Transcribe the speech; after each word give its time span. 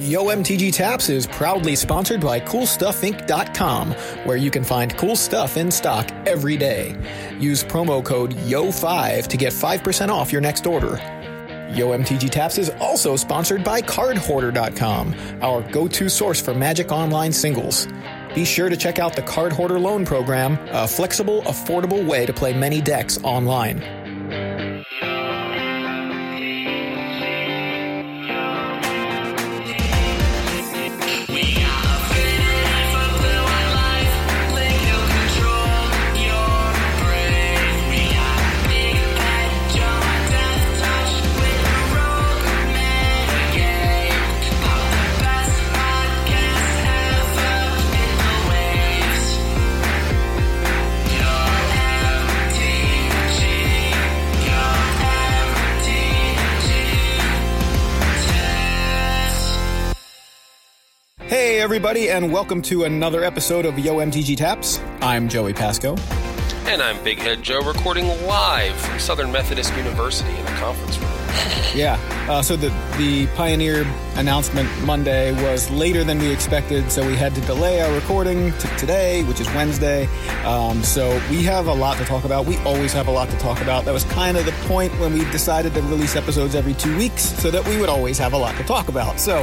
Yo 0.00 0.24
MTG 0.28 0.72
Taps 0.72 1.10
is 1.10 1.26
proudly 1.26 1.76
sponsored 1.76 2.22
by 2.22 2.40
CoolStuffInc.com, 2.40 3.92
where 4.24 4.38
you 4.38 4.50
can 4.50 4.64
find 4.64 4.96
cool 4.96 5.14
stuff 5.14 5.58
in 5.58 5.70
stock 5.70 6.10
every 6.26 6.56
day. 6.56 6.96
Use 7.38 7.62
promo 7.62 8.02
code 8.02 8.32
YO5 8.32 9.26
to 9.26 9.36
get 9.36 9.52
5% 9.52 10.08
off 10.08 10.32
your 10.32 10.40
next 10.40 10.66
order. 10.66 10.96
Yo 11.74 11.90
MTG 11.90 12.30
Taps 12.30 12.56
is 12.56 12.70
also 12.80 13.14
sponsored 13.14 13.62
by 13.62 13.82
CardHoarder.com, 13.82 15.14
our 15.42 15.60
go 15.70 15.86
to 15.86 16.08
source 16.08 16.40
for 16.40 16.54
Magic 16.54 16.90
Online 16.90 17.30
singles. 17.30 17.86
Be 18.34 18.46
sure 18.46 18.70
to 18.70 18.78
check 18.78 18.98
out 18.98 19.14
the 19.14 19.22
Card 19.22 19.52
Hoarder 19.52 19.78
Loan 19.78 20.06
Program, 20.06 20.58
a 20.70 20.88
flexible, 20.88 21.42
affordable 21.42 22.06
way 22.06 22.24
to 22.24 22.32
play 22.32 22.54
many 22.54 22.80
decks 22.80 23.22
online. 23.22 23.99
Everybody, 61.70 62.10
and 62.10 62.32
welcome 62.32 62.60
to 62.60 62.82
another 62.82 63.22
episode 63.22 63.64
of 63.64 63.78
Yo 63.78 63.98
MTG 63.98 64.36
Taps. 64.36 64.80
I'm 65.00 65.28
Joey 65.28 65.52
Pasco. 65.52 65.94
And 66.66 66.82
I'm 66.82 67.00
Big 67.04 67.18
Head 67.18 67.44
Joe, 67.44 67.60
recording 67.60 68.08
live 68.26 68.74
from 68.74 68.98
Southern 68.98 69.30
Methodist 69.30 69.72
University 69.76 70.36
in 70.36 70.44
the 70.46 70.50
conference 70.50 70.98
room. 70.98 71.09
Yeah, 71.74 71.98
uh, 72.28 72.42
so 72.42 72.56
the, 72.56 72.68
the 72.98 73.28
Pioneer 73.36 73.86
announcement 74.16 74.68
Monday 74.84 75.32
was 75.44 75.70
later 75.70 76.02
than 76.02 76.18
we 76.18 76.30
expected, 76.32 76.90
so 76.90 77.06
we 77.06 77.14
had 77.14 77.34
to 77.36 77.40
delay 77.42 77.80
our 77.80 77.92
recording 77.94 78.52
to 78.58 78.68
today, 78.76 79.22
which 79.24 79.40
is 79.40 79.46
Wednesday. 79.54 80.06
Um, 80.44 80.82
so 80.82 81.10
we 81.30 81.44
have 81.44 81.68
a 81.68 81.72
lot 81.72 81.96
to 81.98 82.04
talk 82.04 82.24
about. 82.24 82.46
We 82.46 82.56
always 82.58 82.92
have 82.92 83.06
a 83.06 83.12
lot 83.12 83.30
to 83.30 83.38
talk 83.38 83.60
about. 83.62 83.84
That 83.84 83.92
was 83.92 84.04
kind 84.04 84.36
of 84.36 84.46
the 84.46 84.52
point 84.66 84.92
when 84.98 85.12
we 85.12 85.20
decided 85.30 85.72
to 85.74 85.82
release 85.82 86.16
episodes 86.16 86.54
every 86.54 86.74
two 86.74 86.96
weeks 86.96 87.22
so 87.22 87.50
that 87.52 87.66
we 87.68 87.78
would 87.78 87.88
always 87.88 88.18
have 88.18 88.32
a 88.32 88.38
lot 88.38 88.56
to 88.56 88.64
talk 88.64 88.88
about. 88.88 89.20
So 89.20 89.38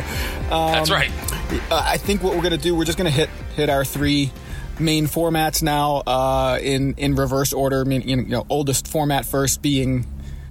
um, 0.52 0.74
That's 0.74 0.92
right. 0.92 1.12
I 1.72 1.98
think 1.98 2.24
what 2.24 2.36
we're 2.36 2.42
going 2.42 2.52
to 2.52 2.58
do, 2.58 2.76
we're 2.76 2.86
just 2.86 2.98
going 2.98 3.10
to 3.10 3.18
hit 3.18 3.30
hit 3.56 3.70
our 3.70 3.86
three 3.86 4.32
main 4.80 5.08
formats 5.08 5.64
now 5.64 6.04
uh, 6.06 6.60
in 6.62 6.94
in 6.98 7.16
reverse 7.16 7.54
order. 7.54 7.82
I 7.82 7.84
mean, 7.86 8.02
you 8.08 8.18
know, 8.18 8.46
oldest 8.50 8.88
format 8.88 9.26
first 9.26 9.62
being 9.62 10.06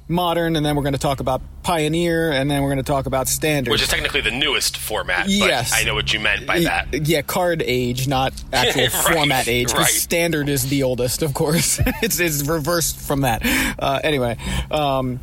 modern, 0.09 0.57
and 0.57 0.65
then 0.65 0.77
we're 0.77 0.83
going 0.83 0.93
to 0.93 0.99
talk 0.99 1.21
about 1.21 1.43
pioneer, 1.63 2.31
and 2.31 2.51
then 2.51 2.63
we're 2.63 2.69
going 2.69 2.79
to 2.79 2.83
talk 2.85 3.07
about 3.07 3.29
standard. 3.29 3.71
Which 3.71 3.83
is 3.83 3.89
technically 3.89 4.21
the 4.21 4.31
newest 4.31 4.77
format. 4.77 5.29
Yes. 5.29 5.71
But 5.71 5.81
I 5.81 5.85
know 5.85 5.95
what 5.95 6.13
you 6.13 6.21
meant 6.21 6.47
by 6.47 6.61
that. 6.61 7.07
Yeah, 7.07 7.23
card 7.23 7.63
age, 7.65 8.07
not 8.07 8.33
actual 8.53 8.83
Right, 8.87 8.93
format 8.93 9.49
age. 9.49 9.73
right. 9.73 9.87
Standard 9.87 10.49
is 10.49 10.69
the 10.69 10.83
oldest, 10.85 11.23
of 11.23 11.35
course. 11.35 11.81
it's 12.03 12.21
it's 12.21 12.47
reversed 12.47 12.99
from 13.01 13.23
that. 13.23 13.43
Uh, 13.79 14.01
anyway, 14.03 14.37
um, 14.71 15.21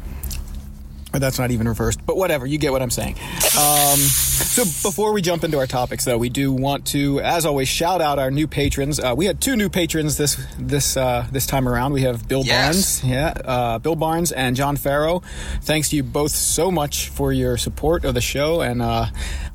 or 1.14 1.20
that's 1.20 1.38
not 1.38 1.52
even 1.52 1.68
reversed, 1.68 2.04
but 2.06 2.18
whatever. 2.18 2.46
You 2.46 2.58
get 2.58 2.72
what 2.72 2.82
I'm 2.82 2.90
saying. 2.90 3.16
Um, 3.60 4.00
so 4.00 4.64
before 4.90 5.14
we 5.14 5.22
jump 5.22 5.44
into 5.44 5.60
our 5.60 5.68
topics, 5.68 6.06
though, 6.06 6.18
we 6.18 6.30
do 6.30 6.52
want 6.52 6.88
to, 6.88 7.20
as 7.22 7.46
always, 7.46 7.68
shout 7.68 8.02
out 8.02 8.18
our 8.18 8.32
new 8.32 8.48
patrons. 8.48 9.00
Uh, 9.00 9.14
we 9.16 9.26
had 9.26 9.40
two 9.40 9.56
new 9.56 9.70
patrons 9.70 10.18
this 10.18 10.44
this 10.58 10.98
uh, 10.98 11.28
this 11.32 11.46
time 11.46 11.68
around. 11.68 11.94
We 11.94 12.02
have 12.02 12.28
Bill 12.28 12.44
Yes. 12.44 13.02
Barnes, 13.02 13.12
yeah, 13.12 13.34
uh, 13.46 13.80
Bill 13.80 13.96
Barnes 13.96 14.32
and 14.32 14.56
John 14.56 14.76
Farrow. 14.76 15.22
Thanks 15.62 15.90
to 15.90 15.96
you 15.98 16.04
both 16.04 16.32
so 16.32 16.72
much 16.72 17.10
for 17.10 17.32
your 17.32 17.58
support 17.58 18.06
of 18.06 18.16
the 18.16 18.22
show, 18.22 18.62
and 18.62 18.82
uh, 18.82 19.06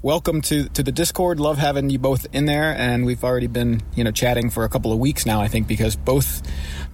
welcome 0.00 0.40
to 0.42 0.68
to 0.68 0.82
the 0.82 0.92
Discord. 0.92 1.40
Love 1.40 1.58
having 1.58 1.90
you 1.90 1.98
both 1.98 2.26
in 2.32 2.46
there, 2.46 2.72
and 2.76 3.04
we've 3.04 3.24
already 3.24 3.48
been 3.48 3.82
you 3.96 4.04
know 4.04 4.12
chatting 4.12 4.48
for 4.50 4.64
a 4.64 4.68
couple 4.68 4.92
of 4.92 4.98
weeks 4.98 5.26
now. 5.26 5.40
I 5.40 5.48
think 5.48 5.66
because 5.66 5.96
both 5.96 6.42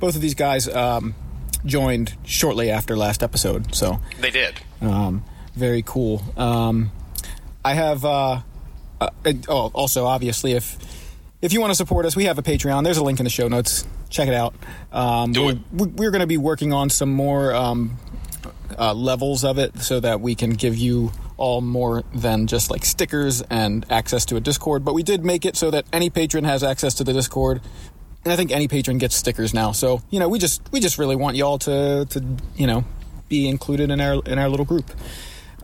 both 0.00 0.14
of 0.16 0.22
these 0.22 0.34
guys. 0.34 0.68
Um, 0.68 1.14
joined 1.66 2.14
shortly 2.24 2.70
after 2.70 2.96
last 2.96 3.22
episode 3.22 3.74
so 3.74 4.00
They 4.20 4.30
did. 4.30 4.54
um, 4.80 5.24
very 5.54 5.82
cool. 5.86 6.22
Um, 6.36 6.90
I 7.64 7.74
have. 7.74 8.04
Uh, 8.04 8.40
uh, 9.00 9.10
oh, 9.48 9.70
also, 9.74 10.04
obviously, 10.06 10.52
if 10.52 10.76
if 11.40 11.52
you 11.52 11.60
want 11.60 11.70
to 11.70 11.74
support 11.76 12.06
us, 12.06 12.16
we 12.16 12.24
have 12.24 12.38
a 12.38 12.42
Patreon. 12.42 12.84
There's 12.84 12.96
a 12.98 13.04
link 13.04 13.20
in 13.20 13.24
the 13.24 13.30
show 13.30 13.48
notes. 13.48 13.86
Check 14.10 14.28
it 14.28 14.34
out. 14.34 14.54
Um, 14.92 15.32
Do 15.32 15.44
we're, 15.44 15.58
we- 15.72 15.86
We're 15.88 16.10
going 16.10 16.20
to 16.20 16.26
be 16.26 16.36
working 16.38 16.72
on 16.72 16.90
some 16.90 17.12
more 17.12 17.54
um, 17.54 17.98
uh, 18.78 18.92
levels 18.94 19.44
of 19.44 19.58
it, 19.58 19.78
so 19.80 20.00
that 20.00 20.20
we 20.20 20.34
can 20.34 20.50
give 20.50 20.76
you 20.76 21.12
all 21.36 21.60
more 21.60 22.02
than 22.14 22.46
just 22.46 22.70
like 22.70 22.84
stickers 22.84 23.42
and 23.42 23.84
access 23.90 24.24
to 24.26 24.36
a 24.36 24.40
Discord. 24.40 24.84
But 24.84 24.94
we 24.94 25.02
did 25.02 25.24
make 25.24 25.44
it 25.46 25.56
so 25.56 25.70
that 25.70 25.84
any 25.92 26.10
patron 26.10 26.44
has 26.44 26.62
access 26.62 26.94
to 26.94 27.04
the 27.04 27.12
Discord. 27.12 27.60
And 28.24 28.32
I 28.32 28.36
think 28.36 28.50
any 28.52 28.68
patron 28.68 28.98
gets 28.98 29.14
stickers 29.16 29.52
now. 29.52 29.72
So 29.72 30.02
you 30.10 30.18
know, 30.18 30.28
we 30.28 30.38
just 30.38 30.62
we 30.72 30.80
just 30.80 30.98
really 30.98 31.16
want 31.16 31.36
y'all 31.36 31.58
to 31.58 32.06
to 32.06 32.24
you 32.56 32.66
know 32.66 32.84
be 33.28 33.48
included 33.48 33.90
in 33.90 34.00
our 34.00 34.22
in 34.26 34.38
our 34.38 34.48
little 34.48 34.66
group. 34.66 34.90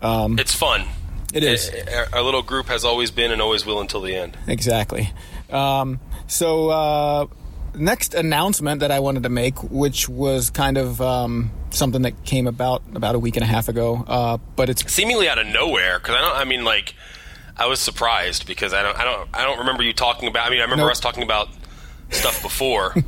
Um, 0.03 0.39
It's 0.39 0.55
fun. 0.55 0.85
It 1.33 1.45
is. 1.45 1.71
Our, 2.13 2.23
little 2.23 2.43
group 2.43 2.67
has 2.67 2.85
always 2.85 3.13
been 3.13 3.31
and 3.31 3.41
always 3.41 3.65
will 3.65 3.81
until 3.81 4.01
the 4.01 4.17
end. 4.17 4.37
Exactly. 4.49 5.13
Um, 5.51 6.01
so, 6.27 6.71
uh, 6.71 7.27
next 7.75 8.15
announcement 8.15 8.81
that 8.81 8.91
I 8.91 8.99
wanted 8.99 9.23
to 9.23 9.29
make, 9.29 9.63
which 9.63 10.09
was 10.09 10.51
kind 10.51 10.77
of 10.77 11.01
um, 11.01 11.53
something 11.71 12.03
that 12.03 12.25
came 12.25 12.49
about 12.49 12.83
about 12.97 13.15
a 13.15 13.19
week 13.21 13.37
and 13.37 13.45
a 13.45 13.47
half 13.47 13.69
ago, 13.69 14.05
uh, 14.09 14.39
but 14.57 14.69
it's 14.69 14.93
Seemingly 14.93 15.29
out 15.29 15.39
of 15.39 15.47
nowhere, 15.47 16.01
because 16.01 16.17
I 16.17 16.21
don't. 16.21 16.37
I 16.37 16.45
mean, 16.45 16.65
like, 16.65 16.95
I 17.57 17.67
was 17.67 17.79
surprised 17.79 18.47
because 18.49 18.75
I 18.75 18.83
don't. 18.83 18.99
I 18.99 19.05
don't. 19.05 19.29
I 19.33 19.45
don't 19.45 19.59
remember 19.61 19.85
you 19.85 19.93
talking 19.93 20.27
about. 20.27 20.47
I 20.49 20.51
mean, 20.51 20.59
I 20.59 20.63
remember 20.65 20.85
Nope. 20.85 20.93
us 20.93 21.01
talking 21.01 21.23
about 21.23 21.49
stuff 22.11 22.43
before. 22.43 22.95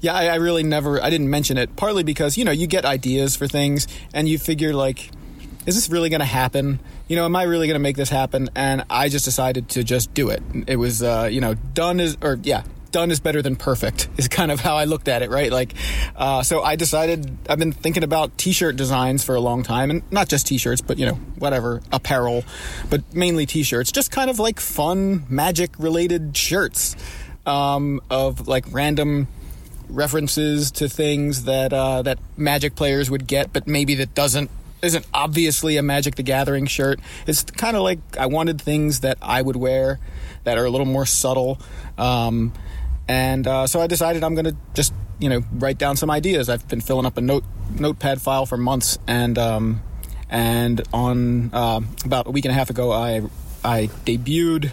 yeah, 0.00 0.14
I, 0.14 0.26
I 0.26 0.34
really 0.36 0.62
never 0.62 1.02
I 1.02 1.10
didn't 1.10 1.30
mention 1.30 1.58
it 1.58 1.74
partly 1.76 2.02
because 2.02 2.36
you 2.36 2.44
know 2.44 2.52
you 2.52 2.66
get 2.66 2.84
ideas 2.84 3.36
for 3.36 3.48
things 3.48 3.86
and 4.14 4.28
you 4.28 4.38
figure 4.38 4.74
like, 4.74 5.10
is 5.66 5.74
this 5.74 5.88
really 5.88 6.08
going 6.08 6.20
to 6.20 6.26
happen? 6.26 6.80
You 7.08 7.16
know, 7.16 7.24
am 7.24 7.36
I 7.36 7.44
really 7.44 7.66
going 7.66 7.76
to 7.76 7.82
make 7.82 7.96
this 7.96 8.10
happen? 8.10 8.50
And 8.54 8.84
I 8.90 9.08
just 9.08 9.24
decided 9.24 9.68
to 9.70 9.84
just 9.84 10.12
do 10.14 10.28
it. 10.30 10.42
It 10.66 10.76
was 10.76 11.02
uh, 11.02 11.28
you 11.30 11.40
know 11.40 11.54
done 11.54 12.00
is 12.00 12.16
or 12.22 12.38
yeah. 12.42 12.62
Done 12.92 13.10
is 13.10 13.20
better 13.20 13.42
than 13.42 13.56
perfect 13.56 14.08
is 14.16 14.26
kind 14.26 14.50
of 14.50 14.60
how 14.60 14.76
I 14.76 14.84
looked 14.84 15.08
at 15.08 15.20
it, 15.20 15.28
right? 15.28 15.52
Like, 15.52 15.74
uh, 16.14 16.42
so 16.42 16.62
I 16.62 16.76
decided 16.76 17.36
I've 17.46 17.58
been 17.58 17.72
thinking 17.72 18.04
about 18.04 18.38
T-shirt 18.38 18.76
designs 18.76 19.22
for 19.22 19.34
a 19.34 19.40
long 19.40 19.64
time, 19.64 19.90
and 19.90 20.02
not 20.10 20.28
just 20.28 20.46
T-shirts, 20.46 20.80
but 20.80 20.96
you 20.96 21.04
know, 21.04 21.14
whatever 21.38 21.82
apparel, 21.92 22.44
but 22.88 23.02
mainly 23.12 23.44
T-shirts, 23.44 23.92
just 23.92 24.10
kind 24.10 24.30
of 24.30 24.38
like 24.38 24.60
fun 24.60 25.26
magic-related 25.28 26.34
shirts 26.34 26.96
um, 27.46 28.00
of 28.10 28.48
like 28.48 28.66
random 28.70 29.28
references 29.88 30.70
to 30.72 30.88
things 30.88 31.44
that 31.44 31.72
uh, 31.72 32.02
that 32.02 32.18
Magic 32.36 32.74
players 32.74 33.10
would 33.10 33.26
get, 33.26 33.52
but 33.52 33.66
maybe 33.66 33.94
that 33.96 34.14
doesn't 34.14 34.50
isn't 34.82 35.06
obviously 35.14 35.76
a 35.76 35.82
Magic 35.82 36.16
the 36.16 36.22
Gathering 36.22 36.66
shirt. 36.66 37.00
It's 37.26 37.42
kind 37.44 37.76
of 37.76 37.82
like 37.82 37.98
I 38.18 38.26
wanted 38.26 38.60
things 38.60 39.00
that 39.00 39.18
I 39.22 39.42
would 39.42 39.56
wear 39.56 39.98
that 40.44 40.58
are 40.58 40.64
a 40.64 40.70
little 40.70 40.86
more 40.86 41.06
subtle, 41.06 41.58
um, 41.98 42.52
and 43.08 43.46
uh, 43.46 43.66
so 43.66 43.80
I 43.80 43.86
decided 43.86 44.24
I'm 44.24 44.34
going 44.34 44.46
to 44.46 44.56
just 44.74 44.92
you 45.18 45.28
know 45.28 45.42
write 45.52 45.78
down 45.78 45.96
some 45.96 46.10
ideas. 46.10 46.48
I've 46.48 46.66
been 46.68 46.80
filling 46.80 47.06
up 47.06 47.16
a 47.16 47.20
note 47.20 47.44
notepad 47.70 48.20
file 48.20 48.46
for 48.46 48.56
months, 48.56 48.98
and 49.06 49.38
um, 49.38 49.82
and 50.28 50.82
on 50.92 51.50
uh, 51.52 51.80
about 52.04 52.26
a 52.26 52.30
week 52.30 52.44
and 52.44 52.52
a 52.52 52.54
half 52.54 52.70
ago, 52.70 52.92
I 52.92 53.22
I 53.64 53.88
debuted 54.04 54.72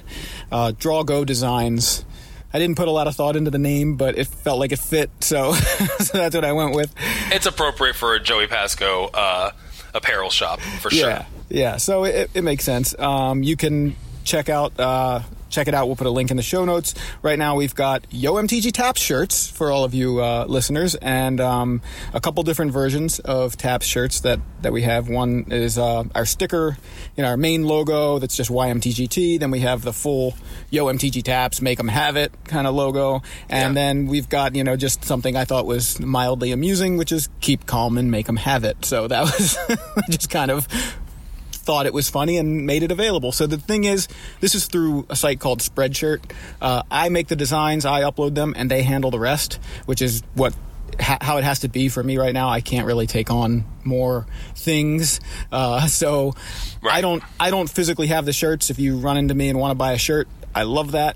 uh, 0.52 0.72
Draw 0.78 1.04
Go 1.04 1.26
Designs. 1.26 2.06
I 2.54 2.60
didn't 2.60 2.78
put 2.78 2.88
a 2.88 2.92
lot 2.92 3.08
of 3.08 3.16
thought 3.16 3.36
into 3.36 3.50
the 3.52 3.58
name, 3.58 3.96
but 3.96 4.18
it 4.18 4.28
felt 4.28 4.60
like 4.60 4.72
it 4.72 4.80
fit, 4.80 5.10
so, 5.22 5.54
so 6.00 6.18
that's 6.18 6.36
what 6.36 6.46
I 6.46 6.52
went 6.54 6.76
with. 6.76 6.94
it's 7.32 7.46
appropriate 7.48 7.96
for 7.96 8.14
a 8.14 8.20
Joey 8.20 8.46
Pasco 8.48 9.06
uh, 9.14 9.52
apparel 9.94 10.30
shop 10.30 10.60
for 10.60 10.92
Yeah, 10.94 11.24
sure. 11.24 11.26
yeah. 11.50 11.78
So 11.78 12.04
it, 12.04 12.30
it 12.34 12.44
makes 12.44 12.64
sense. 12.64 12.98
Um, 13.00 13.42
you 13.44 13.56
can 13.58 13.96
check 14.24 14.50
out 14.50 14.80
uh, 14.80 15.22
check 15.54 15.68
it 15.68 15.74
out. 15.74 15.88
We'll 15.88 15.96
put 15.96 16.08
a 16.08 16.12
link 16.12 16.32
in 16.32 16.38
the 16.38 16.44
show 16.44 16.66
notes. 16.66 16.94
Right 17.22 17.38
now, 17.38 17.56
we've 17.56 17.76
got 17.76 18.06
Yo 18.10 18.34
MTG 18.34 18.72
Taps 18.74 19.00
shirts 19.00 19.48
for 19.50 19.72
all 19.72 19.84
of 19.84 19.94
you 19.94 20.20
uh, 20.22 20.46
listeners, 20.48 20.96
and 20.96 21.40
um, 21.40 21.82
a 22.14 22.20
couple 22.20 22.42
different 22.44 22.72
versions 22.72 23.20
of 23.20 23.56
Taps 23.56 23.86
shirts 23.86 24.20
that 24.22 24.40
that 24.62 24.74
we 24.74 24.82
have. 24.82 25.08
One 25.10 25.46
is 25.52 25.78
uh, 25.78 26.04
our 26.16 26.26
sticker, 26.26 26.78
you 27.16 27.24
know, 27.24 27.30
our 27.30 27.38
main 27.38 27.64
logo 27.66 28.20
that's 28.20 28.36
just 28.36 28.50
YMTGT. 28.50 29.40
Then 29.40 29.52
we 29.52 29.60
have 29.60 29.84
the 29.84 29.94
full 29.94 30.34
Yo 30.72 30.86
MTG 30.88 31.22
Taps, 31.24 31.62
make 31.62 31.78
them 31.78 31.88
have 31.90 32.16
it 32.16 32.32
kind 32.46 32.66
of 32.68 32.74
logo, 32.74 33.22
and 33.50 33.76
Yeah. 33.76 33.82
then 33.84 34.08
we've 34.08 34.28
got 34.30 34.56
you 34.56 34.64
know 34.64 34.76
just 34.76 35.06
something 35.06 35.36
I 35.38 35.46
thought 35.46 35.66
was 35.66 36.00
mildly 36.00 36.52
amusing, 36.52 36.98
which 36.98 37.12
is 37.12 37.30
keep 37.42 37.66
calm 37.68 37.98
and 37.98 38.10
make 38.10 38.26
them 38.26 38.38
have 38.38 38.64
it. 38.64 38.84
So 38.86 39.08
that 39.08 39.22
was 39.38 39.58
just 40.10 40.30
kind 40.30 40.50
of 40.52 40.68
thought 41.64 41.86
it 41.86 41.94
was 41.94 42.10
funny 42.10 42.38
and 42.38 42.66
made 42.66 42.84
it 42.84 42.92
available. 42.92 43.32
So 43.32 43.48
the 43.48 43.58
thing 43.58 43.86
is, 43.86 44.08
this 44.42 44.54
is 44.56 44.66
through 44.68 45.06
a 45.10 45.16
site 45.16 45.40
called 45.40 45.60
Spreadshirt. 45.62 46.32
Uh, 46.62 46.84
I 46.92 47.10
make 47.10 47.28
the 47.28 47.36
designs, 47.36 47.86
I 47.86 48.02
upload 48.02 48.36
them, 48.36 48.54
and 48.58 48.70
they 48.70 48.84
handle 48.84 49.12
the 49.12 49.20
rest, 49.20 49.60
which 49.86 50.02
is 50.02 50.24
what 50.36 50.54
ha- 51.00 51.20
how 51.22 51.38
it 51.38 51.44
has 51.44 51.60
to 51.60 51.70
be 51.70 51.90
for 51.90 52.04
me 52.04 52.18
right 52.18 52.34
now. 52.34 52.50
I 52.50 52.62
can't 52.62 52.86
really 52.86 53.08
take 53.08 53.32
on 53.32 53.64
more 53.84 54.26
things, 54.56 55.20
uh, 55.52 55.88
so 55.88 56.34
Right. 56.82 56.96
I 56.96 57.02
don't 57.02 57.24
I 57.40 57.50
don't 57.50 57.70
physically 57.70 58.08
have 58.08 58.26
the 58.26 58.34
shirts. 58.34 58.70
If 58.70 58.78
you 58.80 58.98
run 58.98 59.16
into 59.18 59.34
me 59.34 59.48
and 59.50 59.58
want 59.58 59.72
to 59.72 59.76
buy 59.76 59.94
a 59.94 59.98
shirt, 59.98 60.28
I 60.54 60.64
love 60.64 60.92
that. 60.92 61.16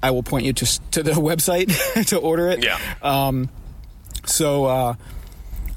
I 0.00 0.12
will 0.12 0.22
point 0.22 0.46
you 0.46 0.52
to 0.52 0.90
to 0.92 1.02
the 1.02 1.10
website 1.30 2.06
to 2.10 2.18
order 2.18 2.48
it. 2.50 2.62
Yeah. 2.64 2.78
Um, 3.02 3.48
so 4.26 4.64
uh, 4.66 4.94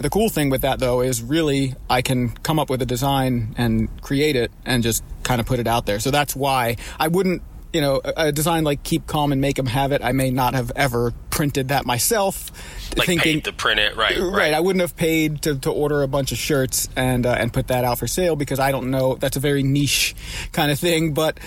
the 0.01 0.09
cool 0.09 0.29
thing 0.29 0.49
with 0.49 0.61
that 0.61 0.79
though 0.79 1.01
is 1.01 1.21
really 1.21 1.75
I 1.89 2.01
can 2.01 2.29
come 2.29 2.59
up 2.59 2.69
with 2.69 2.81
a 2.81 2.85
design 2.85 3.55
and 3.57 3.89
create 4.01 4.35
it 4.35 4.51
and 4.65 4.83
just 4.83 5.03
kind 5.23 5.39
of 5.39 5.47
put 5.47 5.59
it 5.59 5.67
out 5.67 5.85
there. 5.85 5.99
So 5.99 6.11
that's 6.11 6.35
why 6.35 6.77
I 6.99 7.07
wouldn't. 7.07 7.43
You 7.73 7.79
know, 7.79 8.01
a 8.03 8.33
design 8.33 8.65
like 8.65 8.83
"Keep 8.83 9.07
Calm 9.07 9.31
and 9.31 9.39
Make 9.39 9.55
Them 9.55 9.65
Have 9.65 9.93
It." 9.93 10.03
I 10.03 10.11
may 10.11 10.29
not 10.29 10.55
have 10.55 10.73
ever 10.75 11.13
printed 11.29 11.69
that 11.69 11.85
myself, 11.85 12.51
like 12.97 13.07
thinking 13.07 13.35
paid 13.35 13.45
to 13.45 13.53
print 13.53 13.79
it, 13.79 13.95
right? 13.95 14.19
right. 14.19 14.53
I 14.53 14.59
wouldn't 14.59 14.81
have 14.81 14.97
paid 14.97 15.43
to, 15.43 15.57
to 15.59 15.71
order 15.71 16.03
a 16.03 16.07
bunch 16.09 16.33
of 16.33 16.37
shirts 16.37 16.89
and 16.97 17.25
uh, 17.25 17.31
and 17.31 17.53
put 17.53 17.69
that 17.69 17.85
out 17.85 17.97
for 17.97 18.07
sale 18.07 18.35
because 18.35 18.59
I 18.59 18.73
don't 18.73 18.91
know. 18.91 19.15
That's 19.15 19.37
a 19.37 19.39
very 19.39 19.63
niche 19.63 20.15
kind 20.51 20.69
of 20.69 20.79
thing. 20.79 21.13
But 21.13 21.39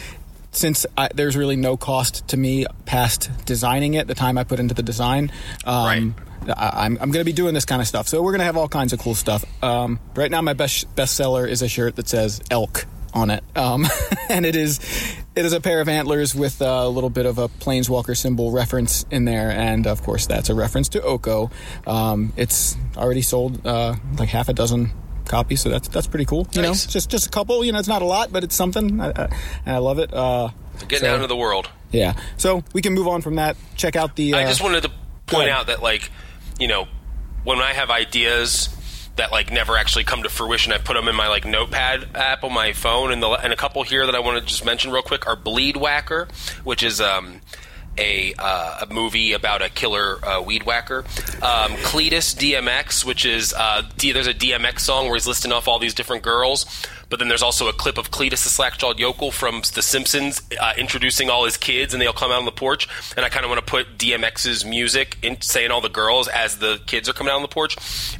since 0.56 0.86
I, 0.96 1.10
there's 1.14 1.36
really 1.36 1.56
no 1.56 1.76
cost 1.76 2.26
to 2.28 2.36
me 2.36 2.66
past 2.86 3.30
designing 3.44 3.94
it, 3.94 4.06
the 4.06 4.14
time 4.14 4.38
I 4.38 4.44
put 4.44 4.60
into 4.60 4.74
the 4.74 4.82
design, 4.82 5.30
um, 5.64 6.14
I, 6.16 6.33
I'm, 6.56 6.92
I'm 7.00 7.10
going 7.10 7.20
to 7.20 7.24
be 7.24 7.32
doing 7.32 7.54
this 7.54 7.64
kind 7.64 7.80
of 7.82 7.88
stuff. 7.88 8.08
So 8.08 8.22
we're 8.22 8.32
going 8.32 8.40
to 8.40 8.44
have 8.46 8.56
all 8.56 8.68
kinds 8.68 8.92
of 8.92 8.98
cool 8.98 9.14
stuff. 9.14 9.44
Um, 9.62 9.98
right 10.14 10.30
now, 10.30 10.42
my 10.42 10.52
best 10.54 10.94
bestseller 10.96 11.48
is 11.48 11.62
a 11.62 11.68
shirt 11.68 11.96
that 11.96 12.08
says 12.08 12.40
elk 12.50 12.86
on 13.12 13.30
it, 13.30 13.44
um, 13.56 13.86
and 14.28 14.44
it 14.44 14.56
is 14.56 14.80
it 15.36 15.44
is 15.44 15.52
a 15.52 15.60
pair 15.60 15.80
of 15.80 15.88
antlers 15.88 16.34
with 16.34 16.60
a 16.60 16.88
little 16.88 17.10
bit 17.10 17.26
of 17.26 17.38
a 17.38 17.48
planeswalker 17.48 18.16
symbol 18.16 18.50
reference 18.50 19.06
in 19.10 19.24
there, 19.24 19.50
and 19.52 19.86
of 19.86 20.02
course 20.02 20.26
that's 20.26 20.48
a 20.50 20.54
reference 20.54 20.88
to 20.90 21.00
Oko. 21.02 21.48
Um, 21.86 22.32
it's 22.36 22.76
already 22.96 23.22
sold 23.22 23.64
uh, 23.66 23.94
like 24.18 24.28
half 24.30 24.48
a 24.48 24.52
dozen 24.52 24.90
copies, 25.26 25.60
so 25.62 25.68
that's 25.68 25.86
that's 25.88 26.08
pretty 26.08 26.24
cool. 26.24 26.48
You 26.54 26.62
Nice. 26.62 26.86
know, 26.86 26.90
just 26.90 27.08
just 27.08 27.26
a 27.26 27.30
couple. 27.30 27.64
You 27.64 27.70
know, 27.70 27.78
it's 27.78 27.86
not 27.88 28.02
a 28.02 28.04
lot, 28.04 28.32
but 28.32 28.42
it's 28.42 28.56
something, 28.56 29.00
I, 29.00 29.10
I, 29.10 29.24
and 29.64 29.76
I 29.76 29.78
love 29.78 30.00
it. 30.00 30.12
Uh, 30.12 30.48
Getting 30.88 30.98
so- 31.00 31.10
out 31.10 31.14
into 31.16 31.28
the 31.28 31.36
world. 31.36 31.70
yeah. 31.92 32.14
So 32.36 32.64
we 32.72 32.82
can 32.82 32.94
move 32.94 33.06
on 33.06 33.22
from 33.22 33.36
that. 33.36 33.56
Check 33.76 33.94
out 33.94 34.16
the. 34.16 34.34
Uh, 34.34 34.38
I 34.38 34.44
just 34.46 34.60
wanted 34.60 34.82
to 34.82 34.90
point 35.26 35.50
out 35.50 35.68
that, 35.68 35.80
like, 35.82 36.10
you 36.58 36.68
know, 36.68 36.88
when 37.44 37.58
I 37.58 37.72
have 37.72 37.90
ideas 37.90 38.68
that 39.16 39.30
like 39.30 39.52
never 39.52 39.76
actually 39.76 40.04
come 40.04 40.22
to 40.22 40.28
fruition, 40.28 40.72
I 40.72 40.78
put 40.78 40.94
them 40.94 41.08
in 41.08 41.14
my 41.14 41.28
like 41.28 41.44
Notepad 41.44 42.16
app 42.16 42.44
on 42.44 42.52
my 42.52 42.72
phone, 42.72 43.12
and 43.12 43.22
the 43.22 43.28
and 43.30 43.52
a 43.52 43.56
couple 43.56 43.82
here 43.82 44.06
that 44.06 44.14
I 44.14 44.20
want 44.20 44.40
to 44.40 44.44
just 44.44 44.64
mention 44.64 44.90
real 44.90 45.02
quick 45.02 45.26
are 45.26 45.36
Bleed 45.36 45.76
Whacker, 45.76 46.28
which 46.64 46.82
is 46.82 47.00
um. 47.00 47.40
A, 47.96 48.34
uh, 48.38 48.84
a 48.88 48.92
movie 48.92 49.32
about 49.32 49.62
a 49.62 49.68
killer 49.68 50.18
uh, 50.24 50.42
weed 50.42 50.64
whacker. 50.64 51.04
Um, 51.42 51.72
Cletus 51.84 52.34
DMX, 52.34 53.04
which 53.04 53.24
is 53.24 53.52
uh, 53.52 53.82
D- 53.96 54.12
there's 54.12 54.26
a 54.26 54.34
DMX 54.34 54.80
song 54.80 55.06
where 55.06 55.14
he's 55.14 55.26
listing 55.26 55.52
off 55.52 55.68
all 55.68 55.78
these 55.78 55.94
different 55.94 56.22
girls, 56.22 56.66
but 57.08 57.18
then 57.20 57.28
there's 57.28 57.42
also 57.42 57.68
a 57.68 57.72
clip 57.72 57.96
of 57.98 58.10
Cletus 58.10 58.42
the 58.42 58.50
slack-jawed 58.50 58.98
yokel 58.98 59.30
from 59.30 59.62
The 59.74 59.82
Simpsons 59.82 60.42
uh, 60.60 60.72
introducing 60.76 61.30
all 61.30 61.44
his 61.44 61.56
kids, 61.56 61.94
and 61.94 62.00
they 62.02 62.06
all 62.06 62.12
come 62.12 62.32
out 62.32 62.38
on 62.38 62.44
the 62.46 62.50
porch. 62.52 62.88
And 63.16 63.24
I 63.24 63.28
kind 63.28 63.44
of 63.44 63.50
want 63.50 63.64
to 63.64 63.70
put 63.70 63.96
DMX's 63.96 64.64
music 64.64 65.16
in 65.22 65.40
saying 65.40 65.70
all 65.70 65.80
the 65.80 65.88
girls 65.88 66.26
as 66.26 66.58
the 66.58 66.80
kids 66.86 67.08
are 67.08 67.12
coming 67.12 67.30
out 67.30 67.36
on 67.36 67.42
the 67.42 67.48
porch, 67.48 67.76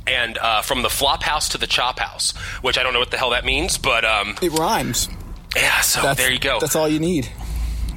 and 0.06 0.38
uh, 0.38 0.62
from 0.62 0.82
the 0.82 0.90
flop 0.90 1.22
house 1.24 1.48
to 1.48 1.58
the 1.58 1.66
chop 1.66 1.98
house, 1.98 2.32
which 2.62 2.78
I 2.78 2.82
don't 2.84 2.92
know 2.92 3.00
what 3.00 3.10
the 3.10 3.18
hell 3.18 3.30
that 3.30 3.44
means, 3.44 3.76
but 3.78 4.04
um, 4.04 4.36
it 4.40 4.52
rhymes. 4.52 5.08
yeah. 5.56 5.80
So 5.80 6.00
That's, 6.02 6.20
there 6.20 6.30
you 6.30 6.38
go. 6.38 6.60
That's 6.60 6.76
all 6.76 6.88
you 6.88 7.00
need. 7.00 7.28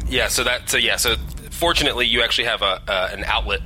Yeah, 0.09 0.29
so 0.29 0.43
that 0.45 0.69
so 0.69 0.77
yeah, 0.77 0.95
so 0.95 1.15
fortunately 1.57 2.05
you 2.05 2.21
actually 2.23 2.47
have 2.47 2.61
a 2.61 2.81
uh, 2.87 3.09
an 3.11 3.23
outlet 3.25 3.61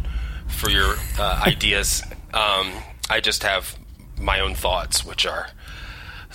for 0.47 0.69
your 0.69 0.95
uh, 1.19 1.43
ideas. 1.45 2.01
Um, 2.33 2.71
I 3.09 3.19
just 3.21 3.43
have 3.43 3.77
my 4.19 4.39
own 4.39 4.55
thoughts, 4.55 5.05
which 5.05 5.25
are 5.25 5.47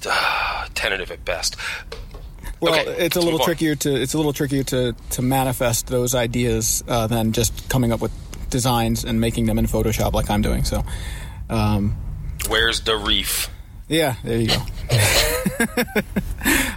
uh, 0.07 0.67
tentative 0.75 1.11
at 1.11 1.25
best. 1.25 1.57
Well, 2.61 2.75
Okay, 2.75 2.91
it's 3.05 3.17
a 3.17 3.21
little 3.21 3.33
move 3.33 3.41
on. 3.43 3.47
trickier 3.47 3.75
to 3.77 3.95
it's 3.95 4.15
a 4.15 4.17
little 4.17 4.33
trickier 4.33 4.63
to 4.65 4.95
to 5.11 5.23
manifest 5.23 5.87
those 5.89 6.15
ideas 6.15 6.83
uh, 6.89 7.07
than 7.07 7.33
just 7.33 7.69
coming 7.69 7.93
up 7.93 8.01
with 8.01 8.13
designs 8.51 9.05
and 9.05 9.21
making 9.21 9.47
them 9.47 9.59
in 9.59 9.67
Photoshop 9.67 10.13
like 10.13 10.31
I'm 10.31 10.43
doing. 10.43 10.65
So, 10.65 10.85
um, 11.51 11.97
Where's 12.49 12.81
the 12.83 12.97
reef? 12.97 13.51
yeah, 13.89 14.15
there 14.25 14.39
you 14.39 14.49
go. 14.49 14.63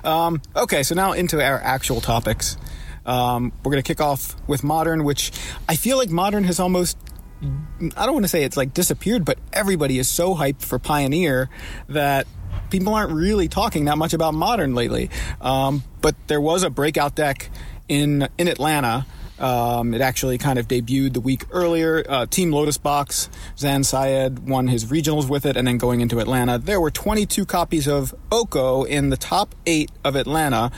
um, 0.10 0.42
okay, 0.56 0.84
so 0.84 0.96
now 0.96 1.14
into 1.14 1.42
our 1.44 1.60
actual 1.60 2.02
topics. 2.02 2.58
Um, 3.06 3.52
we're 3.64 3.72
going 3.72 3.84
to 3.84 3.88
kick 3.88 4.02
off 4.02 4.36
with 4.48 4.64
modern, 4.64 5.04
which 5.04 5.32
I 5.68 5.76
feel 5.76 5.98
like 5.98 6.10
modern 6.10 6.44
has 6.44 6.60
almost 6.60 6.98
I 7.42 8.06
don't 8.06 8.14
want 8.14 8.26
to 8.26 8.30
say 8.30 8.44
it's 8.44 8.58
like 8.58 8.74
disappeared, 8.74 9.24
but 9.24 9.40
everybody 9.54 9.98
is 9.98 10.10
so 10.10 10.36
hyped 10.36 10.62
for 10.62 10.78
Pioneer 10.78 11.50
that 11.88 12.28
people 12.70 12.94
aren't 12.94 13.14
really 13.14 13.48
talking 13.48 13.86
that 13.86 13.98
much 13.98 14.14
about 14.14 14.34
Modern 14.34 14.76
lately. 14.76 15.10
Um, 15.40 15.84
but 16.02 16.16
there 16.28 16.42
was 16.42 16.64
a 16.64 16.70
breakout 16.70 17.16
deck 17.16 17.50
in 17.88 18.28
in 18.38 18.48
Atlanta. 18.48 19.06
Um, 19.40 19.94
it 19.94 20.02
actually 20.02 20.38
kind 20.38 20.60
of 20.60 20.68
debuted 20.68 21.14
the 21.14 21.22
week 21.22 21.46
earlier. 21.52 22.04
Uh, 22.08 22.26
Team 22.26 22.52
Lotus 22.52 22.78
Box, 22.78 23.30
Zan 23.58 23.86
Syed 23.86 24.40
won 24.40 24.68
his 24.68 24.86
regionals 24.86 25.30
with 25.30 25.46
it, 25.46 25.56
and 25.56 25.66
then 25.66 25.78
going 25.78 26.02
into 26.02 26.20
Atlanta, 26.20 26.58
there 26.58 26.82
were 26.82 26.92
22 26.92 27.46
copies 27.46 27.88
of 27.88 28.14
Oko 28.34 28.84
in 28.84 29.12
the 29.12 29.18
top 29.18 29.56
eight 29.66 29.92
of 30.04 30.18
Atlanta 30.18 30.74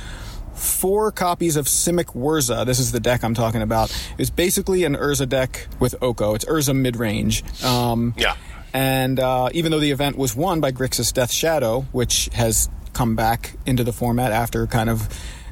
four 0.61 1.11
copies 1.11 1.55
of 1.55 1.65
Simic 1.65 2.15
Whirza. 2.15 2.65
This 2.65 2.79
is 2.79 2.91
the 2.91 2.99
deck 2.99 3.23
I'm 3.23 3.33
talking 3.33 3.61
about. 3.61 3.91
It's 4.17 4.29
basically 4.29 4.83
an 4.83 4.95
Urza 4.95 5.27
deck 5.27 5.67
with 5.79 5.95
Oko. 6.01 6.35
It's 6.35 6.45
Urza 6.45 6.75
mid 6.75 6.95
range. 6.95 7.43
Um, 7.63 8.13
Yeah. 8.17 8.35
And 8.73 9.19
uh, 9.19 9.49
even 9.53 9.71
though 9.71 9.79
the 9.79 9.91
event 9.91 10.17
was 10.17 10.33
won 10.33 10.61
by 10.61 10.71
Grixis 10.71 11.11
Death 11.13 11.31
Shadow, 11.31 11.81
which 11.91 12.29
has 12.33 12.69
come 12.93 13.15
back 13.15 13.55
into 13.65 13.83
the 13.83 13.91
format 13.91 14.31
after 14.31 14.65
kind 14.67 14.89
of 14.89 15.09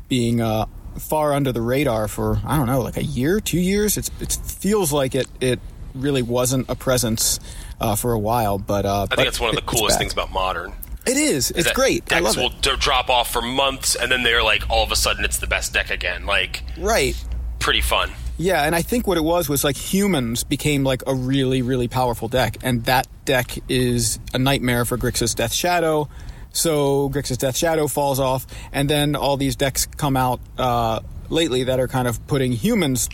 being 0.08 0.40
uh, 0.40 0.68
far 0.98 1.34
under 1.34 1.52
the 1.52 1.62
radar 1.62 2.08
for 2.08 2.40
I 2.46 2.56
don't 2.56 2.68
know, 2.68 2.82
like 2.82 2.98
a 2.98 3.04
year, 3.04 3.40
two 3.42 3.60
years. 3.60 3.98
It's 3.98 4.10
it 4.22 4.32
feels 4.32 4.94
like 4.94 5.16
it 5.16 5.28
it 5.42 5.60
really 5.94 6.22
wasn't 6.22 6.70
a 6.70 6.76
presence 6.76 7.40
uh, 7.82 7.96
for 7.96 8.14
a 8.14 8.20
while. 8.20 8.58
But 8.58 8.86
uh, 8.86 9.08
I 9.12 9.16
think 9.16 9.28
that's 9.28 9.40
one 9.40 9.50
of 9.50 9.56
the 9.56 9.64
coolest 9.64 9.98
things 9.98 10.14
about 10.14 10.32
modern. 10.32 10.74
It 11.06 11.18
is. 11.18 11.52
It's 11.52 11.72
great. 11.72 12.04
I 12.12 12.20
Decks 12.20 12.36
love 12.36 12.38
will 12.38 12.74
it. 12.74 12.80
drop 12.80 13.10
off 13.10 13.32
for 13.32 13.42
months, 13.42 13.96
and 13.96 14.12
then 14.12 14.24
they're 14.24 14.44
like, 14.44 14.70
all 14.70 14.84
of 14.84 14.92
a 14.92 14.96
sudden, 14.96 15.26
it's 15.26 15.40
the 15.40 15.48
best 15.48 15.74
deck 15.74 15.90
again. 15.90 16.26
Like, 16.26 16.64
Right. 16.78 17.16
pretty 17.60 17.82
fun. 17.82 18.12
Yeah, 18.38 18.64
and 18.64 18.74
I 18.76 18.82
think 18.84 19.06
what 19.08 19.18
it 19.18 19.24
was 19.24 19.50
was 19.50 19.64
like 19.66 19.76
humans 19.76 20.44
became 20.46 20.84
like 20.84 21.04
a 21.08 21.14
really, 21.14 21.62
really 21.62 21.88
powerful 21.88 22.28
deck, 22.30 22.58
and 22.64 22.86
that 22.86 23.08
deck 23.26 23.58
is 23.68 24.18
a 24.34 24.40
nightmare 24.40 24.86
for 24.86 24.98
Grixis 24.98 25.36
Death 25.36 25.54
Shadow. 25.54 26.08
So 26.54 27.10
Grixis 27.10 27.38
Death 27.38 27.58
Shadow 27.58 27.88
falls 27.88 28.20
off, 28.20 28.46
and 28.72 28.90
then 28.90 29.16
all 29.16 29.36
these 29.36 29.56
decks 29.56 29.88
come 29.98 30.16
out 30.16 30.40
uh, 30.58 31.02
lately 31.30 31.64
that 31.66 31.80
are 31.80 31.88
kind 31.88 32.08
of 32.08 32.26
putting 32.28 32.52
humans, 32.54 33.10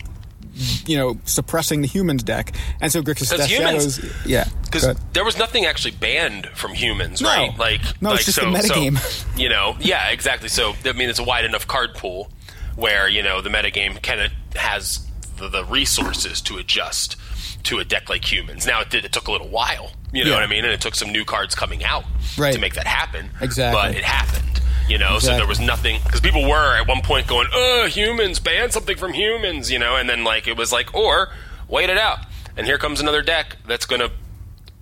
you 0.86 0.96
know, 0.96 1.18
suppressing 1.24 1.82
the 1.82 1.88
humans 1.88 2.22
deck, 2.22 2.54
and 2.80 2.90
so 2.90 3.02
Grixis 3.02 3.36
Death 3.36 3.48
humans- 3.48 3.96
Shadows, 3.96 4.26
yeah, 4.26 4.48
because 4.64 4.94
there 5.12 5.24
was 5.24 5.36
nothing 5.38 5.64
actually 5.66 5.90
banned 5.92 6.46
from 6.54 6.72
humans, 6.74 7.20
No. 7.20 7.28
right? 7.28 7.58
Like, 7.58 7.80
No, 8.00 8.10
like 8.10 8.18
it's 8.20 8.26
just 8.26 8.38
so, 8.38 8.50
the 8.50 8.62
so, 8.62 8.74
metagame. 8.74 9.26
you 9.38 9.48
know, 9.48 9.76
yeah, 9.80 10.08
exactly. 10.10 10.48
So 10.48 10.74
I 10.84 10.92
mean, 10.92 11.08
it's 11.08 11.18
a 11.18 11.24
wide 11.24 11.44
enough 11.44 11.66
card 11.66 11.94
pool 11.94 12.30
where 12.76 13.08
you 13.08 13.22
know 13.22 13.40
the 13.40 13.50
metagame 13.50 14.00
kind 14.02 14.20
of 14.20 14.30
has 14.56 15.06
the, 15.38 15.48
the 15.48 15.64
resources 15.64 16.40
to 16.42 16.56
adjust 16.58 17.16
to 17.64 17.78
a 17.78 17.84
deck 17.84 18.08
like 18.08 18.30
humans. 18.30 18.66
Now 18.66 18.80
it 18.80 18.90
did. 18.90 19.04
It 19.04 19.12
took 19.12 19.28
a 19.28 19.32
little 19.32 19.48
while, 19.48 19.90
you 20.12 20.24
know 20.24 20.30
Yeah. 20.30 20.36
what 20.36 20.42
I 20.42 20.46
mean, 20.46 20.64
and 20.64 20.72
it 20.72 20.80
took 20.80 20.94
some 20.94 21.10
new 21.10 21.24
cards 21.24 21.54
coming 21.54 21.82
out 21.84 22.04
Right. 22.38 22.54
to 22.54 22.58
make 22.60 22.74
that 22.74 22.86
happen. 22.86 23.30
Exactly. 23.40 23.80
but 23.80 23.94
it 23.96 24.04
happened. 24.04 24.60
You 24.88 24.98
know, 24.98 25.18
so 25.18 25.32
there 25.36 25.46
was 25.48 25.58
nothing 25.58 26.00
because 26.04 26.20
people 26.20 26.42
were 26.48 26.76
at 26.76 26.86
one 26.86 27.02
point 27.02 27.26
going, 27.26 27.48
"Uh, 27.52 27.86
humans 27.86 28.38
ban 28.38 28.70
something 28.70 28.96
from 28.96 29.12
humans," 29.12 29.70
you 29.70 29.78
know, 29.80 29.96
and 29.96 30.08
then 30.08 30.22
like 30.22 30.46
it 30.46 30.56
was 30.56 30.70
like, 30.72 30.94
or 30.94 31.30
wait 31.68 31.90
it 31.90 31.98
out, 31.98 32.18
and 32.56 32.66
here 32.66 32.78
comes 32.78 33.00
another 33.00 33.20
deck 33.22 33.56
that's 33.66 33.84
going 33.86 34.00
to 34.00 34.12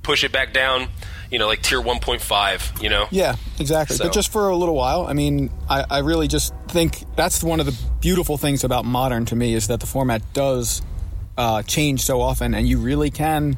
push 0.03 0.23
it 0.23 0.31
back 0.31 0.53
down, 0.53 0.89
you 1.31 1.39
know, 1.39 1.47
like 1.47 1.63
tier 1.63 1.81
1.5, 1.81 2.83
you 2.83 2.91
know? 2.91 3.07
Yeah, 3.11 3.37
exactly. 3.59 3.97
So- 3.97 4.05
But 4.05 4.13
just 4.13 4.31
for 4.31 4.51
a 4.51 4.57
little 4.57 4.75
while. 4.75 5.07
I 5.07 5.15
mean, 5.15 5.49
I, 5.71 5.87
I 5.91 5.99
really 6.01 6.29
just 6.29 6.53
think 6.69 7.05
that's 7.17 7.43
one 7.43 7.59
of 7.59 7.65
the 7.65 7.75
beautiful 8.01 8.37
things 8.37 8.65
about 8.65 8.85
modern 8.85 9.25
to 9.27 9.35
me 9.37 9.55
is 9.55 9.69
that 9.69 9.81
the 9.81 9.87
format 9.87 10.21
does 10.35 10.83
uh, 11.39 11.63
change 11.63 12.03
so 12.03 12.21
often, 12.21 12.53
and 12.53 12.69
you 12.69 12.77
really 12.79 13.11
can 13.11 13.57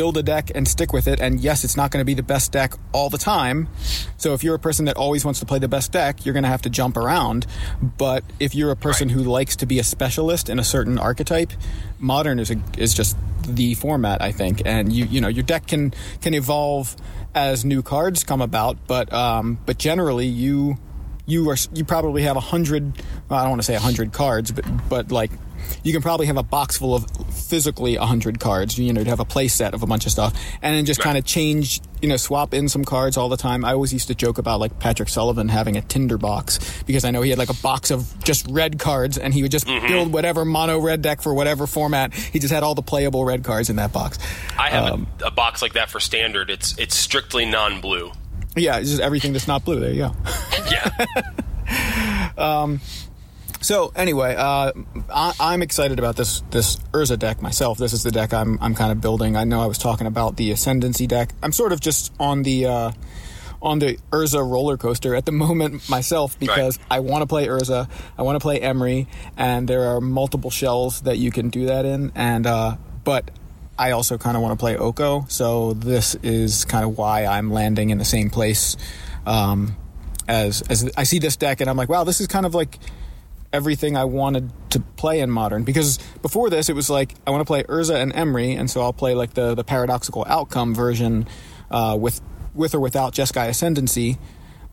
build 0.00 0.16
a 0.16 0.22
deck 0.22 0.50
and 0.54 0.66
stick 0.66 0.94
with 0.94 1.06
it. 1.06 1.20
And 1.20 1.40
yes, 1.40 1.62
it's 1.62 1.76
not 1.76 1.90
going 1.90 2.00
to 2.00 2.06
be 2.06 2.14
the 2.14 2.22
best 2.22 2.52
deck 2.52 2.72
all 2.94 3.10
the 3.10 3.18
time. 3.18 3.68
So 4.16 4.32
if 4.32 4.42
you're 4.42 4.54
a 4.54 4.58
person 4.58 4.86
that 4.86 4.96
always 4.96 5.26
wants 5.26 5.40
to 5.40 5.46
play 5.46 5.58
the 5.58 5.68
best 5.68 5.92
deck, 5.92 6.24
you're 6.24 6.32
going 6.32 6.44
to 6.44 6.48
have 6.48 6.62
to 6.62 6.70
jump 6.70 6.96
around. 6.96 7.46
But 7.98 8.24
if 8.38 8.54
you're 8.54 8.70
a 8.70 8.76
person 8.76 9.08
Right. 9.08 9.14
who 9.18 9.24
likes 9.24 9.56
to 9.56 9.66
be 9.66 9.78
a 9.78 9.84
specialist 9.84 10.48
in 10.48 10.58
a 10.58 10.64
certain 10.64 10.96
archetype, 10.96 11.52
modern 11.98 12.38
is 12.38 12.50
a, 12.50 12.56
is 12.78 12.94
just 12.94 13.14
the 13.46 13.74
format, 13.74 14.22
I 14.22 14.32
think. 14.32 14.62
And 14.64 14.90
you 14.90 15.04
you 15.04 15.20
know 15.20 15.28
your 15.28 15.44
deck 15.44 15.66
can 15.66 15.92
can 16.22 16.32
evolve 16.32 16.96
as 17.34 17.62
new 17.66 17.82
cards 17.82 18.24
come 18.24 18.40
about, 18.40 18.78
but 18.86 19.12
um, 19.12 19.58
but 19.66 19.76
generally 19.76 20.26
you 20.26 20.78
you 21.26 21.50
are 21.50 21.56
you 21.74 21.84
probably 21.84 22.22
have 22.22 22.36
a 22.38 22.46
hundred. 22.52 22.84
Well, 23.28 23.38
I 23.38 23.42
don't 23.42 23.50
want 23.50 23.60
to 23.62 23.66
say 23.66 23.74
a 23.74 23.80
hundred 23.80 24.14
cards, 24.14 24.50
but 24.50 24.64
but 24.88 25.12
like 25.12 25.30
you 25.82 25.92
can 25.92 26.02
probably 26.02 26.26
have 26.26 26.36
a 26.36 26.42
box 26.42 26.76
full 26.78 26.94
of 26.94 27.06
physically 27.34 27.96
a 27.96 28.04
hundred 28.06 28.40
cards. 28.40 28.78
You 28.78 28.92
know, 28.92 29.02
to 29.04 29.10
have 29.10 29.20
a 29.20 29.24
play 29.24 29.48
set 29.48 29.74
of 29.74 29.82
a 29.82 29.86
bunch 29.86 30.06
of 30.06 30.12
stuff, 30.12 30.34
and 30.62 30.74
then 30.76 30.84
just 30.84 31.00
Right. 31.00 31.04
kind 31.04 31.18
of 31.18 31.24
change. 31.24 31.80
You 32.02 32.08
know, 32.08 32.16
swap 32.16 32.54
in 32.54 32.68
some 32.68 32.82
cards 32.84 33.16
all 33.18 33.28
the 33.28 33.36
time. 33.36 33.62
I 33.64 33.72
always 33.72 33.92
used 33.92 34.08
to 34.08 34.14
joke 34.14 34.38
about 34.38 34.58
like 34.58 34.78
Patrick 34.78 35.08
Sullivan 35.10 35.48
having 35.50 35.76
a 35.76 35.82
Tinder 35.82 36.16
box 36.16 36.58
because 36.86 37.04
I 37.04 37.10
know 37.10 37.20
he 37.20 37.28
had 37.30 37.38
like 37.38 37.50
a 37.50 37.54
box 37.62 37.90
of 37.90 38.12
just 38.24 38.46
red 38.48 38.78
cards, 38.78 39.18
and 39.18 39.34
he 39.34 39.42
would 39.42 39.50
just 39.52 39.66
Mm-hmm. 39.66 39.86
build 39.86 40.12
whatever 40.12 40.44
mono 40.44 40.78
red 40.78 41.02
deck 41.02 41.20
for 41.22 41.34
whatever 41.34 41.66
format. 41.66 42.14
He 42.14 42.38
just 42.38 42.52
had 42.52 42.62
all 42.62 42.74
the 42.74 42.82
playable 42.82 43.24
red 43.24 43.44
cards 43.44 43.68
in 43.70 43.76
that 43.76 43.92
box. 43.92 44.18
I 44.58 44.70
have 44.70 44.92
Um, 44.94 45.06
a, 45.22 45.26
a 45.26 45.30
box 45.30 45.60
like 45.62 45.74
that 45.74 45.90
for 45.90 46.00
standard. 46.00 46.48
It's 46.50 46.76
it's 46.78 46.96
strictly 46.96 47.44
non-blue. 47.44 48.12
Yeah, 48.56 48.78
it's 48.78 48.88
just 48.90 49.00
everything 49.02 49.32
that's 49.32 49.46
not 49.46 49.64
blue. 49.64 49.78
There 49.78 49.90
you 49.92 49.98
go. 50.08 50.16
Yeah. 50.70 50.90
So 53.60 53.92
anyway, 53.94 54.34
uh, 54.36 54.72
I, 55.10 55.32
I'm 55.38 55.62
excited 55.62 55.98
about 55.98 56.16
this 56.16 56.40
this 56.50 56.76
Urza 56.92 57.18
deck 57.18 57.42
myself. 57.42 57.78
This 57.78 57.92
is 57.92 58.02
the 58.02 58.10
deck 58.10 58.32
I'm 58.32 58.58
I'm 58.60 58.74
kind 58.74 58.90
of 58.90 59.00
building. 59.00 59.36
I 59.36 59.44
know 59.44 59.60
I 59.60 59.66
was 59.66 59.78
talking 59.78 60.06
about 60.06 60.36
the 60.36 60.50
Ascendancy 60.50 61.06
deck. 61.06 61.30
I'm 61.42 61.52
sort 61.52 61.72
of 61.72 61.80
just 61.80 62.12
on 62.18 62.42
the 62.42 62.66
uh, 62.66 62.92
on 63.60 63.78
the 63.78 63.98
Urza 64.10 64.48
roller 64.48 64.78
coaster 64.78 65.14
at 65.14 65.26
the 65.26 65.32
moment 65.44 65.88
myself 65.88 66.38
because 66.38 66.78
I 66.90 67.00
want 67.00 67.22
to 67.22 67.26
play 67.26 67.46
Urza, 67.46 67.88
I 68.16 68.22
want 68.22 68.36
to 68.36 68.40
play 68.40 68.60
Emry, 68.60 69.06
and 69.36 69.68
there 69.68 69.94
are 69.94 70.00
multiple 70.00 70.50
shells 70.50 71.02
that 71.02 71.18
you 71.18 71.30
can 71.30 71.50
do 71.50 71.66
that 71.66 71.84
in. 71.84 72.12
And 72.14 72.46
uh, 72.46 72.76
but 73.04 73.30
I 73.78 73.90
also 73.90 74.16
kind 74.16 74.36
of 74.36 74.42
want 74.42 74.58
to 74.58 74.62
play 74.62 74.76
Oko, 74.76 75.26
so 75.28 75.74
this 75.74 76.14
is 76.16 76.64
kind 76.64 76.84
of 76.84 76.96
why 76.96 77.26
I'm 77.26 77.50
landing 77.50 77.90
in 77.90 77.98
the 77.98 78.04
same 78.06 78.30
place. 78.30 78.76
Um, 79.26 79.76
as 80.26 80.62
as 80.62 80.90
I 80.96 81.02
see 81.02 81.18
this 81.18 81.36
deck, 81.36 81.60
and 81.60 81.68
I'm 81.68 81.76
like, 81.76 81.90
wow, 81.90 82.04
this 82.04 82.20
is 82.22 82.26
kind 82.26 82.46
of 82.46 82.54
like 82.54 82.78
everything 83.52 83.96
I 83.96 84.04
wanted 84.04 84.50
to 84.70 84.80
play 84.80 85.20
in 85.20 85.30
modern. 85.30 85.64
Because 85.64 85.98
before 86.22 86.50
this 86.50 86.68
it 86.68 86.74
was 86.74 86.90
like 86.90 87.14
I 87.26 87.30
want 87.30 87.40
to 87.40 87.46
play 87.46 87.62
Urza 87.64 87.96
and 88.00 88.12
Emry 88.12 88.58
and 88.58 88.70
so 88.70 88.82
I'll 88.82 88.92
play 88.92 89.14
like 89.14 89.34
the 89.34 89.54
the 89.54 89.64
paradoxical 89.64 90.24
outcome 90.28 90.74
version 90.74 91.26
uh, 91.70 91.96
with 91.98 92.20
with 92.54 92.74
or 92.74 92.80
without 92.80 93.14
Jeskai 93.14 93.48
Ascendancy 93.48 94.18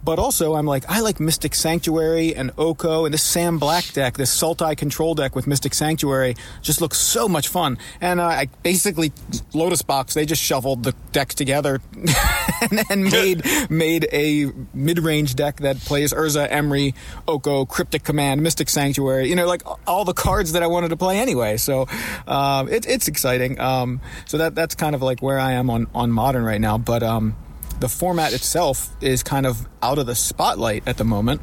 but 0.04 0.20
also 0.20 0.56
I'm 0.56 0.66
like 0.66 0.84
I 0.89 1.01
like 1.01 1.20
Mystic 1.20 1.56
Sanctuary 1.56 2.36
and 2.36 2.51
Oko 2.58 3.06
and 3.06 3.13
this 3.13 3.24
Sam 3.24 3.60
Black 3.60 3.92
deck 3.94 4.16
this 4.16 4.36
Sultai 4.36 4.77
control 4.77 5.16
deck 5.16 5.36
with 5.36 5.48
Mystic 5.48 5.74
Sanctuary 5.74 6.36
just 6.62 6.82
looks 6.82 6.98
so 6.98 7.27
much 7.27 7.48
fun 7.48 7.77
and 8.01 8.20
uh, 8.20 8.25
I 8.25 8.50
basically 8.63 9.12
Lotus 9.54 9.82
Box 9.82 10.13
they 10.13 10.25
just 10.25 10.42
shuffled 10.42 10.84
the 10.84 10.94
decks 11.12 11.36
together 11.36 11.82
and, 12.62 12.84
and 12.89 13.04
made 13.12 13.44
made 13.70 14.08
a 14.12 14.51
mid-range 14.74 15.36
deck 15.36 15.58
that 15.58 15.77
plays 15.77 16.13
Urza, 16.13 16.50
Emry, 16.50 16.94
Oko, 17.27 17.66
Cryptic 17.66 18.04
Command, 18.04 18.42
Mystic 18.42 18.70
Sanctuary. 18.70 19.30
You 19.30 19.36
know, 19.36 19.46
like 19.46 19.63
all 19.88 20.06
the 20.06 20.13
cards 20.13 20.54
that 20.54 20.63
I 20.63 20.68
wanted 20.68 20.89
to 20.89 20.98
play 20.98 21.20
anyway. 21.20 21.58
So 21.58 21.88
um, 22.27 22.70
it, 22.70 22.88
it's 22.88 23.08
exciting. 23.08 23.60
Um, 23.60 24.01
so 24.25 24.38
that 24.38 24.56
that's 24.56 24.75
kind 24.75 24.96
of 24.96 25.01
like 25.01 25.22
where 25.22 25.39
I 25.39 25.54
am 25.54 25.70
on 25.70 25.88
on 25.94 26.12
modern 26.12 26.44
right 26.44 26.62
now. 26.62 26.77
But 26.77 27.04
um, 27.04 27.36
the 27.79 27.89
format 27.89 28.34
itself 28.34 28.89
is 29.01 29.24
kind 29.24 29.46
of 29.46 29.67
out 29.81 30.00
of 30.00 30.05
the 30.05 30.15
spotlight 30.15 30.84
at 30.88 30.98
the 30.98 31.03
moment. 31.03 31.41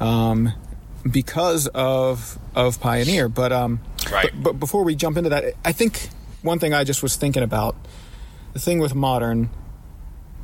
Um, 0.00 0.52
because 1.08 1.68
of 1.68 2.38
of 2.54 2.80
Pioneer, 2.80 3.28
but 3.28 3.52
um, 3.52 3.80
Right. 4.10 4.30
But, 4.34 4.42
but 4.42 4.52
before 4.54 4.84
we 4.84 4.94
jump 4.94 5.16
into 5.16 5.30
that, 5.30 5.54
I 5.64 5.72
think 5.72 6.08
one 6.42 6.58
thing 6.58 6.72
I 6.74 6.84
just 6.84 7.02
was 7.02 7.16
thinking 7.16 7.42
about 7.42 7.76
the 8.52 8.58
thing 8.58 8.78
with 8.78 8.94
modern 8.94 9.50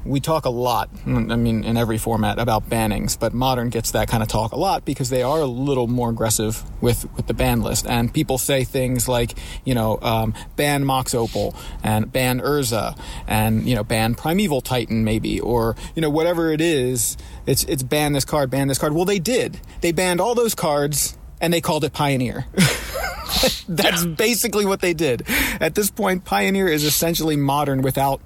we 0.04 0.20
talk 0.20 0.44
a 0.44 0.50
lot 0.50 0.88
i 1.06 1.11
mean 1.11 1.64
in 1.64 1.76
every 1.76 1.99
format 1.99 2.38
about 2.38 2.68
bannings 2.68 3.18
but 3.18 3.32
modern 3.32 3.70
gets 3.70 3.92
that 3.92 4.08
kind 4.08 4.23
of 4.23 4.28
talk 4.28 4.52
a 4.52 4.56
lot 4.56 4.84
because 4.84 5.11
they 5.11 5.23
are 5.23 5.40
a 5.40 5.46
little 5.46 5.87
more 5.87 6.11
aggressive 6.11 6.62
with 6.80 7.04
with 7.16 7.26
the 7.26 7.34
ban 7.34 7.62
list. 7.62 7.87
And 7.87 8.12
people 8.12 8.38
say 8.38 8.64
things 8.64 9.08
like 9.08 9.34
you 9.64 9.75
know 9.75 9.99
um, 10.02 10.34
ban 10.56 10.84
mox 10.84 11.14
opal 11.14 11.56
and 11.82 12.11
ban 12.12 12.40
urza 12.40 12.99
and 13.26 13.66
you 13.68 13.75
know 13.75 13.84
ban 13.84 14.14
primeval 14.14 14.61
titan 14.61 15.04
maybe 15.04 15.40
or 15.40 15.76
you 15.94 16.02
know 16.02 16.11
whatever 16.11 16.52
it 16.52 16.61
is 16.61 17.16
it's 17.46 17.64
it's 17.64 17.82
ban 17.82 18.12
this 18.12 18.25
card 18.25 18.50
ban 18.50 18.68
this 18.68 18.78
card. 18.78 18.92
Well 18.92 19.04
they 19.04 19.18
did. 19.18 19.61
They 19.80 19.92
banned 19.92 20.20
all 20.20 20.34
those 20.34 20.54
cards 20.54 21.16
and 21.40 21.52
they 21.52 21.61
called 21.61 21.84
it 21.84 21.92
pioneer. 21.92 22.46
That's 23.68 24.06
basically 24.06 24.64
what 24.64 24.80
they 24.80 24.94
did. 24.94 25.25
At 25.61 25.75
this 25.75 25.90
point 25.90 26.25
pioneer 26.25 26.68
is 26.68 26.84
essentially 26.84 27.37
modern 27.37 27.82
without 27.82 28.20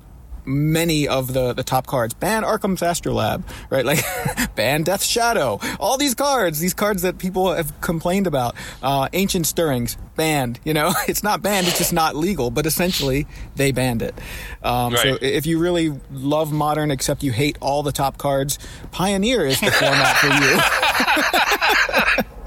many 0.49 1.07
of 1.07 1.33
the, 1.33 1.53
the 1.53 1.63
top 1.63 1.87
cards. 1.87 2.15
Ban 2.15 2.43
Arcum's 2.45 2.83
Astrolabe, 2.83 3.45
right? 3.71 3.85
Like 3.85 4.01
ban 4.57 4.83
Death 4.83 5.03
Shadow. 5.03 5.61
All 5.79 5.99
these 5.99 6.15
cards, 6.15 6.59
these 6.59 6.75
cards 6.75 7.03
that 7.03 7.19
people 7.19 7.53
have 7.53 7.79
complained 7.81 8.27
about. 8.27 8.55
Uh, 8.83 9.09
Ancient 9.13 9.47
Stirrings, 9.47 9.97
banned. 10.17 10.59
You 10.65 10.75
know, 10.75 10.93
it's 11.09 11.23
not 11.23 11.43
banned, 11.43 11.69
it's 11.69 11.79
just 11.79 11.93
not 11.93 12.17
legal, 12.17 12.51
but 12.51 12.67
essentially 12.67 13.27
they 13.57 13.73
banned 13.73 14.03
it. 14.03 14.15
Um, 14.63 14.97
So 14.97 15.19
if 15.21 15.47
you 15.47 15.59
really 15.59 15.93
love 16.11 16.53
modern, 16.53 16.91
except 16.91 17.23
you 17.23 17.33
hate 17.33 17.59
all 17.61 17.83
the 17.83 17.93
top 17.93 18.19
cards, 18.19 18.59
Pioneer 18.91 19.47
is 19.47 19.61
the 19.61 19.71
format 19.71 20.17
for 20.17 20.27
you. 20.29 22.25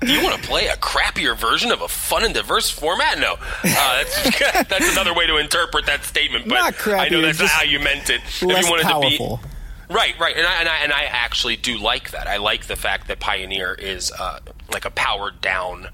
Do 0.00 0.12
you 0.12 0.22
want 0.24 0.40
to 0.40 0.48
play 0.48 0.66
a 0.68 0.76
crappier 0.76 1.36
version 1.36 1.70
of 1.70 1.82
a 1.82 1.88
fun 1.88 2.24
and 2.24 2.32
diverse 2.34 2.70
format? 2.70 3.18
No, 3.18 3.34
uh, 3.34 3.38
that's 3.62 4.38
that's 4.68 4.92
another 4.92 5.12
way 5.14 5.26
to 5.26 5.36
interpret 5.36 5.86
that 5.86 6.04
statement. 6.04 6.48
But 6.48 6.54
Not 6.54 6.74
crappier, 6.74 6.98
I 6.98 7.08
know 7.10 7.20
that's 7.20 7.38
not 7.40 7.50
how 7.50 7.62
you 7.62 7.80
meant 7.80 8.08
it. 8.10 8.20
If 8.24 8.40
you 8.42 8.48
wanted 8.48 8.84
powerful. 8.84 9.38
to 9.38 9.42
be 9.88 9.94
right, 9.94 10.18
right, 10.18 10.36
and 10.36 10.46
I, 10.46 10.60
and 10.60 10.68
I 10.68 10.76
and 10.78 10.92
I 10.92 11.02
actually 11.04 11.56
do 11.56 11.76
like 11.78 12.12
that. 12.12 12.26
I 12.26 12.38
like 12.38 12.66
the 12.66 12.76
fact 12.76 13.08
that 13.08 13.20
Pioneer 13.20 13.74
is 13.74 14.10
uh, 14.12 14.40
like 14.72 14.84
a 14.86 14.90
powered 14.90 15.40
down 15.42 15.88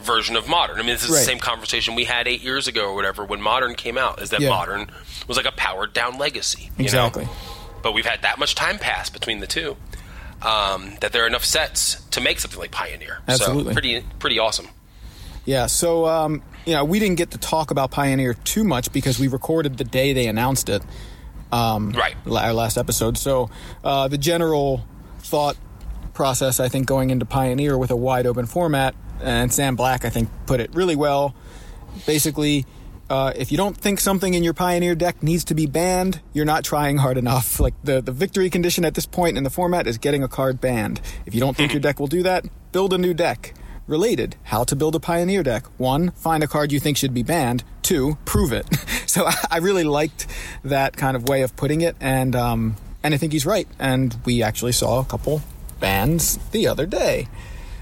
version 0.00 0.34
of 0.36 0.48
modern. 0.48 0.76
I 0.76 0.78
mean, 0.78 0.86
this 0.88 1.04
is 1.04 1.10
Right. 1.10 1.18
the 1.18 1.24
same 1.24 1.38
conversation 1.38 1.94
we 1.94 2.04
had 2.04 2.26
eight 2.26 2.40
years 2.40 2.66
ago 2.66 2.86
or 2.86 2.94
whatever 2.94 3.24
when 3.24 3.40
modern 3.42 3.74
came 3.74 3.98
out. 3.98 4.22
Is 4.22 4.30
that 4.30 4.40
Yeah. 4.40 4.48
modern 4.48 4.90
was 5.28 5.36
like 5.36 5.46
a 5.46 5.52
powered 5.52 5.92
down 5.92 6.16
legacy? 6.18 6.64
you 6.78 6.84
know? 6.84 6.84
Exactly. 6.84 7.28
But 7.82 7.92
we've 7.92 8.06
had 8.06 8.22
that 8.22 8.38
much 8.38 8.54
time 8.54 8.78
pass 8.78 9.10
between 9.10 9.40
the 9.40 9.46
two 9.46 9.76
um, 10.44 10.96
that 11.00 11.12
there 11.12 11.24
are 11.24 11.26
enough 11.26 11.44
sets 11.44 12.00
to 12.10 12.20
make 12.20 12.40
something 12.40 12.58
like 12.58 12.70
Pioneer. 12.70 13.18
Absolutely. 13.28 13.64
So 13.64 13.72
pretty 13.72 14.04
pretty 14.18 14.38
awesome. 14.38 14.68
Yeah, 15.44 15.66
so 15.66 16.06
um, 16.06 16.42
you 16.66 16.74
know, 16.74 16.84
we 16.84 16.98
didn't 16.98 17.16
get 17.16 17.32
to 17.32 17.38
talk 17.38 17.70
about 17.70 17.90
Pioneer 17.90 18.34
too 18.34 18.64
much 18.64 18.92
because 18.92 19.18
we 19.18 19.28
recorded 19.28 19.76
the 19.78 19.84
day 19.84 20.12
they 20.12 20.26
announced 20.26 20.68
it. 20.68 20.82
Um, 21.50 21.90
Right. 21.90 22.14
Our 22.26 22.52
last 22.52 22.78
episode. 22.78 23.18
So 23.18 23.50
uh, 23.84 24.08
the 24.08 24.18
general 24.18 24.84
thought 25.18 25.56
process, 26.14 26.60
I 26.60 26.68
think, 26.68 26.86
going 26.86 27.10
into 27.10 27.26
Pioneer 27.26 27.76
with 27.76 27.90
a 27.90 27.96
wide 27.96 28.26
open 28.26 28.46
format, 28.46 28.94
and 29.20 29.52
Sam 29.52 29.76
Black, 29.76 30.04
I 30.04 30.10
think, 30.10 30.28
put 30.46 30.60
it 30.60 30.74
really 30.74 30.96
well. 30.96 31.34
Basically. 32.06 32.66
Uh, 33.12 33.30
if 33.36 33.50
you 33.50 33.58
don't 33.58 33.76
think 33.76 34.00
something 34.00 34.32
in 34.32 34.42
your 34.42 34.54
Pioneer 34.54 34.94
deck 34.94 35.22
needs 35.22 35.44
to 35.44 35.54
be 35.54 35.66
banned, 35.66 36.22
you're 36.32 36.46
not 36.46 36.64
trying 36.64 36.96
hard 36.96 37.18
enough. 37.18 37.60
Like 37.62 37.74
the, 37.84 38.00
the 38.00 38.10
victory 38.10 38.48
condition 38.48 38.86
at 38.86 38.94
this 38.94 39.04
point 39.04 39.36
in 39.36 39.44
the 39.44 39.50
format 39.50 39.86
is 39.86 39.98
getting 39.98 40.22
a 40.22 40.28
card 40.28 40.62
banned. 40.62 41.02
If 41.26 41.34
you 41.34 41.40
don't 41.40 41.54
think 41.54 41.72
your 41.74 41.80
deck 41.80 42.00
will 42.00 42.06
do 42.06 42.22
that, 42.22 42.46
build 42.72 42.94
a 42.94 42.98
new 42.98 43.12
deck. 43.12 43.52
Related, 43.86 44.36
how 44.44 44.64
to 44.64 44.74
build 44.74 44.94
a 44.94 45.00
Pioneer 45.00 45.42
deck. 45.42 45.66
One, 45.76 46.12
find 46.12 46.42
a 46.42 46.46
card 46.46 46.72
you 46.72 46.80
think 46.80 46.96
should 46.96 47.12
be 47.12 47.22
banned. 47.22 47.64
Two, 47.82 48.16
prove 48.24 48.50
it. 48.50 48.66
so 49.06 49.28
I- 49.50 49.58
really 49.58 49.84
liked 49.84 50.26
that 50.64 50.96
kind 50.96 51.14
of 51.16 51.28
way 51.28 51.42
of 51.42 51.54
putting 51.54 51.82
it, 51.82 51.96
and 52.00 52.34
um, 52.34 52.76
and 53.02 53.12
I 53.12 53.18
think 53.18 53.32
he's 53.34 53.44
right. 53.44 53.68
And 53.78 54.16
we 54.24 54.42
actually 54.42 54.72
saw 54.72 55.00
a 55.00 55.04
couple 55.04 55.42
bans 55.80 56.38
the 56.52 56.66
other 56.66 56.86
day. 56.86 57.28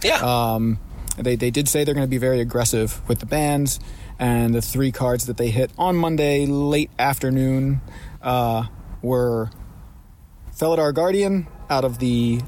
Yeah. 0.02 0.16
Um, 0.16 0.80
they, 1.16 1.36
they 1.36 1.50
did 1.50 1.68
say 1.68 1.84
they're 1.84 1.94
going 1.94 2.06
to 2.06 2.10
be 2.10 2.18
very 2.18 2.40
aggressive 2.40 3.06
with 3.08 3.20
the 3.20 3.26
bans, 3.26 3.78
and 4.20 4.54
the 4.54 4.60
three 4.60 4.92
cards 4.92 5.26
that 5.26 5.38
they 5.38 5.48
hit 5.48 5.72
on 5.78 5.96
Monday 5.96 6.44
late 6.44 6.90
afternoon 6.98 7.80
uh, 8.20 8.64
were 9.00 9.50
Felidar 10.54 10.94
Guardian 10.94 11.48
out 11.70 11.84
of 11.84 11.98
the 11.98 12.40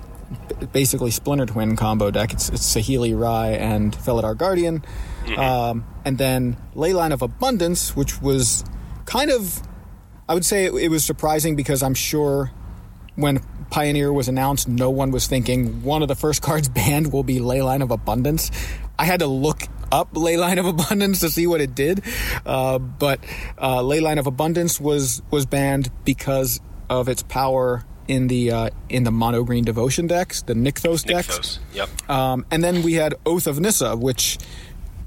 basically 0.72 1.10
Splinter 1.10 1.46
Twin 1.46 1.76
combo 1.76 2.10
deck. 2.10 2.34
It's, 2.34 2.50
it's 2.50 2.74
Saheeli 2.74 3.18
Rai 3.18 3.56
and 3.56 3.96
Felidar 3.96 4.36
Guardian. 4.36 4.84
Um, 5.38 5.86
and 6.04 6.18
then 6.18 6.58
Leyline 6.76 7.12
of 7.12 7.22
Abundance, 7.22 7.96
which 7.96 8.20
was 8.20 8.64
kind 9.06 9.30
of, 9.30 9.62
I 10.28 10.34
would 10.34 10.44
say 10.44 10.66
it, 10.66 10.74
it 10.74 10.88
was 10.88 11.04
surprising 11.04 11.56
because 11.56 11.82
I'm 11.82 11.94
sure 11.94 12.50
when 13.14 13.40
Pioneer 13.70 14.12
was 14.12 14.28
announced, 14.28 14.68
no 14.68 14.90
one 14.90 15.10
was 15.10 15.26
thinking 15.26 15.82
one 15.82 16.02
of 16.02 16.08
the 16.08 16.14
first 16.14 16.42
cards 16.42 16.68
banned 16.68 17.14
will 17.14 17.24
be 17.24 17.38
Leyline 17.38 17.82
of 17.82 17.90
Abundance. 17.90 18.50
I 18.98 19.06
had 19.06 19.20
to 19.20 19.26
look 19.26 19.62
up 19.92 20.12
Leyline 20.14 20.58
of 20.58 20.66
Abundance 20.66 21.20
to 21.20 21.30
see 21.30 21.46
what 21.46 21.60
it 21.60 21.74
did, 21.74 22.02
uh, 22.44 22.78
but 22.78 23.20
uh, 23.58 23.78
Leyline 23.78 24.18
of 24.18 24.26
Abundance 24.26 24.80
was 24.80 25.22
was 25.30 25.46
banned 25.46 25.90
because 26.04 26.60
of 26.90 27.08
its 27.08 27.22
power 27.22 27.84
in 28.08 28.26
the 28.26 28.50
uh, 28.50 28.70
in 28.88 29.04
the 29.04 29.12
mono 29.12 29.44
green 29.44 29.64
devotion 29.64 30.06
decks, 30.06 30.42
the 30.42 30.54
Nykthos 30.54 31.04
decks. 31.04 31.38
Nykthos. 31.38 31.58
Yep. 31.74 32.10
Um, 32.10 32.46
and 32.50 32.64
then 32.64 32.82
we 32.82 32.94
had 32.94 33.14
Oath 33.24 33.46
of 33.46 33.60
Nissa, 33.60 33.96
which 33.96 34.38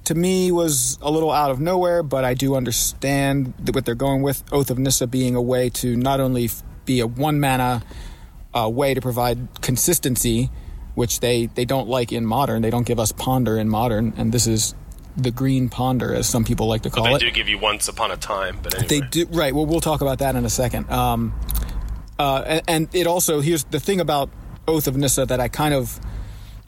to 0.05 0.15
me 0.15 0.51
was 0.51 0.97
a 1.01 1.11
little 1.11 1.31
out 1.31 1.51
of 1.51 1.59
nowhere, 1.59 2.03
but 2.03 2.23
I 2.23 2.33
do 2.33 2.55
understand 2.55 3.53
what 3.73 3.85
they're 3.85 3.95
going 3.95 4.21
with. 4.21 4.43
Oath 4.53 4.69
of 4.69 4.77
Nissa 4.77 5.07
being 5.07 5.35
a 5.35 5.41
way 5.41 5.69
to 5.71 5.95
not 5.95 6.19
only 6.19 6.49
be 6.85 6.99
a 6.99 7.07
one 7.07 7.39
mana 7.39 7.83
uh, 8.53 8.69
way 8.69 8.93
to 8.93 9.01
provide 9.01 9.61
consistency, 9.61 10.49
which 10.95 11.19
they 11.19 11.45
they 11.47 11.65
don't 11.65 11.87
like 11.87 12.11
in 12.11 12.25
modern. 12.25 12.61
They 12.61 12.69
don't 12.69 12.85
give 12.85 12.99
us 12.99 13.11
ponder 13.11 13.57
in 13.57 13.69
modern, 13.69 14.13
and 14.17 14.31
this 14.31 14.47
is 14.47 14.73
the 15.17 15.31
green 15.31 15.69
ponder, 15.69 16.13
as 16.13 16.27
some 16.27 16.43
people 16.43 16.67
like 16.67 16.81
to 16.81 16.89
call 16.89 17.05
it. 17.05 17.09
They 17.09 17.27
it. 17.27 17.29
do 17.29 17.31
give 17.31 17.47
you 17.47 17.57
once 17.57 17.87
upon 17.87 18.11
a 18.11 18.17
time, 18.17 18.59
but 18.61 18.73
anyway. 18.75 18.87
They 18.87 19.07
do 19.07 19.25
right. 19.27 19.53
Well, 19.53 19.65
we'll 19.65 19.81
talk 19.81 20.01
about 20.01 20.19
that 20.19 20.35
in 20.35 20.45
a 20.45 20.49
second. 20.49 20.89
Um, 20.89 21.33
uh, 22.17 22.43
and, 22.45 22.61
and 22.67 22.95
it 22.95 23.07
also 23.07 23.41
here's 23.41 23.63
the 23.65 23.79
thing 23.79 23.99
about 23.99 24.29
Oath 24.67 24.87
of 24.87 24.97
Nissa 24.97 25.25
that 25.25 25.39
I 25.39 25.47
kind 25.47 25.73
of 25.73 25.99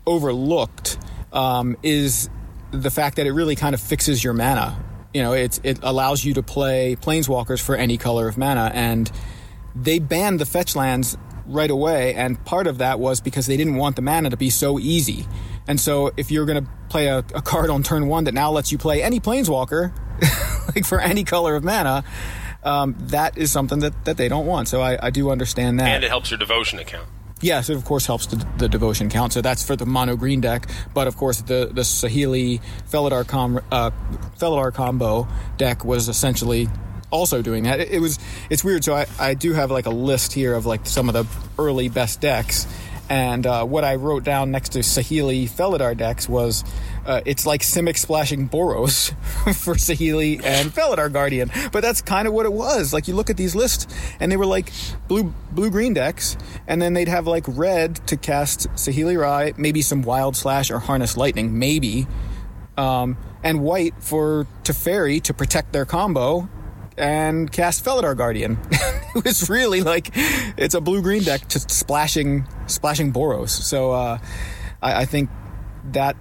overlooked 0.05 0.97
um, 1.33 1.77
is 1.83 2.29
the 2.71 2.91
fact 2.91 3.17
that 3.17 3.27
it 3.27 3.31
really 3.31 3.55
kind 3.55 3.73
of 3.73 3.81
fixes 3.81 4.23
your 4.23 4.33
mana. 4.33 4.83
You 5.13 5.23
know, 5.23 5.33
it's 5.33 5.59
it 5.63 5.79
allows 5.83 6.23
you 6.23 6.33
to 6.35 6.43
play 6.43 6.95
planeswalkers 6.99 7.61
for 7.61 7.75
any 7.75 7.97
color 7.97 8.27
of 8.27 8.37
mana, 8.37 8.71
and 8.73 9.11
they 9.75 9.99
banned 9.99 10.39
the 10.39 10.45
fetch 10.45 10.75
lands 10.75 11.17
right 11.47 11.69
away. 11.69 12.13
And 12.13 12.43
part 12.45 12.67
of 12.67 12.77
that 12.79 12.99
was 12.99 13.21
because 13.21 13.47
they 13.47 13.57
didn't 13.57 13.75
want 13.75 13.95
the 13.95 14.01
mana 14.01 14.29
to 14.29 14.37
be 14.37 14.49
so 14.49 14.79
easy. 14.79 15.25
And 15.67 15.79
so, 15.79 16.11
if 16.15 16.31
you're 16.31 16.45
going 16.45 16.63
to 16.63 16.69
play 16.89 17.07
a, 17.07 17.19
a 17.19 17.41
card 17.41 17.69
on 17.69 17.83
turn 17.83 18.07
one 18.07 18.23
that 18.23 18.33
now 18.33 18.51
lets 18.51 18.71
you 18.71 18.77
play 18.77 19.03
any 19.03 19.19
planeswalker, 19.19 19.91
like 20.75 20.85
for 20.85 21.01
any 21.01 21.23
color 21.25 21.55
of 21.55 21.63
mana, 21.63 22.05
um, 22.63 22.95
that 22.99 23.37
is 23.37 23.51
something 23.51 23.79
that, 23.79 24.05
that 24.05 24.17
they 24.17 24.29
don't 24.29 24.45
want. 24.45 24.67
So 24.67 24.81
I, 24.81 25.07
I 25.07 25.09
do 25.09 25.29
understand 25.29 25.79
that. 25.79 25.87
and 25.87 26.03
it 26.03 26.09
helps 26.09 26.31
your 26.31 26.37
devotion 26.37 26.79
account. 26.79 27.07
Yes, 27.39 27.69
it 27.69 27.75
of 27.75 27.85
course 27.85 28.05
helps 28.05 28.25
the, 28.27 28.43
the 28.57 28.67
devotion 28.67 29.09
count. 29.09 29.33
So 29.33 29.41
that's 29.41 29.63
for 29.63 29.75
the 29.75 29.85
mono 29.85 30.15
green 30.15 30.41
deck. 30.41 30.67
But 30.93 31.07
of 31.07 31.17
course, 31.17 31.41
the 31.41 31.69
the 31.71 31.81
Saheeli 31.81 32.61
Felidar, 32.89 33.27
com, 33.27 33.61
uh, 33.71 33.91
Felidar 34.39 34.73
combo 34.73 35.27
deck 35.57 35.85
was 35.85 36.09
essentially 36.09 36.67
also 37.11 37.41
doing 37.41 37.63
that. 37.63 37.79
It, 37.79 37.91
it 37.91 37.99
was 37.99 38.19
it's 38.49 38.63
weird. 38.63 38.83
So 38.83 38.95
I, 38.95 39.05
I 39.19 39.33
do 39.33 39.53
have 39.53 39.71
like 39.71 39.85
a 39.85 39.91
list 39.91 40.33
here 40.33 40.53
of 40.53 40.65
like 40.65 40.85
some 40.85 41.09
of 41.09 41.13
the 41.13 41.25
early 41.61 41.89
best 41.89 42.21
decks. 42.21 42.67
And 43.09 43.47
uh, 43.47 43.63
what 43.63 43.85
I 43.85 43.95
wrote 43.95 44.25
down 44.25 44.51
next 44.51 44.73
to 44.73 44.79
Saheeli 44.79 45.49
Felidar 45.49 45.95
decks 45.95 46.27
was 46.27 46.65
uh, 47.05 47.21
it's 47.25 47.45
like 47.45 47.61
Simic 47.61 47.97
splashing 47.97 48.49
Boros 48.49 49.11
for 49.55 49.75
Saheeli 49.75 50.43
and 50.43 50.73
Felidar 50.73 51.11
Guardian. 51.11 51.49
But 51.71 51.81
that's 51.81 52.01
kind 52.01 52.27
of 52.27 52.33
what 52.33 52.45
it 52.45 52.51
was. 52.51 52.91
Like 52.91 53.07
you 53.07 53.15
look 53.15 53.29
at 53.29 53.37
these 53.37 53.55
lists, 53.55 53.87
and 54.19 54.29
they 54.29 54.35
were 54.35 54.45
like 54.45 54.71
blue 55.07 55.33
blue 55.51 55.69
green 55.69 55.93
decks, 55.93 56.35
and 56.67 56.81
then 56.81 56.93
they'd 56.93 57.07
have 57.07 57.27
like 57.27 57.45
red 57.47 57.95
to 58.07 58.17
cast 58.17 58.67
Saheeli 58.71 59.17
Rai, 59.17 59.53
maybe 59.55 59.81
some 59.81 60.01
Wild 60.01 60.35
Slash 60.35 60.69
or 60.69 60.79
Harness 60.79 61.15
Lightning, 61.15 61.57
maybe, 61.57 62.07
um, 62.75 63.17
and 63.41 63.61
white 63.61 63.93
for 64.01 64.47
Teferi 64.63 65.21
to 65.23 65.33
protect 65.33 65.71
their 65.71 65.85
combo 65.85 66.49
and 66.97 67.51
cast 67.51 67.83
Felidar 67.85 68.15
Guardian. 68.17 68.57
it 69.15 69.23
was 69.23 69.49
really 69.49 69.81
like 69.81 70.09
it's 70.57 70.73
a 70.75 70.81
blue 70.81 71.01
green 71.01 71.23
deck 71.23 71.47
just 71.47 71.69
splashing 71.71 72.45
splashing 72.67 73.13
Boros. 73.13 73.49
So 73.49 73.91
uh, 73.91 74.17
I, 74.81 75.01
I 75.01 75.05
think 75.05 75.29
that 75.91 76.15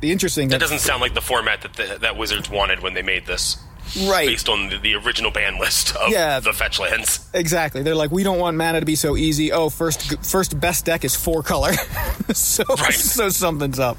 the 0.00 0.12
interesting 0.12 0.48
thing 0.48 0.58
That 0.58 0.60
doesn't 0.60 0.80
sound 0.80 1.00
like 1.00 1.14
the 1.14 1.20
format 1.22 1.62
that 1.62 1.74
the, 1.74 1.98
that 2.00 2.16
Wizards 2.16 2.50
wanted 2.50 2.80
when 2.80 2.92
they 2.94 3.00
made 3.02 3.24
this, 3.26 3.56
right 4.06 4.26
based 4.26 4.48
on 4.50 4.68
the, 4.68 4.76
the 4.78 4.94
original 4.96 5.30
ban 5.30 5.58
list 5.58 5.94
of 5.96 6.10
Yeah. 6.10 6.40
the 6.40 6.52
fetch 6.52 6.78
lands. 6.80 7.26
exactly. 7.32 7.82
They're 7.82 7.94
like 7.94 8.10
we 8.10 8.22
don't 8.22 8.38
want 8.38 8.56
mana 8.56 8.80
to 8.80 8.86
be 8.86 8.96
so 8.96 9.16
easy. 9.16 9.52
Oh, 9.52 9.70
first 9.70 10.22
first 10.26 10.58
best 10.60 10.84
deck 10.84 11.04
is 11.04 11.14
four 11.16 11.42
color. 11.42 11.72
so 12.34 12.64
Right. 12.68 12.92
so 12.94 13.28
something's 13.30 13.78
up. 13.78 13.98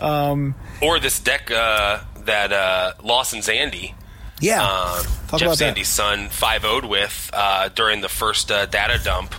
Or 0.00 0.98
this 1.00 1.18
deck 1.20 1.50
uh, 1.50 2.00
that 2.24 2.52
uh, 2.52 2.92
Lawson 3.02 3.40
Zandy, 3.40 3.94
Yeah. 4.40 4.62
uh, 4.62 5.02
Talk 5.28 5.40
Jeff 5.40 5.48
about 5.48 5.58
that. 5.58 5.86
Son, 5.86 6.28
5 6.28 6.62
0'd 6.62 6.84
with 6.88 7.30
uh, 7.32 7.68
during 7.74 8.00
the 8.00 8.08
first 8.08 8.50
uh, 8.50 8.66
data 8.66 9.02
dump 9.02 9.34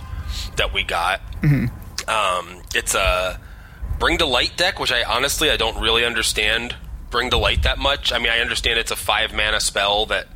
that 0.56 0.72
we 0.74 0.82
got. 0.82 1.20
Mm-hmm. 1.42 1.66
Um, 2.08 2.62
it's 2.74 2.94
a 2.94 3.40
Bring 3.98 4.18
to 4.18 4.26
Light 4.26 4.56
deck, 4.56 4.78
which 4.78 4.92
I 4.92 5.02
honestly 5.04 5.50
I 5.50 5.56
don't 5.56 5.80
really 5.80 6.04
understand 6.04 6.74
Bring 7.10 7.30
to 7.30 7.36
Light 7.38 7.62
that 7.64 7.78
much. 7.78 8.12
I 8.12 8.18
mean, 8.18 8.30
I 8.30 8.38
understand 8.40 8.78
it's 8.78 8.90
a 8.90 8.96
five 8.96 9.32
mana 9.32 9.60
spell 9.60 10.06
that 10.06 10.26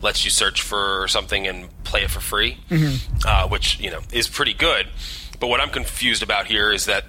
lets 0.00 0.24
you 0.24 0.30
search 0.30 0.60
for 0.62 1.06
something 1.08 1.46
and 1.46 1.68
play 1.84 2.02
it 2.02 2.10
for 2.10 2.20
free, 2.20 2.58
Mm-hmm. 2.70 3.18
uh, 3.26 3.48
which 3.48 3.78
you 3.80 3.90
know 3.90 4.00
is 4.12 4.28
pretty 4.28 4.52
good. 4.54 4.86
But 5.40 5.46
what 5.48 5.60
I'm 5.60 5.70
confused 5.70 6.22
about 6.22 6.46
here 6.46 6.72
is 6.72 6.86
that 6.86 7.04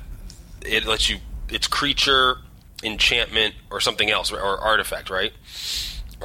it 0.62 0.86
lets 0.86 1.10
you 1.10 1.18
it's 1.50 1.68
creature, 1.68 2.38
enchantment, 2.84 3.56
or 3.70 3.80
something 3.82 4.10
else, 4.10 4.32
or, 4.32 4.40
or 4.40 4.58
artifact, 4.60 5.10
right? 5.10 5.32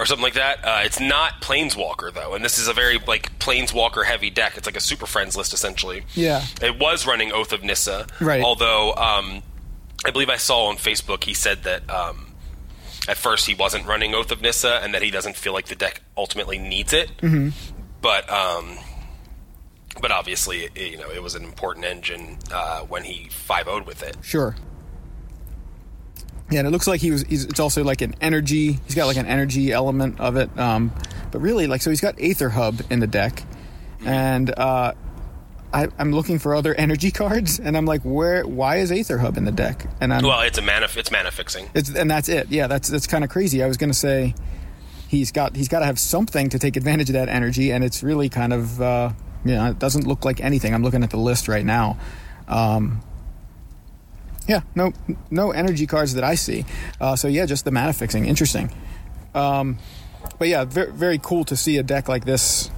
Or 0.01 0.07
something 0.07 0.23
like 0.23 0.33
that. 0.33 0.65
Uh, 0.65 0.81
it's 0.83 0.99
not 0.99 1.43
Planeswalker 1.43 2.11
though, 2.15 2.35
and 2.35 2.43
this 2.43 2.59
is 2.59 2.69
a 2.69 2.73
very 2.73 2.97
like 3.07 3.39
Planeswalker 3.39 4.03
heavy 4.03 4.31
deck. 4.31 4.57
It's 4.57 4.65
like 4.65 4.77
a 4.77 4.81
Super 4.81 5.05
Friends 5.05 5.37
list 5.37 5.53
essentially. 5.53 6.05
Yeah. 6.15 6.43
It 6.63 6.79
was 6.79 7.07
running 7.07 7.33
Oath 7.33 7.53
of 7.53 7.63
Nissa, 7.63 8.07
Right. 8.19 8.43
Although 8.43 8.95
um, 8.95 9.43
I 10.07 10.11
believe 10.11 10.31
I 10.31 10.39
saw 10.39 10.69
on 10.69 10.77
Facebook 10.77 11.25
he 11.25 11.35
said 11.35 11.65
that 11.65 11.89
um, 11.91 12.33
at 13.09 13.19
first 13.19 13.47
he 13.47 13.55
wasn't 13.55 13.87
running 13.87 14.15
Oath 14.15 14.31
of 14.31 14.41
Nissa, 14.41 14.81
and 14.83 14.95
that 14.95 15.03
he 15.03 15.11
doesn't 15.11 15.37
feel 15.37 15.53
like 15.53 15.67
the 15.67 15.75
deck 15.75 16.01
ultimately 16.17 16.59
needs 16.59 16.95
it. 16.95 17.11
Mm-hmm. 17.19 17.51
But 18.01 18.31
um, 18.33 18.79
but 20.01 20.11
obviously, 20.11 20.65
it, 20.65 20.79
you 20.93 20.97
know, 20.97 21.11
it 21.11 21.23
was 21.23 21.35
an 21.35 21.45
important 21.45 21.85
engine 21.85 22.39
uh, 22.51 22.81
when 22.81 23.05
he 23.05 23.29
5 23.31 23.67
0'd 23.67 23.87
with 23.87 24.03
it. 24.03 24.17
Sure. 24.23 24.57
Yeah, 26.51 26.61
and 26.61 26.69
it 26.69 26.71
looks 26.71 26.87
like 26.87 27.01
he 27.01 27.11
was. 27.11 27.23
He's, 27.23 27.45
it's 27.45 27.61
also 27.61 27.85
like 27.85 28.01
an 28.01 28.15
energy. 28.21 28.73
He's 28.87 28.95
got 28.95 29.07
like 29.07 29.17
an 29.17 29.27
energy 29.27 29.73
element 29.73 30.19
of 30.21 30.37
it. 30.37 30.57
Um, 30.59 30.93
but 31.31 31.41
really, 31.41 31.67
like, 31.67 31.81
so 31.83 31.91
he's 31.91 32.01
got 32.01 32.17
Aether 32.21 32.49
Hub 32.51 32.81
in 32.91 32.99
the 33.01 33.07
deck, 33.07 33.45
and 34.05 34.51
uh, 34.59 34.93
I, 35.73 35.89
I'm 35.99 36.13
looking 36.13 36.39
for 36.41 36.55
other 36.55 36.75
energy 36.79 37.13
cards, 37.13 37.61
and 37.61 37.77
I'm 37.77 37.87
like, 37.87 38.03
where? 38.03 38.45
Why 38.45 38.79
is 38.79 38.91
Aether 38.91 39.19
Hub 39.19 39.37
in 39.37 39.45
the 39.45 39.53
deck? 39.53 39.87
And 40.01 40.13
I'm, 40.13 40.25
Well, 40.25 40.41
it's 40.41 40.59
a 40.59 40.63
mana, 40.63 40.89
it's 40.97 41.11
mana 41.13 41.31
fixing. 41.31 41.71
it's 41.75 41.95
and 41.95 42.11
that's 42.11 42.29
it. 42.29 42.49
Yeah, 42.51 42.67
that's 42.67 42.89
that's 42.89 43.07
kind 43.07 43.23
of 43.23 43.31
crazy. 43.31 43.63
I 43.63 43.69
was 43.69 43.77
gonna 43.77 43.95
say 43.95 44.35
he's 45.09 45.31
got 45.31 45.55
he's 45.55 45.69
got 45.69 45.81
to 45.81 45.87
have 45.87 45.99
something 46.01 46.49
to 46.51 46.59
take 46.59 46.77
advantage 46.77 47.11
of 47.11 47.15
that 47.15 47.29
energy, 47.29 47.71
and 47.71 47.85
it's 47.85 48.03
really 48.03 48.29
kind 48.29 48.53
of 48.53 48.81
uh, 48.83 49.13
you 49.45 49.55
know 49.55 49.71
it 49.71 49.79
doesn't 49.79 50.07
look 50.07 50.25
like 50.25 50.41
anything. 50.41 50.75
I'm 50.75 50.83
looking 50.83 51.05
at 51.05 51.11
the 51.11 51.17
list 51.17 51.47
right 51.47 51.65
now. 51.65 51.97
Um, 52.49 53.03
yeah, 54.51 54.63
no 54.75 54.93
no 55.31 55.53
energy 55.53 55.87
cards 55.87 56.15
that 56.15 56.25
I 56.25 56.35
see. 56.35 56.65
Uh, 57.01 57.15
so 57.15 57.29
yeah, 57.29 57.47
just 57.47 57.65
the 57.65 57.71
mana 57.71 57.93
fixing. 57.93 58.27
Interesting. 58.27 58.73
Um, 59.33 59.79
but 60.41 60.49
yeah, 60.49 60.65
very, 60.65 60.91
very 60.91 61.21
cool 61.23 61.45
to 61.45 61.57
see 61.57 61.79
a 61.79 61.85
deck 61.85 62.09
like 62.09 62.25
this. 62.25 62.69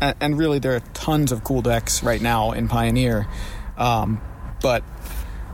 And, 0.00 0.14
and 0.20 0.38
really, 0.38 0.60
there 0.60 0.76
are 0.76 0.80
tons 0.94 1.32
of 1.32 1.42
cool 1.42 1.62
decks 1.62 2.04
right 2.04 2.22
now 2.22 2.52
in 2.52 2.68
Pioneer. 2.68 3.26
Um, 3.76 4.20
but 4.62 4.84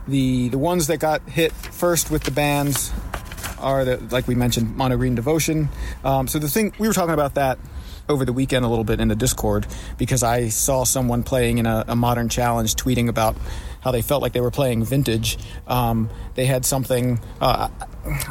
the 0.07 0.49
the 0.49 0.59
ones 0.59 0.85
that 0.87 0.97
got 0.97 1.27
hit 1.27 1.51
first 1.51 2.11
with 2.11 2.23
the 2.23 2.31
bans 2.31 2.93
are 3.59 3.83
the 3.83 3.97
like 4.11 4.27
we 4.27 4.35
mentioned 4.35 4.75
mono 4.75 4.97
green 4.97 5.15
devotion 5.15 5.69
um, 6.03 6.27
so 6.27 6.39
the 6.39 6.49
thing 6.49 6.73
we 6.77 6.89
were 6.89 6.93
talking 6.93 7.13
about 7.13 7.35
that 7.35 7.57
over 8.09 8.25
the 8.25 8.33
weekend 8.33 8.65
a 8.65 8.67
little 8.67 8.83
bit 8.83 8.99
in 8.99 9.07
the 9.07 9.15
discord 9.15 9.65
because 9.97 10.21
i 10.21 10.49
saw 10.49 10.83
someone 10.83 11.23
playing 11.23 11.57
in 11.57 11.65
a, 11.65 11.85
a 11.87 11.95
modern 11.95 12.27
challenge 12.27 12.75
tweeting 12.75 13.07
about 13.07 13.37
how 13.83 13.91
they 13.91 14.01
felt 14.01 14.21
like 14.21 14.33
they 14.33 14.41
were 14.41 14.51
playing 14.51 14.83
vintage 14.83 15.37
um, 15.67 16.09
they 16.35 16.45
had 16.45 16.65
something 16.65 17.19
uh, 17.41 17.67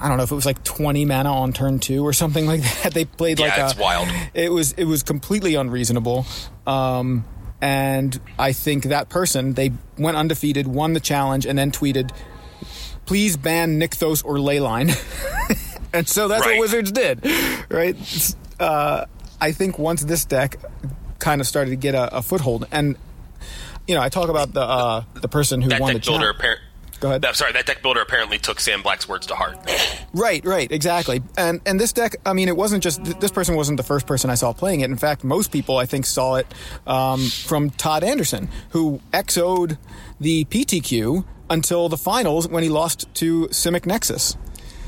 i 0.00 0.08
don't 0.08 0.16
know 0.16 0.22
if 0.22 0.30
it 0.30 0.34
was 0.34 0.46
like 0.46 0.62
20 0.64 1.04
mana 1.04 1.32
on 1.32 1.52
turn 1.52 1.78
two 1.78 2.04
or 2.06 2.12
something 2.12 2.46
like 2.52 2.62
that 2.82 2.94
they 2.94 3.04
played 3.04 3.38
Yeah, 3.38 3.46
like 3.48 3.58
it's 3.70 3.78
a, 3.78 3.82
wild. 3.82 4.08
it 4.34 4.50
was 4.52 4.72
it 4.72 4.84
was 4.84 5.02
completely 5.02 5.54
unreasonable 5.54 6.26
um, 6.66 7.24
and 7.60 8.18
i 8.38 8.52
think 8.52 8.84
that 8.84 9.08
person 9.08 9.54
they 9.54 9.72
went 9.98 10.16
undefeated 10.16 10.66
won 10.66 10.92
the 10.94 11.00
challenge 11.00 11.46
and 11.46 11.58
then 11.58 11.70
tweeted 11.70 12.10
please 13.04 13.36
ban 13.36 13.80
Nykthos 13.80 14.24
or 14.24 14.36
Leyline. 14.36 14.88
and 15.92 16.08
so 16.08 16.28
that's 16.28 16.46
Right. 16.46 16.52
what 16.56 16.60
Wizards 16.60 16.92
did, 16.92 17.26
right? 17.68 17.96
Uh, 18.60 19.06
I 19.40 19.50
think 19.50 19.76
once 19.76 20.04
this 20.04 20.24
deck 20.24 20.56
kind 21.18 21.40
of 21.40 21.46
started 21.48 21.70
to 21.70 21.76
get 21.76 21.96
a, 21.96 22.18
a 22.18 22.22
foothold, 22.22 22.68
and 22.70 22.96
you 23.86 23.94
know, 23.94 24.00
I 24.00 24.08
talk 24.08 24.28
about 24.28 24.52
the 24.52 24.62
uh, 24.62 25.04
the 25.14 25.28
person 25.28 25.60
who 25.62 25.68
That 25.70 25.80
won 25.80 25.94
the 25.94 26.00
builder. 26.00 26.34
Go 27.00 27.08
ahead. 27.08 27.24
I'm 27.24 27.34
sorry, 27.34 27.52
that 27.54 27.66
deck 27.66 27.82
builder 27.82 28.00
apparently 28.00 28.38
took 28.38 28.60
Sam 28.60 28.80
Black's 28.80 29.08
words 29.08 29.26
to 29.26 29.34
heart. 29.34 29.58
Right, 30.14 30.44
right, 30.44 30.70
exactly. 30.70 31.22
And 31.38 31.62
and 31.64 31.80
this 31.80 31.90
deck, 31.90 32.16
I 32.26 32.34
mean, 32.34 32.48
it 32.48 32.56
wasn't 32.56 32.82
just 32.82 33.02
th- 33.02 33.18
this 33.18 33.30
person 33.30 33.56
wasn't 33.56 33.78
the 33.78 33.82
first 33.82 34.06
person 34.06 34.28
I 34.28 34.34
saw 34.34 34.52
playing 34.52 34.82
it. 34.82 34.90
In 34.90 34.98
fact, 34.98 35.24
most 35.24 35.50
people 35.50 35.78
I 35.78 35.86
think 35.86 36.04
saw 36.04 36.34
it 36.34 36.46
um, 36.86 37.24
from 37.28 37.70
Todd 37.70 38.04
Anderson, 38.04 38.50
who 38.70 39.00
XO'd 39.14 39.78
the 40.20 40.44
PTQ 40.44 41.24
until 41.48 41.88
the 41.88 41.96
finals 41.96 42.46
when 42.46 42.62
he 42.62 42.68
lost 42.68 43.12
to 43.14 43.46
Simic 43.46 43.86
Nexus. 43.86 44.36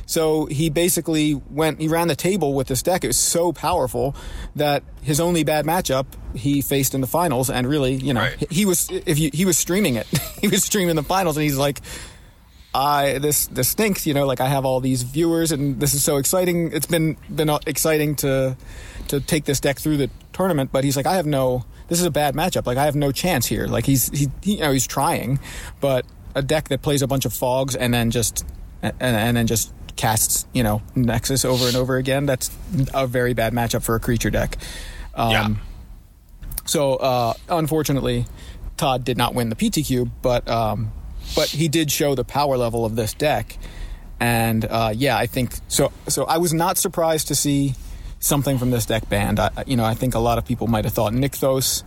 So 0.07 0.47
he 0.47 0.71
basically 0.71 1.35
went, 1.51 1.81
he 1.81 1.89
ran 1.89 2.09
the 2.09 2.17
table 2.17 2.55
with 2.55 2.69
this 2.69 2.83
deck. 2.83 3.05
It 3.05 3.09
was 3.09 3.19
so 3.19 3.53
powerful 3.53 4.15
that 4.57 4.83
his 5.03 5.21
only 5.21 5.45
bad 5.45 5.65
matchup 5.65 6.07
he 6.35 6.63
faced 6.63 6.95
in 6.95 7.01
the 7.01 7.07
finals, 7.07 7.49
and 7.51 7.67
really, 7.67 7.95
you 7.95 8.13
know, 8.13 8.21
Right. 8.21 8.51
he, 8.53 8.65
was 8.67 8.91
if 8.91 9.19
you, 9.19 9.31
he 9.33 9.45
was 9.45 9.57
streaming 9.59 9.95
it, 9.97 10.07
he 10.41 10.49
was 10.49 10.65
streaming 10.65 10.97
the 10.97 11.03
finals, 11.03 11.37
and 11.37 11.45
he's 11.45 11.57
like, 11.57 11.81
I 12.75 13.19
this 13.19 13.47
this 13.47 13.69
stinks. 13.69 14.05
You 14.05 14.15
know, 14.15 14.27
like 14.27 14.41
I 14.41 14.49
have 14.49 14.65
all 14.65 14.81
these 14.81 15.05
viewers, 15.05 15.53
and 15.53 15.79
this 15.79 15.95
is 15.95 16.03
so 16.03 16.17
exciting. 16.17 16.73
It's 16.73 16.87
been 16.87 17.17
been 17.31 17.49
exciting 17.67 18.17
to 18.17 18.57
to 19.09 19.21
take 19.21 19.45
this 19.45 19.61
deck 19.61 19.79
through 19.79 19.97
the 19.99 20.11
tournament, 20.33 20.71
but 20.73 20.83
he's 20.83 20.97
like, 20.97 21.07
I 21.07 21.15
have 21.15 21.27
no. 21.27 21.65
This 21.87 21.91
this 21.95 22.01
is 22.01 22.07
a 22.07 22.11
bad 22.11 22.35
matchup. 22.35 22.67
Like 22.67 22.77
I 22.79 22.87
have 22.87 22.97
no 22.97 23.13
chance 23.13 23.47
here. 23.47 23.69
Like 23.69 23.87
he's 23.87 24.09
he, 24.09 24.29
he 24.43 24.55
you 24.55 24.61
know 24.61 24.73
he's 24.73 24.89
trying, 24.89 25.39
but 25.81 26.05
a 26.35 26.43
deck 26.43 26.69
that 26.71 26.83
plays 26.83 27.03
a 27.03 27.07
bunch 27.07 27.25
of 27.25 27.33
fogs 27.33 27.77
and 27.77 27.95
then 27.95 28.11
just 28.11 28.45
and, 28.83 28.95
and 29.01 29.37
then 29.37 29.47
just 29.47 29.73
casts 29.97 30.47
you 30.53 30.63
know 30.63 30.83
Nexus 30.95 31.45
over 31.45 31.67
and 31.67 31.77
over 31.77 31.97
again. 31.97 32.27
That's 32.27 32.51
a 32.93 33.07
very 33.07 33.35
bad 33.35 33.53
matchup 33.53 33.83
for 33.83 33.95
a 33.95 34.01
creature 34.01 34.31
deck. 34.31 34.59
Um, 35.15 35.31
yeah. 35.31 35.49
So 36.67 36.95
uh, 36.95 37.35
unfortunately, 37.49 38.27
Todd 38.77 39.05
did 39.05 39.17
not 39.17 39.35
win 39.35 39.51
the 39.51 39.57
PTQ, 39.57 40.11
but 40.23 40.49
um, 40.49 40.93
but 41.35 41.49
he 41.49 41.69
did 41.69 41.91
show 41.91 42.15
the 42.15 42.25
power 42.25 42.57
level 42.57 42.85
of 42.85 42.97
this 42.97 43.15
deck. 43.15 43.57
And 44.21 44.65
uh, 44.65 44.93
yeah, 44.95 45.17
I 45.17 45.27
think 45.27 45.53
so. 45.69 45.93
So 46.09 46.25
I 46.25 46.39
was 46.39 46.55
not 46.55 46.79
surprised 46.79 47.29
to 47.29 47.35
see 47.35 47.75
something 48.21 48.59
from 48.59 48.71
this 48.71 48.87
deck 48.87 49.09
banned. 49.09 49.39
I, 49.39 49.51
you 49.67 49.77
know, 49.77 49.85
I 49.85 49.95
think 49.95 50.15
a 50.15 50.19
lot 50.19 50.39
of 50.39 50.47
people 50.47 50.67
might 50.67 50.85
have 50.85 50.95
thought 50.95 51.13
Nykthos, 51.13 51.83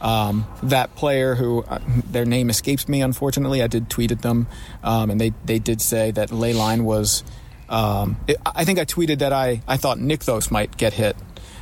um, 0.00 0.46
that 0.64 0.94
player 0.96 1.34
who 1.34 1.62
uh, 1.62 1.78
their 2.10 2.24
name 2.24 2.50
escapes 2.50 2.88
me. 2.88 3.02
Unfortunately, 3.02 3.62
I 3.62 3.66
did 3.66 3.88
tweet 3.88 4.10
at 4.10 4.22
them, 4.22 4.46
um, 4.82 5.10
and 5.10 5.20
they 5.20 5.32
they 5.44 5.58
did 5.58 5.80
say 5.80 6.10
that 6.12 6.30
Leyline 6.30 6.82
was. 6.82 7.24
Um, 7.68 8.16
it, 8.26 8.36
I 8.44 8.64
think 8.64 8.78
I 8.78 8.84
tweeted 8.84 9.18
that 9.18 9.32
I 9.32 9.62
I 9.66 9.76
thought 9.76 9.98
Nykthos 9.98 10.50
might 10.50 10.76
get 10.76 10.92
hit, 10.92 11.16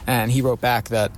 and 0.06 0.30
he 0.30 0.42
wrote 0.42 0.60
back 0.60 0.88
that 0.88 1.12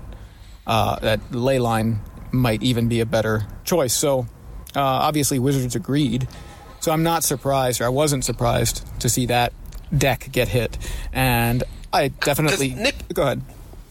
uh, 0.66 0.98
that 1.00 1.20
Leyline 1.30 1.98
might 2.32 2.62
even 2.62 2.88
be 2.88 3.00
a 3.00 3.06
better 3.06 3.46
choice. 3.64 3.94
So 3.94 4.26
uh, 4.74 4.80
obviously, 4.80 5.38
Wizards 5.38 5.74
agreed. 5.74 6.28
So 6.80 6.92
I'm 6.92 7.02
not 7.02 7.24
surprised, 7.24 7.80
or 7.80 7.84
I 7.84 7.88
wasn't 7.88 8.24
surprised 8.24 8.86
to 9.00 9.08
see 9.08 9.26
that 9.26 9.52
deck 9.96 10.28
get 10.30 10.48
hit. 10.48 10.78
And 11.12 11.64
I 11.92 12.08
definitely 12.08 12.74
Nick- 12.74 13.12
go 13.12 13.22
ahead. 13.22 13.42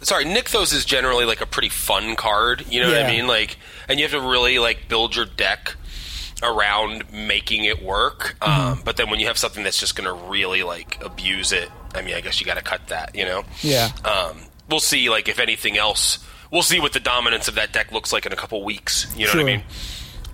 sorry, 0.01 0.25
Nykthos 0.25 0.73
is 0.73 0.85
generally 0.85 1.25
like 1.25 1.41
a 1.41 1.45
pretty 1.45 1.69
fun 1.69 2.15
card. 2.15 2.65
You 2.69 2.81
know 2.81 2.91
what 2.91 3.01
I 3.01 3.11
mean? 3.11 3.27
Like, 3.27 3.57
and 3.89 3.99
you 3.99 4.05
have 4.05 4.11
to 4.11 4.21
really 4.21 4.59
like 4.59 4.87
build 4.87 5.15
your 5.15 5.25
deck 5.25 5.75
around 6.43 7.11
making 7.11 7.65
it 7.65 7.81
work. 7.81 8.35
Mm-hmm. 8.41 8.71
Um, 8.73 8.81
but 8.83 8.97
then 8.97 9.09
when 9.09 9.19
you 9.19 9.27
have 9.27 9.37
something 9.37 9.63
that's 9.63 9.79
just 9.79 9.95
going 9.95 10.07
to 10.07 10.25
really 10.27 10.63
like 10.63 11.01
abuse 11.03 11.51
it, 11.51 11.69
I 11.93 12.01
mean, 12.01 12.15
I 12.15 12.21
guess 12.21 12.39
you 12.39 12.45
got 12.45 12.57
to 12.57 12.63
cut 12.63 12.87
that. 12.87 13.15
You 13.15 13.25
know? 13.25 13.43
Yeah. 13.61 13.89
Um, 14.03 14.37
we'll 14.69 14.79
see. 14.79 15.09
Like, 15.09 15.27
if 15.29 15.39
anything 15.39 15.77
else, 15.77 16.25
we'll 16.51 16.61
see 16.61 16.79
what 16.79 16.93
the 16.93 16.99
dominance 16.99 17.47
of 17.47 17.55
that 17.55 17.71
deck 17.71 17.91
looks 17.91 18.11
like 18.11 18.25
in 18.25 18.33
a 18.33 18.35
couple 18.35 18.63
weeks. 18.63 19.13
You 19.17 19.25
know 19.25 19.33
what 19.33 19.41
I 19.41 19.43
mean? 19.43 19.63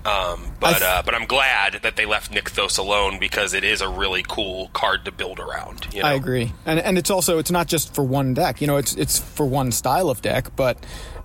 Um, 0.04 0.54
but 0.60 0.72
th- 0.72 0.82
uh, 0.82 1.04
but 1.06 1.14
I'm 1.14 1.26
glad 1.26 1.82
that 1.84 1.96
they 1.96 2.08
left 2.08 2.32
Nykthos 2.32 2.80
alone 2.80 3.20
because 3.20 3.54
it 3.54 3.64
is 3.64 3.82
a 3.82 3.90
really 3.90 4.24
cool 4.28 4.70
card 4.74 5.06
to 5.06 5.12
build 5.12 5.40
around. 5.40 5.88
You 5.94 6.02
know? 6.02 6.08
I 6.08 6.14
agree, 6.14 6.52
and 6.66 6.80
and 6.80 6.98
it's 6.98 7.12
also 7.12 7.38
it's 7.38 7.52
not 7.52 7.68
just 7.68 7.94
for 7.94 8.04
one 8.04 8.34
deck. 8.34 8.62
You 8.62 8.68
know, 8.68 8.78
it's 8.78 8.96
it's 8.96 9.20
for 9.20 9.46
one 9.46 9.72
style 9.72 10.10
of 10.10 10.24
deck, 10.24 10.56
but 10.56 10.78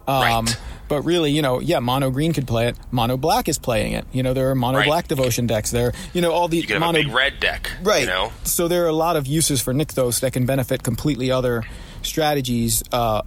um, 0.06 0.44
Right. 0.44 0.60
But 0.88 1.02
really, 1.02 1.30
you 1.32 1.42
know, 1.42 1.60
yeah, 1.60 1.78
mono 1.80 2.10
green 2.10 2.32
could 2.32 2.46
play 2.46 2.68
it. 2.68 2.76
Mono 2.90 3.16
black 3.16 3.48
is 3.48 3.58
playing 3.58 3.92
it. 3.92 4.06
You 4.12 4.22
know, 4.22 4.34
there 4.34 4.50
are 4.50 4.54
mono 4.54 4.78
Right. 4.78 4.86
black 4.86 5.08
devotion 5.08 5.46
decks. 5.46 5.70
There, 5.70 5.92
you 6.14 6.20
know, 6.20 6.32
all 6.32 6.48
the 6.48 6.64
mono 6.78 6.90
a 6.90 6.92
big 7.04 7.08
red 7.12 7.40
deck, 7.40 7.70
right. 7.82 8.02
You 8.02 8.06
know, 8.06 8.32
So 8.44 8.68
there 8.68 8.84
are 8.84 8.88
a 8.88 8.92
lot 8.92 9.16
of 9.16 9.26
uses 9.26 9.60
for 9.60 9.74
Nykthos 9.74 10.20
that 10.20 10.32
can 10.32 10.46
benefit 10.46 10.82
completely 10.82 11.30
other 11.30 11.64
strategies 12.02 12.82
uh, 12.92 13.22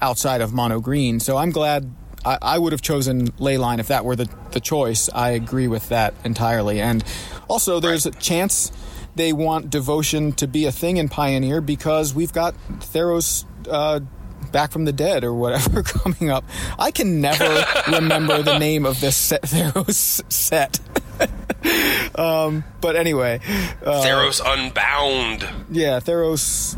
outside 0.00 0.40
of 0.40 0.52
mono 0.52 0.80
green. 0.80 1.20
So 1.20 1.36
I'm 1.36 1.50
glad. 1.50 1.90
I, 2.24 2.36
I 2.42 2.58
would 2.58 2.72
have 2.72 2.82
chosen 2.82 3.28
Leyline 3.38 3.78
if 3.78 3.88
that 3.88 4.04
were 4.04 4.16
the, 4.16 4.28
the 4.50 4.60
choice. 4.60 5.08
I 5.14 5.30
agree 5.30 5.68
with 5.68 5.88
that 5.90 6.14
entirely. 6.24 6.80
And 6.80 7.04
also, 7.46 7.78
there's 7.78 8.06
a 8.06 8.10
chance 8.10 8.72
they 9.14 9.32
want 9.32 9.70
devotion 9.70 10.32
to 10.32 10.46
be 10.48 10.66
a 10.66 10.72
thing 10.72 10.96
in 10.96 11.08
Pioneer 11.08 11.60
because 11.60 12.14
we've 12.14 12.32
got 12.32 12.54
Theros 12.80 13.44
uh, 13.70 14.00
back 14.52 14.70
from 14.72 14.84
the 14.84 14.92
dead 14.92 15.24
or 15.24 15.32
whatever 15.34 15.82
coming 15.84 16.30
up. 16.30 16.44
I 16.78 16.90
can 16.90 17.20
never 17.20 17.64
remember 17.92 18.42
the 18.42 18.58
name 18.58 18.84
of 18.86 19.00
this 19.00 19.16
set, 19.16 19.42
Theros 19.44 20.22
set. 20.32 20.80
um, 22.18 22.64
but 22.80 22.96
anyway, 22.96 23.40
uh, 23.84 24.02
Theros 24.04 24.40
Unbound. 24.44 25.42
yeah, 25.70 26.00
Theros 26.00 26.76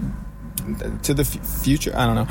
to 1.02 1.14
the 1.14 1.22
f- 1.22 1.62
future. 1.62 1.92
I 1.96 2.06
don't 2.06 2.14
know. 2.14 2.28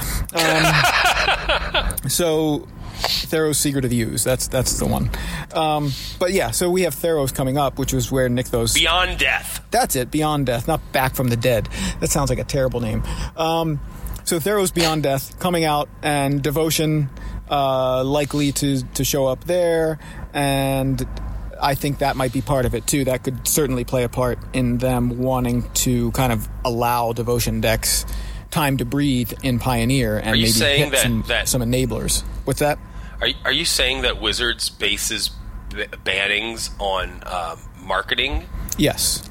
Um, 1.94 2.10
so 2.10 2.68
Theros 3.02 3.56
Secret 3.56 3.84
of 3.86 3.92
the 3.92 3.98
Use. 3.98 4.24
That's 4.24 4.48
that's 4.48 4.80
the 4.80 4.86
one. 4.88 5.10
Um, 5.54 5.92
but 6.20 6.32
yeah, 6.34 6.52
so 6.52 6.70
we 6.72 6.84
have 6.84 6.96
Theros 6.96 7.34
coming 7.34 7.58
up, 7.58 7.78
which 7.78 7.94
was 7.94 8.12
where 8.12 8.30
Nykthos. 8.30 8.76
Beyond 8.76 9.20
Death. 9.20 9.66
That's 9.72 9.96
it. 9.96 10.10
Beyond 10.12 10.46
Death, 10.48 10.68
not 10.68 10.80
Back 10.92 11.16
from 11.16 11.28
the 11.30 11.38
Dead. 11.38 11.68
That 12.00 12.10
sounds 12.10 12.30
like 12.30 12.40
a 12.40 12.44
terrible 12.44 12.82
name. 12.82 13.04
Um, 13.38 13.80
so 14.30 14.40
Theros 14.40 14.72
Beyond 14.74 15.02
Death 15.04 15.40
coming 15.40 15.66
out, 15.66 15.90
and 16.04 16.42
Devotion 16.44 17.10
uh, 17.50 18.04
likely 18.04 18.52
to 18.54 18.84
to 18.94 19.04
show 19.04 19.26
up 19.26 19.44
there, 19.46 19.98
and 20.34 21.06
I 21.60 21.74
think 21.76 21.98
that 22.00 22.16
might 22.16 22.32
be 22.32 22.42
part 22.42 22.66
of 22.66 22.76
it 22.76 22.86
too. 22.86 23.06
That 23.06 23.24
could 23.24 23.48
certainly 23.48 23.84
play 23.84 24.04
a 24.04 24.10
part 24.10 24.38
in 24.54 24.78
them 24.78 25.18
wanting 25.18 25.64
to 25.86 26.12
kind 26.12 26.32
of 26.32 26.48
allow 26.64 27.12
Devotion 27.14 27.60
decks 27.60 28.06
time 28.52 28.78
to 28.78 28.86
breathe 28.86 29.34
in 29.44 29.58
Pioneer 29.60 30.18
and 30.18 30.32
maybe 30.32 30.48
hit 30.52 30.92
that- 30.92 31.02
some, 31.02 31.24
that- 31.28 31.48
some 31.50 31.62
enablers. 31.62 32.22
What's 32.46 32.60
that? 32.60 32.78
Are, 33.22 33.28
are 33.46 33.52
you 33.52 33.66
saying 33.66 34.04
that 34.04 34.22
Wizards 34.22 34.70
bases 34.70 35.30
b- 35.76 35.86
bannings 36.06 36.70
on 36.80 37.22
um, 37.26 37.60
marketing? 37.84 38.46
Yes. 38.78 39.30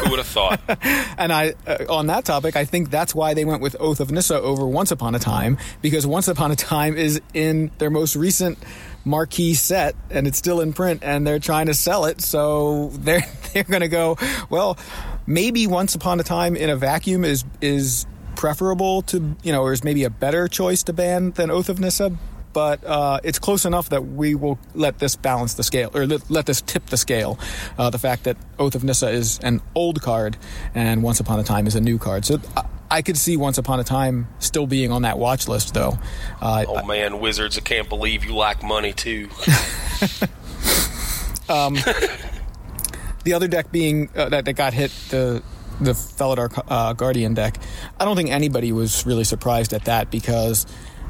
Who 0.00 0.10
would 0.10 0.18
have 0.18 0.26
thought? 0.26 0.60
And 1.18 1.32
I, 1.32 1.54
uh, 1.66 1.84
on 1.88 2.06
that 2.08 2.24
topic, 2.24 2.56
I 2.56 2.64
think 2.64 2.90
that's 2.90 3.14
why 3.14 3.34
they 3.34 3.44
went 3.44 3.62
with 3.62 3.76
Oath 3.78 4.00
of 4.00 4.10
Nissa 4.10 4.40
over 4.40 4.66
Once 4.66 4.90
Upon 4.90 5.14
a 5.14 5.18
Time 5.18 5.58
because 5.80 6.06
Once 6.06 6.26
Upon 6.26 6.50
a 6.50 6.56
Time 6.56 6.96
is 6.96 7.20
in 7.32 7.70
their 7.78 7.90
most 7.90 8.16
recent 8.16 8.58
marquee 9.04 9.54
set 9.54 9.94
and 10.10 10.26
it's 10.26 10.38
still 10.38 10.60
in 10.60 10.72
print 10.72 11.02
and 11.04 11.26
they're 11.26 11.38
trying 11.38 11.66
to 11.66 11.74
sell 11.74 12.06
it. 12.06 12.20
So 12.20 12.88
they're 12.94 13.22
they're 13.52 13.64
going 13.64 13.82
to 13.82 13.88
go 13.88 14.16
well. 14.50 14.78
Maybe 15.26 15.66
Once 15.66 15.94
Upon 15.94 16.18
a 16.18 16.24
Time 16.24 16.56
in 16.56 16.70
a 16.70 16.76
vacuum 16.76 17.24
is 17.24 17.44
is 17.60 18.06
preferable 18.34 19.02
to 19.02 19.36
you 19.42 19.52
know, 19.52 19.62
or 19.62 19.72
is 19.72 19.84
maybe 19.84 20.04
a 20.04 20.10
better 20.10 20.48
choice 20.48 20.82
to 20.84 20.92
ban 20.92 21.32
than 21.32 21.50
Oath 21.50 21.68
of 21.68 21.78
Nissa. 21.78 22.16
But 22.52 22.84
uh, 22.84 23.20
it's 23.24 23.38
close 23.38 23.64
enough 23.64 23.88
that 23.90 24.06
we 24.06 24.34
will 24.34 24.58
let 24.74 24.98
this 24.98 25.16
balance 25.16 25.54
the 25.54 25.62
scale, 25.62 25.90
or 25.94 26.06
let, 26.06 26.30
let 26.30 26.46
this 26.46 26.60
tip 26.60 26.86
the 26.86 26.96
scale. 26.96 27.38
Uh, 27.78 27.90
the 27.90 27.98
fact 27.98 28.24
that 28.24 28.36
Oath 28.58 28.74
of 28.74 28.84
Nissa 28.84 29.10
is 29.10 29.38
an 29.40 29.60
old 29.74 30.02
card 30.02 30.36
and 30.74 31.02
Once 31.02 31.20
Upon 31.20 31.40
a 31.40 31.44
Time 31.44 31.66
is 31.66 31.74
a 31.74 31.80
new 31.80 31.98
card. 31.98 32.24
So 32.24 32.40
I, 32.56 32.64
I 32.90 33.02
could 33.02 33.16
see 33.16 33.36
Once 33.36 33.58
Upon 33.58 33.80
a 33.80 33.84
Time 33.84 34.28
still 34.38 34.66
being 34.66 34.92
on 34.92 35.02
that 35.02 35.18
watch 35.18 35.48
list, 35.48 35.74
though. 35.74 35.98
Uh, 36.40 36.64
Oh 36.68 36.84
man, 36.84 37.20
Wizards! 37.20 37.56
I 37.56 37.62
can't 37.62 37.88
believe 37.88 38.24
you 38.24 38.34
lack 38.34 38.62
money 38.62 38.92
too. 38.92 39.28
um, 41.48 41.74
the 43.24 43.32
other 43.34 43.48
deck 43.48 43.72
being 43.72 44.10
uh, 44.14 44.28
that, 44.28 44.44
that 44.44 44.52
got 44.54 44.74
hit, 44.74 44.90
the 45.10 45.42
the 45.80 45.92
Felidar 45.92 46.62
uh, 46.68 46.92
Guardian 46.92 47.34
deck, 47.34 47.58
I 47.98 48.04
don't 48.04 48.16
think 48.16 48.30
anybody 48.30 48.72
was 48.72 49.06
really 49.06 49.24
surprised 49.24 49.72
at 49.72 49.86
that 49.86 50.10
because 50.10 50.66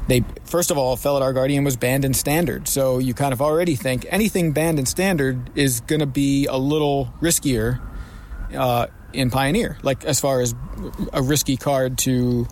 they 0.07 0.23
first 0.45 0.71
of 0.71 0.77
all, 0.77 0.97
Felidar 0.97 1.33
Guardian 1.33 1.63
was 1.63 1.77
banned 1.77 2.03
in 2.05 2.13
Standard, 2.13 2.67
so 2.67 2.99
you 2.99 3.13
kind 3.13 3.33
of 3.33 3.41
already 3.41 3.75
think 3.75 4.05
anything 4.09 4.51
banned 4.51 4.79
in 4.79 4.85
Standard 4.85 5.49
is 5.55 5.79
going 5.81 5.99
to 6.01 6.05
be 6.05 6.45
a 6.47 6.57
little 6.57 7.13
riskier 7.21 7.79
uh, 8.55 8.87
in 9.13 9.29
Pioneer, 9.29 9.77
like 9.83 10.03
as 10.05 10.19
far 10.19 10.41
as 10.41 10.53
a 11.13 11.21
risky 11.21 11.57
card 11.57 11.97
to 11.99 12.47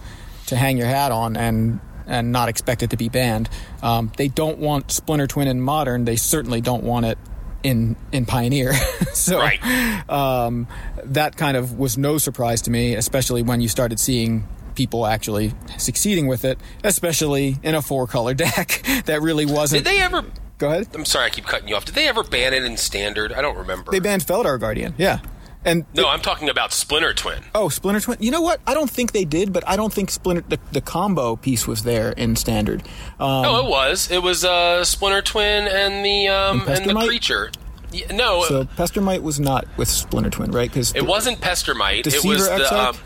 to 0.48 0.56
hang 0.56 0.78
your 0.78 0.88
hat 0.88 1.12
on 1.12 1.36
and 1.38 1.80
and 2.08 2.32
not 2.32 2.50
expect 2.50 2.84
it 2.84 2.90
to 2.90 2.98
be 2.98 3.10
banned. 3.10 3.50
Um, 3.82 4.12
they 4.18 4.28
don't 4.28 4.58
want 4.58 4.92
Splinter 4.92 5.28
Twin 5.28 5.48
in 5.48 5.62
Modern. 5.62 6.04
They 6.06 6.16
certainly 6.18 6.60
don't 6.62 6.84
want 6.84 7.06
it 7.06 7.18
in 7.64 7.96
in 8.12 8.26
Pioneer. 8.26 8.74
so 9.14 9.38
Right. 9.38 10.10
um, 10.10 10.68
that 11.04 11.38
kind 11.38 11.56
of 11.56 11.78
was 11.78 11.98
no 11.98 12.18
surprise 12.18 12.64
to 12.64 12.72
me, 12.72 12.96
especially 12.96 13.44
when 13.44 13.62
you 13.62 13.68
started 13.68 14.00
seeing 14.00 14.48
people 14.82 15.06
actually 15.06 15.54
succeeding 15.78 16.26
with 16.26 16.44
it, 16.44 16.58
especially 16.84 17.56
in 17.62 17.76
a 17.76 17.84
four 17.84 18.08
color 18.08 18.34
deck 18.48 18.82
that 19.06 19.22
really 19.22 19.46
wasn't. 19.46 19.84
Did 19.84 19.94
they 19.94 20.00
ever? 20.00 20.26
Go 20.58 20.70
ahead. 20.70 20.88
I'm 20.96 21.06
sorry, 21.06 21.28
I 21.28 21.30
keep 21.30 21.46
cutting 21.46 21.68
you 21.68 21.76
off. 21.76 21.86
Did 21.86 21.94
they 21.94 22.08
ever 22.08 22.24
ban 22.24 22.52
it 22.56 22.64
in 22.64 22.78
Standard? 22.78 23.32
I 23.32 23.44
don't 23.44 23.58
remember. 23.58 23.92
They 23.92 24.00
banned 24.00 24.24
Felidar 24.24 24.60
Guardian. 24.60 24.96
Yeah. 24.98 25.20
And 25.64 25.86
no, 25.94 26.10
I'm 26.10 26.22
talking 26.22 26.50
about 26.50 26.74
Splinter 26.74 27.14
Twin. 27.14 27.44
Oh, 27.54 27.70
Splinter 27.70 28.00
Twin. 28.02 28.18
You 28.20 28.32
know 28.32 28.42
what? 28.42 28.60
I 28.66 28.74
don't 28.74 28.90
think 28.90 29.12
they 29.12 29.24
did, 29.26 29.54
but 29.54 29.64
I 29.68 29.76
don't 29.76 29.94
think 29.94 30.10
Splinter 30.10 30.44
the, 30.50 30.60
the 30.72 30.82
combo 30.82 31.36
piece 31.36 31.68
was 31.68 31.84
there 31.84 32.14
in 32.14 32.36
standard. 32.36 32.82
Um, 33.20 33.46
Oh, 33.46 33.64
it 33.64 33.70
was. 33.70 34.10
It 34.10 34.24
was 34.24 34.44
uh, 34.44 34.84
Splinter 34.84 35.22
Twin 35.22 35.68
and 35.68 36.04
the 36.04 36.28
um, 36.30 36.62
And 36.62 36.80
and, 36.80 36.90
the 36.90 37.06
creature. 37.06 37.52
Yeah, 37.92 38.12
no, 38.16 38.44
so 38.46 38.64
Pestermite 38.64 39.22
was 39.22 39.40
not 39.40 39.68
with 39.78 39.90
Splinter 39.90 40.30
Twin, 40.32 40.52
right? 40.52 40.70
Because 40.70 40.96
it 40.96 41.06
wasn't 41.06 41.40
Pestermite. 41.42 42.08
It 42.08 42.24
was 42.24 42.48
the 42.48 42.90
um, 42.90 42.98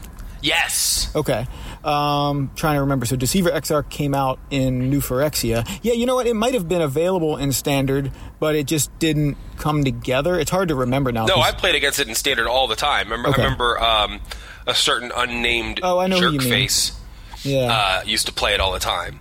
yes. 0.41 1.11
Okay. 1.15 1.47
Um, 1.85 2.49
trying 2.55 2.75
to 2.75 2.81
remember. 2.81 3.05
So 3.05 3.15
Deceiver 3.15 3.51
Exarch 3.51 3.89
came 3.89 4.15
out 4.15 4.39
in 4.49 4.89
New 4.89 5.01
Phyrexia. 5.01 5.67
Yeah, 5.83 5.93
you 5.93 6.05
know 6.07 6.15
what? 6.15 6.25
It 6.25 6.33
might 6.35 6.55
have 6.55 6.67
been 6.67 6.81
available 6.81 7.37
in 7.37 7.51
standard, 7.51 8.11
but 8.39 8.55
it 8.55 8.65
just 8.65 8.97
didn't 8.97 9.37
come 9.57 9.83
together. 9.83 10.39
It's 10.39 10.49
hard 10.49 10.69
to 10.69 10.75
remember 10.75 11.11
now. 11.11 11.25
No, 11.27 11.35
I 11.35 11.51
played 11.51 11.75
against 11.75 11.99
it 11.99 12.07
in 12.07 12.15
Standard 12.15 12.47
all 12.47 12.67
the 12.67 12.75
time. 12.75 13.11
Remember, 13.11 13.29
Okay. 13.29 13.41
I 13.41 13.45
remember 13.45 13.79
um, 13.79 14.19
a 14.65 14.73
certain 14.73 15.11
unnamed 15.15 15.79
Oh, 15.83 15.99
I 15.99 16.07
know 16.07 16.19
jerk 16.19 16.41
face 16.41 16.99
yeah. 17.43 17.99
uh, 18.01 18.03
used 18.03 18.25
to 18.25 18.33
play 18.33 18.55
it 18.55 18.59
all 18.59 18.73
the 18.73 18.79
time. 18.79 19.19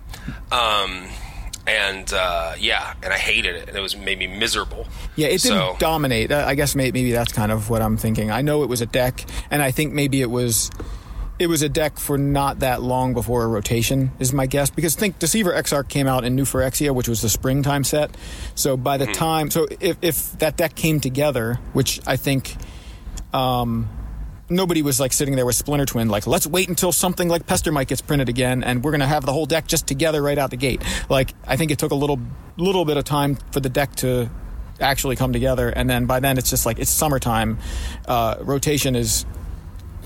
Um, 0.51 1.07
and 1.67 2.11
uh, 2.13 2.53
yeah, 2.59 2.93
and 3.03 3.11
I 3.13 3.17
hated 3.17 3.55
it, 3.55 3.67
and 3.69 3.77
it 3.77 3.81
was 3.81 3.95
made 3.95 4.17
me 4.19 4.27
miserable. 4.27 4.87
Yeah, 5.15 5.27
it 5.27 5.41
didn't 5.41 5.57
So- 5.57 5.75
dominate. 5.79 6.31
I 6.31 6.55
guess 6.55 6.75
may- 6.75 6.91
maybe 6.91 7.11
that's 7.11 7.31
kind 7.31 7.51
of 7.51 7.69
what 7.69 7.81
I'm 7.81 7.97
thinking. 7.97 8.31
I 8.31 8.41
know 8.41 8.63
it 8.63 8.69
was 8.69 8.81
a 8.81 8.85
deck, 8.87 9.23
and 9.51 9.61
I 9.61 9.71
think 9.71 9.93
maybe 9.93 10.21
it 10.21 10.29
was 10.31 10.69
it 11.37 11.47
was 11.47 11.61
a 11.61 11.69
deck 11.69 11.99
for 11.99 12.17
not 12.17 12.59
that 12.59 12.81
long 12.81 13.13
before 13.13 13.43
a 13.43 13.47
rotation 13.47 14.11
is 14.19 14.31
my 14.31 14.45
guess. 14.45 14.69
Because 14.69 14.95
think 14.95 15.19
Deceiver 15.19 15.53
Exarch 15.53 15.89
came 15.89 16.07
out 16.07 16.23
in 16.23 16.35
New 16.35 16.45
Phyrexia, 16.45 16.93
which 16.93 17.09
was 17.09 17.21
the 17.21 17.29
springtime 17.29 17.83
set. 17.83 18.15
So 18.55 18.77
by 18.77 18.97
the 18.97 19.07
time, 19.07 19.51
so 19.51 19.67
if, 19.79 19.97
if 20.01 20.31
that 20.39 20.55
deck 20.55 20.75
came 20.75 20.99
together, 20.99 21.59
which 21.73 21.99
I 22.07 22.15
think 22.15 22.55
um, 23.33 23.89
nobody 24.49 24.81
was 24.81 24.99
like 24.99 25.11
sitting 25.11 25.35
there 25.35 25.45
with 25.45 25.55
Splinter 25.55 25.85
Twin, 25.85 26.07
like, 26.07 26.25
let's 26.25 26.47
wait 26.47 26.69
until 26.69 26.91
something 26.91 27.27
like 27.27 27.45
Pestermite 27.45 27.87
gets 27.87 28.01
printed 28.01 28.29
again, 28.29 28.63
and 28.63 28.83
we're 28.83 28.91
going 28.91 29.01
to 29.01 29.07
have 29.07 29.25
the 29.25 29.33
whole 29.33 29.45
deck 29.45 29.67
just 29.67 29.87
together 29.87 30.21
right 30.21 30.37
out 30.37 30.51
the 30.51 30.57
gate. 30.57 30.81
Like, 31.09 31.33
I 31.45 31.57
think 31.57 31.71
it 31.71 31.79
took 31.79 31.91
a 31.91 31.95
little, 31.95 32.19
little 32.57 32.85
bit 32.85 32.95
of 32.95 33.03
time 33.03 33.35
for 33.51 33.59
the 33.59 33.69
deck 33.69 33.95
to 33.97 34.29
actually 34.79 35.15
come 35.15 35.33
together, 35.33 35.69
and 35.69 35.89
then 35.89 36.05
by 36.05 36.19
then 36.19 36.37
it's 36.37 36.49
just 36.49 36.65
like 36.65 36.79
it's 36.79 36.91
summertime. 36.91 37.57
Uh, 38.07 38.35
rotation 38.41 38.95
is, 38.95 39.25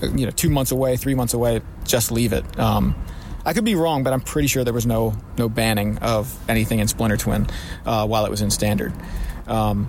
you 0.02 0.26
know, 0.26 0.30
two 0.30 0.50
months 0.50 0.72
away, 0.72 0.96
three 0.96 1.14
months 1.14 1.34
away. 1.34 1.60
Just 1.84 2.10
leave 2.10 2.32
it. 2.32 2.58
Um, 2.58 2.94
I 3.44 3.52
could 3.52 3.64
be 3.64 3.74
wrong, 3.74 4.02
but 4.02 4.12
I'm 4.12 4.20
pretty 4.20 4.48
sure 4.48 4.64
there 4.64 4.74
was 4.74 4.86
no 4.86 5.14
no 5.38 5.48
banning 5.48 5.98
of 5.98 6.36
anything 6.48 6.78
in 6.78 6.88
Splinter 6.88 7.16
Twin 7.16 7.46
uh, 7.86 8.06
while 8.06 8.26
it 8.26 8.30
was 8.30 8.42
in 8.42 8.50
Standard. 8.50 8.92
Um, 9.46 9.88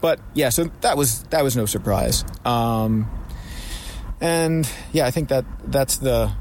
but 0.00 0.20
yeah, 0.34 0.48
so 0.48 0.64
that 0.80 0.96
was 0.96 1.24
that 1.24 1.42
was 1.42 1.56
no 1.56 1.66
surprise. 1.66 2.24
Um, 2.44 3.10
and 4.20 4.68
yeah, 4.92 5.06
I 5.06 5.10
think 5.10 5.28
that 5.28 5.44
that's 5.64 5.98
the 5.98 6.32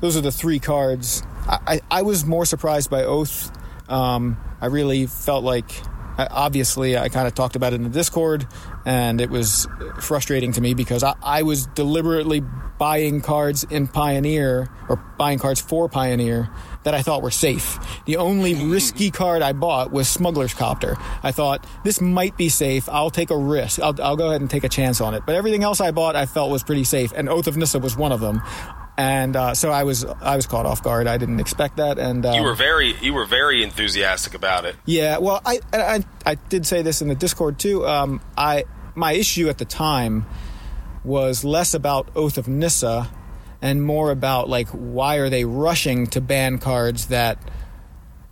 those 0.00 0.16
are 0.16 0.20
the 0.20 0.32
three 0.32 0.58
cards. 0.58 1.22
I, 1.48 1.58
I, 1.66 1.80
I 1.90 2.02
was 2.02 2.24
more 2.24 2.44
surprised 2.44 2.90
by 2.90 3.04
Oath. 3.04 3.50
Um, 3.88 4.36
I 4.60 4.66
really 4.66 5.06
felt 5.06 5.44
like, 5.44 5.70
obviously, 6.18 6.96
I 6.96 7.08
kind 7.08 7.26
of 7.26 7.34
talked 7.34 7.56
about 7.56 7.72
it 7.72 7.76
in 7.76 7.84
the 7.84 7.90
Discord, 7.90 8.46
and 8.84 9.20
it 9.20 9.30
was 9.30 9.66
frustrating 10.00 10.52
to 10.52 10.60
me 10.60 10.74
because 10.74 11.02
I, 11.02 11.14
I 11.22 11.42
was 11.42 11.66
deliberately 11.66 12.42
buying 12.78 13.20
cards 13.20 13.64
in 13.64 13.86
Pioneer 13.86 14.68
or 14.88 14.96
buying 15.18 15.38
cards 15.38 15.60
for 15.60 15.88
Pioneer 15.88 16.50
that 16.82 16.94
I 16.94 17.02
thought 17.02 17.22
were 17.22 17.30
safe. 17.30 17.78
The 18.04 18.16
only 18.16 18.54
risky 18.66 19.10
card 19.10 19.42
I 19.42 19.52
bought 19.52 19.90
was 19.90 20.08
Smuggler's 20.08 20.54
Copter. 20.54 20.96
I 21.22 21.32
thought 21.32 21.66
this 21.84 22.00
might 22.00 22.36
be 22.36 22.48
safe. 22.48 22.88
I'll 22.88 23.10
take 23.10 23.30
a 23.30 23.36
risk. 23.36 23.80
I'll, 23.80 24.00
I'll 24.02 24.16
go 24.16 24.28
ahead 24.28 24.40
and 24.40 24.50
take 24.50 24.64
a 24.64 24.68
chance 24.68 25.00
on 25.00 25.14
it. 25.14 25.22
But 25.26 25.34
everything 25.34 25.62
else 25.62 25.80
I 25.80 25.90
bought 25.90 26.16
I 26.16 26.26
felt 26.26 26.50
was 26.50 26.62
pretty 26.62 26.84
safe, 26.84 27.12
and 27.14 27.28
Oath 27.28 27.46
of 27.46 27.56
Nissa 27.56 27.78
was 27.78 27.96
one 27.96 28.12
of 28.12 28.20
them. 28.20 28.42
And 28.96 29.34
uh, 29.34 29.54
so 29.54 29.70
I 29.72 29.82
was 29.82 30.04
I 30.04 30.36
was 30.36 30.46
caught 30.46 30.66
off 30.66 30.82
guard. 30.82 31.08
I 31.08 31.18
didn't 31.18 31.40
expect 31.40 31.78
that, 31.78 31.98
and 31.98 32.24
um, 32.24 32.34
You 32.34 32.42
were 32.42 32.54
very 32.54 32.94
you 33.02 33.12
were 33.12 33.24
very 33.24 33.62
enthusiastic 33.64 34.34
about 34.34 34.64
it. 34.64 34.76
yeah, 34.86 35.18
well, 35.18 35.40
I, 35.44 35.58
I 35.72 36.04
I 36.24 36.34
did 36.36 36.64
say 36.64 36.82
this 36.82 37.02
in 37.02 37.08
the 37.08 37.16
Discord 37.16 37.58
too. 37.58 37.84
Um, 37.86 38.20
I 38.38 38.64
my 38.94 39.12
issue 39.12 39.48
at 39.48 39.58
the 39.58 39.64
time 39.64 40.26
was 41.02 41.44
less 41.44 41.74
about 41.74 42.08
Oath 42.14 42.38
of 42.38 42.46
Nissa 42.46 43.10
and 43.60 43.82
more 43.82 44.12
about 44.12 44.48
like 44.48 44.68
why 44.68 45.16
are 45.16 45.28
they 45.28 45.44
rushing 45.44 46.06
to 46.08 46.20
ban 46.20 46.58
cards 46.58 47.06
that 47.08 47.38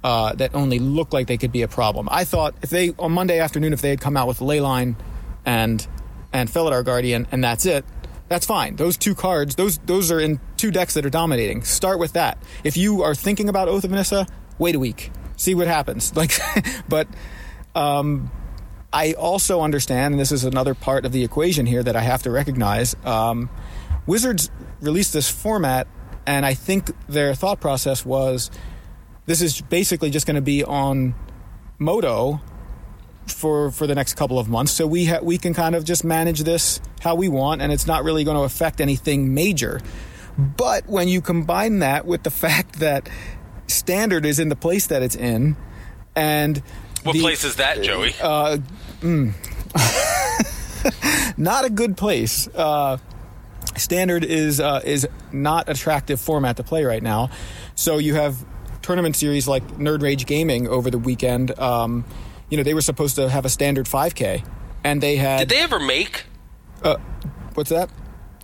uh, 0.05 0.33
that 0.35 0.55
only 0.55 0.79
look 0.79 1.13
like 1.13 1.27
they 1.27 1.39
could 1.39 1.53
be 1.53 1.63
a 1.63 1.69
problem. 1.69 2.09
I 2.11 2.25
thought 2.25 2.55
if 2.63 2.71
they 2.71 2.91
on 3.01 3.11
Monday 3.13 3.41
afternoon 3.41 3.73
if 3.73 3.81
they 3.83 3.91
had 3.91 4.01
come 4.01 4.17
out 4.17 4.29
with 4.29 4.39
Leyline 4.39 4.95
and 5.45 5.85
and 6.33 6.49
Felidar 6.49 6.85
Guardian 6.85 7.27
and 7.33 7.43
that's 7.43 7.67
it, 7.67 7.85
that's 8.33 8.47
fine. 8.47 8.77
Those 8.77 8.97
two 8.97 9.15
cards, 9.15 9.57
those 9.57 9.77
those 9.79 10.11
are 10.11 10.19
in 10.19 10.41
two 10.57 10.71
decks 10.71 10.95
that 10.95 11.05
are 11.05 11.11
dominating. 11.11 11.65
Start 11.65 11.99
with 11.99 12.15
that. 12.15 12.43
If 12.65 12.79
you 12.79 13.03
are 13.03 13.15
thinking 13.15 13.51
about 13.51 13.69
Oath 13.69 13.85
of 13.85 13.91
Nissa, 13.91 14.27
wait 14.59 14.75
a 14.75 14.79
week, 14.79 15.11
see 15.37 15.55
what 15.55 15.67
happens. 15.67 16.15
Like, 16.23 16.33
but 16.89 17.09
um, 17.75 18.31
I 18.91 19.13
also 19.13 19.61
understand, 19.61 20.15
and 20.15 20.21
this 20.21 20.33
is 20.33 20.45
another 20.45 20.75
part 20.75 21.05
of 21.05 21.13
the 21.13 21.25
equation 21.25 21.67
here 21.67 21.83
that 21.83 21.95
I 21.95 22.01
have 22.01 22.23
to 22.23 22.31
recognize. 22.31 22.97
Um, 23.05 23.51
Wizards 24.07 24.51
released 24.81 25.13
this 25.13 25.29
format, 25.29 25.87
and 26.27 26.47
I 26.47 26.55
think 26.55 26.91
their 27.09 27.35
thought 27.35 27.61
process 27.61 28.03
was 28.03 28.51
this 29.27 29.43
is 29.43 29.61
basically 29.61 30.09
just 30.09 30.27
going 30.27 30.37
to 30.37 30.41
be 30.41 30.65
on 30.65 31.15
MODO 31.79 32.41
for 33.33 33.71
for 33.71 33.87
the 33.87 33.95
next 33.95 34.15
couple 34.15 34.39
of 34.39 34.49
months. 34.49 34.73
So 34.73 34.87
we 34.87 35.07
ha- 35.07 35.21
we 35.23 35.39
can 35.39 35.55
kind 35.55 35.75
of 35.75 35.85
just 35.85 36.05
manage 36.05 36.41
this 36.41 36.81
how 37.01 37.15
we 37.15 37.29
want, 37.29 37.63
and 37.63 37.73
it's 37.73 37.87
not 37.87 38.05
really 38.05 38.25
going 38.25 38.37
to 38.37 38.43
affect 38.45 38.81
anything 38.81 39.35
major. 39.35 39.81
But 40.39 40.87
when 40.89 41.09
you 41.09 41.21
combine 41.21 41.81
that 41.81 42.07
with 42.07 42.23
the 42.23 42.31
fact 42.31 42.79
that 42.81 43.09
standard 43.67 44.25
is 44.27 44.39
in 44.39 44.49
the 44.49 44.57
place 44.57 44.87
that 44.89 45.03
it's 45.03 45.17
in, 45.17 45.57
and 46.15 46.63
What 47.03 47.13
the- 47.15 47.21
place 47.21 47.45
is 47.45 47.57
that, 47.57 47.83
Joey? 47.83 48.15
Uh, 48.21 48.59
not 51.37 51.65
a 51.65 51.71
good 51.71 51.97
place. 51.97 52.49
Uh, 52.49 52.99
standard 53.77 54.25
is 54.25 54.61
uh, 54.61 54.81
is 54.85 55.07
not 55.33 55.69
attractive 55.69 56.21
format 56.21 56.57
to 56.57 56.63
play 56.63 56.85
right 56.85 57.03
now. 57.03 57.31
So 57.75 57.99
you 57.99 58.15
have 58.15 58.45
tournament 58.83 59.17
series 59.17 59.49
like 59.49 59.67
Nerd 59.79 60.03
Rage 60.03 60.27
Gaming 60.27 60.69
over 60.69 60.91
the 60.91 60.99
weekend. 60.99 61.59
Um, 61.59 62.05
you 62.53 62.59
know 62.59 62.63
they 62.63 62.75
were 62.75 62.83
supposed 62.83 63.17
to 63.17 63.31
have 63.31 63.47
a 63.47 63.49
standard 63.49 63.87
5K, 63.87 64.47
and 64.85 65.03
they 65.03 65.17
had 65.17 65.39
Did 65.39 65.49
they 65.49 65.63
ever 65.63 65.81
make? 65.81 66.25
Uh, 66.83 66.97
what's 67.55 67.71
that? 67.71 67.89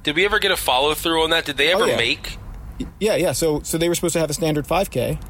Did 0.03 0.16
we 0.16 0.25
ever 0.25 0.38
get 0.38 0.51
a 0.51 0.57
follow 0.57 0.94
through 0.94 1.25
on 1.25 1.31
that? 1.31 1.44
Did 1.44 1.59
they 1.59 1.71
ever 1.73 1.83
Oh, 1.83 1.87
yeah. 1.87 1.97
make? 1.99 2.38
Yeah, 2.99 3.16
yeah. 3.16 3.33
So 3.33 3.61
so 3.62 3.77
they 3.77 3.88
were 3.90 3.94
supposed 3.94 4.14
to 4.14 4.21
have 4.21 4.31
a 4.31 4.35
standard 4.35 4.66
5K. 4.66 5.21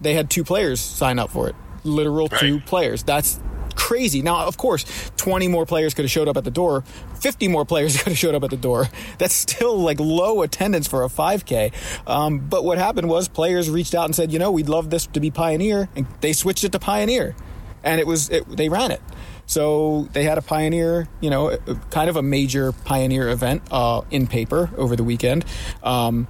They 0.00 0.14
had 0.14 0.30
two 0.30 0.44
players 0.44 0.78
sign 0.80 1.18
up 1.18 1.30
for 1.30 1.48
it. 1.48 1.56
Literal 1.82 2.28
two 2.28 2.60
players. 2.60 3.02
That's 3.02 3.40
crazy. 3.74 4.22
Now, 4.22 4.46
of 4.46 4.56
course, 4.56 4.84
20 5.16 5.48
more 5.48 5.66
players 5.66 5.92
could 5.94 6.04
have 6.04 6.10
showed 6.12 6.28
up 6.28 6.36
at 6.36 6.44
the 6.44 6.50
door. 6.52 6.82
50 7.20 7.48
more 7.48 7.64
players 7.64 7.96
could 8.00 8.10
have 8.10 8.18
showed 8.18 8.36
up 8.36 8.44
at 8.44 8.50
the 8.50 8.56
door. 8.56 8.88
That's 9.18 9.34
still 9.34 9.76
like 9.80 9.98
low 9.98 10.42
attendance 10.42 10.86
for 10.86 11.02
a 11.02 11.08
5K. 11.08 11.72
Um, 12.06 12.38
but 12.38 12.62
what 12.64 12.78
happened 12.78 13.08
was 13.08 13.26
players 13.26 13.68
reached 13.68 13.96
out 13.96 14.04
and 14.04 14.14
said, 14.14 14.30
you 14.32 14.38
know, 14.38 14.52
we'd 14.52 14.68
love 14.68 14.90
this 14.90 15.06
to 15.08 15.18
be 15.20 15.32
Pioneer, 15.32 15.88
and 15.96 16.06
they 16.20 16.32
switched 16.32 16.62
it 16.64 16.70
to 16.72 16.78
Pioneer, 16.78 17.34
and 17.84 18.00
it 18.00 18.06
was 18.06 18.30
it, 18.30 18.48
they 18.48 18.68
ran 18.68 18.90
it. 18.90 19.00
So 19.46 20.08
they 20.12 20.24
had 20.24 20.38
a 20.38 20.42
pioneer, 20.42 21.08
you 21.20 21.28
know, 21.28 21.56
kind 21.90 22.08
of 22.08 22.16
a 22.16 22.22
major 22.22 22.72
pioneer 22.72 23.28
event 23.28 23.62
uh, 23.70 24.02
in 24.10 24.26
paper 24.26 24.70
over 24.76 24.96
the 24.96 25.04
weekend. 25.04 25.44
Um, 25.82 26.26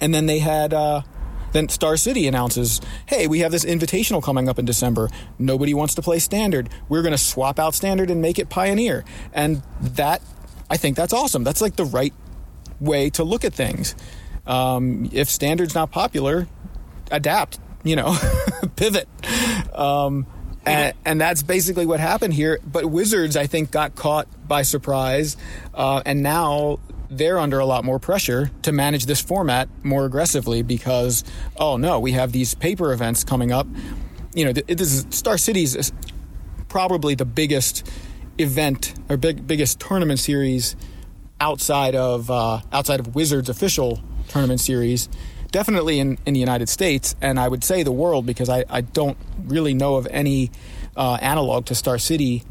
and 0.00 0.12
then 0.12 0.26
they 0.26 0.40
had 0.40 0.74
uh, 0.74 1.02
then 1.52 1.68
Star 1.68 1.96
City 1.96 2.26
announces, 2.26 2.80
"Hey, 3.06 3.26
we 3.28 3.40
have 3.40 3.52
this 3.52 3.64
invitational 3.64 4.22
coming 4.22 4.48
up 4.48 4.58
in 4.58 4.64
December. 4.64 5.08
Nobody 5.38 5.74
wants 5.74 5.94
to 5.94 6.02
play 6.02 6.18
Standard. 6.18 6.68
We're 6.88 7.02
going 7.02 7.12
to 7.12 7.18
swap 7.18 7.58
out 7.58 7.74
Standard 7.74 8.10
and 8.10 8.20
make 8.20 8.38
it 8.38 8.48
Pioneer." 8.48 9.04
And 9.32 9.62
that, 9.80 10.22
I 10.68 10.76
think, 10.76 10.96
that's 10.96 11.12
awesome. 11.12 11.44
That's 11.44 11.60
like 11.60 11.76
the 11.76 11.84
right 11.84 12.14
way 12.80 13.10
to 13.10 13.22
look 13.22 13.44
at 13.44 13.54
things. 13.54 13.94
Um, 14.46 15.08
if 15.12 15.28
Standard's 15.28 15.74
not 15.74 15.90
popular, 15.92 16.48
adapt. 17.10 17.60
You 17.84 17.96
know, 17.96 18.16
pivot. 18.76 19.08
Um, 19.74 20.26
and, 20.64 20.94
and 21.04 21.20
that's 21.20 21.42
basically 21.42 21.86
what 21.86 22.00
happened 22.00 22.34
here. 22.34 22.58
But 22.64 22.86
Wizards, 22.86 23.36
I 23.36 23.46
think, 23.46 23.70
got 23.70 23.94
caught 23.94 24.28
by 24.46 24.62
surprise, 24.62 25.36
uh, 25.74 26.02
and 26.04 26.22
now 26.22 26.78
they're 27.10 27.38
under 27.38 27.58
a 27.58 27.66
lot 27.66 27.84
more 27.84 27.98
pressure 27.98 28.50
to 28.62 28.72
manage 28.72 29.06
this 29.06 29.20
format 29.20 29.68
more 29.84 30.06
aggressively 30.06 30.62
because, 30.62 31.24
oh 31.58 31.76
no, 31.76 32.00
we 32.00 32.12
have 32.12 32.32
these 32.32 32.54
paper 32.54 32.92
events 32.92 33.22
coming 33.22 33.52
up. 33.52 33.66
You 34.34 34.46
know, 34.46 34.52
this 34.52 34.92
is 34.92 35.06
Star 35.10 35.36
City's 35.36 35.76
is 35.76 35.92
probably 36.68 37.14
the 37.14 37.26
biggest 37.26 37.86
event 38.38 38.94
or 39.10 39.18
big 39.18 39.46
biggest 39.46 39.78
tournament 39.78 40.18
series 40.18 40.74
outside 41.38 41.94
of 41.94 42.30
uh, 42.30 42.60
outside 42.72 42.98
of 42.98 43.14
Wizards 43.14 43.50
official 43.50 44.00
tournament 44.28 44.60
series. 44.60 45.08
Definitely 45.52 46.00
in, 46.00 46.18
in 46.26 46.34
the 46.34 46.40
United 46.40 46.68
States, 46.68 47.14
and 47.20 47.38
I 47.38 47.46
would 47.46 47.62
say 47.62 47.82
the 47.82 47.92
world 47.92 48.26
because 48.26 48.48
I, 48.48 48.64
I 48.68 48.80
don't 48.80 49.16
really 49.44 49.74
know 49.74 49.94
of 49.94 50.08
any 50.10 50.50
uh, 50.96 51.18
analog 51.20 51.66
to 51.66 51.74
Star 51.74 51.98
City 51.98 52.42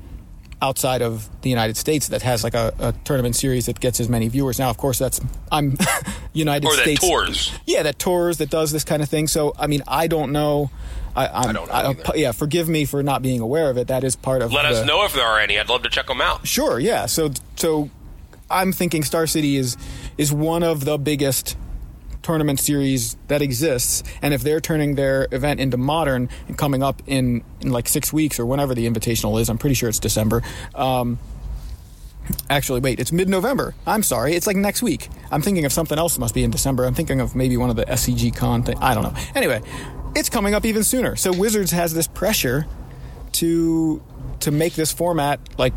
outside 0.61 1.01
of 1.01 1.27
the 1.41 1.49
United 1.49 1.75
States 1.75 2.09
that 2.09 2.21
has 2.21 2.43
like 2.43 2.53
a, 2.53 2.73
a 2.79 2.93
tournament 3.03 3.35
series 3.35 3.65
that 3.65 3.79
gets 3.79 3.99
as 3.99 4.07
many 4.07 4.27
viewers. 4.27 4.59
Now, 4.59 4.69
of 4.69 4.77
course, 4.77 4.99
that's 4.99 5.19
I'm 5.51 5.77
United 6.33 6.67
Or 6.67 6.75
that 6.75 6.83
States 6.83 7.01
tours. 7.01 7.51
Yeah, 7.65 7.83
that 7.83 7.97
tours 7.97 8.37
that 8.37 8.49
does 8.49 8.71
this 8.71 8.83
kind 8.83 9.01
of 9.01 9.09
thing. 9.09 9.27
So, 9.27 9.53
I 9.57 9.67
mean, 9.67 9.81
I 9.87 10.07
don't 10.07 10.31
know. 10.31 10.69
I, 11.15 11.27
I'm, 11.27 11.49
I 11.49 11.53
don't 11.53 11.67
know 11.67 11.73
either. 11.73 12.17
yeah, 12.17 12.31
forgive 12.31 12.69
me 12.69 12.85
for 12.85 13.03
not 13.03 13.21
being 13.21 13.41
aware 13.41 13.69
of 13.69 13.77
it. 13.77 13.87
That 13.87 14.03
is 14.03 14.15
part 14.15 14.41
of. 14.41 14.53
Let 14.53 14.63
the, 14.63 14.79
us 14.79 14.85
know 14.85 15.03
if 15.03 15.13
there 15.13 15.25
are 15.25 15.39
any. 15.39 15.59
I'd 15.59 15.69
love 15.69 15.83
to 15.83 15.89
check 15.89 16.07
them 16.07 16.21
out. 16.21 16.47
Sure, 16.47 16.79
yeah. 16.79 17.07
So 17.07 17.31
so 17.55 17.89
I'm 18.49 18.71
thinking 18.71 19.03
Star 19.03 19.27
City 19.27 19.57
is 19.57 19.75
is 20.17 20.31
one 20.31 20.63
of 20.63 20.85
the 20.85 20.97
biggest 20.97 21.57
tournament 22.21 22.60
series 22.60 23.15
that 23.27 23.41
exists 23.41 24.03
and 24.21 24.34
if 24.34 24.41
they're 24.41 24.62
turning 24.62 24.95
their 24.95 25.27
event 25.31 25.60
into 25.60 25.77
modern 25.77 26.29
and 26.47 26.57
coming 26.57 26.84
up 26.84 27.01
in, 27.07 27.43
in 27.62 27.71
like 27.71 27.88
six 27.88 28.13
weeks 28.13 28.39
or 28.39 28.45
whenever 28.45 28.75
the 28.75 28.88
invitational 28.88 29.39
is 29.39 29.49
i'm 29.49 29.57
pretty 29.57 29.75
sure 29.75 29.89
it's 29.89 29.99
december 29.99 30.41
um, 30.75 31.17
actually 32.49 32.79
wait 32.79 32.99
it's 32.99 33.12
mid-november 33.12 33.73
i'm 33.86 34.03
sorry 34.03 34.34
it's 34.34 34.47
like 34.47 34.55
next 34.55 34.81
week 34.81 35.10
i'm 35.31 35.41
thinking 35.41 35.65
of 35.65 35.73
something 35.73 35.97
else 35.97 36.15
that 36.15 36.19
must 36.19 36.36
be 36.36 36.43
in 36.43 36.51
december 36.51 36.86
i'm 36.86 36.93
thinking 36.93 37.19
of 37.19 37.36
maybe 37.36 37.57
one 37.57 37.69
of 37.69 37.75
the 37.75 37.86
scg 37.86 38.36
con 38.36 38.63
thing 38.63 38.77
i 38.79 38.93
don't 38.93 39.03
know 39.03 39.21
anyway 39.36 39.62
it's 40.15 40.29
coming 40.29 40.53
up 40.53 40.65
even 40.65 40.84
sooner. 40.84 41.15
So 41.15 41.31
Wizards 41.31 41.71
has 41.71 41.93
this 41.93 42.07
pressure 42.07 42.65
to 43.34 44.01
to 44.41 44.51
make 44.51 44.73
this 44.73 44.91
format 44.91 45.39
like 45.57 45.73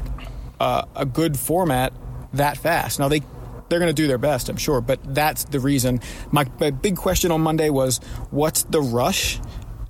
uh, 0.58 0.84
a 0.96 1.04
good 1.04 1.38
format 1.38 1.92
that 2.32 2.56
fast. 2.56 2.98
Now 2.98 3.08
they 3.08 3.20
they're 3.68 3.78
going 3.78 3.88
to 3.88 3.94
do 3.94 4.06
their 4.06 4.18
best, 4.18 4.48
I'm 4.48 4.56
sure, 4.56 4.80
but 4.80 5.00
that's 5.14 5.44
the 5.44 5.60
reason. 5.60 6.00
My, 6.30 6.46
my 6.60 6.70
big 6.70 6.96
question 6.96 7.30
on 7.30 7.40
Monday 7.40 7.70
was, 7.70 7.98
what's 8.30 8.62
the 8.64 8.80
rush? 8.80 9.40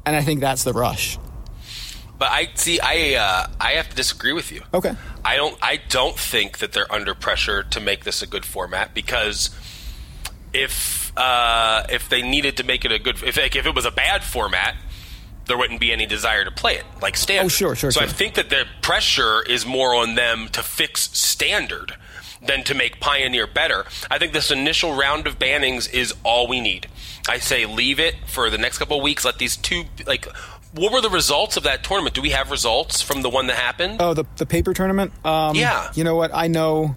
And 0.07 0.15
I 0.15 0.23
think 0.23 0.41
that's 0.41 0.65
the 0.65 0.73
rush. 0.73 1.19
But 2.19 2.31
I 2.31 2.49
see. 2.55 2.79
I 2.81 3.15
uh, 3.15 3.47
I 3.61 3.73
have 3.73 3.89
to 3.89 3.97
disagree 3.97 4.33
with 4.33 4.53
you. 4.53 4.63
Okay. 4.73 4.95
I 5.25 5.37
don't. 5.37 5.59
I 5.61 5.81
don't 5.89 6.17
think 6.17 6.59
that 6.59 6.73
they're 6.73 6.91
under 6.93 7.13
pressure 7.13 7.65
to 7.65 7.81
make 7.81 8.05
this 8.05 8.23
a 8.23 8.27
good 8.27 8.45
format 8.45 8.95
because 8.95 9.51
if 10.53 11.13
uh, 11.17 11.85
if 11.91 12.09
they 12.09 12.23
needed 12.23 12.57
to 12.59 12.65
make 12.65 12.85
it 12.85 12.93
a 12.93 13.01
good, 13.01 13.21
if 13.25 13.37
like, 13.37 13.57
if 13.57 13.67
it 13.67 13.75
was 13.75 13.85
a 13.85 13.91
bad 13.91 14.23
format, 14.23 14.77
there 15.47 15.59
wouldn't 15.59 15.81
be 15.81 15.93
any 15.93 16.07
desire 16.07 16.45
to 16.45 16.53
play 16.53 16.77
it 16.77 16.85
like 17.03 17.17
standard. 17.17 17.47
Oh, 17.47 17.49
sure, 17.49 17.75
sure. 17.75 17.91
So 17.91 18.01
sure. 18.01 18.09
I 18.09 18.13
think 18.13 18.35
that 18.35 18.49
the 18.49 18.65
pressure 18.81 19.43
is 19.43 19.67
more 19.67 19.95
on 19.95 20.15
them 20.15 20.49
to 20.53 20.63
fix 20.63 21.11
standard 21.19 21.97
than 22.47 22.65
to 22.65 22.75
make 22.75 23.01
Pioneer 23.01 23.47
better. 23.47 23.85
I 24.11 24.19
think 24.19 24.33
this 24.33 24.51
initial 24.51 24.95
round 24.97 25.27
of 25.27 25.39
bannings 25.39 25.93
is 25.93 26.15
all 26.23 26.47
we 26.49 26.61
need. 26.61 26.89
I 27.29 27.39
say 27.39 27.67
leave 27.67 27.99
it 27.99 28.17
for 28.27 28.51
the 28.51 28.59
next 28.59 28.79
couple 28.79 28.97
of 28.99 29.03
weeks. 29.03 29.25
Let 29.25 29.39
these 29.39 29.57
two 29.57 29.85
like. 30.07 30.27
What 30.73 30.93
were 30.93 31.01
the 31.01 31.11
results 31.11 31.57
of 31.57 31.63
that 31.63 31.85
tournament? 31.85 32.17
Do 32.17 32.21
we 32.23 32.31
have 32.31 32.51
results 32.51 33.01
from 33.01 33.23
the 33.23 33.31
one 33.31 33.47
that 33.47 33.57
happened? 33.57 33.99
Oh, 34.01 34.13
the 34.13 34.25
the 34.37 34.47
paper 34.47 34.75
tournament. 34.75 35.13
Um, 35.25 35.55
Yeah. 35.55 35.91
You 35.95 36.03
know 36.03 36.17
what? 36.17 36.33
I 36.35 36.49
know. 36.49 36.97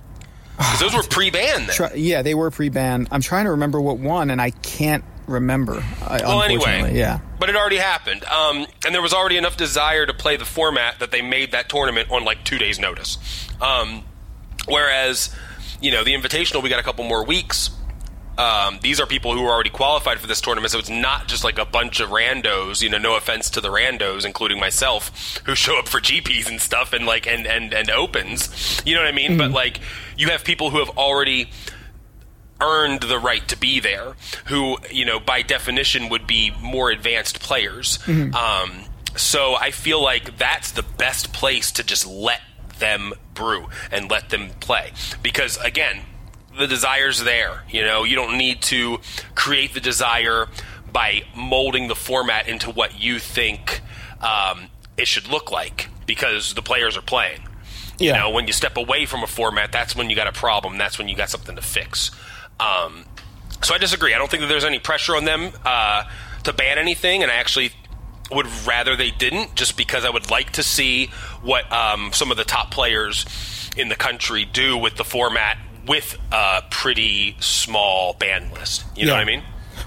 Those 0.80 0.96
were 0.96 1.04
pre-banned. 1.04 1.68
Then. 1.68 1.76
Try, 1.76 1.94
yeah, 1.94 2.24
they 2.24 2.34
were 2.34 2.50
pre-banned. 2.50 3.10
I'm 3.12 3.22
trying 3.22 3.46
to 3.46 3.52
remember 3.52 3.80
what 3.80 4.00
won, 4.00 4.32
and 4.32 4.42
I 4.42 4.50
can't 4.50 5.04
remember. 5.28 5.84
I, 6.02 6.22
Well, 6.24 6.42
anyway, 6.42 6.98
yeah. 6.98 7.20
But 7.40 7.50
it 7.50 7.56
already 7.56 7.78
happened, 7.78 8.24
um, 8.26 8.66
and 8.84 8.96
there 8.96 9.02
was 9.02 9.14
already 9.14 9.38
enough 9.38 9.58
desire 9.58 10.08
to 10.08 10.14
play 10.14 10.36
the 10.38 10.46
format 10.46 11.00
that 11.00 11.12
they 11.12 11.22
made 11.22 11.52
that 11.52 11.70
tournament 11.70 12.10
on 12.10 12.26
like 12.26 12.44
two 12.44 12.58
days' 12.58 12.80
notice. 12.80 13.18
Um, 13.62 14.04
whereas, 14.68 15.34
you 15.82 15.92
know, 15.92 16.04
the 16.04 16.14
Invitational, 16.14 16.62
we 16.62 16.70
got 16.70 16.80
a 16.80 16.84
couple 16.84 17.04
more 17.06 17.26
weeks. 17.26 17.72
Um, 18.38 18.78
these 18.84 19.00
are 19.00 19.08
people 19.08 19.34
who 19.34 19.44
are 19.46 19.52
already 19.52 19.72
qualified 19.72 20.20
for 20.20 20.28
this 20.28 20.42
tournament, 20.42 20.72
so 20.72 20.78
it's 20.78 20.92
not 20.92 21.28
just 21.28 21.44
like 21.44 21.58
a 21.58 21.66
bunch 21.66 22.00
of 22.00 22.10
randos. 22.10 22.84
You 22.84 22.90
know, 22.90 23.00
no 23.00 23.16
offense 23.16 23.50
to 23.52 23.62
the 23.62 23.70
randos, 23.70 24.26
including 24.26 24.60
myself, 24.60 25.40
who 25.46 25.56
show 25.56 25.80
up 25.80 25.88
for 25.88 26.00
GPs 26.00 26.48
and 26.48 26.62
stuff 26.62 26.94
and 26.94 27.08
like 27.08 27.26
and 27.26 27.48
and 27.48 27.74
and 27.74 27.90
opens. 27.90 28.80
You 28.86 28.94
know 28.94 29.02
what 29.02 29.08
I 29.08 29.12
mean? 29.12 29.38
But 29.40 29.50
like, 29.52 29.80
you 30.18 30.28
have 30.30 30.44
people 30.44 30.70
who 30.70 30.78
have 30.78 30.96
already 31.00 31.50
earned 32.62 33.02
the 33.02 33.18
right 33.20 33.48
to 33.48 33.58
be 33.58 33.80
there, 33.80 34.16
who 34.46 34.78
you 34.92 35.06
know 35.06 35.20
by 35.20 35.42
definition 35.42 36.10
would 36.10 36.28
be 36.28 36.52
more 36.62 36.92
advanced 36.92 37.40
players. 37.40 37.98
Um, 38.36 38.84
so 39.16 39.56
I 39.56 39.72
feel 39.72 40.00
like 40.02 40.38
that's 40.38 40.72
the 40.72 40.84
best 40.84 41.34
place 41.34 41.72
to 41.72 41.84
just 41.84 42.06
let 42.06 42.42
them 42.80 43.14
brew 43.34 43.68
and 43.92 44.10
let 44.10 44.30
them 44.30 44.50
play 44.60 44.92
because 45.22 45.58
again, 45.58 46.02
the 46.58 46.68
desire's 46.68 47.24
there. 47.24 47.64
You 47.70 47.84
know, 47.84 48.04
you 48.04 48.16
don't 48.16 48.38
need 48.38 48.62
to 48.64 49.00
create 49.36 49.74
the 49.74 49.80
desire 49.80 50.48
by 50.92 51.24
molding 51.36 51.88
the 51.88 51.96
format 51.96 52.48
into 52.48 52.72
what 52.72 53.00
you 53.00 53.20
think 53.20 53.82
um, 54.22 54.68
it 54.98 55.08
should 55.08 55.28
look 55.28 55.52
like 55.52 55.90
because 56.06 56.54
the 56.56 56.62
players 56.62 56.98
are 56.98 57.02
playing. 57.02 57.42
You 58.00 58.14
know, 58.14 58.30
when 58.30 58.46
you 58.48 58.54
step 58.54 58.78
away 58.78 59.06
from 59.06 59.24
a 59.24 59.28
format, 59.28 59.72
that's 59.72 59.96
when 59.96 60.10
you 60.10 60.16
got 60.16 60.28
a 60.28 60.32
problem. 60.32 60.78
That's 60.78 60.98
when 60.98 61.08
you 61.08 61.16
got 61.16 61.30
something 61.30 61.56
to 61.56 61.62
fix. 61.62 62.12
Um, 62.60 63.06
so 63.64 63.74
I 63.74 63.80
disagree. 63.80 64.14
I 64.14 64.18
don't 64.20 64.30
think 64.30 64.42
that 64.42 64.48
there's 64.48 64.66
any 64.66 64.80
pressure 64.80 65.16
on 65.16 65.26
them 65.26 65.52
uh, 65.66 66.04
to 66.44 66.54
ban 66.54 66.78
anything, 66.78 67.24
and 67.24 67.32
I 67.32 67.36
actually 67.36 67.72
would 68.32 68.48
rather 68.66 68.96
they 68.96 69.12
didn't, 69.12 69.56
just 69.56 69.78
because 69.78 70.06
I 70.06 70.10
would 70.10 70.30
like 70.30 70.52
to 70.54 70.64
see 70.64 71.08
what 71.42 71.72
um, 71.72 72.12
some 72.14 72.32
of 72.32 72.38
the 72.38 72.44
top 72.44 72.72
players 72.72 73.26
in 73.78 73.90
the 73.90 73.96
country 73.96 74.46
do 74.46 74.78
with 74.78 74.96
the 74.96 75.04
format 75.04 75.58
with 75.88 76.18
a 76.32 76.64
pretty 76.70 77.38
small 77.40 78.14
ban 78.14 78.52
list. 78.52 78.84
You 78.96 79.06
know 79.06 79.14
Yeah. 79.14 79.20
what 79.20 79.22
I 79.22 79.26
mean? 79.26 79.44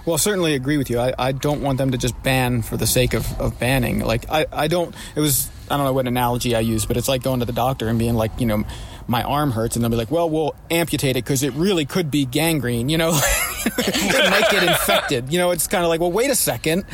Well, 0.06 0.16
certainly 0.18 0.54
agree 0.54 0.78
with 0.78 0.88
you. 0.88 0.98
I, 0.98 1.12
I 1.18 1.32
don't 1.32 1.60
want 1.62 1.76
them 1.78 1.90
to 1.90 1.98
just 1.98 2.20
ban 2.22 2.62
for 2.62 2.76
the 2.76 2.86
sake 2.86 3.12
of, 3.12 3.38
of 3.40 3.58
banning. 3.58 3.98
Like, 4.00 4.24
I, 4.30 4.46
I 4.52 4.68
don't, 4.68 4.94
it 5.14 5.20
was, 5.20 5.50
I 5.70 5.76
don't 5.76 5.84
know 5.84 5.92
what 5.92 6.06
analogy 6.06 6.54
I 6.54 6.60
use, 6.60 6.86
but 6.86 6.96
it's 6.96 7.08
like 7.08 7.22
going 7.22 7.40
to 7.40 7.46
the 7.46 7.52
doctor 7.52 7.88
and 7.88 7.98
being 7.98 8.14
like, 8.14 8.30
you 8.38 8.46
know, 8.46 8.64
my 9.08 9.24
arm 9.24 9.50
hurts, 9.50 9.74
and 9.74 9.82
they'll 9.84 9.90
be 9.90 9.96
like, 9.96 10.10
well, 10.12 10.30
we'll 10.30 10.54
amputate 10.70 11.16
it 11.16 11.24
because 11.24 11.42
it 11.42 11.52
really 11.54 11.84
could 11.84 12.10
be 12.12 12.24
gangrene, 12.24 12.88
you 12.88 12.96
know? 12.96 13.10
it 13.66 14.30
might 14.30 14.48
get 14.50 14.62
infected. 14.62 15.32
You 15.32 15.38
know, 15.40 15.50
it's 15.50 15.66
kind 15.66 15.82
of 15.82 15.88
like, 15.90 16.00
well, 16.00 16.12
wait 16.12 16.30
a 16.30 16.36
second. 16.36 16.84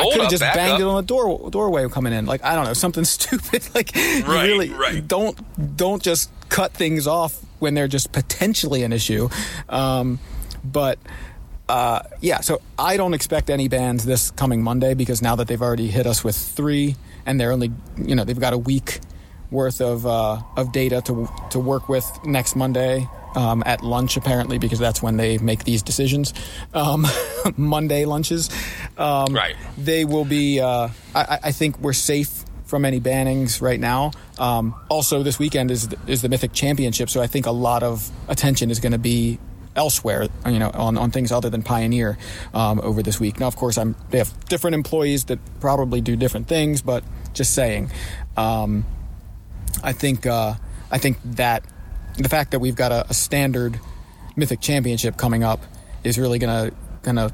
I 0.00 0.10
could 0.12 0.20
have 0.22 0.30
just 0.30 0.42
banged 0.42 0.74
up. 0.74 0.80
it 0.80 0.84
on 0.84 0.96
the 0.96 1.02
door 1.02 1.50
doorway 1.50 1.88
coming 1.88 2.12
in. 2.12 2.26
Like 2.26 2.44
I 2.44 2.54
don't 2.54 2.64
know, 2.64 2.72
something 2.74 3.04
stupid. 3.16 3.68
Like 3.74 3.94
Right, 3.94 4.24
really 4.48 4.70
right. 4.70 5.06
don't 5.06 5.76
don't 5.76 6.02
just 6.02 6.30
cut 6.48 6.72
things 6.72 7.06
off 7.06 7.38
when 7.58 7.74
they're 7.74 7.88
just 7.88 8.12
potentially 8.12 8.82
an 8.82 8.92
issue. 8.92 9.28
Um, 9.68 10.18
but 10.64 10.98
uh, 11.68 12.00
yeah, 12.20 12.40
so 12.40 12.60
I 12.78 12.96
don't 12.96 13.14
expect 13.14 13.48
any 13.50 13.68
bans 13.68 14.04
this 14.04 14.30
coming 14.32 14.62
Monday 14.62 14.94
because 14.94 15.22
now 15.22 15.36
that 15.36 15.46
they've 15.46 15.62
already 15.62 15.86
hit 15.88 16.06
us 16.06 16.24
with 16.24 16.36
three, 16.36 16.96
and 17.26 17.40
they're 17.40 17.52
only 17.52 17.70
you 17.96 18.14
know 18.14 18.24
they've 18.24 18.40
got 18.40 18.52
a 18.52 18.58
week 18.58 19.00
worth 19.50 19.80
of 19.80 20.06
uh, 20.06 20.40
of 20.56 20.72
data 20.72 21.00
to 21.02 21.28
to 21.50 21.58
work 21.60 21.88
with 21.88 22.04
next 22.24 22.56
Monday. 22.56 23.06
Um, 23.36 23.62
at 23.64 23.82
lunch, 23.82 24.16
apparently, 24.16 24.58
because 24.58 24.80
that's 24.80 25.00
when 25.00 25.16
they 25.16 25.38
make 25.38 25.62
these 25.62 25.82
decisions. 25.82 26.34
Um, 26.74 27.06
Monday 27.56 28.04
lunches, 28.04 28.50
um, 28.98 29.32
Right. 29.32 29.54
They 29.78 30.04
will 30.04 30.24
be. 30.24 30.60
Uh, 30.60 30.88
I, 31.14 31.38
I 31.44 31.52
think 31.52 31.78
we're 31.78 31.92
safe 31.92 32.44
from 32.64 32.84
any 32.84 33.00
bannings 33.00 33.60
right 33.60 33.80
now. 33.80 34.12
Um, 34.38 34.74
also, 34.88 35.22
this 35.22 35.38
weekend 35.38 35.70
is 35.70 35.88
is 36.06 36.22
the 36.22 36.28
Mythic 36.28 36.52
Championship, 36.52 37.10
so 37.10 37.20
I 37.20 37.26
think 37.26 37.46
a 37.46 37.50
lot 37.52 37.82
of 37.82 38.10
attention 38.28 38.70
is 38.70 38.80
going 38.80 38.92
to 38.92 38.98
be 38.98 39.38
elsewhere, 39.76 40.28
you 40.46 40.58
know, 40.58 40.70
on, 40.74 40.98
on 40.98 41.10
things 41.10 41.32
other 41.32 41.48
than 41.50 41.62
Pioneer 41.62 42.18
um, 42.54 42.80
over 42.82 43.02
this 43.02 43.20
week. 43.20 43.40
Now, 43.40 43.46
of 43.46 43.56
course, 43.56 43.78
I'm 43.78 43.94
they 44.10 44.18
have 44.18 44.32
different 44.46 44.74
employees 44.74 45.24
that 45.26 45.38
probably 45.60 46.00
do 46.00 46.16
different 46.16 46.48
things, 46.48 46.82
but 46.82 47.04
just 47.34 47.54
saying, 47.54 47.90
um, 48.36 48.84
I 49.82 49.92
think 49.92 50.26
uh, 50.26 50.54
I 50.90 50.98
think 50.98 51.18
that 51.24 51.64
the 52.16 52.28
fact 52.28 52.50
that 52.52 52.58
we've 52.60 52.76
got 52.76 52.92
a, 52.92 53.06
a 53.10 53.14
standard 53.14 53.78
Mythic 54.36 54.60
Championship 54.60 55.16
coming 55.16 55.42
up 55.44 55.60
is 56.04 56.18
really 56.18 56.38
gonna 56.38 56.70
gonna 57.02 57.32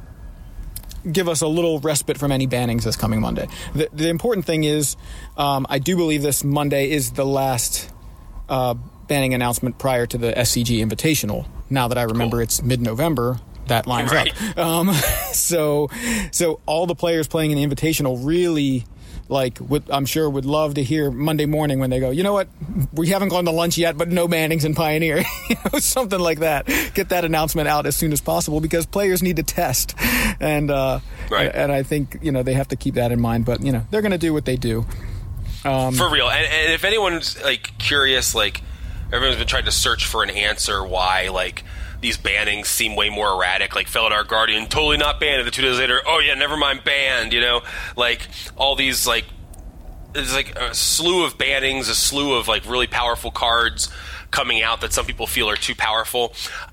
give 1.11 1.29
us 1.29 1.41
a 1.41 1.47
little 1.47 1.79
respite 1.81 2.19
from 2.19 2.33
any 2.33 2.47
bannings 2.47 2.83
this 2.85 2.97
coming 2.97 3.21
Monday. 3.21 3.47
The, 3.75 3.89
the 3.93 4.09
important 4.09 4.45
thing 4.47 4.65
is, 4.65 4.97
um, 5.37 5.67
I 5.69 5.79
do 5.79 5.97
believe 5.97 6.23
this 6.23 6.43
Monday 6.43 6.91
is 6.91 7.13
the 7.13 7.25
last 7.25 7.89
uh, 8.49 8.75
banning 9.07 9.33
announcement 9.35 9.79
prior 9.79 10.07
to 10.07 10.19
the 10.19 10.33
SCG 10.33 10.85
Invitational. 10.85 11.47
Now 11.71 11.89
that 11.89 11.99
I 11.99 12.03
remember 12.03 12.39
Cool. 12.39 12.43
it's 12.45 12.61
mid-November, 12.63 13.39
that 13.69 13.87
lines 13.87 14.11
Right. 14.13 14.33
up. 14.51 14.59
Um, 14.59 14.93
so, 15.33 15.89
so 16.33 16.61
all 16.67 16.87
the 16.87 16.95
players 16.97 17.29
playing 17.29 17.53
in 17.53 17.59
the 17.59 17.67
Invitational 17.77 18.19
really. 18.25 18.85
Like, 19.29 19.59
would, 19.61 19.91
I'm 19.91 20.07
sure 20.07 20.31
would 20.31 20.45
love 20.45 20.75
to 20.75 20.85
hear 20.85 21.11
Monday 21.11 21.47
morning 21.47 21.81
when 21.81 21.91
they 21.91 21.99
go, 21.99 22.11
you 22.11 22.23
know 22.23 22.33
what, 22.33 22.49
we 22.93 23.09
haven't 23.09 23.31
gone 23.31 23.45
to 23.47 23.51
lunch 23.51 23.77
yet, 23.77 23.99
but 23.99 24.09
no 24.09 24.29
bannings 24.29 24.65
and 24.65 24.77
Pioneer, 24.77 25.19
you 25.51 25.57
know, 25.73 25.79
something 25.81 26.21
like 26.21 26.39
that. 26.41 26.67
Get 26.95 27.09
that 27.09 27.25
announcement 27.25 27.67
out 27.67 27.87
as 27.87 27.97
soon 27.97 28.13
as 28.13 28.21
possible 28.21 28.61
because 28.61 28.87
players 28.87 29.23
need 29.25 29.37
to 29.37 29.43
test, 29.43 29.95
and 30.41 30.71
uh, 30.71 31.01
Right. 31.31 31.51
and, 31.53 31.73
I 31.73 31.83
think 31.83 32.19
you 32.23 32.31
know 32.31 32.43
they 32.45 32.55
have 32.55 32.69
to 32.69 32.77
keep 32.77 32.95
that 32.95 33.11
in 33.11 33.21
mind. 33.21 33.45
But 33.47 33.63
you 33.63 33.73
know 33.73 33.85
they're 33.91 34.03
going 34.03 34.13
to 34.13 34.19
do 34.19 34.33
what 34.33 34.45
they 34.45 34.57
do. 34.57 34.87
for 35.63 36.09
real. 36.11 36.29
And, 36.29 36.45
and 36.47 36.73
if 36.73 36.85
anyone's 36.85 37.43
like 37.43 37.77
curious, 37.79 38.35
like 38.35 38.63
everyone's 39.13 39.39
been 39.39 39.49
trying 39.49 39.65
to 39.65 39.73
search 39.73 40.07
for 40.07 40.23
an 40.23 40.31
answer 40.31 40.87
why 40.87 41.29
like 41.31 41.65
these 42.01 42.19
bannings 42.19 42.67
seem 42.67 42.97
way 42.97 43.11
more 43.11 43.33
erratic. 43.33 43.75
Like 43.75 43.89
Felidar 43.89 44.27
Guardian, 44.27 44.67
totally 44.67 44.97
not 44.97 45.21
banned, 45.21 45.41
and 45.41 45.47
then 45.47 45.53
two 45.53 45.63
days 45.63 45.79
later, 45.79 46.01
oh 46.07 46.19
yeah, 46.19 46.35
never 46.35 46.57
mind, 46.57 46.85
banned. 46.85 47.33
You 47.33 47.41
know, 47.41 47.63
like 47.97 48.29
all 48.57 48.77
these 48.77 49.07
like 49.07 49.25
there's 50.13 50.35
like 50.35 50.59
a 50.59 50.75
slew 50.75 51.25
of 51.25 51.37
bannings, 51.39 51.89
a 51.91 51.95
slew 51.95 52.35
of 52.35 52.49
like 52.49 52.67
really 52.67 52.87
powerful 52.87 53.31
cards 53.31 53.91
coming 54.37 54.63
out 54.63 54.83
that 54.83 54.93
some 54.93 55.07
people 55.07 55.27
feel 55.27 55.49
are 55.49 55.57
too 55.57 55.75
powerful. 55.75 56.25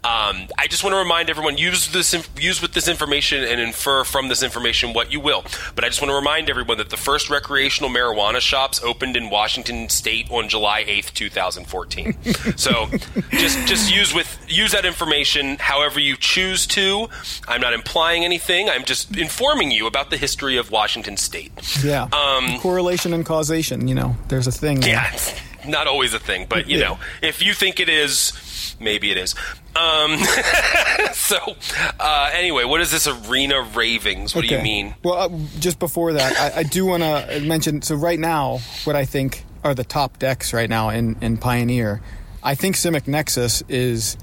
Um, 0.03 0.47
I 0.57 0.67
just 0.69 0.83
want 0.83 0.93
to 0.93 0.97
remind 0.97 1.29
everyone: 1.29 1.57
use 1.57 1.87
this, 1.93 2.13
use 2.37 2.61
with 2.61 2.73
this 2.73 2.87
information 2.89 3.43
and 3.43 3.61
infer 3.61 4.03
from 4.03 4.27
this 4.27 4.43
information 4.43 4.91
what 4.93 5.11
you 5.13 5.19
will. 5.21 5.43
But 5.75 5.85
I 5.85 5.87
just 5.87 6.01
want 6.01 6.09
to 6.11 6.15
remind 6.15 6.49
everyone 6.49 6.77
that 6.77 6.89
the 6.89 6.97
first 6.97 7.29
recreational 7.29 7.89
marijuana 7.89 8.41
shops 8.41 8.83
opened 8.83 9.15
in 9.15 9.29
Washington 9.29 9.87
State 9.89 10.29
on 10.29 10.49
July 10.49 10.83
eighth, 10.85 11.13
two 11.13 11.29
thousand 11.29 11.65
fourteen. 11.67 12.13
so 12.57 12.87
just 13.31 13.57
just 13.67 13.93
use 13.95 14.13
with 14.13 14.29
use 14.49 14.71
that 14.73 14.85
information 14.85 15.55
however 15.59 15.99
you 15.99 16.17
choose 16.17 16.67
to. 16.67 17.07
I'm 17.47 17.61
not 17.61 17.73
implying 17.73 18.25
anything. 18.25 18.69
I'm 18.69 18.83
just 18.83 19.15
informing 19.17 19.71
you 19.71 19.87
about 19.87 20.09
the 20.09 20.17
history 20.17 20.57
of 20.57 20.69
Washington 20.69 21.15
State. 21.17 21.51
Yeah, 21.83 22.07
Um, 22.11 22.59
correlation 22.59 23.13
and 23.13 23.25
causation. 23.25 23.87
You 23.87 23.95
know, 23.95 24.15
there's 24.27 24.47
a 24.47 24.51
thing. 24.51 24.81
there. 24.81 24.89
Yeah, 24.91 25.13
it's 25.13 25.33
not 25.67 25.87
always 25.87 26.13
a 26.13 26.19
thing, 26.19 26.45
but 26.49 26.67
you 26.69 26.77
Yeah. 26.79 26.89
know, 26.89 26.99
if 27.21 27.41
you 27.41 27.53
think 27.53 27.79
it 27.79 27.89
is, 27.89 28.75
maybe 28.79 29.11
it 29.11 29.17
is. 29.17 29.35
Um, 29.75 30.17
so 31.13 31.37
uh, 31.99 32.29
anyway, 32.33 32.63
what 32.63 32.81
is 32.81 32.91
this 32.91 33.07
arena 33.07 33.61
ravings? 33.61 34.35
What 34.35 34.45
do 34.47 34.53
you 34.53 34.61
mean? 34.61 34.95
Well, 35.03 35.13
uh, 35.15 35.29
just 35.59 35.79
before 35.79 36.13
that, 36.13 36.37
I, 36.37 36.59
I 36.59 36.63
do 36.63 36.85
want 36.85 37.03
to 37.03 37.39
mention. 37.41 37.81
So 37.81 37.95
right 37.95 38.19
now, 38.19 38.59
what 38.83 38.95
I 38.95 39.05
think 39.05 39.43
are 39.63 39.73
the 39.73 39.83
top 39.83 40.19
decks 40.19 40.53
right 40.53 40.69
now 40.69 40.89
in 40.89 41.15
in 41.21 41.37
Pioneer. 41.37 42.01
I 42.43 42.55
think 42.55 42.75
Simic 42.75 43.07
Nexus 43.07 43.63
is 43.69 44.17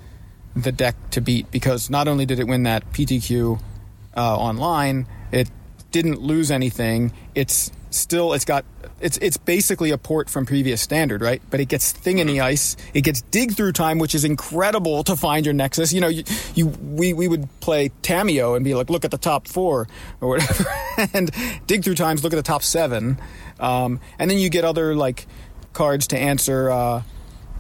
the 0.54 0.70
deck 0.72 0.94
to 1.12 1.20
beat 1.20 1.50
because 1.50 1.88
not 1.88 2.06
only 2.06 2.26
did 2.26 2.38
it 2.38 2.46
win 2.46 2.64
that 2.64 2.92
PTQ 2.92 3.58
uh, 4.16 4.36
online, 4.36 5.06
it 5.32 5.48
didn't 5.90 6.20
lose 6.20 6.50
anything. 6.50 7.12
It's 7.34 7.72
still 7.90 8.32
it's 8.32 8.44
got 8.44 8.64
it's 9.00 9.18
it's 9.18 9.36
basically 9.36 9.90
a 9.90 9.98
port 9.98 10.30
from 10.30 10.46
previous 10.46 10.80
standard, 10.80 11.20
right? 11.20 11.42
But 11.50 11.60
it 11.60 11.66
gets 11.66 11.92
thing 11.92 12.18
in 12.18 12.26
the 12.26 12.40
ice. 12.40 12.76
It 12.94 13.02
gets 13.02 13.20
dig 13.22 13.54
through 13.54 13.72
time, 13.72 13.98
which 13.98 14.14
is 14.14 14.24
incredible 14.24 15.04
to 15.04 15.16
find 15.16 15.44
your 15.44 15.52
nexus. 15.52 15.92
You 15.92 16.00
know, 16.00 16.08
you, 16.08 16.24
you 16.54 16.68
we 16.68 17.12
we 17.12 17.28
would 17.28 17.48
play 17.60 17.90
Tamiyo 18.02 18.56
and 18.56 18.64
be 18.64 18.74
like, 18.74 18.90
look 18.90 19.04
at 19.04 19.10
the 19.10 19.18
top 19.18 19.48
four 19.48 19.88
or 20.20 20.28
whatever, 20.28 20.64
and 21.14 21.30
dig 21.66 21.84
through 21.84 21.96
times, 21.96 22.22
look 22.22 22.32
at 22.32 22.36
the 22.36 22.42
top 22.42 22.62
seven, 22.62 23.18
um, 23.58 24.00
and 24.18 24.30
then 24.30 24.38
you 24.38 24.48
get 24.48 24.64
other 24.64 24.94
like 24.94 25.26
cards 25.72 26.06
to 26.08 26.18
answer 26.18 26.70
uh, 26.70 27.02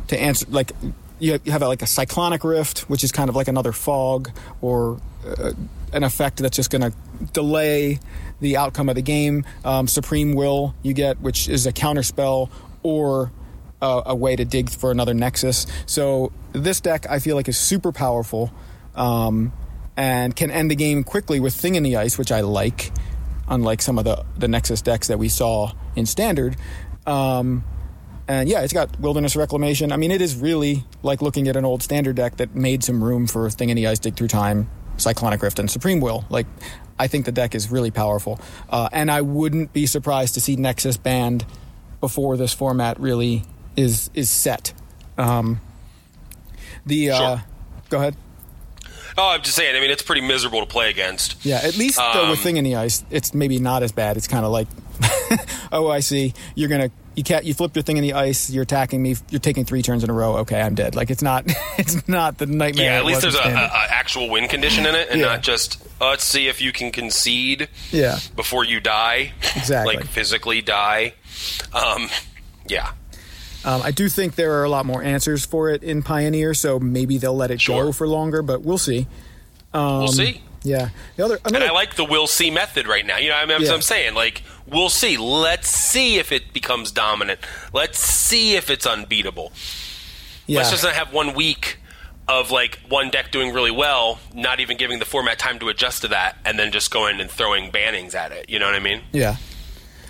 to 0.08 0.20
answer 0.20 0.46
like 0.48 0.72
you 1.20 1.38
have 1.46 1.62
like 1.62 1.82
a 1.82 1.86
cyclonic 1.86 2.44
rift, 2.44 2.80
which 2.90 3.04
is 3.04 3.12
kind 3.12 3.28
of 3.28 3.36
like 3.36 3.48
another 3.48 3.72
fog 3.72 4.30
or 4.60 5.00
uh, 5.26 5.52
an 5.92 6.02
effect 6.02 6.38
that's 6.38 6.56
just 6.56 6.70
going 6.70 6.82
to 6.82 6.92
delay 7.32 7.98
the 8.40 8.56
outcome 8.56 8.88
of 8.88 8.94
the 8.94 9.02
game. 9.02 9.44
Um, 9.64 9.86
Supreme 9.86 10.34
Will 10.34 10.74
you 10.82 10.94
get, 10.94 11.20
which 11.20 11.48
is 11.48 11.66
a 11.66 11.72
counter 11.72 12.02
spell 12.02 12.50
or 12.82 13.30
a, 13.82 14.02
a, 14.06 14.14
way 14.14 14.36
to 14.36 14.44
dig 14.44 14.70
for 14.70 14.90
another 14.90 15.14
Nexus. 15.14 15.66
So 15.86 16.32
this 16.52 16.80
deck 16.80 17.06
I 17.08 17.18
feel 17.18 17.36
like 17.36 17.48
is 17.48 17.58
super 17.58 17.92
powerful 17.92 18.52
um, 18.94 19.52
and 19.96 20.34
can 20.34 20.50
end 20.50 20.70
the 20.70 20.76
game 20.76 21.04
quickly 21.04 21.40
with 21.40 21.54
Thing 21.54 21.74
in 21.74 21.82
the 21.82 21.96
Ice, 21.96 22.18
which 22.18 22.32
I 22.32 22.40
like, 22.40 22.92
unlike 23.48 23.82
some 23.82 23.98
of 23.98 24.04
the 24.04 24.24
the 24.38 24.48
Nexus 24.48 24.82
decks 24.82 25.08
that 25.08 25.18
we 25.18 25.28
saw 25.28 25.72
in 25.96 26.06
Standard. 26.06 26.56
Um, 27.06 27.64
and 28.30 28.48
yeah, 28.48 28.60
it's 28.60 28.72
got 28.72 28.98
Wilderness 29.00 29.34
Reclamation. 29.34 29.90
I 29.90 29.96
mean, 29.96 30.12
it 30.12 30.22
is 30.22 30.36
really 30.36 30.84
like 31.02 31.20
looking 31.20 31.48
at 31.48 31.56
an 31.56 31.64
old 31.64 31.82
standard 31.82 32.14
deck 32.14 32.36
that 32.36 32.54
made 32.54 32.84
some 32.84 33.02
room 33.02 33.26
for 33.26 33.50
Thing 33.50 33.70
in 33.70 33.76
the 33.76 33.88
Ice, 33.88 33.98
Dig 33.98 34.14
Through 34.14 34.28
Time, 34.28 34.70
Cyclonic 34.98 35.42
Rift, 35.42 35.58
and 35.58 35.68
Supreme 35.68 35.98
Will. 36.00 36.24
Like, 36.30 36.46
I 36.96 37.08
think 37.08 37.24
the 37.24 37.32
deck 37.32 37.56
is 37.56 37.72
really 37.72 37.90
powerful. 37.90 38.38
Uh, 38.68 38.88
and 38.92 39.10
I 39.10 39.22
wouldn't 39.22 39.72
be 39.72 39.84
surprised 39.86 40.34
to 40.34 40.40
see 40.40 40.54
Nexus 40.54 40.96
banned 40.96 41.44
before 42.00 42.36
this 42.36 42.54
format 42.54 43.00
really 43.00 43.42
is 43.76 44.10
is 44.14 44.30
set. 44.30 44.74
Um, 45.18 45.60
the 46.86 47.10
uh, 47.10 47.18
Sure. 47.18 47.44
go 47.88 47.96
ahead. 47.98 48.16
Oh, 49.18 49.30
I'm 49.30 49.42
just 49.42 49.56
saying. 49.56 49.74
I 49.76 49.80
mean, 49.80 49.90
it's 49.90 50.02
pretty 50.02 50.20
miserable 50.20 50.60
to 50.60 50.66
play 50.66 50.88
against. 50.88 51.44
Yeah, 51.44 51.60
at 51.64 51.76
least 51.76 51.98
though 51.98 52.30
with 52.30 52.38
Um, 52.38 52.44
Thing 52.44 52.56
in 52.58 52.64
the 52.64 52.76
Ice, 52.76 53.04
it's 53.10 53.34
maybe 53.34 53.58
not 53.58 53.82
as 53.82 53.90
bad. 53.92 54.16
It's 54.16 54.28
kind 54.28 54.44
of 54.46 54.52
like, 54.52 54.68
oh, 55.72 55.88
I 55.88 55.98
see. 56.00 56.32
You're 56.54 56.68
gonna 56.68 56.90
you 57.20 57.24
can't 57.24 57.44
you 57.44 57.52
flip 57.52 57.76
your 57.76 57.82
thing 57.82 57.98
in 57.98 58.02
the 58.02 58.14
ice. 58.14 58.48
You're 58.48 58.62
attacking 58.62 59.02
me. 59.02 59.14
You're 59.28 59.40
taking 59.40 59.66
three 59.66 59.82
turns 59.82 60.02
in 60.02 60.08
a 60.08 60.12
row. 60.14 60.38
Okay, 60.38 60.58
I'm 60.58 60.74
dead. 60.74 60.96
Like 60.96 61.10
it's 61.10 61.20
not 61.20 61.44
it's 61.78 62.08
not 62.08 62.38
the 62.38 62.46
nightmare. 62.46 62.86
Yeah, 62.92 62.98
at 62.98 63.04
least 63.04 63.20
there's 63.20 63.34
in 63.34 63.40
a, 63.40 63.44
a, 63.44 63.50
Standard. 63.50 63.70
a 63.74 63.92
actual 63.92 64.30
win 64.30 64.48
condition 64.48 64.86
in 64.86 64.94
it, 64.94 65.08
and 65.10 65.20
Yeah. 65.20 65.26
not 65.26 65.42
just 65.42 65.82
uh, 66.00 66.08
let's 66.08 66.24
see 66.24 66.48
if 66.48 66.62
you 66.62 66.72
can 66.72 66.90
concede 66.90 67.68
yeah. 67.90 68.18
before 68.36 68.64
you 68.64 68.80
die. 68.80 69.32
Exactly. 69.54 69.96
like 69.96 70.06
physically 70.06 70.62
die. 70.62 71.12
Um, 71.74 72.08
yeah. 72.66 72.92
Um, 73.66 73.82
I 73.82 73.90
do 73.90 74.08
think 74.08 74.36
there 74.36 74.54
are 74.54 74.64
a 74.64 74.70
lot 74.70 74.86
more 74.86 75.02
answers 75.02 75.44
for 75.44 75.68
it 75.68 75.82
in 75.82 76.02
Pioneer, 76.02 76.54
so 76.54 76.80
maybe 76.80 77.18
they'll 77.18 77.36
let 77.36 77.50
it 77.50 77.60
Sure. 77.60 77.84
go 77.84 77.92
for 77.92 78.08
longer. 78.08 78.40
But 78.40 78.62
we'll 78.62 78.78
see. 78.78 79.06
we'll 79.74 80.08
see. 80.08 80.40
Yeah. 80.62 80.90
The 81.16 81.24
other 81.24 81.36
And 81.44 81.56
another 81.56 81.70
I 81.70 81.74
like 81.74 81.94
the 81.96 82.04
we'll 82.04 82.26
see 82.26 82.50
method 82.50 82.86
right 82.86 83.04
now. 83.06 83.16
You 83.18 83.30
know, 83.30 83.36
I 83.36 83.46
mean, 83.46 83.62
Yeah. 83.62 83.72
I'm 83.72 83.82
saying 83.82 84.14
like 84.14 84.42
we'll 84.66 84.90
see. 84.90 85.16
Let's 85.16 85.68
see 85.68 86.18
if 86.18 86.32
it 86.32 86.52
becomes 86.52 86.90
dominant. 86.92 87.40
Let's 87.72 87.98
see 87.98 88.56
if 88.56 88.70
it's 88.70 88.86
unbeatable. 88.86 89.52
yeah. 90.46 90.58
Let's 90.58 90.70
just 90.70 90.84
not 90.84 90.94
have 90.94 91.12
one 91.12 91.34
week 91.34 91.78
of 92.28 92.50
like 92.50 92.78
one 92.88 93.10
deck 93.10 93.32
doing 93.32 93.52
really 93.52 93.70
well, 93.72 94.20
not 94.34 94.60
even 94.60 94.76
giving 94.76 94.98
the 95.00 95.04
format 95.04 95.38
time 95.38 95.58
to 95.58 95.68
adjust 95.68 96.02
to 96.02 96.08
that, 96.08 96.36
and 96.44 96.58
then 96.58 96.70
just 96.70 96.90
going 96.90 97.20
and 97.20 97.28
throwing 97.30 97.72
bannings 97.72 98.14
at 98.14 98.30
it. 98.30 98.48
You 98.48 98.58
know 98.58 98.66
what 98.66 98.74
I 98.74 98.80
mean? 98.80 99.02
yeah. 99.12 99.36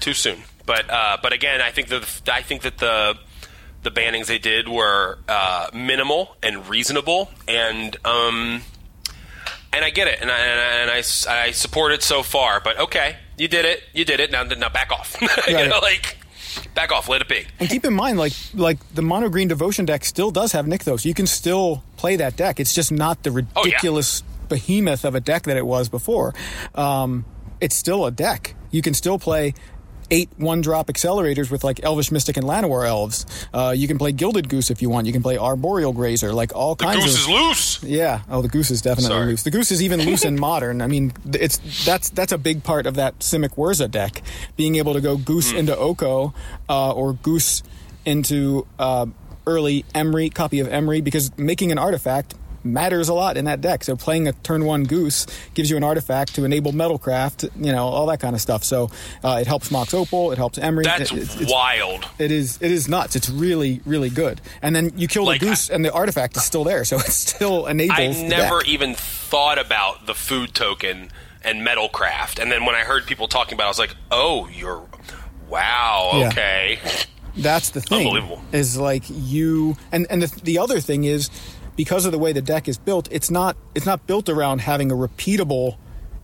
Too 0.01 0.15
soon. 0.15 0.43
But 0.67 0.89
uh, 0.91 1.19
but 1.23 1.33
again, 1.33 1.61
I 1.61 1.71
think 1.71 1.89
that 1.89 2.23
I 2.31 2.43
think 2.43 2.63
that 2.63 2.79
the 2.79 3.17
the 3.83 3.91
bannings 3.91 4.27
they 4.27 4.39
did 4.39 4.69
were 4.69 5.19
uh, 5.29 5.69
minimal 5.73 6.37
and 6.43 6.69
reasonable, 6.69 7.31
and 7.49 7.97
um, 8.05 8.63
and 9.73 9.85
I 9.85 9.91
get 9.91 10.09
it, 10.09 10.19
and 10.21 10.31
I, 10.31 10.39
and 10.39 10.61
I, 10.61 10.73
and 10.83 10.91
I 10.91 11.47
I 11.47 11.51
support 11.53 11.93
it 11.93 12.03
so 12.03 12.23
far. 12.23 12.61
But 12.61 12.79
okay, 12.81 13.17
you 13.39 13.49
did 13.49 13.65
it, 13.65 13.83
you 13.93 14.05
did 14.05 14.21
it. 14.21 14.31
Now 14.31 14.43
now 14.43 14.69
back 14.69 14.91
off. 14.93 15.17
you 15.49 15.55
Right. 15.55 15.69
know, 15.69 15.79
like 15.81 16.17
back 16.75 16.91
off, 16.93 17.09
let 17.09 17.21
it 17.21 17.29
be. 17.29 17.47
And 17.59 17.69
keep 17.69 17.85
in 17.85 17.95
mind, 17.95 18.19
like 18.19 18.33
like 18.55 18.79
the 18.95 19.03
mono 19.03 19.29
green 19.29 19.49
devotion 19.49 19.85
deck 19.85 20.05
still 20.05 20.31
does 20.31 20.53
have 20.53 20.67
Nykthos. 20.67 21.05
You 21.05 21.15
can 21.15 21.27
still 21.27 21.83
play 21.97 22.17
that 22.17 22.37
deck. 22.37 22.59
It's 22.61 22.75
just 22.75 22.91
not 22.93 23.23
the 23.23 23.31
Oh, 23.31 23.37
yeah. 23.65 23.75
ridiculous 23.75 24.23
behemoth 24.49 25.05
of 25.05 25.15
a 25.15 25.21
deck 25.21 25.45
that 25.45 25.57
it 25.57 25.65
was 25.67 25.89
before. 25.89 26.35
Um, 26.75 27.25
it's 27.61 27.77
still 27.77 28.05
a 28.07 28.11
deck. 28.11 28.55
You 28.73 28.83
can 28.83 28.95
still 28.95 29.19
play 29.19 29.55
eight 30.11 30.29
one 30.37 30.61
drop 30.61 30.89
accelerators 30.89 31.51
with 31.51 31.63
like 31.65 31.83
Elvish 31.85 32.11
Mystic 32.11 32.37
and 32.37 32.45
Llanowar 32.47 32.87
elves. 32.87 33.27
Uh, 33.55 33.73
you 33.77 33.87
can 33.89 33.99
play 33.99 34.13
Gilded 34.13 34.49
Goose 34.49 34.71
if 34.71 34.83
you 34.83 34.91
want. 34.91 35.07
You 35.07 35.13
can 35.13 35.23
play 35.23 35.37
Arboreal 35.37 35.93
Grazer, 35.93 36.33
like 36.33 36.55
all 36.55 36.75
The 36.75 36.85
kinds 36.85 37.05
goose 37.05 37.15
of 37.15 37.21
is 37.21 37.29
loose. 37.29 37.83
yeah. 37.85 38.23
Oh, 38.29 38.43
the 38.43 38.49
goose 38.49 38.71
is 38.71 38.83
definitely 38.83 39.15
Sorry. 39.15 39.27
loose. 39.27 39.43
The 39.45 39.51
goose 39.51 39.71
is 39.71 39.83
even 39.83 40.01
loose 40.03 40.25
in 40.25 40.39
modern. 40.39 40.83
I 40.83 40.87
mean, 40.87 41.13
it's 41.33 41.59
that's 41.85 42.11
that's 42.11 42.33
a 42.33 42.39
big 42.39 42.65
part 42.65 42.87
of 42.87 42.95
that 42.97 43.19
Simic 43.21 43.51
Whirza 43.57 43.91
deck, 43.91 44.23
being 44.57 44.77
able 44.77 44.95
to 44.95 45.01
go 45.01 45.17
goose 45.17 45.53
into 45.53 45.77
Oko 45.77 46.35
uh, 46.69 46.93
or 46.93 47.13
goose 47.15 47.63
into 48.05 48.67
uh, 48.79 49.07
early 49.47 49.85
Emry 49.95 50.33
copy 50.33 50.61
of 50.61 50.69
Emry 50.69 51.03
because 51.03 51.37
making 51.39 51.71
an 51.73 51.79
artifact 51.79 52.35
matters 52.65 53.09
a 53.09 53.15
lot 53.15 53.37
in 53.37 53.45
that 53.47 53.61
deck. 53.61 53.85
So 53.85 53.97
playing 53.97 54.29
a 54.29 54.33
turn 54.33 54.65
one 54.65 54.85
goose 54.85 55.27
gives 55.55 55.71
you 55.71 55.77
an 55.77 55.85
artifact 55.85 56.35
to 56.35 56.45
enable 56.45 56.73
metalcraft, 56.73 57.49
you 57.57 57.73
know, 57.73 57.87
all 57.87 58.07
that 58.07 58.21
kind 58.21 58.35
of 58.35 58.41
stuff. 58.41 58.65
So 58.65 58.91
uh, 59.25 59.39
it 59.41 59.47
helps 59.47 59.71
Mox 59.71 59.95
Opal, 59.95 60.33
it 60.33 60.39
helps 60.39 60.59
Emry. 60.59 60.85
That's 60.85 61.11
It- 61.13 61.19
it's- 61.19 61.35
it's- 61.37 61.51
wild. 61.53 62.07
it 62.19 62.31
is 62.31 62.59
it 62.61 62.71
is 62.71 62.89
nuts. 62.89 63.17
It's 63.17 63.29
really 63.31 63.81
really 63.87 64.11
good. 64.11 64.41
And 64.63 64.75
then 64.77 64.93
you 64.97 65.09
kill 65.09 65.25
Like, 65.25 65.41
the 65.41 65.47
goose, 65.47 65.71
and 65.71 65.85
the 65.85 65.93
artifact 65.93 66.37
is 66.37 66.45
still 66.45 66.65
there, 66.65 66.85
so 66.85 66.97
it 66.97 67.07
still 67.07 67.67
enables. 67.67 68.17
I 68.19 68.23
never 68.29 68.63
even 68.65 68.95
thought 68.95 69.59
about 69.59 70.07
the 70.07 70.15
food 70.15 70.55
token 70.55 71.11
and 71.43 71.67
metalcraft, 71.67 72.39
and 72.41 72.53
then 72.53 72.67
when 72.67 72.75
I 72.75 72.81
heard 72.81 73.07
people 73.07 73.27
talking 73.27 73.55
about, 73.55 73.65
it, 73.65 73.67
I 73.67 73.69
was 73.71 73.79
like, 73.79 73.97
"Oh, 74.11 74.49
you're 74.53 74.83
wow, 75.49 76.11
Yeah. 76.15 76.29
okay." 76.29 76.79
That's 77.37 77.71
the 77.71 77.81
thing. 77.81 77.99
Unbelievable. 77.99 78.43
Is 78.53 78.77
like 78.77 79.05
you 79.09 79.77
and 79.93 80.07
and 80.11 80.23
the, 80.23 80.41
the 80.43 80.59
other 80.59 80.81
thing 80.81 81.05
is 81.05 81.31
because 81.81 82.05
of 82.05 82.13
the 82.13 82.19
way 82.19 82.31
the 82.31 82.43
deck 82.43 82.69
is 82.69 82.77
built, 82.77 83.09
it's 83.11 83.31
not 83.31 83.57
it's 83.75 83.87
not 83.87 84.07
built 84.07 84.29
around 84.29 84.61
having 84.61 84.93
a 84.93 84.95
repeatable 84.95 85.79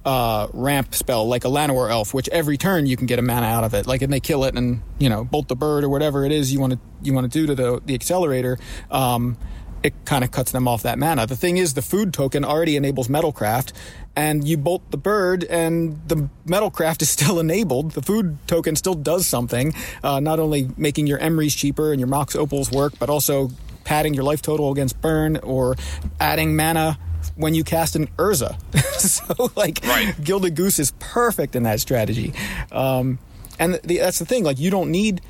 uh, 0.04 0.48
ramp 0.52 0.94
spell 0.94 1.26
like 1.26 1.46
a 1.46 1.48
Llanowar 1.48 1.90
elf, 1.90 2.12
which 2.12 2.28
every 2.28 2.58
turn 2.58 2.84
you 2.84 2.94
can 2.94 3.06
get 3.06 3.18
a 3.18 3.22
mana 3.22 3.46
out 3.46 3.64
of 3.64 3.72
it. 3.72 3.86
Like 3.86 4.02
and 4.02 4.12
they 4.12 4.20
kill 4.20 4.44
it 4.44 4.54
and 4.54 4.82
you 4.98 5.08
know 5.08 5.24
bolt 5.24 5.48
the 5.48 5.56
bird 5.56 5.82
or 5.82 5.88
whatever 5.88 6.26
it 6.26 6.30
is 6.30 6.52
you 6.52 6.60
want 6.60 6.74
to 6.74 6.78
you 7.00 7.14
want 7.14 7.32
to 7.32 7.38
do 7.38 7.46
to 7.46 7.54
the 7.54 7.80
the 7.86 7.94
accelerator. 7.94 8.58
Um, 8.90 9.38
it 9.82 9.94
kind 10.04 10.24
of 10.24 10.30
cuts 10.30 10.52
them 10.52 10.68
off 10.68 10.82
that 10.82 10.98
mana. 10.98 11.26
The 11.26 11.36
thing 11.36 11.56
is, 11.56 11.72
the 11.72 11.80
food 11.80 12.12
token 12.12 12.44
already 12.44 12.76
enables 12.76 13.08
metalcraft, 13.08 13.72
and 14.14 14.46
you 14.46 14.58
bolt 14.58 14.90
the 14.90 14.98
bird, 14.98 15.42
and 15.44 15.98
the 16.06 16.28
metalcraft 16.44 17.00
is 17.00 17.08
still 17.18 17.40
enabled. 17.40 17.92
The 17.92 18.02
food 18.02 18.36
token 18.46 18.76
still 18.76 18.94
does 18.94 19.26
something, 19.26 19.74
uh, 20.04 20.20
not 20.20 20.38
only 20.38 20.68
making 20.76 21.06
your 21.06 21.18
Emrys 21.18 21.56
cheaper 21.56 21.92
and 21.92 21.98
your 21.98 22.08
mox 22.08 22.36
opals 22.36 22.70
work, 22.70 22.92
but 22.98 23.08
also 23.08 23.50
padding 23.86 24.12
your 24.12 24.24
life 24.24 24.42
total 24.42 24.70
against 24.72 25.00
burn 25.00 25.38
or 25.38 25.76
adding 26.20 26.56
mana 26.56 26.98
when 27.36 27.54
you 27.54 27.64
cast 27.64 27.96
an 27.96 28.08
Urza. 28.18 28.58
so, 28.98 29.50
like, 29.56 29.80
Right. 29.84 30.14
Gilded 30.22 30.56
Goose 30.56 30.78
is 30.78 30.92
perfect 30.98 31.54
in 31.56 31.62
that 31.62 31.80
strategy. 31.80 32.34
Um, 32.72 33.18
and 33.58 33.74
the, 33.84 33.98
that's 33.98 34.18
the 34.18 34.26
thing, 34.26 34.44
like, 34.44 34.58
you 34.58 34.70
don't 34.70 34.90
need. 34.90 35.22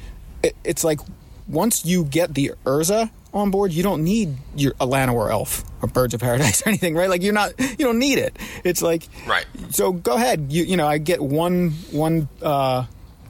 It, 0.42 0.56
it's 0.64 0.82
like 0.82 1.00
once 1.46 1.84
you 1.84 2.04
get 2.04 2.34
the 2.34 2.52
Urza 2.64 3.10
on 3.32 3.50
board, 3.50 3.72
you 3.72 3.82
don't 3.82 4.02
need 4.02 4.36
your 4.56 4.72
a 4.80 4.86
or 4.86 5.30
elf 5.30 5.62
or 5.82 5.88
Birds 5.88 6.14
of 6.14 6.20
Paradise 6.20 6.62
or 6.66 6.70
anything, 6.70 6.94
right? 6.94 7.10
Like 7.10 7.22
you're 7.22 7.34
not, 7.34 7.52
you 7.60 7.84
don't 7.84 7.98
need 7.98 8.18
it. 8.18 8.36
It's 8.64 8.82
like, 8.82 9.06
Right. 9.26 9.46
So 9.70 9.92
go 9.92 10.14
ahead. 10.14 10.46
You 10.50 10.64
you 10.64 10.76
know, 10.76 10.86
I 10.86 10.98
get 10.98 11.20
one 11.20 11.70
one 11.90 12.28
uh, 12.42 12.86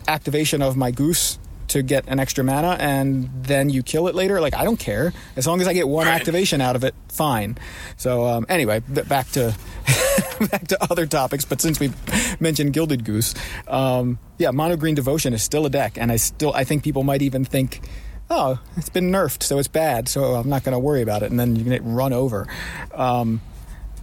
activation 0.07 0.63
of 0.63 0.77
my 0.77 0.91
goose 0.91 1.39
to 1.69 1.83
get 1.83 2.05
an 2.09 2.19
extra 2.21 2.45
mana, 2.45 2.77
and 2.81 3.31
then 3.43 3.71
you 3.71 3.83
kill 3.83 4.09
it 4.09 4.15
later. 4.15 4.41
Like 4.41 4.55
I 4.55 4.65
don't 4.65 4.79
care 4.79 5.13
as 5.37 5.47
long 5.47 5.61
as 5.61 5.67
I 5.69 5.73
get 5.73 5.89
one 5.89 6.07
Right. 6.07 6.15
activation 6.15 6.61
out 6.61 6.77
of 6.77 6.85
it. 6.85 6.95
Fine. 7.09 7.59
So 7.97 8.25
um, 8.27 8.47
anyway, 8.49 8.83
th- 8.95 9.09
back 9.09 9.29
to 9.33 9.55
back 10.51 10.69
to 10.69 10.83
other 10.91 11.07
topics. 11.07 11.45
But 11.45 11.61
since 11.61 11.81
we 11.81 11.93
mentioned 12.41 12.73
Gilded 12.73 13.05
Goose, 13.05 13.35
um, 13.69 14.19
yeah, 14.39 14.51
Mono 14.51 14.77
Green 14.77 14.95
Devotion 14.95 15.33
is 15.33 15.43
still 15.43 15.67
a 15.67 15.71
deck, 15.71 15.97
and 15.99 16.13
I 16.13 16.17
still 16.17 16.53
I 16.55 16.65
think 16.65 16.83
people 16.85 17.03
might 17.03 17.23
even 17.23 17.45
think 17.45 17.81
oh, 18.29 18.59
it's 18.77 18.89
been 18.89 19.13
nerfed, 19.13 19.45
so 19.45 19.57
it's 19.61 19.69
bad, 19.69 20.09
so 20.09 20.35
I'm 20.35 20.49
not 20.49 20.65
going 20.65 20.73
to 20.73 20.81
worry 20.81 21.01
about 21.01 21.23
it, 21.23 21.31
and 21.31 21.39
then 21.39 21.55
you 21.55 21.63
get 21.63 21.81
run 21.85 22.13
over. 22.13 22.49
Um, 22.93 23.41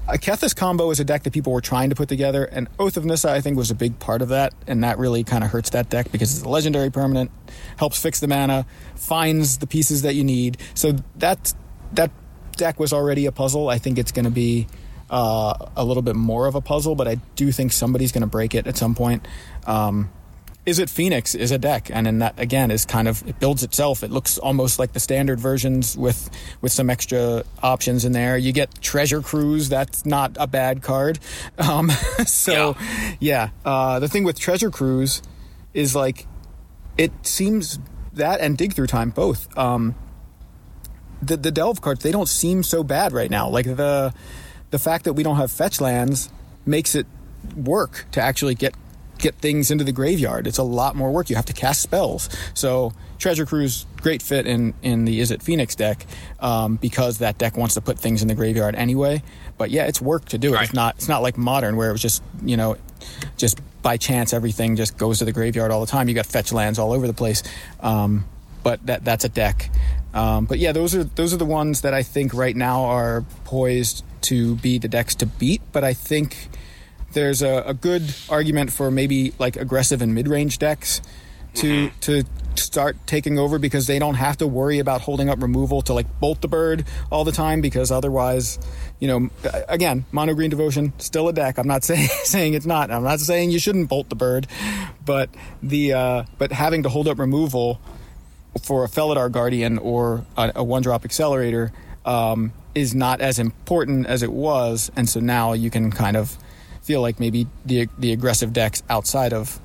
a 0.08 0.18
Kethis 0.18 0.56
combo 0.56 0.91
is 0.91 0.99
a 0.99 1.06
deck 1.06 1.24
that 1.24 1.34
people 1.34 1.54
were 1.54 1.62
trying 1.62 1.89
to 1.89 1.95
put 1.95 2.10
together, 2.10 2.43
and 2.43 2.68
Oath 2.78 2.97
of 2.97 3.06
Nissa, 3.06 3.32
I 3.32 3.41
think, 3.41 3.58
was 3.58 3.72
a 3.72 3.76
big 3.76 3.99
part 3.99 4.22
of 4.22 4.30
that, 4.30 4.54
and 4.68 4.84
that 4.84 4.97
really 4.97 5.24
kind 5.24 5.43
of 5.43 5.49
hurts 5.49 5.70
that 5.72 5.89
deck 5.89 6.12
because 6.12 6.36
it's 6.36 6.45
a 6.45 6.49
legendary 6.49 6.89
permanent, 6.89 7.32
helps 7.78 8.01
fix 8.01 8.20
the 8.20 8.28
mana, 8.28 8.66
finds 8.95 9.60
the 9.60 9.68
pieces 9.68 10.01
that 10.01 10.16
you 10.16 10.24
need. 10.24 10.58
So 10.74 10.95
that 11.18 11.54
that 11.93 12.12
deck 12.58 12.80
was 12.80 12.91
already 12.91 13.26
a 13.26 13.32
puzzle. 13.32 13.70
I 13.70 13.78
think 13.78 13.97
it's 13.97 14.12
going 14.12 14.26
to 14.26 14.32
be 14.32 14.68
uh, 15.10 15.54
a 15.76 15.86
little 15.86 16.04
bit 16.04 16.16
more 16.16 16.47
of 16.47 16.56
a 16.56 16.62
puzzle, 16.62 16.95
but 16.95 17.08
I 17.08 17.16
do 17.36 17.51
think 17.51 17.72
somebody's 17.72 18.12
going 18.12 18.22
to 18.22 18.28
break 18.28 18.56
it 18.56 18.68
at 18.68 18.78
some 18.78 18.95
point. 18.95 19.26
Um, 19.66 20.10
Izzet 20.66 20.89
Phoenix 20.89 21.36
is 21.36 21.51
a 21.51 21.57
deck, 21.57 21.89
and 21.91 22.07
in 22.07 22.20
that 22.20 22.39
again 22.39 22.72
is 22.72 22.86
kind 22.86 23.09
of 23.09 23.28
it 23.28 23.38
builds 23.39 23.64
itself. 23.64 24.01
It 24.01 24.11
looks 24.11 24.38
almost 24.38 24.80
like 24.80 24.93
the 24.93 24.99
standard 24.99 25.39
versions 25.39 25.97
with 25.97 26.30
with 26.61 26.72
some 26.72 26.89
extra 26.89 27.43
options 27.61 28.05
in 28.05 28.14
there. 28.14 28.38
You 28.38 28.53
get 28.53 28.82
Treasure 28.82 29.22
Cruise. 29.22 29.68
That's 29.68 30.05
not 30.05 30.38
a 30.39 30.47
bad 30.47 30.82
card. 30.82 31.20
Um, 31.57 31.89
so 32.26 32.76
yeah, 32.80 33.16
yeah. 33.20 33.49
Uh, 33.64 33.99
the 33.99 34.07
thing 34.07 34.24
with 34.24 34.39
Treasure 34.39 34.72
Cruise 34.72 35.22
is 35.74 35.95
like 35.95 36.26
it 36.97 37.11
seems 37.24 37.80
that 38.14 38.39
and 38.41 38.57
Dig 38.57 38.74
Through 38.74 38.88
Time 38.88 39.09
both. 39.11 39.55
Um, 39.57 39.95
the 41.22 41.38
the 41.38 41.51
delve 41.51 41.82
cards 41.82 42.03
they 42.03 42.11
don't 42.11 42.28
seem 42.28 42.64
so 42.64 42.84
bad 42.84 43.14
right 43.14 43.30
now. 43.30 43.49
Like 43.49 43.66
the 43.66 44.14
the 44.72 44.80
fact 44.80 45.05
that 45.05 45.14
we 45.14 45.24
don't 45.24 45.38
have 45.38 45.51
fetch 45.51 45.80
lands 45.80 46.30
makes 46.66 46.95
it 46.95 47.05
work 47.55 48.05
to 48.11 48.22
actually 48.22 48.55
get 48.55 48.74
get 49.24 49.36
things 49.36 49.71
into 49.71 49.84
the 49.84 49.91
graveyard. 49.91 50.45
It's 50.45 50.57
a 50.57 50.63
lot 50.63 50.95
more 50.95 51.11
work. 51.11 51.30
You 51.30 51.36
have 51.38 51.45
to 51.45 51.53
cast 51.53 51.82
spells. 51.82 52.30
So 52.53 52.93
Treasure 53.17 53.45
Cruise, 53.45 53.86
great 54.01 54.21
fit 54.21 54.45
in 54.45 54.74
in 54.84 55.05
the 55.05 55.21
Izzet 55.21 55.41
Phoenix 55.41 55.76
deck 55.76 56.05
um, 56.39 56.76
because 56.76 57.19
that 57.19 57.38
deck 57.38 57.57
wants 57.57 57.74
to 57.76 57.82
put 57.82 57.97
things 57.97 58.21
in 58.21 58.28
the 58.28 58.36
graveyard 58.36 58.76
anyway. 58.76 59.24
But 59.57 59.71
yeah, 59.71 59.86
it's 59.86 60.01
work 60.01 60.26
to 60.26 60.38
do 60.38 60.49
it. 60.53 60.57
Right. 60.57 60.63
It's 60.65 60.74
not 60.74 60.95
it's 60.95 61.07
not 61.07 61.24
like 61.24 61.38
modern 61.38 61.78
where 61.78 61.89
it 61.89 61.93
was 61.93 62.01
just 62.01 62.21
you 62.43 62.57
know 62.57 62.76
just 63.38 63.61
by 63.82 63.97
chance 63.97 64.34
everything 64.34 64.76
just 64.76 64.97
goes 64.97 65.19
to 65.19 65.26
the 65.26 65.32
graveyard 65.32 65.71
all 65.71 65.82
the 65.82 65.88
time. 65.88 66.09
You 66.09 66.15
got 66.15 66.26
fetch 66.26 66.51
lands 66.51 66.78
all 66.78 66.91
over 66.91 67.07
the 67.07 67.13
place. 67.13 67.41
Um, 67.80 68.26
but 68.61 68.86
that 68.86 69.05
that's 69.05 69.24
a 69.24 69.30
deck. 69.30 69.69
Um, 70.13 70.45
but 70.45 70.59
yeah, 70.59 70.74
those 70.74 70.93
are 70.93 71.03
those 71.03 71.34
are 71.34 71.38
the 71.38 71.45
ones 71.45 71.82
that 71.82 71.93
I 71.93 72.03
think 72.03 72.34
right 72.34 72.55
now 72.55 72.84
are 72.86 73.24
poised 73.45 74.03
to 74.24 74.55
be 74.55 74.78
the 74.78 74.88
decks 74.88 75.15
to 75.15 75.26
beat. 75.26 75.61
But 75.71 75.84
I 75.84 75.93
think 75.93 76.49
there's 77.14 77.41
a, 77.41 77.64
a 77.66 77.74
good 77.74 78.14
argument 78.30 78.72
for 78.72 78.91
maybe 78.91 79.34
like 79.39 79.55
aggressive 79.55 80.01
and 80.01 80.14
mid-range 80.14 80.59
decks 80.59 81.01
to 81.55 81.88
mm-hmm. 81.89 81.99
to 81.99 82.24
start 82.55 82.95
taking 83.05 83.39
over 83.39 83.57
because 83.57 83.88
they 83.88 83.99
don't 83.99 84.16
have 84.16 84.38
to 84.38 84.47
worry 84.47 84.80
about 84.80 85.01
holding 85.01 85.30
up 85.30 85.41
removal 85.41 85.82
to 85.82 85.93
like 85.93 86.20
bolt 86.20 86.41
the 86.41 86.47
bird 86.47 86.86
all 87.11 87.24
the 87.24 87.32
time 87.32 87.61
because 87.61 87.91
otherwise 87.91 88.59
you 88.99 89.07
know 89.07 89.30
again 89.68 90.05
mono 90.11 90.34
green 90.34 90.49
devotion 90.49 90.93
still 90.99 91.28
a 91.28 91.34
deck 91.34 91.57
i'm 91.57 91.68
not 91.68 91.84
saying 91.89 92.07
saying 92.24 92.53
it's 92.53 92.66
not 92.66 92.91
i'm 92.91 93.03
not 93.03 93.20
saying 93.20 93.51
you 93.51 93.59
shouldn't 93.59 93.89
bolt 93.89 94.09
the 94.09 94.16
bird 94.16 94.47
but 95.05 95.30
the 95.61 95.93
uh, 95.93 96.24
but 96.38 96.51
having 96.51 96.84
to 96.84 96.89
hold 96.89 97.07
up 97.07 97.20
removal 97.20 97.80
for 98.61 98.84
a 98.84 98.88
Felidar 98.88 99.32
Guardian 99.32 99.80
or 99.80 100.26
a, 100.38 100.51
a 100.57 100.64
one 100.64 100.84
drop 100.84 101.05
accelerator 101.05 101.72
um, 102.05 102.53
is 102.76 102.93
not 102.93 103.20
as 103.20 103.39
important 103.39 104.05
as 104.05 104.22
it 104.22 104.32
was 104.32 104.91
and 104.95 105.09
so 105.09 105.20
now 105.20 105.53
you 105.53 105.70
can 105.70 105.91
kind 105.91 106.16
of 106.16 106.38
feel 106.84 107.01
like 107.01 107.19
maybe 107.19 107.47
the 107.65 107.89
the 107.97 108.11
aggressive 108.11 108.53
decks 108.53 108.84
outside 108.89 109.34
of 109.34 109.59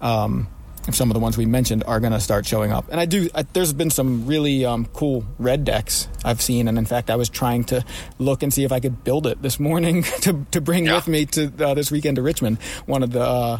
um, 0.00 0.48
some 0.92 1.08
of 1.08 1.14
the 1.14 1.20
ones 1.20 1.38
we 1.38 1.46
mentioned 1.46 1.82
are 1.84 2.00
going 2.00 2.12
to 2.12 2.20
start 2.20 2.44
showing 2.44 2.70
up. 2.70 2.86
And 2.90 3.00
I 3.00 3.06
do. 3.06 3.30
I, 3.34 3.42
there's 3.42 3.72
been 3.72 3.90
some 3.90 4.26
really 4.26 4.64
um, 4.64 4.86
cool 4.86 5.24
red 5.38 5.64
decks 5.64 6.08
I've 6.24 6.42
seen, 6.42 6.68
and 6.68 6.76
in 6.76 6.84
fact, 6.84 7.10
I 7.10 7.16
was 7.16 7.28
trying 7.28 7.64
to 7.64 7.84
look 8.18 8.42
and 8.42 8.52
see 8.52 8.64
if 8.64 8.72
I 8.72 8.80
could 8.80 9.04
build 9.04 9.26
it 9.26 9.40
this 9.40 9.58
morning 9.58 10.02
to 10.22 10.46
to 10.50 10.60
bring 10.60 10.86
yeah. 10.86 10.96
with 10.96 11.08
me 11.08 11.26
to 11.26 11.52
uh, 11.64 11.74
this 11.74 11.90
weekend 11.90 12.16
to 12.16 12.22
Richmond. 12.22 12.60
One 12.86 13.02
of 13.02 13.12
the 13.12 13.22
uh, 13.22 13.58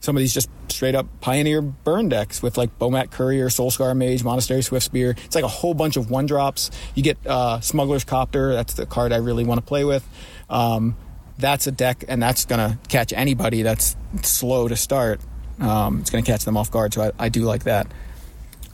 some 0.00 0.16
of 0.16 0.20
these 0.20 0.34
just 0.34 0.50
straight 0.68 0.94
up 0.94 1.06
pioneer 1.20 1.62
burn 1.62 2.08
decks 2.08 2.42
with 2.42 2.58
like 2.58 2.78
Bomat 2.78 3.10
Courier, 3.10 3.46
Soulscar 3.46 3.96
Mage, 3.96 4.22
Monastery 4.22 4.60
Swiftspear. 4.60 5.18
It's 5.24 5.34
like 5.34 5.44
a 5.44 5.48
whole 5.48 5.72
bunch 5.72 5.96
of 5.96 6.10
one 6.10 6.26
drops. 6.26 6.70
You 6.94 7.02
get 7.02 7.18
uh, 7.26 7.60
Smuggler's 7.60 8.04
Copter. 8.04 8.52
That's 8.52 8.74
the 8.74 8.86
card 8.86 9.12
I 9.12 9.16
really 9.16 9.44
want 9.44 9.58
to 9.58 9.66
play 9.66 9.84
with. 9.84 10.06
Um, 10.50 10.96
that's 11.38 11.66
a 11.66 11.72
deck, 11.72 12.04
and 12.08 12.22
that's 12.22 12.44
going 12.44 12.58
to 12.58 12.78
catch 12.88 13.12
anybody 13.12 13.62
that's 13.62 13.96
slow 14.22 14.68
to 14.68 14.76
start. 14.76 15.20
Um, 15.60 16.00
it's 16.00 16.10
going 16.10 16.22
to 16.22 16.30
catch 16.30 16.44
them 16.44 16.56
off 16.56 16.70
guard. 16.70 16.94
So 16.94 17.02
I, 17.02 17.12
I, 17.18 17.28
do 17.28 17.42
like 17.42 17.64
that. 17.64 17.86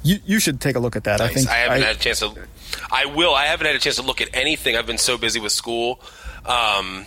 You 0.03 0.19
you 0.25 0.41
should 0.41 0.61
take 0.61 0.75
a 0.75 0.81
look 0.81 0.97
at 0.97 1.05
that. 1.05 1.21
Nice. 1.21 1.31
I 1.31 1.35
think 1.35 1.49
I 1.49 1.55
haven't 1.55 1.83
I, 1.83 1.87
had 1.87 1.97
a 1.97 1.99
chance 1.99 2.21
to. 2.21 2.35
I 2.91 3.07
will. 3.07 3.35
I 3.35 3.47
haven't 3.47 3.67
had 3.67 3.77
a 3.77 3.79
chance 3.79 3.97
to 3.97 4.03
look 4.03 4.21
at 4.21 4.29
anything. 4.33 4.77
I've 4.77 4.87
been 4.87 4.99
so 4.99 5.17
busy 5.17 5.39
with 5.39 5.53
school. 5.53 6.01
Um, 6.45 7.07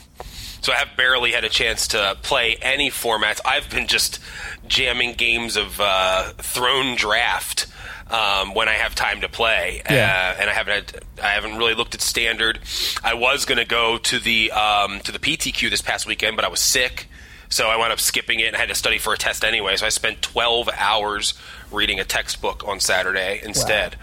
so 0.61 0.71
I 0.71 0.77
have 0.77 0.97
barely 0.97 1.31
had 1.31 1.43
a 1.43 1.49
chance 1.49 1.89
to 1.89 2.17
play 2.23 2.57
any 2.61 2.89
formats. 2.89 3.39
I've 3.45 3.69
been 3.69 3.87
just 3.87 4.19
jamming 4.67 5.13
games 5.13 5.57
of 5.57 5.79
uh, 5.79 6.31
Throne 6.37 6.95
Draft 6.95 7.67
um, 8.09 8.53
when 8.53 8.69
I 8.69 8.73
have 8.73 8.95
time 8.95 9.21
to 9.21 9.29
play. 9.29 9.81
Yeah. 9.89 10.35
Uh, 10.37 10.41
and 10.41 10.49
I 10.49 10.53
haven't 10.53 10.95
I 11.21 11.29
haven't 11.29 11.57
really 11.57 11.73
looked 11.73 11.95
at 11.95 12.01
standard. 12.01 12.59
I 13.03 13.13
was 13.13 13.45
going 13.45 13.57
to 13.57 13.65
go 13.65 13.97
to 13.97 14.19
the 14.19 14.51
um, 14.51 14.99
to 15.01 15.11
the 15.11 15.19
PTQ 15.19 15.69
this 15.69 15.81
past 15.81 16.07
weekend, 16.07 16.35
but 16.35 16.45
I 16.45 16.49
was 16.49 16.59
sick. 16.59 17.07
So 17.49 17.67
I 17.67 17.77
wound 17.77 17.93
up 17.93 17.99
skipping 17.99 18.39
it 18.39 18.47
and 18.47 18.55
had 18.55 18.69
to 18.69 18.75
study 18.75 18.97
for 18.97 19.13
a 19.13 19.17
test 19.17 19.45
anyway. 19.45 19.75
So 19.77 19.85
I 19.85 19.89
spent 19.89 20.21
12 20.21 20.67
hours 20.77 21.35
reading 21.71 21.99
a 21.99 22.03
textbook 22.03 22.67
on 22.67 22.79
Saturday 22.79 23.39
instead, 23.43 23.97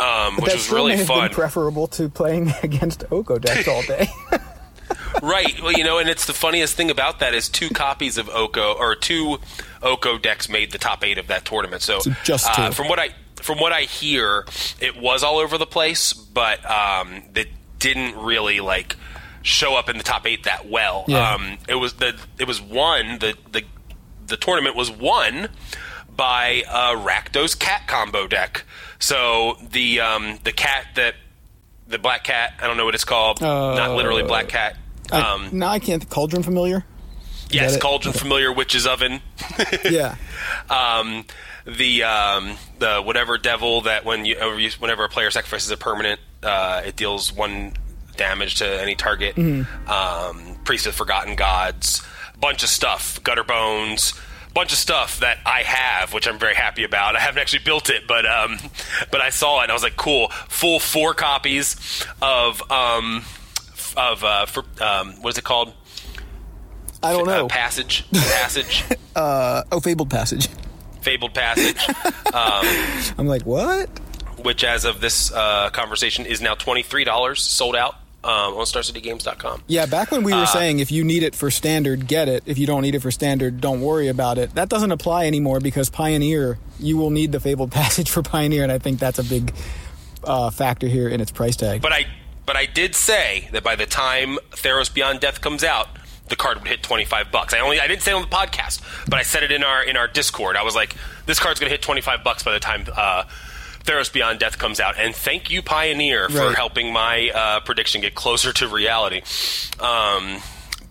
wow. 0.00 0.28
um, 0.28 0.36
which 0.36 0.54
was 0.54 0.70
really 0.70 0.96
fun. 0.96 1.30
preferable 1.30 1.86
to 1.88 2.08
playing 2.08 2.52
against 2.62 3.04
Oko 3.12 3.38
decks 3.38 3.68
all 3.68 3.82
day. 3.82 4.08
right. 5.22 5.60
Well, 5.62 5.72
you 5.72 5.84
know, 5.84 5.98
and 5.98 6.08
it's 6.08 6.26
the 6.26 6.32
funniest 6.32 6.76
thing 6.76 6.90
about 6.90 7.20
that 7.20 7.34
is 7.34 7.48
two 7.48 7.68
copies 7.68 8.16
of 8.18 8.28
Oko 8.30 8.72
or 8.72 8.94
two 8.94 9.38
Oko 9.82 10.18
decks 10.18 10.48
made 10.48 10.72
the 10.72 10.78
top 10.78 11.04
eight 11.04 11.18
of 11.18 11.26
that 11.26 11.44
tournament. 11.44 11.82
So, 11.82 12.00
so 12.00 12.10
just 12.24 12.58
uh, 12.58 12.70
from 12.70 12.88
what 12.88 12.98
I 12.98 13.10
from 13.40 13.58
what 13.58 13.72
I 13.72 13.82
hear, 13.82 14.44
it 14.80 14.96
was 14.96 15.22
all 15.22 15.38
over 15.38 15.58
the 15.58 15.66
place, 15.66 16.12
but 16.12 16.64
um, 16.68 17.22
it 17.34 17.48
didn't 17.78 18.16
really 18.16 18.60
like 18.60 18.96
show 19.42 19.76
up 19.76 19.88
in 19.88 19.96
the 19.96 20.04
top 20.04 20.26
eight 20.26 20.44
that 20.44 20.68
well. 20.68 21.04
Yeah. 21.08 21.32
Um, 21.32 21.58
it 21.68 21.76
was 21.76 21.94
the 21.94 22.18
it 22.38 22.46
was 22.46 22.60
won 22.60 23.18
the 23.18 23.36
the 23.50 23.64
the 24.26 24.36
tournament 24.36 24.76
was 24.76 24.90
won 24.90 25.48
by 26.14 26.64
uh, 26.68 26.96
Rakdos 26.96 27.58
cat 27.58 27.86
combo 27.86 28.26
deck. 28.26 28.64
So 28.98 29.56
the 29.70 30.00
um, 30.00 30.38
the 30.44 30.52
cat 30.52 30.86
that 30.96 31.14
the 31.86 31.98
black 31.98 32.24
cat 32.24 32.54
I 32.60 32.66
don't 32.66 32.76
know 32.76 32.84
what 32.84 32.94
it's 32.94 33.04
called, 33.04 33.42
uh, 33.42 33.74
not 33.74 33.96
literally 33.96 34.22
black 34.22 34.48
cat. 34.48 34.76
Um, 35.10 35.22
I, 35.22 35.48
no, 35.52 35.66
I 35.66 35.78
can't. 35.78 36.08
Cauldron 36.10 36.42
familiar. 36.42 36.84
Yes, 37.50 37.78
cauldron 37.78 38.10
okay. 38.10 38.18
familiar 38.18 38.52
witch's 38.52 38.86
oven. 38.86 39.20
yeah. 39.90 40.16
Um, 40.68 41.24
the 41.68 42.02
um, 42.04 42.56
the 42.78 43.02
whatever 43.02 43.36
devil 43.36 43.82
that 43.82 44.04
when 44.04 44.24
you 44.24 44.36
whenever 44.78 45.04
a 45.04 45.08
player 45.08 45.30
sacrifices 45.30 45.70
a 45.70 45.76
permanent, 45.76 46.20
uh, 46.42 46.82
it 46.84 46.96
deals 46.96 47.32
one 47.32 47.74
damage 48.16 48.56
to 48.56 48.82
any 48.82 48.94
target. 48.94 49.36
Mm-hmm. 49.36 49.88
Um, 49.88 50.56
Priest 50.64 50.86
of 50.86 50.94
Forgotten 50.94 51.36
Gods, 51.36 52.02
bunch 52.40 52.62
of 52.62 52.68
stuff, 52.68 53.22
Gutterbones, 53.22 54.18
bunch 54.54 54.72
of 54.72 54.78
stuff 54.78 55.20
that 55.20 55.38
I 55.44 55.62
have, 55.62 56.14
which 56.14 56.26
I'm 56.26 56.38
very 56.38 56.54
happy 56.54 56.84
about. 56.84 57.16
I 57.16 57.20
haven't 57.20 57.40
actually 57.40 57.64
built 57.64 57.90
it, 57.90 58.06
but 58.08 58.24
um, 58.24 58.58
but 59.10 59.20
I 59.20 59.30
saw 59.30 59.60
it 59.60 59.64
and 59.64 59.70
I 59.70 59.74
was 59.74 59.82
like, 59.82 59.96
cool. 59.96 60.28
Full 60.48 60.80
four 60.80 61.12
copies 61.12 62.04
of 62.22 62.62
um, 62.70 63.24
of 63.96 64.24
uh, 64.24 64.46
for, 64.46 64.64
um, 64.80 65.20
what 65.22 65.30
is 65.30 65.38
it 65.38 65.44
called? 65.44 65.74
I 67.02 67.12
don't 67.12 67.26
know. 67.26 67.44
Uh, 67.44 67.48
passage, 67.48 68.10
passage. 68.10 68.84
uh, 69.16 69.64
oh, 69.70 69.80
fabled 69.80 70.10
passage. 70.10 70.48
Fabled 71.00 71.34
Passage. 71.34 71.86
Um, 72.28 72.66
I'm 73.16 73.26
like, 73.26 73.42
what? 73.46 73.88
Which, 74.44 74.62
as 74.62 74.84
of 74.84 75.00
this 75.00 75.32
uh, 75.32 75.70
conversation, 75.70 76.26
is 76.26 76.42
now 76.42 76.54
twenty 76.54 76.82
three 76.82 77.02
dollars, 77.04 77.40
sold 77.40 77.74
out 77.74 77.94
um, 78.24 78.54
on 78.54 78.66
StarCityGames.com. 78.66 79.62
Yeah, 79.66 79.86
back 79.86 80.10
when 80.10 80.24
we 80.24 80.32
were 80.32 80.42
uh, 80.42 80.46
saying 80.46 80.80
if 80.80 80.90
you 80.92 81.04
need 81.04 81.22
it 81.22 81.34
for 81.34 81.50
standard, 81.50 82.06
get 82.06 82.28
it. 82.28 82.42
If 82.46 82.58
you 82.58 82.66
don't 82.66 82.82
need 82.82 82.94
it 82.94 83.00
for 83.00 83.10
standard, 83.10 83.60
don't 83.60 83.80
worry 83.80 84.08
about 84.08 84.38
it. 84.38 84.54
That 84.54 84.68
doesn't 84.68 84.92
apply 84.92 85.26
anymore 85.26 85.60
because 85.60 85.88
Pioneer, 85.88 86.58
you 86.78 86.96
will 86.96 87.10
need 87.10 87.32
the 87.32 87.40
Fabled 87.40 87.72
Passage 87.72 88.10
for 88.10 88.22
Pioneer, 88.22 88.62
and 88.62 88.72
I 88.72 88.78
think 88.78 88.98
that's 88.98 89.18
a 89.18 89.24
big 89.24 89.52
uh, 90.24 90.50
factor 90.50 90.88
here 90.88 91.08
in 91.08 91.20
its 91.20 91.30
price 91.30 91.56
tag. 91.56 91.80
But 91.80 91.92
I, 91.92 92.06
but 92.44 92.56
I 92.56 92.66
did 92.66 92.94
say 92.94 93.48
that 93.52 93.62
by 93.62 93.76
the 93.76 93.86
time 93.86 94.38
Theros 94.50 94.92
Beyond 94.92 95.20
Death 95.20 95.40
comes 95.40 95.64
out, 95.64 95.88
the 96.28 96.36
card 96.36 96.58
would 96.58 96.68
hit 96.68 96.82
25 96.82 97.30
bucks. 97.32 97.54
I 97.54 97.60
only 97.60 97.80
I 97.80 97.86
didn't 97.86 98.02
say 98.02 98.12
it 98.12 98.14
on 98.14 98.22
the 98.22 98.28
podcast, 98.28 98.82
but 99.08 99.18
I 99.18 99.22
said 99.22 99.42
it 99.42 99.52
in 99.52 99.62
our 99.62 99.82
in 99.82 99.96
our 99.96 100.08
Discord. 100.08 100.56
I 100.56 100.62
was 100.62 100.74
like, 100.74 100.94
this 101.26 101.38
card's 101.38 101.60
going 101.60 101.68
to 101.68 101.74
hit 101.74 101.82
25 101.82 102.24
bucks 102.24 102.42
by 102.42 102.52
the 102.52 102.60
time 102.60 102.84
uh, 102.96 103.24
Theros 103.84 104.12
Beyond 104.12 104.38
Death 104.38 104.58
comes 104.58 104.80
out. 104.80 104.96
And 104.98 105.14
thank 105.14 105.50
you, 105.50 105.62
Pioneer, 105.62 106.28
for 106.28 106.52
helping 106.52 106.92
my 106.92 107.30
uh, 107.34 107.60
prediction 107.60 108.00
get 108.00 108.14
closer 108.14 108.52
to 108.52 108.68
reality. 108.68 109.22
Um, 109.80 110.38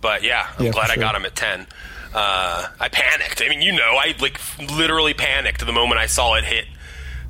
but 0.01 0.23
yeah, 0.23 0.47
I'm 0.57 0.65
yeah, 0.65 0.71
glad 0.71 0.89
I 0.89 0.95
got 0.95 1.15
him 1.15 1.25
at 1.25 1.35
10. 1.35 1.67
Uh, 2.13 2.67
I 2.79 2.89
panicked. 2.89 3.41
I 3.41 3.49
mean, 3.49 3.61
you 3.61 3.73
know, 3.73 3.97
I 3.97 4.15
like 4.19 4.39
literally 4.71 5.13
panicked 5.13 5.65
the 5.65 5.73
moment 5.73 5.99
I 5.99 6.07
saw 6.07 6.35
it 6.35 6.43
hit 6.43 6.65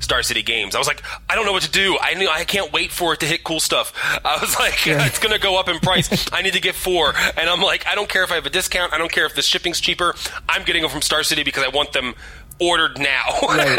Star 0.00 0.22
City 0.22 0.42
Games. 0.42 0.74
I 0.74 0.78
was 0.78 0.86
like, 0.86 1.02
I 1.28 1.34
don't 1.34 1.44
know 1.46 1.52
what 1.52 1.62
to 1.62 1.70
do. 1.70 1.98
I 2.00 2.14
knew 2.14 2.28
I 2.28 2.44
can't 2.44 2.72
wait 2.72 2.92
for 2.92 3.12
it 3.14 3.20
to 3.20 3.26
hit 3.26 3.44
cool 3.44 3.60
stuff. 3.60 3.92
I 4.24 4.38
was 4.40 4.56
like, 4.58 4.86
it's 4.86 5.18
going 5.18 5.32
to 5.32 5.40
go 5.40 5.58
up 5.58 5.68
in 5.68 5.78
price. 5.80 6.26
I 6.32 6.42
need 6.42 6.54
to 6.54 6.60
get 6.60 6.74
four, 6.74 7.14
and 7.36 7.48
I'm 7.48 7.60
like, 7.60 7.86
I 7.86 7.94
don't 7.94 8.08
care 8.08 8.22
if 8.24 8.30
I 8.32 8.36
have 8.36 8.46
a 8.46 8.50
discount. 8.50 8.92
I 8.92 8.98
don't 8.98 9.12
care 9.12 9.26
if 9.26 9.34
the 9.34 9.42
shipping's 9.42 9.80
cheaper. 9.80 10.14
I'm 10.48 10.64
getting 10.64 10.82
them 10.82 10.90
from 10.90 11.02
Star 11.02 11.22
City 11.22 11.42
because 11.42 11.64
I 11.64 11.68
want 11.68 11.92
them 11.92 12.14
ordered 12.60 12.98
now. 12.98 13.24
Right. 13.42 13.78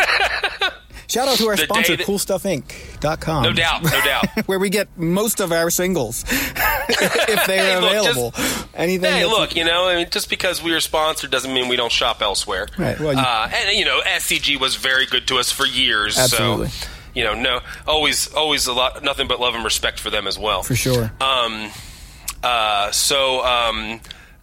Shout 1.09 1.27
out 1.27 1.37
to 1.37 1.47
our 1.47 1.55
The 1.55 1.63
sponsor, 1.63 1.97
that- 1.97 2.05
CoolStuffInc.com. 2.05 3.43
no 3.43 3.51
doubt, 3.53 3.83
no 3.83 3.89
doubt. 4.01 4.25
where 4.47 4.59
we 4.59 4.69
get 4.69 4.87
most 4.97 5.39
of 5.39 5.51
our 5.51 5.69
singles 5.69 6.23
if 6.29 7.47
they're 7.47 7.79
Hey, 7.79 7.79
look, 7.81 7.91
just- 7.91 8.09
available. 8.09 8.33
Anything? 8.75 9.11
Hey, 9.11 9.25
look, 9.25 9.55
you 9.55 9.65
know, 9.65 9.87
I 9.89 9.95
mean, 9.95 10.09
just 10.11 10.29
because 10.29 10.61
we 10.63 10.71
are 10.73 10.79
sponsored 10.79 11.31
doesn't 11.31 11.53
mean 11.53 11.67
we 11.67 11.75
don't 11.75 11.91
shop 11.91 12.21
elsewhere. 12.21 12.67
Right, 12.77 12.99
well, 12.99 13.13
you- 13.13 13.19
uh, 13.19 13.49
and 13.53 13.77
you 13.77 13.85
know, 13.85 14.01
SCG 14.05 14.59
was 14.59 14.75
very 14.75 15.05
good 15.05 15.27
to 15.29 15.37
us 15.37 15.51
for 15.51 15.65
years. 15.65 16.17
Absolutely. 16.17 16.67
So, 16.69 16.87
you 17.15 17.23
know, 17.23 17.33
no, 17.33 17.59
always, 17.87 18.31
always 18.33 18.67
a 18.67 18.73
lot, 18.73 19.03
nothing 19.03 19.27
but 19.27 19.39
love 19.39 19.55
and 19.55 19.63
respect 19.65 19.99
for 19.99 20.09
them 20.11 20.27
as 20.27 20.37
well. 20.37 20.61
for 20.63 20.75
sure. 20.75 21.11
Um, 21.19 21.71
uh, 22.43 22.91
so, 22.91 23.43
um, 23.43 23.99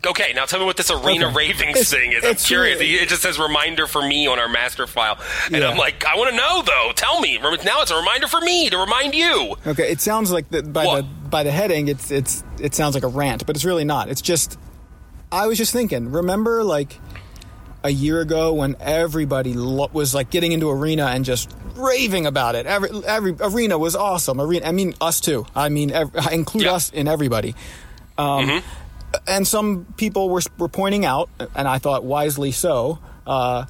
okay, 0.07 0.33
now 0.35 0.45
tell 0.45 0.59
me 0.61 0.65
what 0.67 0.77
this 0.77 0.91
arena 0.91 1.27
Okay. 1.29 1.37
ravings 1.37 1.91
thing 1.91 2.13
is. 2.13 2.25
I'm 2.25 2.35
curious. 2.37 2.79
really- 2.81 2.95
it 2.95 3.09
just 3.09 3.23
says 3.23 3.39
reminder 3.39 3.87
for 3.87 4.03
me 4.03 4.27
on 4.27 4.39
our 4.39 4.49
master 4.49 4.87
file, 4.87 5.19
and 5.47 5.57
Yeah. 5.57 5.69
I'm 5.71 5.77
like, 5.77 6.05
I 6.05 6.17
want 6.17 6.31
to 6.31 6.37
know 6.37 6.63
though. 6.63 6.93
Tell 6.95 7.21
me. 7.21 7.39
Now 7.39 7.83
it's 7.83 7.91
a 7.91 7.97
reminder 7.97 8.27
for 8.29 8.41
me 8.41 8.71
to 8.71 8.79
remind 8.79 9.15
you. 9.15 9.57
Okay, 9.67 9.91
it 9.91 10.01
sounds 10.01 10.31
like 10.31 10.49
the, 10.51 10.63
by 10.63 10.87
What? 10.87 10.97
the 11.03 11.29
by 11.29 11.43
the 11.43 11.51
heading, 11.51 11.89
it's 11.89 12.11
it's 12.11 12.45
it 12.61 12.75
sounds 12.75 12.95
like 12.95 13.05
a 13.05 13.09
rant, 13.09 13.47
but 13.47 13.57
it's 13.57 13.65
really 13.65 13.85
not. 13.85 14.09
It's 14.09 14.23
just 14.23 14.59
I 15.33 15.47
was 15.47 15.59
just 15.59 15.73
thinking. 15.73 16.13
Remember, 16.13 16.63
like 16.65 16.99
a 17.85 17.91
year 17.91 18.21
ago 18.21 18.53
when 18.53 18.75
everybody 18.81 19.53
lo- 19.55 19.91
was 19.93 20.15
like 20.15 20.31
getting 20.31 20.53
into 20.53 20.69
arena 20.71 21.07
and 21.07 21.25
just 21.25 21.55
raving 21.77 22.27
about 22.27 22.55
it. 22.55 22.67
Every 22.67 22.91
every 23.07 23.35
arena 23.41 23.77
was 23.79 23.95
awesome. 23.97 24.41
Arena, 24.41 24.67
I 24.67 24.73
mean 24.73 24.95
us 25.01 25.21
too. 25.21 25.47
I 25.55 25.69
mean, 25.69 25.91
ev- 25.91 26.11
I 26.17 26.33
include 26.33 26.65
Yeah. 26.65 26.75
us 26.75 26.91
in 26.91 27.07
everybody. 27.09 27.55
Um, 28.19 28.63
And 29.27 29.47
some 29.47 29.87
people 29.97 30.29
were 30.29 30.43
were 30.59 30.69
pointing 30.69 31.05
out, 31.05 31.31
and 31.55 31.69
I 31.69 31.79
thought 31.79 32.05
wisely 32.05 32.53
so. 32.53 32.99
Uh, 33.27 33.67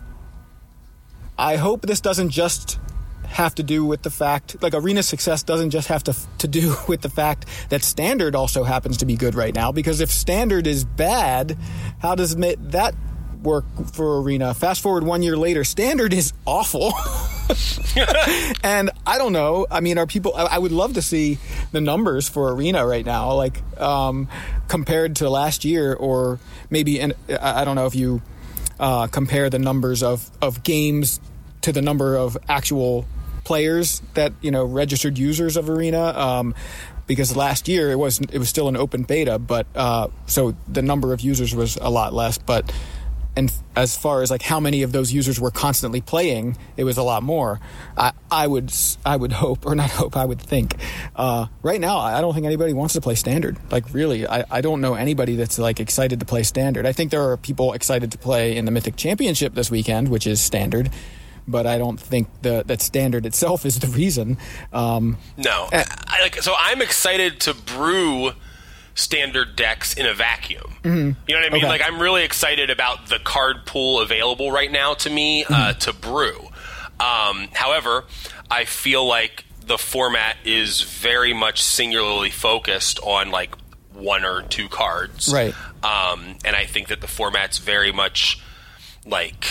I 1.39 1.57
hope 1.57 1.82
this 1.82 2.01
doesn't 2.01 2.30
just 2.30 2.78
have 3.26 3.55
to 3.57 3.62
do 3.62 3.84
with 3.84 4.03
the 4.03 4.11
fact 4.11 4.62
like 4.62 4.72
arena 4.72 5.03
success 5.03 5.43
doesn't 5.43 5.70
just 5.70 5.89
have 5.89 6.03
to 6.05 6.14
to 6.39 6.49
do 6.49 6.76
with 6.89 7.03
the 7.03 7.11
fact 7.11 7.47
that 7.70 7.82
standard 7.82 8.34
also 8.34 8.62
happens 8.62 8.97
to 8.97 9.05
be 9.05 9.16
good 9.16 9.34
right 9.34 9.55
now 9.55 9.72
because 9.72 10.01
if 10.01 10.11
standard 10.11 10.66
is 10.66 10.84
bad 10.84 11.59
how 11.99 12.14
does 12.14 12.37
that 12.37 12.95
work 13.47 13.64
for 13.92 14.20
arena 14.20 14.53
fast 14.53 14.82
forward 14.82 15.05
1 15.05 15.22
year 15.22 15.36
later 15.36 15.64
standard 15.64 16.12
is 16.12 16.32
awful 16.44 16.92
and 18.62 18.90
I 19.07 19.18
don't 19.18 19.32
know. 19.32 19.66
I 19.70 19.80
mean, 19.80 19.99
are 19.99 20.07
people? 20.07 20.34
I, 20.34 20.59
would 20.59 20.72
love 20.72 20.94
to 20.94 21.03
see 21.03 21.38
the 21.72 21.80
numbers 21.80 22.28
for 22.28 22.53
Arena 22.53 22.84
right 22.86 23.07
now, 23.07 23.34
like 23.34 23.62
um, 23.80 24.28
compared 24.68 25.16
to 25.16 25.30
last 25.30 25.64
year, 25.64 25.94
or 25.94 26.40
maybe. 26.70 27.01
And 27.01 27.14
I 27.28 27.64
don't 27.64 27.76
know 27.76 27.86
if 27.86 27.94
you 27.94 28.20
uh, 28.80 29.07
compare 29.07 29.49
the 29.49 29.59
numbers 29.59 30.03
of 30.03 30.28
of 30.42 30.62
games 30.62 31.20
to 31.62 31.72
the 31.72 31.82
number 31.82 32.16
of 32.16 32.36
actual 32.49 33.07
players 33.44 34.03
that 34.14 34.32
you 34.40 34.51
know 34.51 34.64
registered 34.64 35.18
users 35.18 35.57
of 35.57 35.70
Arena. 35.70 36.03
Um, 36.18 36.55
because 37.07 37.36
last 37.36 37.68
year 37.68 37.92
it 37.92 37.99
was 37.99 38.18
it 38.18 38.38
was 38.38 38.49
still 38.49 38.66
an 38.66 38.76
open 38.76 39.05
beta, 39.05 39.38
but 39.38 39.66
uh, 39.76 40.09
so 40.26 40.57
the 40.66 40.82
number 40.82 41.12
of 41.12 41.20
users 41.20 41.55
was 41.55 41.76
a 41.76 41.88
lot 41.88 42.12
less, 42.12 42.36
but 42.36 42.72
and 43.37 43.53
as 43.76 43.97
far 43.97 44.22
as 44.22 44.30
like 44.30 44.43
how 44.43 44.59
many 44.59 44.82
of 44.82 44.93
those 44.93 45.12
users 45.12 45.39
were 45.39 45.51
constantly 45.51 46.01
playing, 46.01 46.57
it 46.76 46.84
was 46.84 46.97
a 46.97 47.03
lot 47.03 47.22
more. 47.22 47.61
I, 47.97 48.12
I 48.30 48.47
would 48.47 48.72
I 49.05 49.16
would 49.16 49.32
hope 49.32 49.66
or 49.66 49.74
not 49.74 49.91
hope 50.01 50.16
I 50.16 50.24
would 50.24 50.41
think. 50.41 50.74
Uh, 51.14 51.47
right 51.62 51.80
now, 51.80 51.99
I 51.99 52.20
don't 52.22 52.32
think 52.32 52.47
anybody 52.47 52.72
wants 52.72 52.95
to 52.95 53.01
play 53.01 53.14
standard. 53.14 53.59
Like 53.70 53.93
really, 53.93 54.26
I, 54.26 54.45
I 54.51 54.61
don't 54.62 54.80
know 54.80 54.95
anybody 54.95 55.37
that's 55.37 55.59
like 55.59 55.80
excited 55.80 56.20
to 56.20 56.26
play 56.26 56.43
standard. 56.43 56.87
I 56.87 56.93
think 56.93 57.11
there 57.11 57.30
are 57.30 57.37
people 57.37 57.74
excited 57.74 58.11
to 58.12 58.18
play 58.18 58.57
in 58.57 58.64
the 58.64 58.70
Mythic 58.70 58.97
Championship 58.97 59.55
this 59.55 59.70
weekend, 59.70 60.09
which 60.09 60.26
is 60.26 60.41
standard. 60.41 60.91
But 61.49 61.64
I 61.64 61.78
don't 61.78 62.01
think 62.01 62.26
the, 62.43 62.64
that 62.66 62.82
standard 62.82 63.24
itself 63.24 63.64
is 63.64 63.78
the 63.78 63.87
reason. 63.87 64.37
Um, 64.72 65.16
No, 65.37 65.68
Uh, 65.72 65.84
I, 66.09 66.20
like 66.22 66.43
so. 66.43 66.55
I'm 66.59 66.82
excited 66.82 67.39
to 67.41 67.55
brew 67.55 68.32
standard 68.97 69.55
decks 69.55 69.94
in 69.94 70.05
a 70.07 70.14
vacuum. 70.14 70.74
You 70.82 70.90
know 70.90 71.14
what 71.14 71.28
I 71.28 71.30
mean? 71.30 71.44
Mm-hmm. 71.51 71.55
Okay. 71.57 71.66
Like 71.68 71.82
I'm 71.84 72.01
really 72.01 72.24
excited 72.24 72.68
about 72.70 73.09
the 73.09 73.18
card 73.20 73.64
pool 73.66 74.01
available 74.01 74.51
right 74.51 74.70
now 74.72 74.94
to 74.94 75.09
me 75.11 75.44
uh, 75.44 75.49
Mm-hmm. 75.74 75.78
to 75.78 75.92
brew. 75.92 76.49
Um, 76.99 77.49
however, 77.53 78.05
I 78.51 78.64
feel 78.64 79.07
like 79.07 79.44
the 79.64 79.78
format 79.78 80.36
is 80.44 80.80
very 80.82 81.32
much 81.32 81.62
singularly 81.62 82.30
focused 82.30 82.99
on 83.03 83.30
like 83.30 83.55
one 83.92 84.24
or 84.24 84.42
two 84.42 84.68
cards, 84.68 85.32
Right. 85.32 85.55
Um, 85.82 86.36
and 86.44 86.55
I 86.57 86.64
think 86.66 86.88
that 86.88 87.01
the 87.01 87.07
format's 87.07 87.59
very 87.59 87.92
much 87.92 88.40
like 89.07 89.47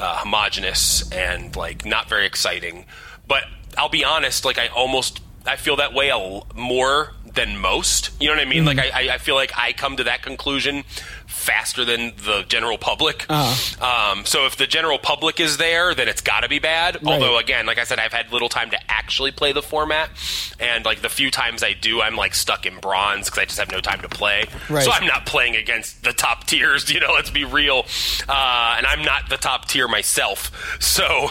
uh, 0.00 0.18
homogenous 0.18 1.10
and 1.12 1.54
like 1.56 1.84
not 1.84 2.08
very 2.08 2.26
exciting. 2.26 2.86
But 3.26 3.44
I'll 3.76 3.88
be 3.88 4.04
honest, 4.04 4.44
like 4.44 4.58
I 4.58 4.68
almost 4.68 5.20
I 5.46 5.56
feel 5.56 5.76
that 5.76 5.92
way 5.94 6.08
a 6.10 6.12
l- 6.18 6.46
more 6.54 7.12
than 7.38 7.56
most. 7.58 8.10
You 8.20 8.28
know 8.28 8.34
what 8.34 8.42
I 8.42 8.50
mean? 8.50 8.64
Like 8.64 8.78
I, 8.80 9.14
I- 9.14 9.18
feel 9.18 9.36
like 9.36 9.52
I 9.56 9.72
come 9.72 9.96
to 9.98 10.04
that 10.04 10.22
conclusion 10.22 10.82
faster 11.26 11.84
than 11.84 12.12
the 12.24 12.44
general 12.48 12.78
public. 12.78 13.30
Um, 13.30 14.24
so 14.24 14.46
if 14.46 14.56
the 14.56 14.66
general 14.66 14.98
public 14.98 15.38
is 15.38 15.56
there, 15.56 15.94
then 15.94 16.08
it's 16.08 16.20
got 16.20 16.40
to 16.40 16.48
be 16.48 16.58
bad. 16.58 16.98
Although 17.06 17.38
again, 17.38 17.64
like 17.66 17.78
I 17.78 17.84
said, 17.84 17.98
I've 17.98 18.12
had 18.12 18.32
little 18.32 18.48
time 18.48 18.70
to 18.70 18.78
actually 18.90 19.30
play 19.30 19.52
the 19.52 19.62
format, 19.62 20.10
and 20.58 20.84
like 20.84 21.00
the 21.02 21.08
few 21.08 21.30
times 21.30 21.62
I 21.62 21.74
do, 21.74 22.00
I'm 22.02 22.16
like 22.16 22.34
stuck 22.34 22.66
in 22.66 22.78
bronze 22.80 23.26
because 23.26 23.38
I 23.38 23.44
just 23.44 23.58
have 23.58 23.70
no 23.70 23.80
time 23.80 24.00
to 24.02 24.08
play. 24.08 24.44
Right. 24.68 24.84
So 24.84 24.90
I'm 24.90 25.06
not 25.06 25.26
playing 25.26 25.54
against 25.56 26.02
the 26.02 26.12
top 26.12 26.44
tiers. 26.46 26.86
You 26.98 27.00
know, 27.00 27.12
let's 27.12 27.30
be 27.30 27.44
real. 27.44 27.84
Uh, 28.28 28.74
and 28.78 28.84
I'm 28.86 29.02
not 29.02 29.28
the 29.28 29.36
top 29.36 29.68
tier 29.68 29.86
myself, 29.86 30.50
so 30.80 31.28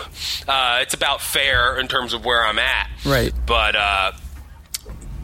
uh, 0.48 0.80
it's 0.82 0.94
about 0.94 1.20
fair 1.20 1.78
in 1.80 1.88
terms 1.90 2.14
of 2.14 2.24
where 2.24 2.46
I'm 2.46 2.60
at. 2.60 2.90
Right. 3.06 3.34
But 3.46 3.76
uh, 3.76 4.12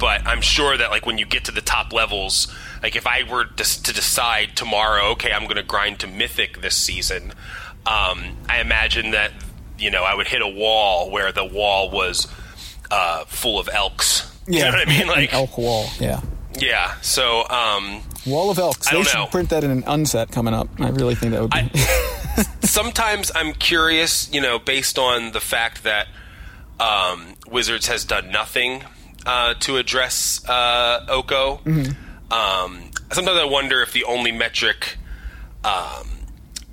but 0.03 0.27
I'm 0.27 0.41
sure 0.41 0.75
that 0.75 0.89
like 0.91 1.05
when 1.05 1.17
you 1.17 1.25
get 1.25 1.45
to 1.45 1.53
the 1.53 1.61
top 1.61 1.93
levels, 1.93 2.53
like 2.83 2.97
if 2.97 3.07
I 3.07 3.23
were 3.23 3.45
to, 3.45 3.83
to 3.83 3.93
decide 3.93 4.49
tomorrow, 4.53 5.11
okay, 5.11 5.31
I'm 5.31 5.43
going 5.43 5.55
to 5.55 5.63
grind 5.63 5.99
to 6.01 6.07
Mythic 6.07 6.59
this 6.59 6.75
season, 6.75 7.29
um, 7.85 8.35
I 8.49 8.59
imagine 8.59 9.11
that 9.11 9.31
you 9.79 9.89
know 9.89 10.03
I 10.03 10.13
would 10.13 10.27
hit 10.27 10.41
a 10.41 10.47
wall 10.47 11.09
where 11.09 11.31
the 11.31 11.45
wall 11.45 11.89
was 11.89 12.27
uh, 12.91 13.23
full 13.27 13.57
of 13.57 13.69
elks. 13.71 14.29
You 14.45 14.59
know 14.59 14.71
what 14.71 14.85
I 14.89 14.91
mean? 14.91 15.07
Like, 15.07 15.33
elk 15.33 15.57
wall, 15.57 15.85
yeah. 16.01 16.19
yeah. 16.59 16.99
So, 16.99 17.47
um, 17.49 18.01
Wall 18.25 18.51
of 18.51 18.59
Elks. 18.59 18.87
I 18.87 18.91
They 18.91 18.97
don't 18.97 19.07
should 19.07 19.17
know. 19.19 19.27
print 19.27 19.51
that 19.51 19.63
in 19.63 19.71
an 19.71 19.85
unset 19.87 20.31
coming 20.31 20.53
up. 20.53 20.67
I 20.81 20.89
really 20.89 21.15
think 21.15 21.31
that 21.31 21.41
would 21.41 21.51
be. 21.51 21.69
sometimes 22.67 23.31
I'm 23.33 23.53
curious, 23.53 24.29
you 24.33 24.41
know, 24.41 24.59
based 24.59 24.99
on 24.99 25.31
the 25.31 25.39
fact 25.39 25.83
that 25.85 26.09
um, 26.77 27.35
Wizards 27.49 27.87
has 27.87 28.03
done 28.03 28.31
nothing 28.31 28.83
uh, 29.25 29.53
to 29.61 29.77
address 29.77 30.47
uh, 30.47 31.05
Oko. 31.09 31.61
Um, 32.31 32.89
sometimes 33.11 33.37
I 33.37 33.45
wonder 33.45 33.81
if 33.81 33.93
the 33.93 34.03
only 34.05 34.31
metric 34.31 34.97
um, 35.63 36.07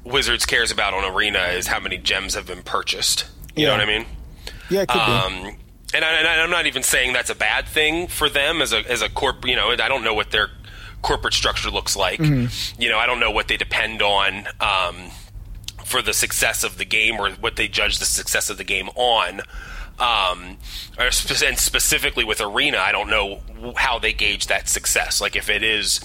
Wizards 0.05 0.46
cares 0.46 0.70
about 0.70 0.94
on 0.94 1.05
Arena 1.05 1.38
is 1.48 1.66
how 1.66 1.80
many 1.80 1.98
gems 1.98 2.34
have 2.34 2.46
been 2.46 2.62
purchased. 2.62 3.26
You 3.57 3.66
know 3.66 3.72
what 3.72 3.80
I 3.80 3.86
mean? 3.86 4.07
yeah, 4.70 4.82
it 4.82 4.88
could 4.88 4.94
be. 4.94 5.01
Um, 5.01 5.57
and, 5.92 6.05
I, 6.05 6.14
and 6.14 6.26
I'm 6.28 6.51
not 6.51 6.66
even 6.66 6.82
saying 6.82 7.12
that's 7.12 7.30
a 7.30 7.34
bad 7.34 7.66
thing 7.66 8.07
for 8.07 8.28
them 8.28 8.62
as 8.62 8.72
a 8.72 8.78
as 8.90 9.03
a 9.03 9.09
corp. 9.09 9.44
You 9.46 9.57
know, 9.57 9.70
I 9.70 9.88
don't 9.88 10.05
know 10.05 10.14
what 10.14 10.30
their 10.30 10.48
corporate 11.03 11.34
structure 11.34 11.70
looks 11.70 11.96
like. 11.96 12.20
You 12.20 12.88
know, 12.88 12.98
I 12.98 13.07
don't 13.07 13.20
know 13.20 13.30
what 13.32 13.48
they 13.48 13.57
depend 13.57 14.01
on 14.01 14.46
um, 14.61 15.11
for 15.84 16.01
the 16.01 16.12
success 16.14 16.62
of 16.64 16.78
the 16.78 16.84
game 16.84 17.16
or 17.18 17.30
what 17.32 17.57
they 17.57 17.68
judge 17.68 17.98
the 17.98 18.05
success 18.05 18.48
of 18.51 18.57
the 18.57 18.64
game 18.64 18.88
on. 18.94 19.40
Um, 20.01 20.57
or 20.98 21.11
spe- 21.11 21.42
and 21.42 21.59
specifically 21.59 22.24
with 22.24 22.40
Arena, 22.40 22.78
I 22.78 22.90
don't 22.92 23.11
know 23.11 23.40
how 23.76 23.98
they 23.98 24.12
gauge 24.12 24.46
that 24.46 24.68
success. 24.68 25.20
Like 25.20 25.36
if 25.36 25.51
it 25.51 25.62
is 25.62 26.01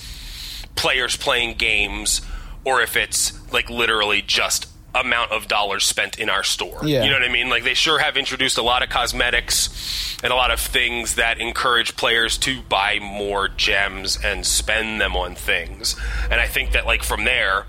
players 0.76 1.16
playing 1.16 1.56
games 1.58 2.22
or 2.66 2.82
if 2.82 2.98
it's 2.98 3.34
like 3.54 3.70
literally 3.70 4.22
just 4.22 4.68
amount 4.94 5.32
of 5.32 5.48
dollars 5.48 5.84
spent 5.84 6.18
in 6.20 6.30
our 6.30 6.44
store. 6.44 6.80
Yeah. 6.84 7.04
You 7.04 7.10
know 7.10 7.20
what 7.20 7.30
I 7.30 7.32
mean? 7.32 7.50
Like 7.50 7.64
they 7.64 7.74
sure 7.74 8.00
have 8.00 8.18
introduced 8.18 8.58
a 8.58 8.62
lot 8.62 8.82
of 8.82 8.90
cosmetics 8.90 10.18
and 10.24 10.32
a 10.32 10.36
lot 10.36 10.52
of 10.52 10.60
things 10.60 11.16
that 11.16 11.40
encourage 11.40 11.96
players 11.98 12.38
to 12.40 12.62
buy 12.62 13.00
more 13.02 13.50
gems 13.50 14.18
and 14.24 14.46
spend 14.46 15.02
them 15.02 15.16
on 15.16 15.36
things. 15.36 15.96
And 16.32 16.40
I 16.40 16.48
think 16.48 16.72
that 16.72 16.86
like 16.86 17.04
from 17.04 17.26
there 17.26 17.66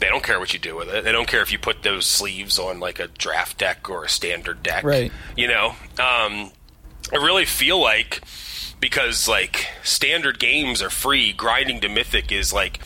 they 0.00 0.08
don't 0.08 0.24
care 0.24 0.40
what 0.40 0.52
you 0.52 0.58
do 0.58 0.76
with 0.76 0.88
it. 0.88 1.04
They 1.04 1.12
don't 1.12 1.28
care 1.28 1.42
if 1.42 1.52
you 1.52 1.58
put 1.58 1.82
those 1.82 2.06
sleeves 2.06 2.58
on 2.58 2.80
like 2.80 2.98
a 2.98 3.06
draft 3.08 3.58
deck 3.58 3.88
or 3.88 4.04
a 4.04 4.08
standard 4.08 4.62
deck. 4.62 4.82
Right. 4.82 5.12
You 5.36 5.48
know, 5.48 5.68
um, 5.98 6.50
I 7.12 7.16
really 7.16 7.44
feel 7.44 7.80
like 7.80 8.20
because 8.80 9.28
like 9.28 9.66
standard 9.82 10.38
games 10.38 10.80
are 10.82 10.90
free. 10.90 11.32
Grinding 11.32 11.80
to 11.80 11.88
mythic 11.88 12.32
is 12.32 12.52
like 12.52 12.80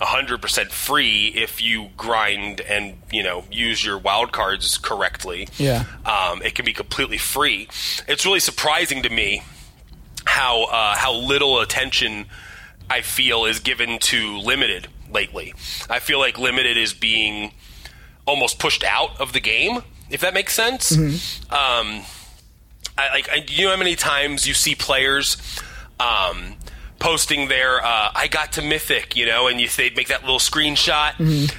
hundred 0.00 0.42
percent 0.42 0.70
free 0.70 1.28
if 1.34 1.60
you 1.62 1.88
grind 1.96 2.60
and 2.60 2.98
you 3.10 3.22
know 3.22 3.44
use 3.50 3.84
your 3.84 3.98
wild 3.98 4.32
cards 4.32 4.78
correctly. 4.78 5.48
Yeah. 5.56 5.84
um, 6.04 6.42
it 6.42 6.54
can 6.54 6.64
be 6.64 6.74
completely 6.74 7.18
free. 7.18 7.68
It's 8.06 8.26
really 8.26 8.40
surprising 8.40 9.02
to 9.02 9.08
me 9.08 9.42
how 10.26 10.64
uh, 10.64 10.96
how 10.96 11.14
little 11.14 11.60
attention 11.60 12.26
I 12.90 13.00
feel 13.00 13.46
is 13.46 13.58
given 13.60 13.98
to 14.00 14.38
limited 14.38 14.88
lately. 15.12 15.54
I 15.88 15.98
feel 15.98 16.18
like 16.18 16.38
limited 16.38 16.76
is 16.76 16.92
being 16.94 17.52
almost 18.26 18.58
pushed 18.58 18.84
out 18.84 19.20
of 19.20 19.32
the 19.32 19.40
game, 19.40 19.80
if 20.10 20.20
that 20.20 20.34
makes 20.34 20.54
sense. 20.54 20.92
Um, 21.50 22.02
I, 22.96 23.08
like, 23.12 23.28
I, 23.30 23.44
you 23.48 23.64
know 23.64 23.70
how 23.70 23.76
many 23.76 23.94
times 23.94 24.46
you 24.46 24.54
see 24.54 24.74
players 24.74 25.36
um, 26.00 26.54
posting 26.98 27.48
their 27.48 27.78
uh, 27.84 28.10
"I 28.14 28.26
got 28.28 28.52
to 28.54 28.62
Mythic," 28.62 29.16
you 29.16 29.24
know, 29.24 29.46
and 29.48 29.60
you 29.60 29.68
they 29.68 29.90
make 29.90 30.08
that 30.08 30.22
little 30.22 30.40
screenshot, 30.40 31.14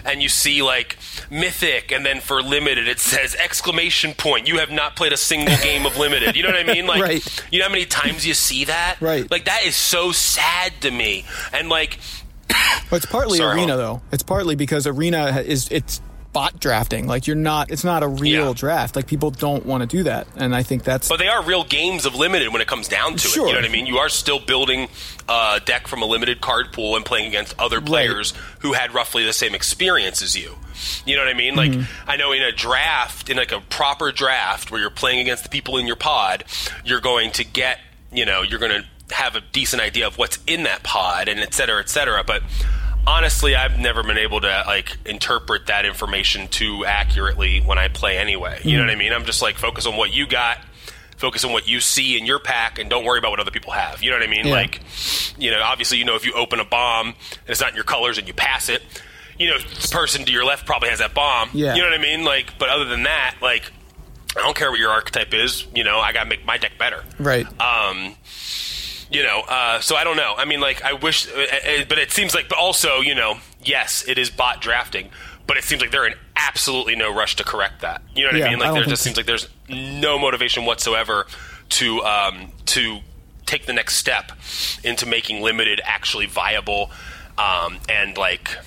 and 0.05 0.21
you 0.21 0.27
see 0.29 0.61
like 0.61 0.97
Mythic, 1.31 1.91
and 1.91 2.05
then 2.05 2.19
for 2.19 2.41
limited 2.41 2.87
it 2.87 2.99
says 2.99 3.35
exclamation 3.35 4.13
point. 4.13 4.47
You 4.47 4.57
have 4.59 4.69
not 4.69 4.95
played 4.97 5.13
a 5.13 5.17
single 5.17 5.55
game 5.63 5.85
of 5.85 5.97
limited. 5.97 6.35
You 6.35 6.43
know 6.43 6.49
what 6.49 6.57
I 6.69 6.71
mean? 6.73 6.85
Like, 6.85 7.01
Right. 7.01 7.43
you 7.51 7.59
know 7.59 7.65
how 7.65 7.71
many 7.71 7.85
times 7.85 8.27
you 8.27 8.33
see 8.33 8.65
that? 8.65 8.97
Right. 8.99 9.29
Like 9.31 9.45
that 9.45 9.63
is 9.65 9.75
so 9.77 10.11
sad 10.11 10.73
to 10.81 10.91
me, 10.91 11.25
and 11.53 11.69
like. 11.69 11.99
But 12.89 12.97
it's 12.97 13.05
partly 13.05 13.37
Sorry, 13.37 13.59
arena 13.59 13.77
though. 13.77 14.01
It's 14.11 14.23
partly 14.23 14.55
because 14.55 14.87
arena 14.87 15.43
is 15.45 15.67
it's 15.69 16.01
bot 16.33 16.59
drafting. 16.59 17.07
Like 17.07 17.25
you're 17.27 17.35
not. 17.35 17.69
It's 17.71 17.83
not 17.83 18.01
a 18.03 18.07
real 18.07 18.47
Yeah. 18.47 18.53
draft. 18.53 18.95
Like 18.95 19.07
people 19.07 19.29
don't 19.31 19.65
want 19.65 19.81
to 19.81 19.87
do 19.87 20.03
that, 20.03 20.27
and 20.35 20.55
I 20.55 20.63
think 20.63 20.83
that's. 20.83 21.07
But 21.09 21.17
they 21.19 21.27
are 21.27 21.43
real 21.43 21.63
games 21.63 22.05
of 22.05 22.15
limited 22.15 22.51
when 22.51 22.61
it 22.61 22.67
comes 22.67 22.87
down 22.87 23.15
to 23.15 23.27
it. 23.27 23.35
You 23.35 23.45
know 23.45 23.53
what 23.53 23.65
I 23.65 23.69
mean? 23.69 23.85
You 23.85 23.97
are 23.97 24.09
still 24.09 24.39
building 24.39 24.87
a 25.27 25.59
deck 25.63 25.87
from 25.87 26.01
a 26.01 26.05
limited 26.05 26.41
card 26.41 26.71
pool 26.73 26.95
and 26.95 27.05
playing 27.05 27.27
against 27.27 27.53
other 27.59 27.81
players 27.81 28.33
who 28.59 28.73
had 28.73 28.93
roughly 28.93 29.23
the 29.23 29.33
same 29.33 29.53
experience 29.55 30.21
as 30.21 30.35
you. 30.35 30.55
You 31.05 31.15
know 31.15 31.23
what 31.23 31.29
I 31.29 31.37
mean? 31.37 31.55
Like 31.55 31.71
Mm-hmm. 31.71 32.09
I 32.09 32.15
know 32.15 32.31
in 32.31 32.41
a 32.41 32.51
draft, 32.51 33.29
in 33.29 33.37
like 33.37 33.51
a 33.51 33.61
proper 33.61 34.11
draft 34.11 34.71
where 34.71 34.79
you're 34.81 34.89
playing 34.89 35.19
against 35.19 35.43
the 35.43 35.49
people 35.49 35.77
in 35.77 35.85
your 35.85 35.95
pod, 35.97 36.43
you're 36.85 37.01
going 37.01 37.31
to 37.33 37.43
get, 37.43 37.79
you 38.11 38.25
know, 38.25 38.41
you're 38.43 38.59
going 38.59 38.71
to 38.81 38.83
have 39.19 39.35
a 39.35 39.41
decent 39.51 39.81
idea 39.81 40.07
of 40.07 40.17
what's 40.17 40.39
in 40.47 40.63
that 40.63 40.81
pod 40.83 41.27
and 41.27 41.39
et 41.39 41.53
cetera, 41.53 41.79
et 41.79 41.89
cetera. 41.89 42.23
But 42.23 42.41
honestly, 43.05 43.55
I've 43.55 43.77
never 43.77 44.01
been 44.03 44.17
able 44.17 44.41
to 44.41 44.63
like 44.65 44.97
interpret 45.05 45.67
that 45.67 45.85
information 45.85 46.47
too 46.47 46.85
accurately 46.85 47.59
when 47.59 47.77
I 47.77 47.87
play 47.89 48.17
anyway. 48.17 48.59
You 48.63 48.77
know 48.77 48.83
what 48.83 48.91
I 48.91 48.95
mean? 48.95 49.13
I'm 49.13 49.25
just 49.25 49.41
like 49.41 49.57
focus 49.57 49.85
on 49.85 49.97
what 49.97 50.13
you 50.13 50.25
got, 50.27 50.59
focus 51.17 51.43
on 51.43 51.51
what 51.51 51.67
you 51.67 51.79
see 51.79 52.17
in 52.17 52.25
your 52.25 52.39
pack, 52.39 52.79
and 52.79 52.89
don't 52.89 53.03
worry 53.03 53.19
about 53.19 53.31
what 53.31 53.39
other 53.39 53.51
people 53.51 53.71
have. 53.73 54.01
You 54.01 54.11
know 54.11 54.17
what 54.17 54.27
I 54.27 54.31
mean? 54.31 54.47
Yeah. 54.47 54.53
Like, 54.53 54.81
you 55.37 55.51
know, 55.51 55.61
obviously, 55.61 55.97
you 55.97 56.05
know, 56.05 56.15
if 56.15 56.25
you 56.25 56.33
open 56.33 56.59
a 56.59 56.65
bomb 56.65 57.07
and 57.07 57.15
it's 57.47 57.59
not 57.61 57.69
in 57.71 57.75
your 57.75 57.83
colors 57.83 58.17
and 58.17 58.27
you 58.27 58.33
pass 58.33 58.69
it, 58.69 58.81
you 59.37 59.49
know, 59.49 59.57
the 59.57 59.87
person 59.91 60.25
to 60.25 60.31
your 60.31 60.45
left 60.45 60.65
probably 60.65 60.89
has 60.89 60.99
that 60.99 61.13
bomb. 61.13 61.49
Yeah. 61.53 61.75
You 61.75 61.81
know 61.81 61.89
what 61.89 61.99
I 61.99 62.01
mean? 62.01 62.23
Like, 62.23 62.57
but 62.57 62.69
other 62.69 62.85
than 62.85 63.03
that, 63.03 63.35
like, 63.41 63.71
I 64.37 64.41
don't 64.41 64.55
care 64.55 64.69
what 64.69 64.79
your 64.79 64.91
archetype 64.91 65.33
is. 65.33 65.65
You 65.73 65.83
know, 65.83 65.97
I 65.99 66.13
got 66.13 66.23
to 66.23 66.29
make 66.29 66.45
my 66.45 66.57
deck 66.57 66.73
better. 66.77 67.03
right. 67.19 67.45
Um, 67.61 68.15
you 69.11 69.23
know, 69.23 69.41
uh, 69.47 69.79
so 69.79 69.95
I 69.95 70.03
don't 70.03 70.17
know. 70.17 70.35
I 70.37 70.45
mean, 70.45 70.59
like, 70.59 70.83
I 70.83 70.93
wish, 70.93 71.27
uh, 71.27 71.31
uh, 71.39 71.85
but 71.89 71.97
it 71.97 72.11
seems 72.11 72.33
like, 72.35 72.47
but 72.49 72.57
also, 72.57 72.99
you 73.01 73.15
know, 73.15 73.37
yes, 73.63 74.03
it 74.07 74.17
is 74.17 74.29
bot 74.29 74.61
drafting, 74.61 75.09
but 75.47 75.57
it 75.57 75.63
seems 75.63 75.81
like 75.81 75.91
they're 75.91 76.05
in 76.07 76.13
absolutely 76.35 76.95
no 76.95 77.13
rush 77.13 77.35
to 77.37 77.43
correct 77.43 77.81
that. 77.81 78.01
You 78.15 78.23
know 78.25 78.29
what 78.31 78.39
Yeah, 78.39 78.45
I 78.45 78.49
mean? 78.51 78.59
Like, 78.59 78.67
don't 78.67 78.75
there 78.75 78.83
just 78.85 79.01
so. 79.03 79.07
seems 79.07 79.17
like 79.17 79.25
there's 79.25 79.47
no 79.69 80.17
motivation 80.19 80.65
whatsoever 80.65 81.25
to 81.69 82.01
um, 82.03 82.51
to 82.67 82.99
take 83.45 83.65
the 83.65 83.73
next 83.73 83.95
step 83.95 84.31
into 84.83 85.05
making 85.07 85.41
limited 85.41 85.81
actually 85.83 86.27
viable 86.27 86.91
um, 87.37 87.79
and 87.89 88.15
like 88.17 88.57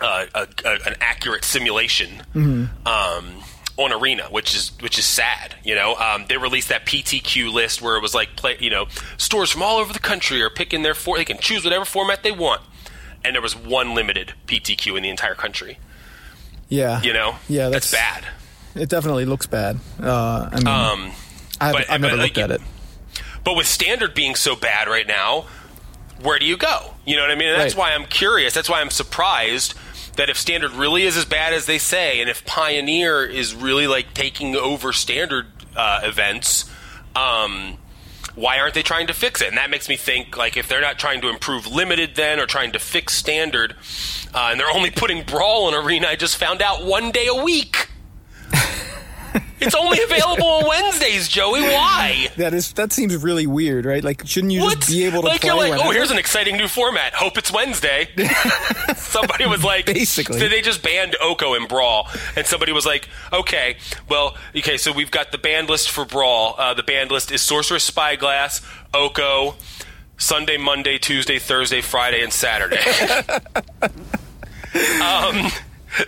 uh, 0.00 0.26
a, 0.34 0.46
a, 0.64 0.72
an 0.86 0.94
accurate 1.00 1.44
simulation 1.44 2.08
Mm-hmm. 2.34 2.86
um, 2.86 3.39
on 3.82 3.92
Arena, 3.92 4.24
which 4.30 4.54
is 4.54 4.72
which 4.80 4.98
is 4.98 5.04
sad. 5.04 5.54
You 5.64 5.74
know, 5.74 5.94
um, 5.96 6.26
they 6.28 6.36
released 6.36 6.68
that 6.68 6.84
PTQ 6.86 7.52
list 7.52 7.80
where 7.82 7.96
it 7.96 8.02
was 8.02 8.14
like, 8.14 8.36
play, 8.36 8.56
you 8.60 8.70
know, 8.70 8.86
stores 9.16 9.50
from 9.50 9.62
all 9.62 9.78
over 9.78 9.92
the 9.92 9.98
country 9.98 10.42
are 10.42 10.50
picking 10.50 10.82
their 10.82 10.94
for 10.94 11.16
they 11.16 11.24
can 11.24 11.38
choose 11.38 11.64
whatever 11.64 11.84
format 11.84 12.22
they 12.22 12.32
want, 12.32 12.60
and 13.24 13.34
there 13.34 13.42
was 13.42 13.56
one 13.56 13.94
limited 13.94 14.34
PTQ 14.46 14.96
in 14.96 15.02
the 15.02 15.08
entire 15.08 15.34
country. 15.34 15.78
yeah. 16.68 17.00
You 17.02 17.12
know, 17.12 17.36
Yeah, 17.48 17.68
that's, 17.68 17.90
that's- 17.90 18.22
bad. 18.22 18.28
It 18.80 18.88
definitely 18.88 19.24
looks 19.24 19.46
bad. 19.46 19.80
Uh, 20.00 20.48
I 20.52 20.56
mean, 20.58 20.66
Um, 20.68 21.12
I've, 21.60 21.72
but- 21.72 21.90
I've 21.90 22.00
never 22.00 22.16
but, 22.16 22.22
looked 22.22 22.36
like, 22.36 22.44
at 22.44 22.50
it. 22.52 22.60
But 23.42 23.56
with 23.56 23.66
standard 23.66 24.14
being 24.14 24.34
so 24.36 24.54
bad 24.54 24.86
right 24.86 25.06
now, 25.06 25.46
where 26.22 26.38
do 26.38 26.44
you 26.44 26.56
go? 26.56 26.94
You 27.06 27.16
know 27.16 27.22
what 27.22 27.30
I 27.30 27.34
mean? 27.34 27.48
And 27.48 27.60
that's 27.60 27.74
Right. 27.74 27.90
why 27.90 27.94
I'm 27.94 28.04
curious. 28.04 28.52
That's 28.54 28.68
why 28.68 28.80
I'm 28.80 28.90
surprised 28.90 29.74
that 30.16 30.28
if 30.30 30.36
standard 30.36 30.72
really 30.72 31.04
is 31.04 31.16
as 31.16 31.24
bad 31.24 31.52
as 31.52 31.66
they 31.66 31.78
say, 31.78 32.20
and 32.20 32.28
if 32.28 32.44
Pioneer 32.44 33.24
is 33.24 33.54
really 33.54 33.86
like 33.86 34.14
taking 34.14 34.56
over 34.56 34.92
standard 34.92 35.46
uh, 35.76 36.00
events, 36.04 36.70
um, 37.16 37.78
why 38.34 38.58
aren't 38.58 38.74
they 38.74 38.82
trying 38.82 39.06
to 39.08 39.14
fix 39.14 39.42
it? 39.42 39.48
And 39.48 39.56
that 39.56 39.70
makes 39.70 39.88
me 39.88 39.96
think 39.96 40.36
like 40.36 40.56
if 40.56 40.68
they're 40.68 40.80
not 40.80 40.98
trying 40.98 41.20
to 41.22 41.28
improve 41.28 41.66
limited 41.66 42.14
then 42.14 42.38
or 42.38 42.46
trying 42.46 42.72
to 42.72 42.78
fix 42.78 43.14
standard, 43.14 43.74
uh, 44.34 44.48
and 44.50 44.60
they're 44.60 44.70
only 44.70 44.90
putting 44.90 45.24
brawl 45.24 45.68
in 45.68 45.74
arena. 45.74 46.06
I 46.08 46.16
just 46.16 46.36
found 46.36 46.62
out 46.62 46.84
one 46.84 47.10
day 47.10 47.26
a 47.26 47.42
week. 47.42 47.88
it's 49.60 49.74
only 49.74 50.02
available 50.10 50.46
on 50.46 50.68
Wednesdays, 50.68 51.28
Joey. 51.28 51.62
Why? 51.62 52.28
That 52.36 52.54
is 52.54 52.72
that 52.74 52.92
seems 52.92 53.16
really 53.16 53.46
weird, 53.46 53.84
right? 53.84 54.02
Like, 54.02 54.26
shouldn't 54.26 54.52
you 54.52 54.62
What? 54.62 54.78
just 54.78 54.90
be 54.90 55.04
able 55.04 55.22
to 55.22 55.28
like 55.28 55.40
play? 55.40 55.48
you're 55.48 55.56
like, 55.76 55.84
oh, 55.84 55.90
here's 55.90 56.10
an 56.10 56.18
exciting 56.18 56.56
new 56.56 56.68
format. 56.68 57.14
Hope 57.14 57.38
it's 57.38 57.52
Wednesday. 57.52 58.08
somebody 58.96 59.46
was 59.46 59.64
like, 59.64 59.86
Basically. 59.86 60.38
so 60.38 60.48
they 60.48 60.60
just 60.62 60.82
banned 60.82 61.16
Oko 61.20 61.54
and 61.54 61.68
Brawl, 61.68 62.08
and 62.36 62.46
somebody 62.46 62.72
was 62.72 62.86
like, 62.86 63.08
okay, 63.32 63.76
well, 64.08 64.36
okay, 64.56 64.76
so 64.76 64.92
we've 64.92 65.10
got 65.10 65.32
the 65.32 65.38
banned 65.38 65.68
list 65.68 65.90
for 65.90 66.04
Brawl. 66.04 66.54
Uh, 66.58 66.74
the 66.74 66.82
banned 66.82 67.10
list 67.10 67.32
is 67.32 67.42
Sorcerous 67.42 67.84
Spyglass, 67.84 68.62
Oko, 68.94 69.56
Sunday, 70.18 70.56
Monday, 70.56 70.98
Tuesday, 70.98 71.38
Thursday, 71.38 71.80
Friday, 71.80 72.22
and 72.22 72.32
Saturday. 72.32 72.78
um, 75.02 75.50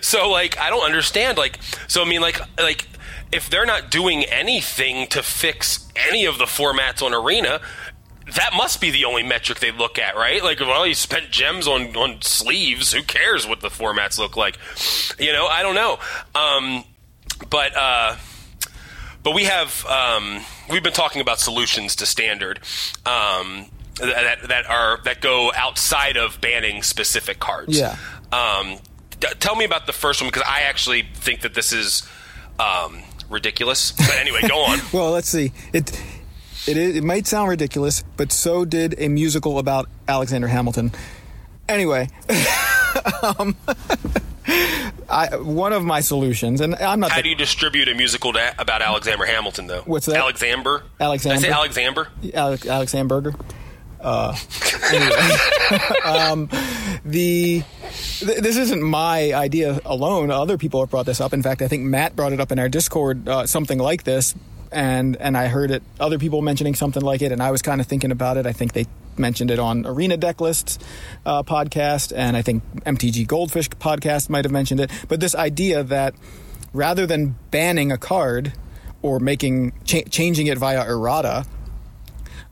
so 0.01 0.31
like, 0.31 0.59
I 0.59 0.71
don't 0.71 0.85
understand. 0.85 1.39
Like, 1.39 1.59
so 1.89 2.03
I 2.03 2.09
mean, 2.09 2.21
like, 2.21 2.41
like 2.59 2.87
if 3.33 3.49
they're 3.49 3.67
not 3.67 3.91
doing 3.91 4.25
anything 4.25 5.07
to 5.09 5.23
fix 5.23 5.89
any 5.97 6.27
of 6.27 6.39
the 6.39 6.45
formats 6.45 7.03
on 7.03 7.15
Arena, 7.15 7.61
that 8.35 8.51
must 8.55 8.81
be 8.81 8.91
the 8.91 9.05
only 9.05 9.23
metric 9.23 9.61
they 9.61 9.73
look 9.73 9.99
at, 9.99 10.15
right? 10.17 10.43
Like, 10.43 10.61
well, 10.61 10.87
you 10.87 10.95
spent 10.95 11.31
gems 11.31 11.67
on 11.67 11.97
on 11.97 12.23
sleeves. 12.23 12.93
Who 12.93 13.03
cares 13.03 13.47
what 13.47 13.61
the 13.61 13.69
formats 13.69 14.19
look 14.19 14.37
like? 14.37 14.59
You 15.19 15.33
know, 15.33 15.47
I 15.47 15.63
don't 15.63 15.75
know. 15.75 15.99
Um, 16.35 16.85
but 17.51 17.77
uh, 17.77 18.17
but 19.23 19.35
we 19.35 19.45
have 19.45 19.85
um, 19.87 20.41
we've 20.71 20.83
been 20.83 20.93
talking 20.93 21.21
about 21.21 21.41
solutions 21.41 21.97
to 21.97 22.07
standard. 22.07 22.61
Um, 23.07 23.67
that, 23.97 24.49
that 24.49 24.67
are 24.71 25.01
that 25.05 25.21
go 25.21 25.53
outside 25.55 26.17
of 26.17 26.41
banning 26.41 26.83
specific 26.83 27.39
cards. 27.39 27.79
Yeah. 27.79 27.97
Um, 28.33 28.79
d- 29.21 29.29
tell 29.39 29.55
me 29.55 29.65
about 29.65 29.87
the 29.87 29.93
first 29.93 30.21
one 30.21 30.29
because 30.29 30.45
I 30.47 30.63
actually 30.63 31.07
think 31.15 31.43
that 31.43 31.55
this 31.55 31.73
is 31.73 32.09
um, 32.59 33.03
ridiculous. 33.33 33.93
But 33.93 34.17
anyway, 34.17 34.41
go 34.49 34.59
on. 34.61 34.79
Well, 34.93 35.11
let's 35.11 35.29
see. 35.29 35.53
It 35.73 35.91
it 36.67 36.77
is, 36.77 36.97
it 36.97 37.05
might 37.05 37.27
sound 37.27 37.49
ridiculous, 37.49 38.05
but 38.17 38.31
so 38.31 38.65
did 38.65 38.95
a 38.99 39.09
musical 39.09 39.59
about 39.59 39.89
Alexander 40.07 40.49
Hamilton. 40.49 40.93
Anyway, 41.69 42.09
um, 43.39 43.57
I, 45.09 45.37
one 45.37 45.73
of 45.73 45.85
my 45.85 46.01
solutions, 46.01 46.61
and 46.61 46.75
I'm 46.77 47.01
not. 47.01 47.11
How 47.11 47.17
the- 47.19 47.23
do 47.25 47.29
you 47.31 47.35
distribute 47.35 47.89
a 47.89 47.95
musical 47.95 48.33
to, 48.33 48.55
about 48.61 48.83
Alexander 48.83 49.25
Hamilton, 49.25 49.67
though? 49.67 49.83
What's 49.83 50.07
that? 50.07 50.17
Alexander. 50.17 50.83
Alexander. 51.01 51.41
Did 51.41 51.47
I 51.47 51.53
say 51.53 51.57
Alexander? 51.59 52.09
Alex, 52.35 52.67
Alex 52.67 52.93
Hamburger. 52.93 53.35
Uh, 54.03 54.37
anyway, 54.93 55.81
um, 56.05 56.49
the 57.05 57.63
th- 58.19 58.39
this 58.39 58.57
isn't 58.57 58.83
my 58.83 59.33
idea 59.33 59.81
alone. 59.85 60.31
Other 60.31 60.59
people 60.59 60.81
have 60.81 60.91
brought 60.91 61.07
this 61.07 61.21
up. 61.21 61.33
In 61.33 61.43
fact, 61.43 61.63
I 61.63 61.69
think 61.69 61.85
Matt 61.85 62.17
brought 62.17 62.33
it 62.33 62.41
up 62.41 62.53
in 62.53 62.59
our 62.59 62.69
Discord, 62.69 63.29
uh, 63.29 63.47
something 63.47 63.79
like 63.79 64.05
this, 64.05 64.35
and 64.71 65.17
and 65.17 65.37
I 65.37 65.47
heard 65.49 65.71
it. 65.71 65.83
Other 66.01 66.19
people 66.19 66.43
mentioning 66.43 66.75
something 66.75 67.03
like 67.03 67.23
it, 67.23 67.33
and 67.33 67.43
I 67.43 67.51
was 67.51 67.63
kind 67.63 67.81
of 67.81 67.87
thinking 67.87 68.11
about 68.11 68.37
it. 68.37 68.47
I 68.47 68.53
think 68.53 68.73
they 68.73 68.87
mentioned 69.17 69.51
it 69.51 69.59
on 69.59 69.87
Arena 69.87 70.17
Decklists 70.19 70.79
uh, 71.25 71.43
podcast, 71.43 72.13
and 72.15 72.37
I 72.37 72.43
think 72.43 72.63
MTG 72.85 73.27
Goldfish 73.27 73.69
podcast 73.71 74.29
might 74.29 74.45
have 74.45 74.53
mentioned 74.53 74.81
it. 74.81 74.91
But 75.09 75.21
this 75.21 75.35
idea 75.35 75.83
that 75.85 76.15
rather 76.73 77.07
than 77.07 77.37
banning 77.51 77.93
a 77.93 77.99
card 77.99 78.53
or 79.03 79.21
making 79.21 79.73
cha- 79.85 80.09
changing 80.11 80.47
it 80.47 80.59
via 80.59 80.85
errata 80.89 81.45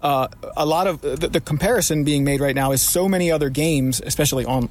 uh, 0.02 0.28
a 0.56 0.66
lot 0.66 0.86
of 0.86 1.00
the, 1.00 1.28
the 1.28 1.40
comparison 1.40 2.04
being 2.04 2.24
made 2.24 2.40
right 2.40 2.54
now 2.54 2.72
is 2.72 2.82
so 2.82 3.08
many 3.08 3.30
other 3.30 3.50
games, 3.50 4.00
especially 4.04 4.44
on 4.44 4.68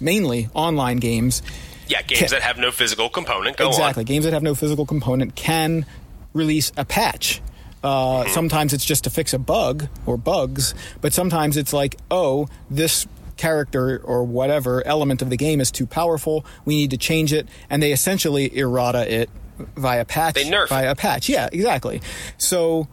mainly 0.00 0.48
online 0.54 0.96
games. 0.98 1.42
Yeah, 1.88 2.02
games 2.02 2.32
that 2.32 2.42
have 2.42 2.58
no 2.58 2.72
physical 2.72 3.08
component. 3.08 3.56
Go 3.56 3.68
exactly, 3.68 4.00
on. 4.02 4.06
games 4.06 4.24
that 4.24 4.32
have 4.32 4.42
no 4.42 4.54
physical 4.56 4.86
component 4.86 5.36
can 5.36 5.86
release 6.32 6.72
a 6.76 6.84
patch 6.84 7.40
Uh, 7.82 8.26
Sometimes 8.28 8.72
it's 8.72 8.84
just 8.84 9.04
to 9.04 9.10
fix 9.10 9.32
a 9.32 9.38
bug 9.38 9.86
or 10.04 10.16
bugs, 10.16 10.74
but 11.00 11.12
sometimes 11.12 11.56
it's 11.56 11.72
like, 11.72 11.96
oh, 12.10 12.48
this 12.68 13.06
character 13.36 14.00
or 14.02 14.24
whatever 14.24 14.84
element 14.86 15.22
of 15.22 15.30
the 15.30 15.36
game 15.36 15.60
is 15.60 15.70
too 15.70 15.86
powerful. 15.86 16.44
We 16.64 16.74
need 16.74 16.90
to 16.90 16.96
change 16.96 17.32
it, 17.32 17.46
and 17.70 17.80
they 17.80 17.92
essentially 17.92 18.50
errata 18.58 19.08
it 19.12 19.30
via 19.76 20.04
patch. 20.04 20.34
They 20.34 20.44
nerf 20.44 20.68
via 20.68 20.94
patch. 20.96 21.28
Yeah, 21.28 21.48
exactly. 21.52 22.00
So 22.38 22.88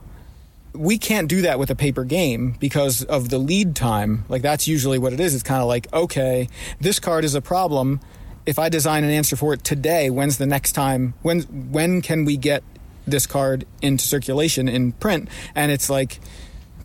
we 0.73 0.97
can't 0.97 1.27
do 1.27 1.43
that 1.43 1.59
with 1.59 1.69
a 1.69 1.75
paper 1.75 2.03
game 2.03 2.55
because 2.59 3.03
of 3.03 3.29
the 3.29 3.37
lead 3.37 3.75
time. 3.75 4.25
Like 4.27 4.41
that's 4.41 4.67
usually 4.67 4.97
what 4.97 5.13
it 5.13 5.19
is. 5.19 5.33
It's 5.33 5.43
kind 5.43 5.61
of 5.61 5.67
like, 5.67 5.91
okay, 5.93 6.49
this 6.79 6.99
card 6.99 7.23
is 7.23 7.35
a 7.35 7.41
problem. 7.41 7.99
If 8.45 8.59
I 8.59 8.69
design 8.69 9.03
an 9.03 9.11
answer 9.11 9.35
for 9.35 9.53
it 9.53 9.63
today, 9.63 10.09
when's 10.09 10.37
the 10.37 10.45
next 10.45 10.73
time? 10.73 11.13
When 11.21 11.41
when 11.71 12.01
can 12.01 12.25
we 12.25 12.37
get 12.37 12.63
this 13.05 13.25
card 13.27 13.65
into 13.81 14.05
circulation 14.05 14.67
in 14.67 14.93
print? 14.93 15.29
And 15.55 15.71
it's 15.71 15.89
like 15.89 16.19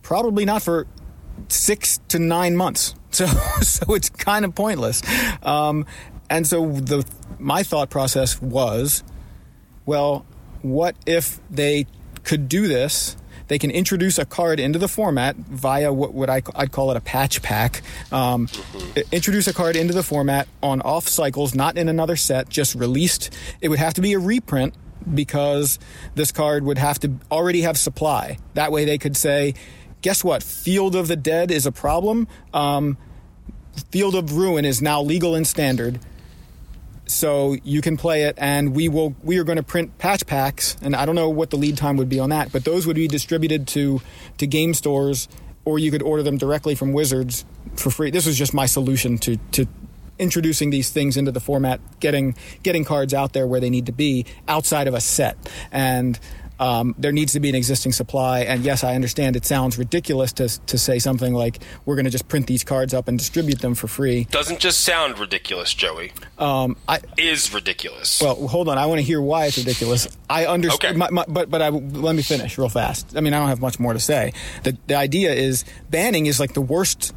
probably 0.02 0.44
not 0.44 0.62
for 0.62 0.86
six 1.48 2.00
to 2.08 2.18
nine 2.18 2.56
months. 2.56 2.94
So 3.10 3.24
so 3.62 3.94
it's 3.94 4.10
kind 4.10 4.44
of 4.44 4.54
pointless. 4.54 5.02
Um, 5.42 5.86
and 6.28 6.46
so 6.46 6.72
the 6.72 7.06
my 7.38 7.62
thought 7.62 7.88
process 7.88 8.40
was, 8.40 9.02
well, 9.86 10.26
what 10.60 10.94
if 11.06 11.40
they 11.50 11.86
could 12.24 12.50
do 12.50 12.68
this? 12.68 13.16
They 13.48 13.58
can 13.58 13.70
introduce 13.70 14.18
a 14.18 14.24
card 14.24 14.60
into 14.60 14.78
the 14.78 14.88
format 14.88 15.34
via 15.36 15.92
what, 15.92 16.14
what 16.14 16.30
I, 16.30 16.42
I'd 16.54 16.70
call 16.72 16.90
it 16.90 16.96
a 16.96 17.00
patch 17.00 17.42
pack. 17.42 17.82
Um, 18.12 18.48
i- 18.96 19.04
introduce 19.10 19.46
a 19.48 19.52
card 19.54 19.74
into 19.74 19.94
the 19.94 20.02
format 20.02 20.46
on 20.62 20.80
off 20.82 21.08
cycles, 21.08 21.54
not 21.54 21.76
in 21.76 21.88
another 21.88 22.16
set, 22.16 22.48
just 22.48 22.74
released. 22.74 23.34
It 23.60 23.68
would 23.68 23.78
have 23.78 23.94
to 23.94 24.00
be 24.00 24.12
a 24.12 24.18
reprint 24.18 24.74
because 25.14 25.78
this 26.14 26.30
card 26.32 26.64
would 26.64 26.78
have 26.78 26.98
to 27.00 27.12
already 27.30 27.62
have 27.62 27.78
supply. 27.78 28.38
That 28.54 28.70
way 28.72 28.84
they 28.84 28.98
could 28.98 29.16
say, 29.16 29.54
guess 30.02 30.22
what? 30.22 30.42
Field 30.42 30.94
of 30.94 31.08
the 31.08 31.16
Dead 31.16 31.50
is 31.50 31.64
a 31.66 31.72
problem. 31.72 32.28
Um, 32.52 32.98
Field 33.90 34.14
of 34.14 34.36
Ruin 34.36 34.64
is 34.64 34.82
now 34.82 35.00
legal 35.00 35.34
and 35.34 35.46
standard 35.46 36.00
so 37.10 37.56
you 37.64 37.80
can 37.80 37.96
play 37.96 38.24
it 38.24 38.34
and 38.38 38.74
we 38.74 38.88
will 38.88 39.14
we 39.22 39.38
are 39.38 39.44
going 39.44 39.56
to 39.56 39.62
print 39.62 39.96
patch 39.98 40.26
packs 40.26 40.76
and 40.82 40.94
i 40.94 41.06
don't 41.06 41.14
know 41.14 41.28
what 41.28 41.50
the 41.50 41.56
lead 41.56 41.76
time 41.76 41.96
would 41.96 42.08
be 42.08 42.20
on 42.20 42.30
that 42.30 42.52
but 42.52 42.64
those 42.64 42.86
would 42.86 42.96
be 42.96 43.08
distributed 43.08 43.66
to 43.66 44.00
to 44.36 44.46
game 44.46 44.74
stores 44.74 45.28
or 45.68 45.78
you 45.78 45.90
could 45.90 46.02
order 46.02 46.22
them 46.22 46.38
directly 46.38 46.74
from 46.74 46.94
wizards 46.94 47.44
for 47.76 47.90
free. 47.90 48.10
This 48.10 48.24
was 48.24 48.38
just 48.38 48.54
my 48.54 48.64
solution 48.64 49.18
to 49.18 49.36
to 49.52 49.66
introducing 50.18 50.70
these 50.70 50.88
things 50.88 51.16
into 51.16 51.30
the 51.30 51.40
format 51.40 51.78
getting 52.00 52.34
getting 52.62 52.84
cards 52.84 53.12
out 53.12 53.34
there 53.34 53.46
where 53.46 53.60
they 53.60 53.68
need 53.68 53.84
to 53.84 53.92
be 53.92 54.24
outside 54.48 54.88
of 54.88 54.94
a 54.94 55.00
set. 55.00 55.36
And 55.70 56.18
um, 56.60 56.94
there 56.98 57.12
needs 57.12 57.32
to 57.34 57.40
be 57.40 57.48
an 57.48 57.54
existing 57.54 57.92
supply 57.92 58.40
and 58.40 58.64
yes 58.64 58.82
i 58.84 58.94
understand 58.94 59.36
it 59.36 59.44
sounds 59.46 59.78
ridiculous 59.78 60.32
to, 60.32 60.48
to 60.66 60.76
say 60.78 60.98
something 60.98 61.32
like 61.34 61.60
we're 61.84 61.94
going 61.94 62.04
to 62.04 62.10
just 62.10 62.28
print 62.28 62.46
these 62.46 62.64
cards 62.64 62.92
up 62.92 63.08
and 63.08 63.18
distribute 63.18 63.60
them 63.60 63.74
for 63.74 63.86
free 63.88 64.24
Doesn't 64.30 64.58
just 64.60 64.80
sound 64.80 65.18
ridiculous, 65.18 65.72
Joey. 65.74 66.12
um, 66.38 66.76
I, 66.88 67.00
Is 67.16 67.52
ridiculous. 67.54 68.20
well, 68.22 68.34
hold 68.48 68.68
on. 68.68 68.78
I 68.78 68.86
want 68.86 68.98
to 68.98 69.02
hear 69.04 69.20
why 69.20 69.46
it's 69.46 69.58
ridiculous. 69.58 70.08
I 70.28 70.46
understand, 70.46 70.90
Okay. 70.92 70.98
my, 70.98 71.10
my, 71.10 71.24
but 71.28 71.50
but 71.50 71.62
I, 71.62 71.68
let 71.68 72.14
me 72.16 72.22
finish 72.22 72.58
real 72.58 72.68
fast. 72.68 73.16
I 73.16 73.20
mean, 73.20 73.32
I 73.34 73.38
don't 73.38 73.48
have 73.48 73.60
much 73.60 73.78
more 73.78 73.92
to 73.92 74.00
say. 74.00 74.32
The 74.64 74.76
the 74.86 74.94
idea 74.96 75.32
is 75.32 75.64
banning 75.90 76.26
is 76.26 76.38
like 76.40 76.54
the 76.54 76.60
worst 76.60 77.14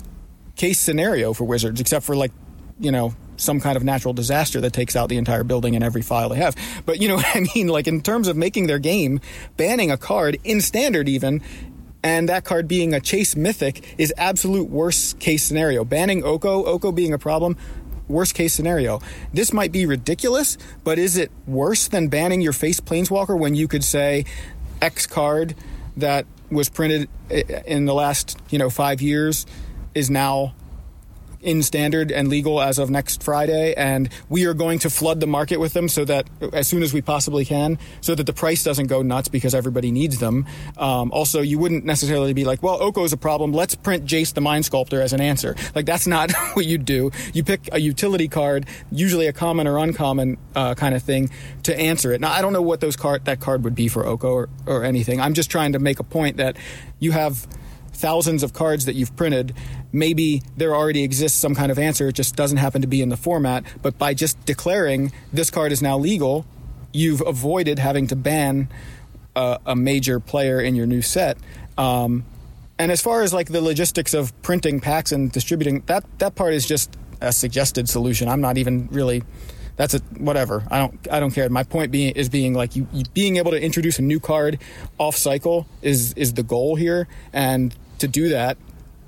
case 0.56 0.80
scenario 0.80 1.34
for 1.34 1.46
Wizards, 1.46 1.82
except 1.82 2.06
for 2.06 2.16
like 2.16 2.32
you 2.80 2.92
know 2.92 3.14
some 3.42 3.60
kind 3.60 3.76
of 3.76 3.84
natural 3.84 4.14
disaster 4.14 4.62
that 4.62 4.74
takes 4.74 4.96
out 4.96 5.10
the 5.10 5.18
entire 5.18 5.44
building 5.44 5.76
and 5.76 5.84
every 5.84 6.02
file 6.02 6.30
they 6.30 6.38
have. 6.38 6.56
But 6.86 7.02
you 7.02 7.08
know 7.08 7.16
what 7.22 7.36
I 7.36 7.46
mean? 7.56 7.68
Like 7.68 7.88
in 7.88 8.02
terms 8.02 8.28
of 8.28 8.38
making 8.38 8.68
their 8.68 8.80
game, 8.80 9.20
banning 9.58 9.92
a 9.92 9.98
card 9.98 10.38
in 10.44 10.62
standard 10.62 11.10
even. 11.10 11.42
And 12.04 12.30
that 12.30 12.46
card 12.46 12.68
being 12.68 12.96
a 12.96 13.00
chase 13.00 13.36
mythic 13.36 13.96
is 14.00 14.12
absolute 14.18 14.70
worst 14.70 15.20
case 15.20 15.44
scenario. 15.44 15.86
Banning 15.86 16.24
Oko, 16.24 16.64
Oko 16.64 16.92
being 16.92 17.14
a 17.14 17.20
problem, 17.20 17.58
worst 18.08 18.34
case 18.34 18.54
scenario. 18.54 19.02
This 19.34 19.54
might 19.54 19.72
be 19.72 19.86
ridiculous, 19.86 20.58
but 20.84 20.98
is 20.98 21.16
it 21.16 21.32
worse 21.46 21.88
than 21.88 22.08
banning 22.08 22.42
your 22.42 22.54
face 22.54 22.80
planeswalker 22.80 23.38
when 23.38 23.54
you 23.54 23.68
could 23.68 23.84
say 23.84 24.26
X 24.82 25.06
card 25.06 25.54
that 25.98 26.26
was 26.50 26.70
printed 26.70 27.08
in 27.68 27.86
the 27.86 27.94
last, 27.94 28.36
you 28.50 28.58
know, 28.58 28.72
5 28.72 29.02
years 29.02 29.46
is 29.94 30.10
now 30.10 30.56
in 31.42 31.64
standard 31.64 32.12
and 32.12 32.28
legal 32.28 32.62
as 32.62 32.78
of 32.78 32.90
next 32.90 33.24
Friday, 33.24 33.74
and 33.76 34.10
we 34.30 34.46
are 34.46 34.54
going 34.54 34.80
to 34.80 34.90
flood 34.90 35.20
the 35.20 35.28
market 35.28 35.58
with 35.58 35.74
them 35.74 35.90
so 35.90 36.06
that 36.06 36.28
as 36.54 36.68
soon 36.68 36.84
as 36.84 36.94
we 36.94 37.02
possibly 37.02 37.46
can, 37.46 37.78
so 38.02 38.16
that 38.16 38.26
the 38.26 38.34
price 38.34 38.64
doesn't 38.64 38.88
go 38.88 39.02
nuts 39.02 39.28
because 39.28 39.56
everybody 39.56 39.92
needs 39.92 40.20
them. 40.20 40.46
Um, 40.78 41.12
also, 41.12 41.42
you 41.42 41.60
wouldn't 41.60 41.86
necessarily 41.86 42.34
be 42.34 42.46
like, 42.46 42.62
well, 42.62 42.82
Oko 42.82 43.04
is 43.04 43.14
a 43.14 43.18
problem. 43.18 43.52
Let's 43.54 43.76
print 43.76 44.06
Jace 44.06 44.34
the 44.34 44.42
Mind 44.42 44.66
Sculptor 44.66 45.02
as 45.02 45.14
an 45.14 45.22
answer. 45.22 45.56
Like 45.76 45.86
that's 45.86 46.08
not 46.08 46.32
what 46.54 46.66
you 46.66 46.78
do. 46.78 47.12
You 47.34 47.44
pick 47.44 47.70
a 47.72 47.80
utility 47.80 48.28
card, 48.28 48.66
usually 48.92 49.28
a 49.28 49.34
common 49.34 49.68
or 49.68 49.78
uncommon 49.78 50.38
uh, 50.56 50.76
kind 50.76 50.96
of 50.96 51.04
thing, 51.04 51.30
to 51.64 51.78
answer 51.78 52.12
it. 52.12 52.22
Now, 52.22 52.32
I 52.32 52.42
don't 52.42 52.54
know 52.54 52.62
what 52.62 52.80
those 52.80 52.96
card 52.96 53.26
that 53.26 53.40
card 53.40 53.64
would 53.64 53.76
be 53.76 53.88
for 53.88 54.06
Oko 54.06 54.32
or, 54.32 54.50
or 54.66 54.84
anything. 54.84 55.20
I'm 55.20 55.34
just 55.34 55.50
trying 55.50 55.74
to 55.74 55.80
make 55.80 56.00
a 56.00 56.04
point 56.04 56.38
that 56.38 56.58
you 57.00 57.12
have 57.12 57.48
thousands 57.94 58.44
of 58.44 58.54
cards 58.54 58.86
that 58.86 58.96
you've 58.96 59.16
printed, 59.16 59.54
maybe 59.92 60.42
there 60.58 60.76
already 60.76 61.04
exists 61.04 61.38
some 61.38 61.56
kind 61.56 61.72
of 61.72 61.80
answer. 61.80 62.08
It 62.10 62.14
just 62.14 62.36
doesn't 62.36 62.58
happen 62.58 62.82
to 62.82 62.88
be 62.88 63.02
in 63.02 63.10
the 63.10 63.18
format. 63.18 63.64
But 63.82 63.98
by 63.98 64.14
just 64.14 64.44
declaring 64.46 65.12
this 65.32 65.50
card 65.50 65.72
is 65.72 65.82
now 65.82 65.98
legal, 65.98 66.46
you've 66.94 67.22
avoided 67.26 67.80
having 67.80 68.08
to 68.08 68.16
ban 68.16 68.70
a, 69.36 69.60
a 69.66 69.76
major 69.76 70.20
player 70.20 70.60
in 70.62 70.76
your 70.76 70.86
new 70.86 71.02
set. 71.02 71.38
Um, 71.78 72.26
and 72.78 72.92
as 72.92 73.02
far 73.02 73.22
as 73.22 73.34
like 73.34 73.50
the 73.50 73.62
logistics 73.62 74.14
of 74.14 74.40
printing 74.42 74.80
packs 74.80 75.12
and 75.12 75.32
distributing, 75.32 75.84
that 75.86 76.04
that 76.20 76.36
part 76.36 76.54
is 76.54 76.66
just 76.66 76.98
a 77.22 77.32
suggested 77.32 77.88
solution. 77.88 78.28
I'm 78.28 78.42
not 78.42 78.58
even 78.58 78.88
really. 78.92 79.24
That's 79.78 79.94
a 79.94 80.00
whatever. 80.18 80.64
I 80.70 80.80
don't. 80.80 81.08
I 81.12 81.20
don't 81.20 81.32
care. 81.32 81.48
My 81.50 81.64
point 81.64 81.92
being 81.92 82.14
is 82.16 82.28
being 82.28 82.54
like 82.54 82.76
you, 82.76 82.88
you 82.92 83.04
being 83.14 83.38
able 83.38 83.52
to 83.52 83.62
introduce 83.62 84.00
a 84.00 84.02
new 84.02 84.20
card 84.20 84.60
off 84.98 85.16
cycle 85.16 85.68
is 85.82 86.14
is 86.14 86.34
the 86.34 86.44
goal 86.44 86.76
here, 86.76 87.08
and 87.34 87.74
to 88.00 88.08
do 88.08 88.30
that, 88.30 88.58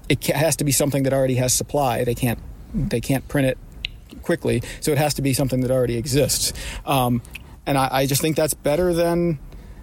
it 0.10 0.24
has 0.28 0.56
to 0.58 0.64
be 0.64 0.72
something 0.72 1.04
that 1.04 1.14
already 1.14 1.36
has 1.36 1.54
supply. 1.54 2.04
They 2.04 2.16
can't 2.16 2.40
they 2.74 3.02
can't 3.02 3.28
print 3.28 3.48
it 3.48 3.58
quickly, 4.22 4.62
so 4.80 4.92
it 4.92 4.98
has 4.98 5.14
to 5.16 5.22
be 5.22 5.34
something 5.34 5.62
that 5.62 5.72
already 5.72 5.98
exists. 5.98 6.54
Um, 6.86 7.22
and 7.66 7.78
I, 7.78 7.90
I 7.92 8.06
just 8.06 8.22
think 8.22 8.36
that's 8.36 8.54
better 8.54 8.94
than 8.94 9.40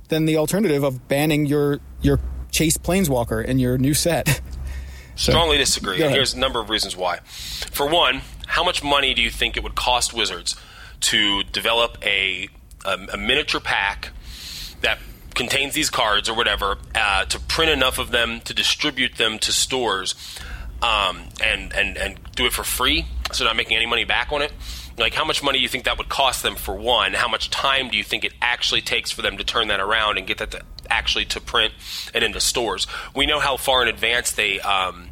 than 0.09 0.27
the 0.27 0.37
alternative 0.37 0.83
of 0.83 1.09
banning 1.09 1.47
your 1.47 1.81
your 2.03 2.21
chase 2.51 2.77
planeswalker 2.77 3.45
in 3.45 3.59
your 3.59 3.79
new 3.79 3.95
set. 3.95 4.41
So- 5.17 5.33
Strongly 5.33 5.59
disagree. 5.59 5.99
Here's 5.99 6.33
a 6.33 6.39
number 6.39 6.61
of 6.61 6.71
reasons 6.71 6.97
why. 6.97 7.19
For 7.27 7.87
one, 7.87 8.23
how 8.47 8.65
much 8.65 8.83
money 8.83 9.13
do 9.13 9.21
you 9.21 9.29
think 9.29 9.55
it 9.55 9.63
would 9.63 9.75
cost 9.75 10.15
Wizards 10.15 10.57
to 11.01 11.43
develop 11.43 11.99
a 12.03 12.49
a, 12.87 12.93
a 13.13 13.17
miniature 13.19 13.61
pack 13.61 14.11
that 14.81 14.99
contains 15.35 15.75
these 15.75 15.91
cards 15.91 16.29
or 16.29 16.35
whatever 16.35 16.79
uh, 16.95 17.25
to 17.27 17.41
print 17.41 17.71
enough 17.71 17.99
of 17.99 18.11
them 18.11 18.41
to 18.43 18.55
distribute 18.55 19.17
them 19.17 19.39
to 19.39 19.53
stores 19.53 20.15
um, 20.83 21.25
and 21.43 21.73
and 21.73 21.97
and 21.97 22.19
do 22.35 22.47
it 22.47 22.53
for 22.53 22.65
free, 22.65 23.07
so 23.33 23.45
not 23.45 23.57
making 23.57 23.77
any 23.77 23.87
money 23.87 24.05
back 24.05 24.33
on 24.33 24.43
it? 24.43 24.53
Like, 24.99 25.15
how 25.15 25.25
much 25.25 25.43
money 25.43 25.59
do 25.59 25.63
you 25.63 25.69
think 25.69 25.85
that 25.85 25.97
would 25.97 26.09
cost 26.09 26.43
them 26.43 26.57
for 26.57 26.75
one? 26.75 27.15
How 27.15 27.29
much 27.29 27.49
time 27.49 27.89
do 27.89 27.97
you 27.97 28.05
think 28.05 28.25
it 28.25 28.33
actually 28.43 28.83
takes 28.83 29.11
for 29.11 29.23
them 29.23 29.39
to 29.39 29.45
turn 29.45 29.69
that 29.69 29.81
around 29.81 30.19
and 30.19 30.27
get 30.27 30.39
that 30.39 30.51
to 30.51 30.63
actually 30.91 31.25
to 31.27 31.41
print 31.41 31.73
and 32.13 32.23
into 32.23 32.41
stores? 32.41 32.87
We 33.15 33.27
know 33.27 33.41
how 33.41 33.57
far 33.57 33.83
in 33.83 33.89
advance 33.89 34.33
they 34.33 34.61
um, 34.61 35.11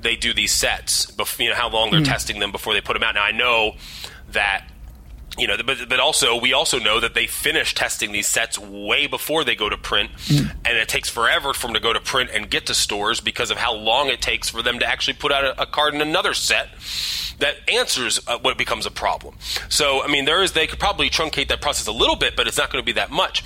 they 0.00 0.16
do 0.16 0.32
these 0.32 0.52
sets. 0.52 1.12
You 1.38 1.50
know 1.50 1.54
how 1.54 1.68
long 1.68 1.90
they're 1.90 2.02
testing 2.02 2.40
them 2.40 2.52
before 2.52 2.72
they 2.72 2.80
put 2.80 2.94
them 2.94 3.02
out. 3.02 3.14
Now 3.14 3.24
I 3.24 3.32
know 3.32 3.76
that 4.30 4.66
you 5.38 5.46
know, 5.46 5.56
but 5.64 5.88
but 5.88 6.00
also 6.00 6.38
we 6.38 6.52
also 6.52 6.78
know 6.78 7.00
that 7.00 7.14
they 7.14 7.26
finish 7.26 7.74
testing 7.74 8.12
these 8.12 8.26
sets 8.26 8.58
way 8.58 9.06
before 9.06 9.44
they 9.44 9.54
go 9.54 9.68
to 9.68 9.76
print, 9.76 10.10
and 10.30 10.76
it 10.78 10.88
takes 10.88 11.08
forever 11.08 11.52
for 11.52 11.66
them 11.66 11.74
to 11.74 11.80
go 11.80 11.92
to 11.92 12.00
print 12.00 12.30
and 12.32 12.50
get 12.50 12.66
to 12.66 12.74
stores 12.74 13.20
because 13.20 13.50
of 13.50 13.58
how 13.58 13.74
long 13.74 14.08
it 14.08 14.20
takes 14.20 14.48
for 14.48 14.62
them 14.62 14.78
to 14.78 14.86
actually 14.86 15.14
put 15.14 15.32
out 15.32 15.44
a, 15.44 15.62
a 15.62 15.66
card 15.66 15.94
in 15.94 16.00
another 16.00 16.32
set 16.32 16.68
that 17.38 17.56
answers 17.68 18.20
uh, 18.26 18.38
what 18.38 18.56
becomes 18.56 18.86
a 18.86 18.90
problem. 18.90 19.36
So 19.68 20.02
I 20.02 20.08
mean, 20.08 20.24
there 20.24 20.42
is 20.42 20.52
they 20.52 20.66
could 20.66 20.80
probably 20.80 21.10
truncate 21.10 21.48
that 21.48 21.60
process 21.60 21.86
a 21.86 21.92
little 21.92 22.16
bit, 22.16 22.34
but 22.36 22.46
it's 22.46 22.56
not 22.56 22.70
going 22.70 22.82
to 22.82 22.86
be 22.86 22.92
that 22.92 23.10
much. 23.10 23.42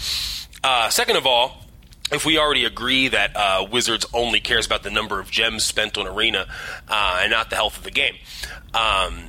Uh, 0.62 0.90
second 0.90 1.16
of 1.16 1.26
all, 1.26 1.64
if 2.12 2.24
we 2.26 2.38
already 2.38 2.64
agree 2.64 3.08
that 3.08 3.36
uh, 3.36 3.66
Wizards 3.70 4.06
only 4.12 4.40
cares 4.40 4.66
about 4.66 4.82
the 4.82 4.90
number 4.90 5.20
of 5.20 5.30
gems 5.30 5.64
spent 5.64 5.96
on 5.96 6.06
Arena 6.06 6.46
uh, 6.88 7.20
and 7.22 7.30
not 7.30 7.50
the 7.50 7.56
health 7.56 7.78
of 7.78 7.84
the 7.84 7.90
game, 7.90 8.14
um, 8.74 9.26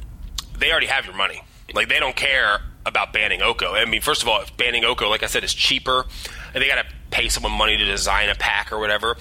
they 0.58 0.72
already 0.72 0.88
have 0.88 1.06
your 1.06 1.16
money. 1.16 1.42
Like 1.74 1.90
they 1.90 2.00
don't 2.00 2.16
care 2.16 2.62
about 2.86 3.14
banning 3.14 3.42
Oko. 3.42 3.74
I 3.74 3.86
mean, 3.86 4.02
first 4.02 4.22
of 4.24 4.28
all, 4.28 4.42
if 4.42 4.56
banning 4.58 4.84
Oko, 4.84 5.10
like 5.10 5.24
I 5.24 5.28
said, 5.28 5.44
is 5.44 5.54
cheaper, 5.54 6.06
and 6.54 6.62
they 6.62 6.68
got 6.68 6.84
to 6.84 6.94
pay 7.12 7.30
someone 7.30 7.52
money 7.52 7.78
to 7.78 7.86
design 7.86 8.30
a 8.30 8.36
pack 8.36 8.72
or 8.72 8.80
whatever. 8.80 9.18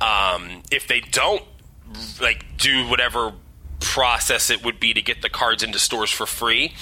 Um, 0.00 0.62
if 0.70 0.86
they 0.88 1.00
don't 1.00 1.42
like 2.20 2.44
do 2.56 2.88
whatever 2.88 3.32
process 3.80 4.50
it 4.50 4.64
would 4.64 4.80
be 4.80 4.94
to 4.94 5.02
get 5.02 5.20
the 5.20 5.28
cards 5.28 5.62
into 5.62 5.78
stores 5.78 6.10
for 6.10 6.26
free, 6.26 6.72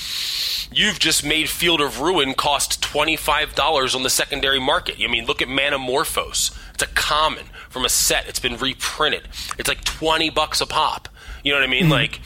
you've 0.72 0.98
just 0.98 1.24
made 1.24 1.48
Field 1.48 1.80
of 1.80 2.00
Ruin 2.00 2.34
cost 2.34 2.82
twenty 2.82 3.16
five 3.16 3.54
dollars 3.54 3.94
on 3.94 4.02
the 4.02 4.10
secondary 4.10 4.60
market. 4.60 4.96
I 5.02 5.08
mean, 5.08 5.26
look 5.26 5.42
at 5.42 5.48
Manamorphose. 5.48 6.56
It's 6.74 6.82
it's 6.82 6.90
a 6.90 6.94
common 6.94 7.44
from 7.68 7.84
a 7.84 7.88
set. 7.88 8.28
It's 8.28 8.40
been 8.40 8.56
reprinted. 8.56 9.28
It's 9.58 9.68
like 9.68 9.84
twenty 9.84 10.30
bucks 10.30 10.60
a 10.60 10.66
pop. 10.66 11.08
You 11.44 11.52
know 11.52 11.58
what 11.58 11.68
I 11.68 11.70
mean? 11.70 11.84
Mm-hmm. 11.84 11.92
Like 11.92 12.20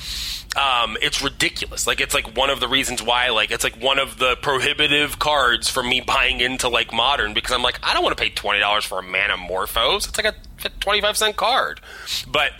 um, 0.56 0.96
it's 1.02 1.22
ridiculous. 1.22 1.86
Like 1.86 2.00
it's 2.00 2.14
like 2.14 2.34
one 2.34 2.48
of 2.48 2.60
the 2.60 2.68
reasons 2.68 3.02
why 3.02 3.28
like 3.28 3.50
it's 3.50 3.62
like 3.62 3.80
one 3.80 3.98
of 3.98 4.18
the 4.18 4.36
prohibitive 4.36 5.18
cards 5.18 5.68
for 5.68 5.82
me 5.82 6.00
buying 6.00 6.40
into 6.40 6.68
like 6.68 6.92
modern 6.92 7.34
because 7.34 7.52
I'm 7.52 7.62
like 7.62 7.78
I 7.82 7.92
don't 7.92 8.02
want 8.02 8.16
to 8.16 8.22
pay 8.22 8.30
twenty 8.30 8.60
dollars 8.60 8.84
for 8.84 8.98
a 8.98 9.02
Manamorphose. 9.02 10.08
It's 10.08 10.16
like 10.16 10.34
a 10.34 10.68
twenty 10.80 11.02
five 11.02 11.16
cent 11.16 11.36
card, 11.36 11.80
but 12.26 12.52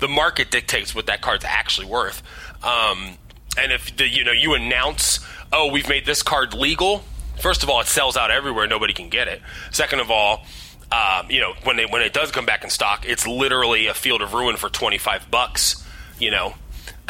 the 0.00 0.08
market 0.08 0.50
dictates 0.50 0.94
what 0.94 1.06
that 1.06 1.22
card's 1.22 1.44
actually 1.44 1.86
worth. 1.86 2.22
Um, 2.62 3.16
and 3.58 3.72
if 3.72 3.96
the, 3.96 4.06
you 4.06 4.22
know 4.22 4.32
you 4.32 4.52
announce, 4.52 5.20
oh, 5.50 5.70
we've 5.72 5.88
made 5.88 6.04
this 6.04 6.22
card 6.22 6.52
legal. 6.52 7.04
First 7.40 7.62
of 7.62 7.70
all, 7.70 7.80
it 7.80 7.86
sells 7.86 8.18
out 8.18 8.30
everywhere; 8.30 8.66
nobody 8.66 8.92
can 8.92 9.08
get 9.08 9.28
it. 9.28 9.40
Second 9.70 10.00
of 10.00 10.10
all, 10.10 10.44
um, 10.92 11.30
you 11.30 11.40
know 11.40 11.54
when 11.64 11.78
it 11.78 11.90
when 11.90 12.02
it 12.02 12.12
does 12.12 12.30
come 12.32 12.44
back 12.44 12.64
in 12.64 12.70
stock, 12.70 13.06
it's 13.08 13.26
literally 13.26 13.86
a 13.86 13.94
field 13.94 14.20
of 14.20 14.34
ruin 14.34 14.56
for 14.56 14.68
twenty 14.68 14.98
five 14.98 15.30
bucks. 15.30 15.86
You 16.18 16.30
know, 16.30 16.54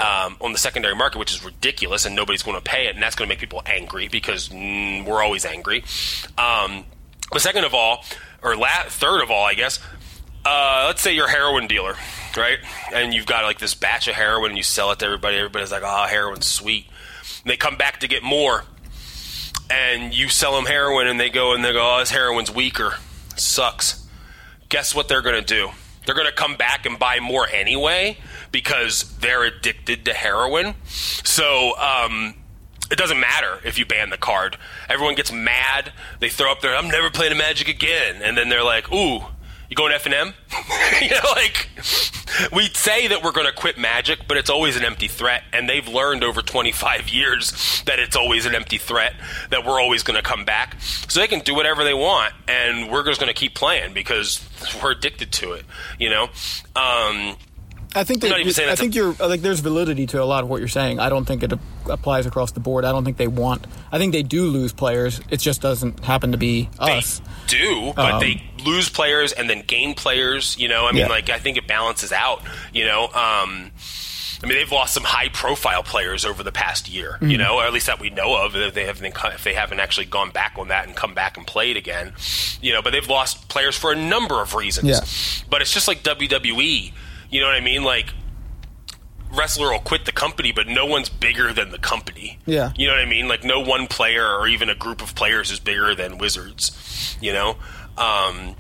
um, 0.01 0.37
on 0.41 0.53
the 0.53 0.59
secondary 0.59 0.95
market, 0.95 1.19
which 1.19 1.33
is 1.33 1.45
ridiculous, 1.45 2.07
and 2.07 2.17
nobody's 2.17 2.43
going 2.43 2.57
to 2.57 2.63
pay 2.63 2.87
it, 2.87 2.95
and 2.95 3.03
that's 3.03 3.15
going 3.15 3.29
to 3.29 3.33
make 3.33 3.39
people 3.39 3.63
angry 3.67 4.09
because 4.09 4.49
mm, 4.49 5.05
we're 5.05 5.23
always 5.23 5.45
angry. 5.45 5.85
Um, 6.39 6.85
but 7.31 7.43
second 7.43 7.65
of 7.65 7.75
all, 7.75 8.05
or 8.43 8.57
la- 8.57 8.85
third 8.89 9.23
of 9.23 9.31
all, 9.31 9.45
I 9.45 9.55
guess, 9.55 9.79
uh, 10.45 10.85
let's 10.87 11.03
say 11.03 11.15
you're 11.15 11.27
a 11.27 11.31
heroin 11.31 11.67
dealer, 11.67 11.97
right? 12.35 12.59
And 12.95 13.13
you've 13.13 13.27
got 13.27 13.45
like 13.45 13.59
this 13.59 13.75
batch 13.75 14.09
of 14.09 14.15
heroin, 14.15 14.53
and 14.53 14.57
you 14.57 14.63
sell 14.63 14.91
it 14.91 14.99
to 15.01 15.05
everybody. 15.05 15.37
Everybody's 15.37 15.71
like, 15.71 15.83
"Oh, 15.85 16.07
heroin's 16.09 16.47
sweet." 16.47 16.87
And 17.43 17.51
they 17.51 17.59
come 17.59 17.77
back 17.77 18.01
to 18.01 18.09
get 18.09 18.23
more, 18.23 18.65
and 19.71 20.17
you 20.17 20.31
sell 20.31 20.57
them 20.57 20.65
heroin, 20.65 21.09
and 21.09 21.21
they 21.21 21.29
go 21.29 21.53
and 21.53 21.63
they 21.63 21.73
go, 21.73 21.97
"Oh, 21.97 21.99
this 21.99 22.11
heroin's 22.11 22.51
weaker, 22.51 22.95
sucks." 23.37 24.07
Guess 24.71 24.95
what 24.95 25.09
they're 25.09 25.21
going 25.21 25.35
to 25.35 25.47
do? 25.47 25.71
They're 26.07 26.15
going 26.15 26.29
to 26.29 26.33
come 26.33 26.57
back 26.57 26.87
and 26.87 26.99
buy 26.99 27.21
more 27.21 27.47
anyway 27.47 28.17
because 28.53 29.17
they're 29.19 29.45
addicted 29.45 30.05
to 30.07 30.15
heroin. 30.15 30.75
So 30.87 31.77
um, 31.79 32.35
it 32.91 32.99
doesn't 32.99 33.21
matter 33.21 33.61
if 33.65 33.79
you 33.79 33.87
ban 33.87 34.11
the 34.11 34.19
card. 34.19 34.57
Everyone 34.89 35.15
gets 35.15 35.33
mad. 35.33 35.93
They 36.19 36.29
throw 36.29 36.51
up 36.51 36.61
their 36.61 36.77
"I'm 36.77 36.89
never 36.89 37.11
playing 37.11 37.37
Magic 37.39 37.69
again," 37.69 38.23
and 38.23 38.37
then 38.37 38.49
they're 38.49 38.65
like, 38.65 38.93
"Ooh." 38.93 39.25
You 39.69 39.77
going 39.77 39.93
FNM? 39.93 40.35
You 41.01 41.11
know, 41.11 41.31
like 41.35 41.71
we 42.53 42.67
say 42.69 43.09
that 43.09 43.23
we're 43.23 43.33
going 43.33 43.47
to 43.47 43.53
quit 43.53 43.79
Magic, 43.79 44.27
but 44.29 44.37
it's 44.37 44.51
always 44.51 44.77
an 44.77 44.85
empty 44.85 45.09
threat, 45.09 45.45
and 45.53 45.69
they've 45.69 45.87
learned 45.87 46.25
over 46.25 46.43
25 46.43 47.09
years 47.09 47.83
that 47.87 47.99
it's 47.99 48.17
always 48.17 48.45
an 48.45 48.55
empty 48.55 48.77
threat. 48.77 49.15
That 49.51 49.65
we're 49.65 49.81
always 49.81 50.03
going 50.03 50.17
to 50.17 50.23
come 50.23 50.45
back, 50.45 50.77
so 50.83 51.21
they 51.21 51.29
can 51.29 51.41
do 51.41 51.55
whatever 51.55 51.85
they 51.85 51.95
want, 51.95 52.35
and 52.49 52.91
we're 52.91 53.05
just 53.05 53.21
going 53.21 53.33
to 53.33 53.39
keep 53.39 53.55
playing 53.55 53.95
because 53.95 54.47
we're 54.83 54.91
addicted 54.91 55.33
to 55.33 55.53
it. 55.53 55.65
You 55.99 56.11
know, 56.11 56.25
um, 56.77 57.37
I 57.95 58.05
think 58.05 58.21
that, 58.23 58.33
I 58.33 58.77
think 58.77 58.95
you're 58.95 59.15
like 59.15 59.41
there's 59.41 59.61
validity 59.61 60.07
to 60.09 60.23
a 60.23 60.25
lot 60.25 60.45
of 60.45 60.51
what 60.51 60.61
you're 60.61 60.69
saying. 60.69 61.01
I 61.01 61.09
don't 61.09 61.25
think 61.25 61.43
it 61.43 61.53
applies 61.89 62.25
across 62.25 62.53
the 62.53 62.61
board. 62.61 62.85
I 62.85 62.93
don't 62.93 63.05
think 63.05 63.17
they 63.17 63.27
want. 63.27 63.67
I 63.91 63.99
think 63.99 64.13
they 64.13 64.23
do 64.23 64.45
lose 64.45 64.73
players. 64.73 65.21
It 65.29 65.39
just 65.39 65.61
doesn't 65.61 66.05
happen 66.05 66.31
to 66.31 66.39
be 66.39 66.69
us. 66.79 67.21
They 67.49 67.59
do, 67.59 67.93
but 67.97 68.15
um, 68.15 68.21
they 68.21 68.45
lose 68.65 68.89
players 68.89 69.33
and 69.33 69.51
then 69.51 69.65
gain 69.67 69.95
players. 69.95 70.57
You 70.57 70.69
know, 70.69 70.87
I 70.87 70.93
mean, 70.93 71.03
yeah. 71.03 71.09
like 71.09 71.31
I 71.31 71.41
think 71.41 71.57
it 71.57 71.67
balances 71.67 72.13
out. 72.13 72.43
You 72.73 72.85
know, 72.85 73.07
um, 73.07 73.73
I 74.43 74.47
mean, 74.47 74.53
they've 74.55 74.71
lost 74.71 74.95
some 74.95 75.05
high-profile 75.05 75.83
players 75.83 76.25
over 76.25 76.45
the 76.45 76.53
past 76.53 76.89
year. 76.89 77.15
Mm-hmm. 77.15 77.31
You 77.31 77.39
know, 77.39 77.57
or 77.57 77.65
at 77.65 77.73
least 77.73 77.87
that 77.87 77.99
we 77.99 78.11
know 78.11 78.37
of. 78.37 78.55
If 78.55 78.73
they 78.73 78.87
haven't, 78.87 79.17
if 79.35 79.43
they 79.43 79.55
haven't 79.55 79.81
actually 79.81 80.07
gone 80.07 80.31
back 80.31 80.55
on 80.57 80.69
that 80.69 80.87
and 80.87 80.95
come 80.95 81.13
back 81.13 81.37
and 81.37 81.45
played 81.45 81.77
again, 81.77 82.13
you 82.63 82.73
know, 82.73 82.83
but 82.83 82.93
they've 82.93 83.09
lost 83.09 83.49
players 83.49 83.77
for 83.77 83.91
a 83.91 83.97
number 83.97 84.41
of 84.41 84.55
reasons. 84.55 84.89
Yeah. 84.89 85.45
But 85.51 85.61
it's 85.61 85.75
just 85.75 85.89
like 85.89 86.05
WWE 86.05 86.93
you 87.31 87.41
know 87.41 87.47
what 87.47 87.57
I 87.57 87.61
mean? 87.61 87.85
Like 87.85 88.13
wrestler 89.33 89.71
will 89.71 89.79
quit 89.79 90.05
the 90.05 90.13
company, 90.13 90.53
but 90.53 90.67
no 90.67 90.87
one's 90.87 91.09
bigger 91.09 91.53
than 91.53 91.71
the 91.71 91.79
company. 91.79 92.39
Yeah. 92.47 92.73
You 92.77 92.87
know 92.87 92.95
what 92.95 93.03
I 93.03 93.09
mean? 93.09 93.29
Like 93.29 93.45
no 93.45 93.61
one 93.61 93.87
player 93.87 94.27
or 94.27 94.49
even 94.49 94.69
a 94.69 94.75
group 94.75 95.03
of 95.03 95.15
players 95.15 95.51
is 95.51 95.61
bigger 95.61 95.95
than 95.95 96.19
Wizards. 96.19 97.17
You 97.21 97.33
know, 97.33 97.57
um, 97.97 98.57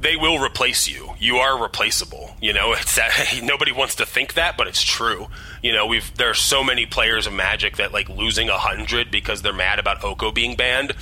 they 0.00 0.16
will 0.16 0.38
replace 0.38 0.88
you. 0.88 1.14
You 1.18 1.36
are 1.36 1.60
replaceable. 1.60 2.34
You 2.40 2.52
know, 2.52 2.72
it's 2.78 2.96
that, 2.96 3.40
nobody 3.42 3.72
wants 3.72 3.96
to 3.96 4.06
think 4.06 4.34
that, 4.34 4.56
but 4.56 4.66
it's 4.66 4.82
true. 4.82 5.28
You 5.62 5.72
know, 5.72 5.86
we've 5.86 6.14
there 6.16 6.30
are 6.30 6.34
so 6.34 6.64
many 6.64 6.86
players 6.86 7.26
of 7.26 7.32
Magic 7.32 7.76
that 7.76 7.92
like 7.92 8.08
losing 8.08 8.48
a 8.48 8.58
hundred 8.58 9.10
because 9.10 9.42
they're 9.42 9.52
mad 9.52 9.78
about 9.78 10.04
Oko 10.04 10.32
being 10.32 10.56
banned 10.56 10.94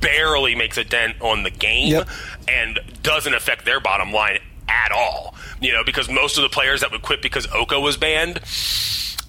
barely 0.00 0.54
makes 0.54 0.76
a 0.76 0.84
dent 0.84 1.16
on 1.22 1.44
the 1.44 1.50
game 1.50 1.90
yep. 1.90 2.06
and 2.46 2.78
doesn't 3.02 3.32
affect 3.32 3.64
their 3.64 3.80
bottom 3.80 4.12
line 4.12 4.38
at 4.84 4.92
all. 4.92 5.34
You 5.60 5.72
know, 5.72 5.84
because 5.84 6.10
most 6.10 6.36
of 6.36 6.42
the 6.42 6.48
players 6.48 6.80
that 6.80 6.90
would 6.90 7.02
quit 7.02 7.22
because 7.22 7.46
Oko 7.52 7.80
was 7.80 7.96
banned, 7.96 8.40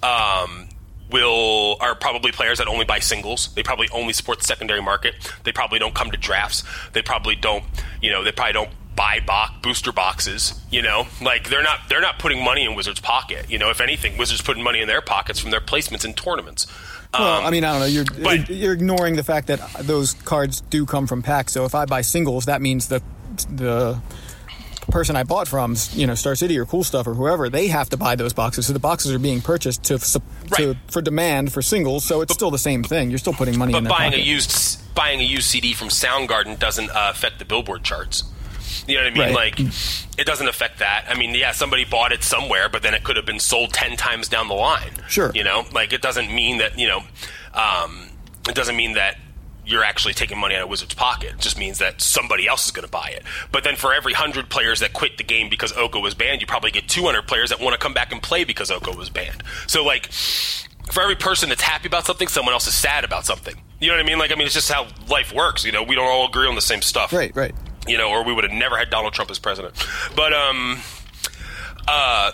um, 0.02 0.68
will 1.10 1.76
are 1.80 1.94
probably 1.94 2.32
players 2.32 2.58
that 2.58 2.68
only 2.68 2.84
buy 2.84 2.98
singles. 2.98 3.52
They 3.54 3.62
probably 3.62 3.88
only 3.92 4.12
support 4.12 4.38
the 4.38 4.44
secondary 4.44 4.82
market. 4.82 5.14
They 5.44 5.52
probably 5.52 5.78
don't 5.78 5.94
come 5.94 6.10
to 6.10 6.16
drafts. 6.16 6.64
They 6.92 7.02
probably 7.02 7.36
don't, 7.36 7.64
you 8.02 8.10
know, 8.10 8.24
they 8.24 8.32
probably 8.32 8.54
don't 8.54 8.70
buy 8.96 9.20
box 9.20 9.52
booster 9.62 9.92
boxes. 9.92 10.60
You 10.70 10.82
know, 10.82 11.06
like 11.22 11.48
they're 11.48 11.62
not 11.62 11.80
they're 11.88 12.00
not 12.00 12.18
putting 12.18 12.44
money 12.44 12.64
in 12.64 12.74
Wizards' 12.74 13.00
pocket. 13.00 13.50
You 13.50 13.58
know, 13.58 13.70
if 13.70 13.80
anything, 13.80 14.18
Wizards 14.18 14.42
putting 14.42 14.62
money 14.62 14.80
in 14.80 14.88
their 14.88 15.00
pockets 15.00 15.38
from 15.38 15.50
their 15.50 15.60
placements 15.60 16.04
in 16.04 16.14
tournaments. 16.14 16.66
Well, 17.12 17.38
um, 17.38 17.44
I 17.44 17.50
mean, 17.50 17.64
I 17.64 17.72
don't 17.72 17.80
know. 17.80 17.86
You're 17.86 18.04
but, 18.22 18.48
you're 18.50 18.72
ignoring 18.72 19.16
the 19.16 19.22
fact 19.22 19.46
that 19.46 19.60
those 19.80 20.14
cards 20.14 20.60
do 20.62 20.84
come 20.86 21.06
from 21.06 21.22
packs. 21.22 21.52
So 21.52 21.64
if 21.64 21.74
I 21.74 21.84
buy 21.84 22.00
singles, 22.00 22.46
that 22.46 22.60
means 22.60 22.88
that 22.88 23.02
the 23.50 24.00
person 24.88 25.16
I 25.16 25.24
bought 25.24 25.48
from, 25.48 25.76
you 25.92 26.06
know, 26.06 26.14
Star 26.14 26.34
City 26.34 26.58
or 26.58 26.64
Cool 26.64 26.84
Stuff 26.84 27.06
or 27.06 27.14
whoever, 27.14 27.48
they 27.48 27.68
have 27.68 27.90
to 27.90 27.96
buy 27.96 28.16
those 28.16 28.32
boxes. 28.32 28.66
So 28.66 28.72
the 28.72 28.78
boxes 28.78 29.12
are 29.12 29.18
being 29.18 29.40
purchased 29.40 29.84
to, 29.84 29.98
to 29.98 30.22
right. 30.50 30.76
for 30.88 31.02
demand 31.02 31.52
for 31.52 31.62
singles. 31.62 32.04
So 32.04 32.20
it's 32.20 32.30
but, 32.30 32.34
still 32.34 32.50
the 32.50 32.58
same 32.58 32.82
thing. 32.82 33.10
You're 33.10 33.18
still 33.18 33.32
putting 33.32 33.58
money. 33.58 33.72
But 33.72 33.78
in 33.78 33.84
buying 33.88 34.12
pocket. 34.12 34.24
a 34.24 34.26
used 34.26 34.94
buying 34.94 35.20
a 35.20 35.24
used 35.24 35.46
CD 35.46 35.72
from 35.72 35.88
Soundgarden 35.88 36.58
doesn't 36.58 36.90
uh, 36.90 37.12
affect 37.14 37.38
the 37.38 37.44
Billboard 37.44 37.84
charts. 37.84 38.24
You 38.88 38.96
know 38.96 39.04
what 39.04 39.12
I 39.12 39.14
mean? 39.14 39.34
Right. 39.34 39.56
Like, 39.56 39.60
it 40.18 40.26
doesn't 40.26 40.46
affect 40.46 40.78
that. 40.78 41.06
I 41.08 41.16
mean, 41.18 41.34
yeah, 41.34 41.52
somebody 41.52 41.84
bought 41.84 42.12
it 42.12 42.22
somewhere, 42.22 42.68
but 42.68 42.82
then 42.82 42.94
it 42.94 43.02
could 43.02 43.16
have 43.16 43.26
been 43.26 43.40
sold 43.40 43.72
ten 43.72 43.96
times 43.96 44.28
down 44.28 44.48
the 44.48 44.54
line. 44.54 44.92
Sure. 45.08 45.32
You 45.34 45.44
know, 45.44 45.64
like 45.72 45.92
it 45.92 46.02
doesn't 46.02 46.32
mean 46.32 46.58
that 46.58 46.78
you 46.78 46.88
know, 46.88 47.02
um, 47.54 48.08
it 48.48 48.54
doesn't 48.54 48.76
mean 48.76 48.94
that 48.94 49.18
you're 49.66 49.84
actually 49.84 50.14
taking 50.14 50.38
money 50.38 50.54
out 50.54 50.62
of 50.62 50.68
Wizards' 50.68 50.94
pocket. 50.94 51.32
It 51.34 51.40
just 51.40 51.58
means 51.58 51.78
that 51.78 52.00
somebody 52.00 52.46
else 52.46 52.66
is 52.66 52.70
going 52.70 52.86
to 52.86 52.90
buy 52.90 53.08
it. 53.08 53.24
But 53.50 53.64
then 53.64 53.74
for 53.74 53.92
every 53.92 54.12
100 54.12 54.48
players 54.48 54.80
that 54.80 54.92
quit 54.92 55.18
the 55.18 55.24
game 55.24 55.50
because 55.50 55.72
Oko 55.76 56.00
was 56.00 56.14
banned, 56.14 56.40
you 56.40 56.46
probably 56.46 56.70
get 56.70 56.88
200 56.88 57.26
players 57.26 57.50
that 57.50 57.60
want 57.60 57.74
to 57.74 57.78
come 57.78 57.92
back 57.92 58.12
and 58.12 58.22
play 58.22 58.44
because 58.44 58.70
Oko 58.70 58.96
was 58.96 59.10
banned. 59.10 59.42
So, 59.66 59.84
like, 59.84 60.06
for 60.92 61.02
every 61.02 61.16
person 61.16 61.48
that's 61.48 61.62
happy 61.62 61.88
about 61.88 62.06
something, 62.06 62.28
someone 62.28 62.54
else 62.54 62.68
is 62.68 62.74
sad 62.74 63.04
about 63.04 63.26
something. 63.26 63.56
You 63.80 63.88
know 63.88 63.94
what 63.94 64.04
I 64.04 64.08
mean? 64.08 64.18
Like, 64.18 64.30
I 64.30 64.36
mean, 64.36 64.46
it's 64.46 64.54
just 64.54 64.70
how 64.70 64.86
life 65.08 65.34
works. 65.34 65.64
You 65.64 65.72
know, 65.72 65.82
we 65.82 65.96
don't 65.96 66.06
all 66.06 66.28
agree 66.28 66.46
on 66.46 66.54
the 66.54 66.62
same 66.62 66.80
stuff. 66.80 67.12
Right, 67.12 67.34
right. 67.34 67.54
You 67.88 67.98
know, 67.98 68.08
or 68.10 68.24
we 68.24 68.32
would 68.32 68.44
have 68.44 68.52
never 68.52 68.78
had 68.78 68.88
Donald 68.88 69.14
Trump 69.14 69.30
as 69.32 69.40
president. 69.40 69.74
But, 70.14 70.32
um, 70.32 70.80
uh, 71.88 72.30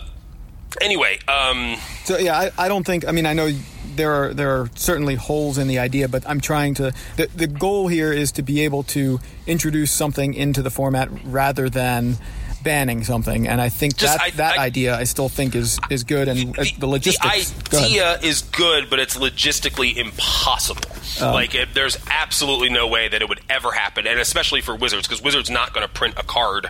anyway, 0.81 1.17
um, 1.27 1.77
so 2.05 2.17
yeah, 2.17 2.37
I, 2.37 2.51
I 2.57 2.67
don't 2.67 2.85
think. 2.85 3.07
I 3.07 3.11
mean, 3.11 3.25
I 3.25 3.33
know 3.33 3.49
there 3.95 4.11
are 4.11 4.33
there 4.33 4.49
are 4.61 4.69
certainly 4.75 5.15
holes 5.15 5.57
in 5.57 5.67
the 5.67 5.79
idea, 5.79 6.07
but 6.07 6.27
I'm 6.27 6.41
trying 6.41 6.73
to. 6.75 6.93
The, 7.17 7.27
the 7.35 7.47
goal 7.47 7.87
here 7.87 8.11
is 8.11 8.31
to 8.33 8.41
be 8.41 8.61
able 8.61 8.83
to 8.83 9.19
introduce 9.47 9.91
something 9.91 10.33
into 10.33 10.61
the 10.61 10.69
format 10.69 11.09
rather 11.25 11.69
than 11.69 12.17
banning 12.63 13.03
something, 13.03 13.47
and 13.47 13.59
I 13.59 13.67
think 13.67 13.97
Just, 13.97 14.17
that 14.17 14.23
I, 14.23 14.29
that 14.31 14.57
I, 14.57 14.63
idea 14.63 14.95
I 14.95 15.03
still 15.03 15.29
think 15.29 15.53
is 15.55 15.79
is 15.89 16.03
good, 16.03 16.27
and 16.27 16.55
the, 16.55 16.73
the 16.79 16.87
logistics. 16.87 17.51
The 17.51 17.77
idea 17.77 18.19
is 18.21 18.41
good, 18.41 18.89
but 18.89 18.99
it's 18.99 19.17
logistically 19.17 19.97
impossible. 19.97 20.89
Um, 21.21 21.33
like, 21.33 21.53
it, 21.53 21.69
there's 21.73 21.97
absolutely 22.09 22.69
no 22.69 22.87
way 22.87 23.07
that 23.09 23.21
it 23.21 23.27
would 23.27 23.41
ever 23.49 23.71
happen, 23.71 24.07
and 24.07 24.19
especially 24.19 24.61
for 24.61 24.75
Wizards, 24.75 25.07
because 25.07 25.21
Wizards 25.21 25.49
not 25.49 25.73
going 25.73 25.85
to 25.85 25.93
print 25.93 26.15
a 26.17 26.23
card 26.23 26.67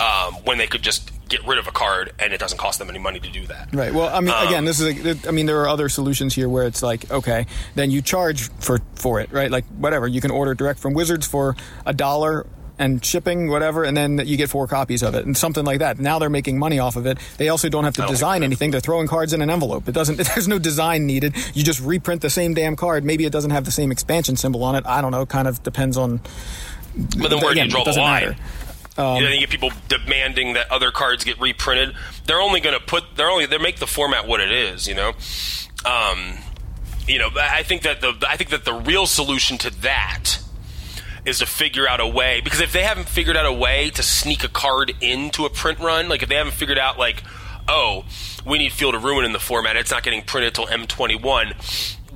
um, 0.00 0.34
when 0.44 0.58
they 0.58 0.66
could 0.66 0.82
just 0.82 1.11
get 1.28 1.46
rid 1.46 1.58
of 1.58 1.66
a 1.66 1.72
card 1.72 2.12
and 2.18 2.32
it 2.32 2.38
doesn't 2.38 2.58
cost 2.58 2.78
them 2.78 2.90
any 2.90 2.98
money 2.98 3.20
to 3.20 3.30
do 3.30 3.46
that. 3.46 3.68
Right. 3.72 3.92
Well, 3.92 4.14
I 4.14 4.20
mean, 4.20 4.34
um, 4.34 4.46
again, 4.46 4.64
this 4.64 4.80
is. 4.80 5.24
A, 5.24 5.28
I 5.28 5.32
mean, 5.32 5.46
there 5.46 5.60
are 5.60 5.68
other 5.68 5.88
solutions 5.88 6.34
here 6.34 6.48
where 6.48 6.66
it's 6.66 6.82
like, 6.82 7.10
okay, 7.10 7.46
then 7.74 7.90
you 7.90 8.02
charge 8.02 8.50
for 8.60 8.80
for 8.94 9.20
it, 9.20 9.32
right? 9.32 9.50
Like 9.50 9.64
whatever, 9.66 10.06
you 10.06 10.20
can 10.20 10.30
order 10.30 10.54
direct 10.54 10.80
from 10.80 10.94
Wizards 10.94 11.26
for 11.26 11.56
a 11.86 11.92
dollar 11.92 12.46
and 12.78 13.04
shipping, 13.04 13.48
whatever, 13.48 13.84
and 13.84 13.96
then 13.96 14.20
you 14.26 14.36
get 14.36 14.50
four 14.50 14.66
copies 14.66 15.02
of 15.02 15.14
it 15.14 15.24
and 15.24 15.36
something 15.36 15.64
like 15.64 15.78
that. 15.78 16.00
Now 16.00 16.18
they're 16.18 16.30
making 16.30 16.58
money 16.58 16.78
off 16.78 16.96
of 16.96 17.06
it. 17.06 17.18
They 17.38 17.48
also 17.48 17.68
don't 17.68 17.84
have 17.84 17.94
to 17.94 18.06
design 18.06 18.42
anything. 18.42 18.70
They're 18.70 18.80
throwing 18.80 19.06
cards 19.06 19.32
in 19.32 19.40
an 19.40 19.50
envelope. 19.50 19.88
It 19.88 19.92
doesn't. 19.92 20.16
There's 20.34 20.48
no 20.48 20.58
design 20.58 21.06
needed. 21.06 21.34
You 21.54 21.62
just 21.62 21.80
reprint 21.80 22.22
the 22.22 22.30
same 22.30 22.54
damn 22.54 22.76
card. 22.76 23.04
Maybe 23.04 23.24
it 23.24 23.32
doesn't 23.32 23.50
have 23.50 23.64
the 23.64 23.70
same 23.70 23.92
expansion 23.92 24.36
symbol 24.36 24.64
on 24.64 24.74
it. 24.74 24.84
I 24.86 25.00
don't 25.00 25.12
know. 25.12 25.26
Kind 25.26 25.48
of 25.48 25.62
depends 25.62 25.96
on. 25.96 26.20
But 27.18 27.30
then 27.30 27.40
where 27.40 27.54
do 27.54 27.60
you 27.60 27.68
draw 27.68 27.84
the 27.84 27.92
line? 27.92 28.30
Matter. 28.30 28.36
Um, 28.96 29.16
you 29.16 29.22
know, 29.22 29.30
you 29.30 29.40
get 29.40 29.50
people 29.50 29.70
demanding 29.88 30.52
that 30.52 30.70
other 30.70 30.90
cards 30.90 31.24
get 31.24 31.40
reprinted. 31.40 31.94
They're 32.26 32.40
only 32.40 32.60
going 32.60 32.78
to 32.78 32.84
put. 32.84 33.04
They're 33.16 33.30
only. 33.30 33.46
They 33.46 33.58
make 33.58 33.78
the 33.78 33.86
format 33.86 34.26
what 34.26 34.40
it 34.40 34.52
is. 34.52 34.86
You 34.86 34.94
know. 34.94 35.12
Um, 35.84 36.38
you 37.06 37.18
know. 37.18 37.30
I 37.36 37.62
think 37.62 37.82
that 37.82 38.00
the. 38.00 38.14
I 38.28 38.36
think 38.36 38.50
that 38.50 38.64
the 38.64 38.74
real 38.74 39.06
solution 39.06 39.56
to 39.58 39.70
that 39.80 40.38
is 41.24 41.38
to 41.38 41.46
figure 41.46 41.88
out 41.88 42.00
a 42.00 42.06
way 42.06 42.40
because 42.42 42.60
if 42.60 42.72
they 42.72 42.82
haven't 42.82 43.08
figured 43.08 43.36
out 43.36 43.46
a 43.46 43.52
way 43.52 43.90
to 43.90 44.02
sneak 44.02 44.42
a 44.42 44.48
card 44.48 44.92
into 45.00 45.44
a 45.44 45.50
print 45.50 45.78
run, 45.78 46.08
like 46.08 46.22
if 46.22 46.28
they 46.28 46.34
haven't 46.34 46.54
figured 46.54 46.78
out 46.78 46.98
like, 46.98 47.22
oh, 47.68 48.04
we 48.44 48.58
need 48.58 48.72
Field 48.72 48.94
of 48.94 49.04
Ruin 49.04 49.24
in 49.24 49.32
the 49.32 49.38
format, 49.38 49.76
it's 49.76 49.90
not 49.90 50.02
getting 50.02 50.22
printed 50.22 50.54
till 50.54 50.66
M21. 50.66 51.54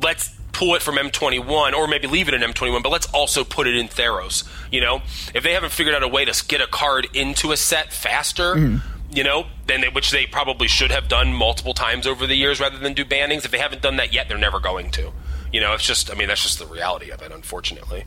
Let's 0.02 0.35
pull 0.56 0.74
it 0.74 0.80
from 0.80 0.96
M21 0.96 1.74
or 1.74 1.86
maybe 1.86 2.08
leave 2.08 2.28
it 2.28 2.34
in 2.34 2.40
M21, 2.40 2.82
but 2.82 2.90
let's 2.90 3.06
also 3.12 3.44
put 3.44 3.66
it 3.66 3.76
in 3.76 3.88
Theros. 3.88 4.48
You 4.72 4.80
know, 4.80 5.02
if 5.34 5.44
they 5.44 5.52
haven't 5.52 5.70
figured 5.70 5.94
out 5.94 6.02
a 6.02 6.08
way 6.08 6.24
to 6.24 6.46
get 6.46 6.62
a 6.62 6.66
card 6.66 7.06
into 7.14 7.52
a 7.52 7.56
set 7.56 7.92
faster. 7.92 8.54
Mm-hmm 8.54 8.92
you 9.08 9.22
know, 9.22 9.46
then 9.66 9.82
they, 9.82 9.88
which 9.88 10.10
they 10.10 10.26
probably 10.26 10.66
should 10.66 10.90
have 10.90 11.06
done 11.06 11.32
multiple 11.32 11.72
times 11.72 12.08
over 12.08 12.26
the 12.26 12.34
years 12.34 12.58
rather 12.58 12.76
than 12.76 12.92
do 12.92 13.04
bannings. 13.04 13.44
If 13.44 13.52
they 13.52 13.58
haven't 13.58 13.80
done 13.80 13.96
that 13.96 14.12
yet, 14.12 14.28
they're 14.28 14.36
never 14.36 14.58
going 14.58 14.90
to. 14.90 15.12
You 15.52 15.60
know, 15.60 15.72
it's 15.72 15.84
just, 15.84 16.10
I 16.10 16.14
mean, 16.14 16.28
that's 16.28 16.42
just 16.42 16.58
the 16.58 16.66
reality 16.66 17.10
of 17.10 17.22
it, 17.22 17.32
unfortunately. 17.32 18.04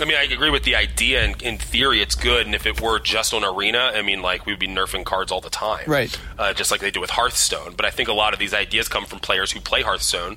I 0.00 0.04
mean, 0.04 0.16
I 0.16 0.24
agree 0.24 0.50
with 0.50 0.64
the 0.64 0.76
idea, 0.76 1.22
and 1.24 1.40
in 1.42 1.58
theory, 1.58 2.00
it's 2.00 2.14
good. 2.14 2.46
And 2.46 2.54
if 2.54 2.66
it 2.66 2.80
were 2.80 2.98
just 2.98 3.34
on 3.34 3.44
Arena, 3.44 3.92
I 3.94 4.02
mean, 4.02 4.22
like, 4.22 4.46
we'd 4.46 4.58
be 4.58 4.68
nerfing 4.68 5.04
cards 5.04 5.32
all 5.32 5.40
the 5.40 5.50
time. 5.50 5.84
Right. 5.86 6.16
Uh, 6.38 6.52
just 6.52 6.70
like 6.70 6.80
they 6.80 6.90
do 6.90 7.00
with 7.00 7.10
Hearthstone. 7.10 7.74
But 7.76 7.86
I 7.86 7.90
think 7.90 8.08
a 8.08 8.12
lot 8.12 8.32
of 8.34 8.38
these 8.38 8.54
ideas 8.54 8.88
come 8.88 9.06
from 9.06 9.18
players 9.20 9.52
who 9.52 9.60
play 9.60 9.82
Hearthstone 9.82 10.36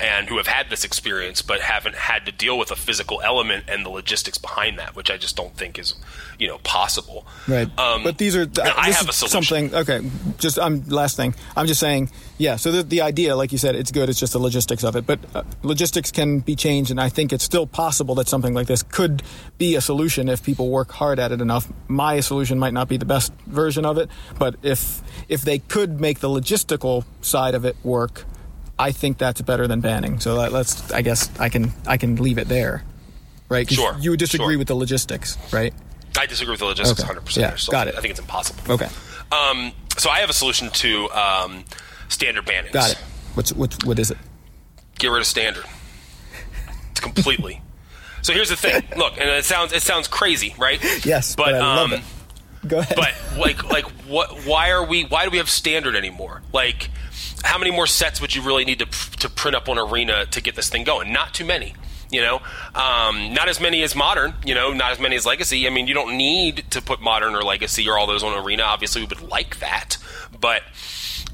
and 0.00 0.28
who 0.28 0.36
have 0.36 0.46
had 0.46 0.68
this 0.68 0.84
experience, 0.84 1.42
but 1.42 1.60
haven't 1.60 1.94
had 1.94 2.26
to 2.26 2.32
deal 2.32 2.58
with 2.58 2.70
a 2.70 2.76
physical 2.76 3.22
element 3.22 3.64
and 3.68 3.86
the 3.86 3.90
logistics 3.90 4.36
behind 4.36 4.78
that, 4.78 4.96
which 4.96 5.10
I 5.10 5.16
just 5.16 5.36
don't 5.36 5.56
think 5.56 5.78
is, 5.78 5.94
you 6.38 6.48
know, 6.48 6.58
possible. 6.58 7.26
Right. 7.48 7.68
Um, 7.78 8.02
but 8.02 8.18
these 8.18 8.36
are, 8.36 8.46
I 8.62 8.90
have 8.90 9.08
a 9.08 9.12
solution. 9.12 9.42
Something, 9.42 9.74
okay, 9.74 10.00
just, 10.38 10.58
I'm, 10.58 10.84
last 10.88 11.16
thing. 11.16 11.34
I'm 11.56 11.66
just 11.66 11.80
saying, 11.80 12.10
yeah, 12.36 12.56
so 12.56 12.72
the, 12.72 12.82
the 12.82 13.00
idea, 13.00 13.36
like 13.36 13.52
you 13.52 13.58
said, 13.58 13.76
it's 13.76 13.92
good. 13.92 14.08
It's 14.08 14.18
just 14.18 14.32
the 14.32 14.40
logistics 14.40 14.82
of 14.82 14.96
it. 14.96 15.06
But 15.06 15.20
uh, 15.34 15.44
logistics 15.62 16.10
can 16.10 16.40
be 16.40 16.56
changed, 16.56 16.90
and 16.90 17.00
I 17.00 17.08
think 17.08 17.32
it's 17.32 17.44
still 17.44 17.66
possible 17.66 18.16
that 18.16 18.28
something 18.28 18.54
like 18.54 18.66
this 18.66 18.82
could 18.82 19.22
be 19.56 19.76
a 19.76 19.80
solution 19.80 20.28
if 20.28 20.42
people 20.42 20.68
work 20.68 20.90
hard 20.90 21.20
at 21.20 21.30
it 21.30 21.40
enough. 21.40 21.72
My 21.86 22.20
solution 22.20 22.58
might 22.58 22.72
not 22.72 22.88
be 22.88 22.96
the 22.96 23.04
best 23.04 23.32
version 23.46 23.86
of 23.86 23.98
it, 23.98 24.08
but 24.38 24.56
if 24.62 25.00
if 25.28 25.42
they 25.42 25.60
could 25.60 26.00
make 26.00 26.18
the 26.20 26.28
logistical 26.28 27.04
side 27.20 27.54
of 27.54 27.64
it 27.64 27.76
work, 27.84 28.24
I 28.78 28.90
think 28.90 29.18
that's 29.18 29.40
better 29.40 29.68
than 29.68 29.80
banning. 29.80 30.18
So 30.18 30.34
let's, 30.34 30.90
I 30.90 31.02
guess, 31.02 31.30
I 31.38 31.48
can 31.48 31.72
I 31.86 31.98
can 31.98 32.16
leave 32.16 32.38
it 32.38 32.48
there, 32.48 32.82
right? 33.48 33.70
Sure. 33.70 33.96
You 34.00 34.10
would 34.10 34.18
disagree 34.18 34.54
sure. 34.54 34.58
with 34.58 34.68
the 34.68 34.74
logistics, 34.74 35.38
right? 35.52 35.72
I 36.18 36.26
disagree 36.26 36.52
with 36.52 36.60
the 36.60 36.66
logistics 36.66 37.02
okay. 37.02 37.18
100%. 37.18 37.36
Yeah, 37.36 37.56
got 37.70 37.88
it. 37.88 37.94
I 37.96 38.00
think 38.00 38.12
it's 38.12 38.20
impossible. 38.20 38.72
Okay. 38.72 38.88
Um, 39.32 39.72
so 39.96 40.10
I 40.10 40.20
have 40.20 40.30
a 40.30 40.34
solution 40.34 40.70
to 40.70 41.10
um, 41.10 41.64
standard 42.08 42.44
bannings. 42.44 42.72
Got 42.72 42.92
it. 42.92 42.98
What's, 43.34 43.52
what, 43.52 43.84
what 43.84 43.98
is 43.98 44.10
it? 44.10 44.18
Get 44.98 45.08
rid 45.08 45.20
of 45.20 45.26
standard 45.26 45.64
It's 46.90 47.00
completely. 47.00 47.62
so 48.22 48.32
here's 48.32 48.50
the 48.50 48.56
thing. 48.56 48.82
Look, 48.96 49.18
and 49.18 49.28
it 49.28 49.44
sounds 49.44 49.72
it 49.72 49.82
sounds 49.82 50.06
crazy, 50.06 50.54
right? 50.58 50.80
Yes, 51.04 51.34
but, 51.34 51.46
but 51.46 51.54
I 51.54 51.58
um, 51.58 51.90
love 51.90 51.92
it. 52.00 52.04
Go 52.68 52.78
ahead. 52.78 52.96
But 52.96 53.14
like 53.38 53.64
like 53.64 53.84
what? 54.06 54.44
Why 54.46 54.70
are 54.70 54.84
we? 54.84 55.04
Why 55.04 55.24
do 55.24 55.30
we 55.30 55.38
have 55.38 55.50
standard 55.50 55.96
anymore? 55.96 56.42
Like, 56.52 56.90
how 57.42 57.58
many 57.58 57.70
more 57.70 57.86
sets 57.86 58.20
would 58.20 58.34
you 58.34 58.42
really 58.42 58.64
need 58.64 58.78
to 58.78 58.86
to 59.18 59.28
print 59.28 59.56
up 59.56 59.68
on 59.68 59.78
Arena 59.78 60.26
to 60.26 60.40
get 60.40 60.54
this 60.54 60.68
thing 60.68 60.84
going? 60.84 61.12
Not 61.12 61.34
too 61.34 61.44
many. 61.44 61.74
You 62.10 62.20
know, 62.20 62.36
um, 62.74 63.34
not 63.34 63.48
as 63.48 63.60
many 63.60 63.82
as 63.82 63.96
modern. 63.96 64.34
You 64.44 64.54
know, 64.54 64.72
not 64.72 64.92
as 64.92 65.00
many 65.00 65.16
as 65.16 65.26
legacy. 65.26 65.66
I 65.66 65.70
mean, 65.70 65.88
you 65.88 65.94
don't 65.94 66.16
need 66.16 66.70
to 66.70 66.80
put 66.80 67.00
modern 67.00 67.34
or 67.34 67.42
legacy 67.42 67.88
or 67.88 67.98
all 67.98 68.06
those 68.06 68.22
on 68.22 68.38
Arena. 68.44 68.62
Obviously, 68.62 69.02
we 69.02 69.08
would 69.08 69.28
like 69.28 69.58
that, 69.58 69.98
but 70.40 70.62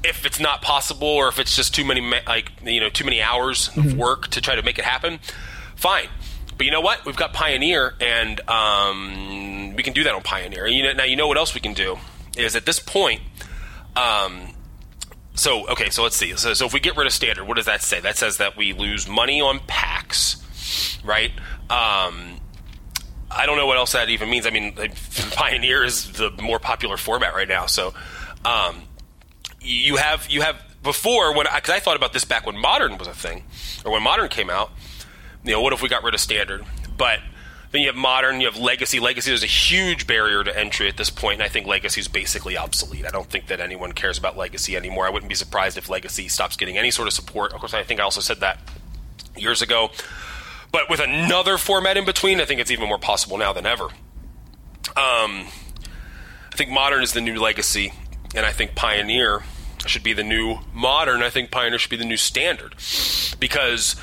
if 0.03 0.25
it's 0.25 0.39
not 0.39 0.61
possible 0.61 1.07
or 1.07 1.27
if 1.27 1.39
it's 1.39 1.55
just 1.55 1.75
too 1.75 1.85
many 1.85 2.01
like 2.27 2.51
you 2.63 2.79
know 2.79 2.89
too 2.89 3.05
many 3.05 3.21
hours 3.21 3.67
of 3.69 3.73
mm-hmm. 3.75 3.97
work 3.97 4.27
to 4.29 4.41
try 4.41 4.55
to 4.55 4.63
make 4.63 4.79
it 4.79 4.85
happen 4.85 5.19
fine. 5.81 6.07
But 6.57 6.65
you 6.65 6.71
know 6.71 6.81
what? 6.81 7.05
We've 7.05 7.15
got 7.15 7.33
Pioneer, 7.33 7.95
and 7.99 8.39
um, 8.47 9.73
we 9.75 9.83
can 9.83 9.93
do 9.93 10.03
that 10.03 10.13
on 10.13 10.21
Pioneer. 10.21 10.67
You 10.67 10.83
know, 10.83 10.93
now 10.93 11.03
you 11.03 11.15
know 11.15 11.27
what 11.27 11.37
else 11.37 11.55
we 11.55 11.59
can 11.59 11.73
do 11.73 11.97
is 12.37 12.55
at 12.55 12.65
this 12.65 12.79
point. 12.79 13.21
Um, 13.95 14.53
so 15.33 15.67
okay, 15.69 15.89
so 15.89 16.03
let's 16.03 16.15
see. 16.15 16.35
So, 16.35 16.53
so 16.53 16.65
if 16.67 16.73
we 16.73 16.79
get 16.79 16.95
rid 16.95 17.07
of 17.07 17.13
standard, 17.13 17.47
what 17.47 17.57
does 17.57 17.65
that 17.65 17.81
say? 17.81 17.99
That 17.99 18.15
says 18.15 18.37
that 18.37 18.57
we 18.57 18.73
lose 18.73 19.07
money 19.07 19.41
on 19.41 19.59
packs, 19.65 20.37
right? 21.03 21.31
Um, 21.69 22.39
I 23.31 23.45
don't 23.45 23.57
know 23.57 23.65
what 23.65 23.77
else 23.77 23.93
that 23.93 24.09
even 24.09 24.29
means. 24.29 24.45
I 24.45 24.51
mean, 24.51 24.73
Pioneer 25.31 25.83
is 25.83 26.11
the 26.11 26.29
more 26.41 26.59
popular 26.59 26.95
format 26.95 27.33
right 27.33 27.47
now, 27.47 27.65
so 27.65 27.93
um, 28.45 28.83
you 29.61 29.97
have 29.97 30.29
you 30.29 30.41
have 30.41 30.61
before 30.83 31.35
when 31.35 31.45
because 31.53 31.69
I, 31.69 31.77
I 31.77 31.79
thought 31.79 31.95
about 31.95 32.13
this 32.13 32.25
back 32.25 32.45
when 32.45 32.57
Modern 32.57 32.97
was 32.97 33.07
a 33.07 33.13
thing, 33.13 33.43
or 33.85 33.91
when 33.91 34.03
Modern 34.03 34.29
came 34.29 34.49
out 34.49 34.71
you 35.43 35.53
know, 35.53 35.61
what 35.61 35.73
if 35.73 35.81
we 35.81 35.89
got 35.89 36.03
rid 36.03 36.13
of 36.13 36.19
standard? 36.19 36.63
But 36.97 37.19
then 37.71 37.81
you 37.81 37.87
have 37.87 37.95
modern, 37.95 38.41
you 38.41 38.47
have 38.47 38.57
legacy. 38.57 38.99
Legacy 38.99 39.31
is 39.31 39.43
a 39.43 39.47
huge 39.47 40.05
barrier 40.05 40.43
to 40.43 40.57
entry 40.57 40.87
at 40.87 40.97
this 40.97 41.09
point, 41.09 41.35
and 41.35 41.43
I 41.43 41.47
think 41.47 41.65
legacy 41.67 42.01
is 42.01 42.07
basically 42.07 42.57
obsolete. 42.57 43.05
I 43.05 43.09
don't 43.09 43.29
think 43.29 43.47
that 43.47 43.59
anyone 43.59 43.93
cares 43.93 44.17
about 44.17 44.37
legacy 44.37 44.75
anymore. 44.75 45.07
I 45.07 45.09
wouldn't 45.09 45.29
be 45.29 45.35
surprised 45.35 45.77
if 45.77 45.89
legacy 45.89 46.27
stops 46.27 46.57
getting 46.57 46.77
any 46.77 46.91
sort 46.91 47.07
of 47.07 47.13
support. 47.13 47.53
Of 47.53 47.59
course, 47.59 47.73
I 47.73 47.83
think 47.83 47.99
I 47.99 48.03
also 48.03 48.21
said 48.21 48.41
that 48.41 48.59
years 49.35 49.61
ago. 49.61 49.89
But 50.71 50.89
with 50.89 50.99
another 50.99 51.57
format 51.57 51.97
in 51.97 52.05
between, 52.05 52.39
I 52.39 52.45
think 52.45 52.61
it's 52.61 52.71
even 52.71 52.87
more 52.87 52.99
possible 52.99 53.37
now 53.37 53.51
than 53.51 53.65
ever. 53.65 53.85
Um, 53.85 55.47
I 56.51 56.55
think 56.55 56.69
modern 56.69 57.01
is 57.01 57.13
the 57.13 57.21
new 57.21 57.39
legacy, 57.39 57.93
and 58.35 58.45
I 58.45 58.51
think 58.51 58.75
pioneer 58.75 59.43
should 59.87 60.03
be 60.03 60.13
the 60.13 60.23
new 60.23 60.57
modern. 60.73 61.21
I 61.21 61.29
think 61.29 61.51
pioneer 61.51 61.79
should 61.79 61.89
be 61.89 61.97
the 61.97 62.05
new 62.05 62.17
standard 62.17 62.75
because 63.39 63.95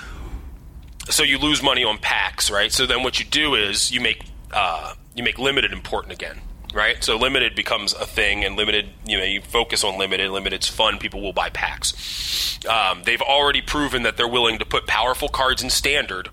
so 1.10 1.22
you 1.22 1.38
lose 1.38 1.62
money 1.62 1.84
on 1.84 1.98
packs, 1.98 2.50
right? 2.50 2.72
So 2.72 2.86
then 2.86 3.02
what 3.02 3.18
you 3.18 3.24
do 3.24 3.54
is 3.54 3.90
you 3.90 4.00
make 4.00 4.24
uh, 4.52 4.94
you 5.14 5.22
make 5.22 5.38
limited 5.38 5.72
important 5.72 6.12
again, 6.12 6.40
right? 6.72 7.02
So 7.02 7.16
limited 7.16 7.54
becomes 7.54 7.92
a 7.94 8.06
thing, 8.06 8.44
and 8.44 8.56
limited, 8.56 8.88
you 9.06 9.18
know, 9.18 9.24
you 9.24 9.40
focus 9.40 9.84
on 9.84 9.98
limited. 9.98 10.30
Limited's 10.30 10.68
fun. 10.68 10.98
People 10.98 11.20
will 11.20 11.32
buy 11.32 11.50
packs. 11.50 12.58
Um, 12.66 13.02
they've 13.04 13.22
already 13.22 13.62
proven 13.62 14.02
that 14.02 14.16
they're 14.16 14.28
willing 14.28 14.58
to 14.58 14.64
put 14.64 14.86
powerful 14.86 15.28
cards 15.28 15.62
in 15.62 15.70
standard 15.70 16.28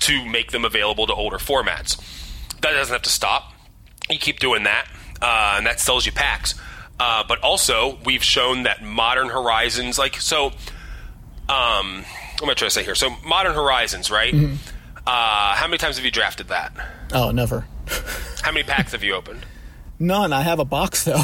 to 0.00 0.24
make 0.24 0.50
them 0.50 0.64
available 0.64 1.06
to 1.06 1.14
older 1.14 1.38
formats. 1.38 1.96
That 2.60 2.72
doesn't 2.72 2.92
have 2.92 3.02
to 3.02 3.10
stop. 3.10 3.52
You 4.10 4.18
keep 4.18 4.38
doing 4.38 4.64
that, 4.64 4.86
uh, 5.22 5.54
and 5.56 5.66
that 5.66 5.80
sells 5.80 6.06
you 6.06 6.12
packs. 6.12 6.54
Uh, 6.98 7.24
but 7.26 7.40
also, 7.40 7.98
we've 8.04 8.22
shown 8.22 8.62
that 8.64 8.82
Modern 8.82 9.28
Horizons, 9.28 9.98
like 9.98 10.20
so. 10.20 10.46
Um, 11.48 12.04
what 12.38 12.42
am 12.44 12.50
I 12.50 12.54
trying 12.54 12.68
to 12.68 12.70
say 12.70 12.84
here? 12.84 12.94
So, 12.94 13.10
Modern 13.26 13.54
Horizons, 13.54 14.10
right? 14.10 14.32
Mm-hmm. 14.32 14.54
Uh, 15.06 15.54
how 15.54 15.66
many 15.66 15.78
times 15.78 15.96
have 15.96 16.04
you 16.04 16.10
drafted 16.10 16.48
that? 16.48 16.72
Oh, 17.12 17.30
never. 17.30 17.66
how 18.42 18.52
many 18.52 18.64
packs 18.64 18.92
have 18.92 19.04
you 19.04 19.14
opened? 19.14 19.44
None. 19.98 20.32
I 20.32 20.42
have 20.42 20.58
a 20.58 20.64
box 20.64 21.04
though. 21.04 21.22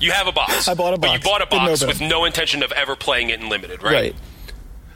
you 0.00 0.12
have 0.12 0.26
a 0.26 0.32
box. 0.32 0.68
I 0.68 0.74
bought 0.74 0.94
a 0.94 0.98
box. 0.98 1.12
But 1.12 1.12
you 1.12 1.30
bought 1.30 1.42
a 1.42 1.46
box 1.46 1.84
with 1.84 2.00
no 2.00 2.24
intention 2.24 2.62
of 2.62 2.72
ever 2.72 2.96
playing 2.96 3.30
it 3.30 3.40
in 3.40 3.48
limited, 3.48 3.82
right? 3.82 3.92
Right. 3.92 4.16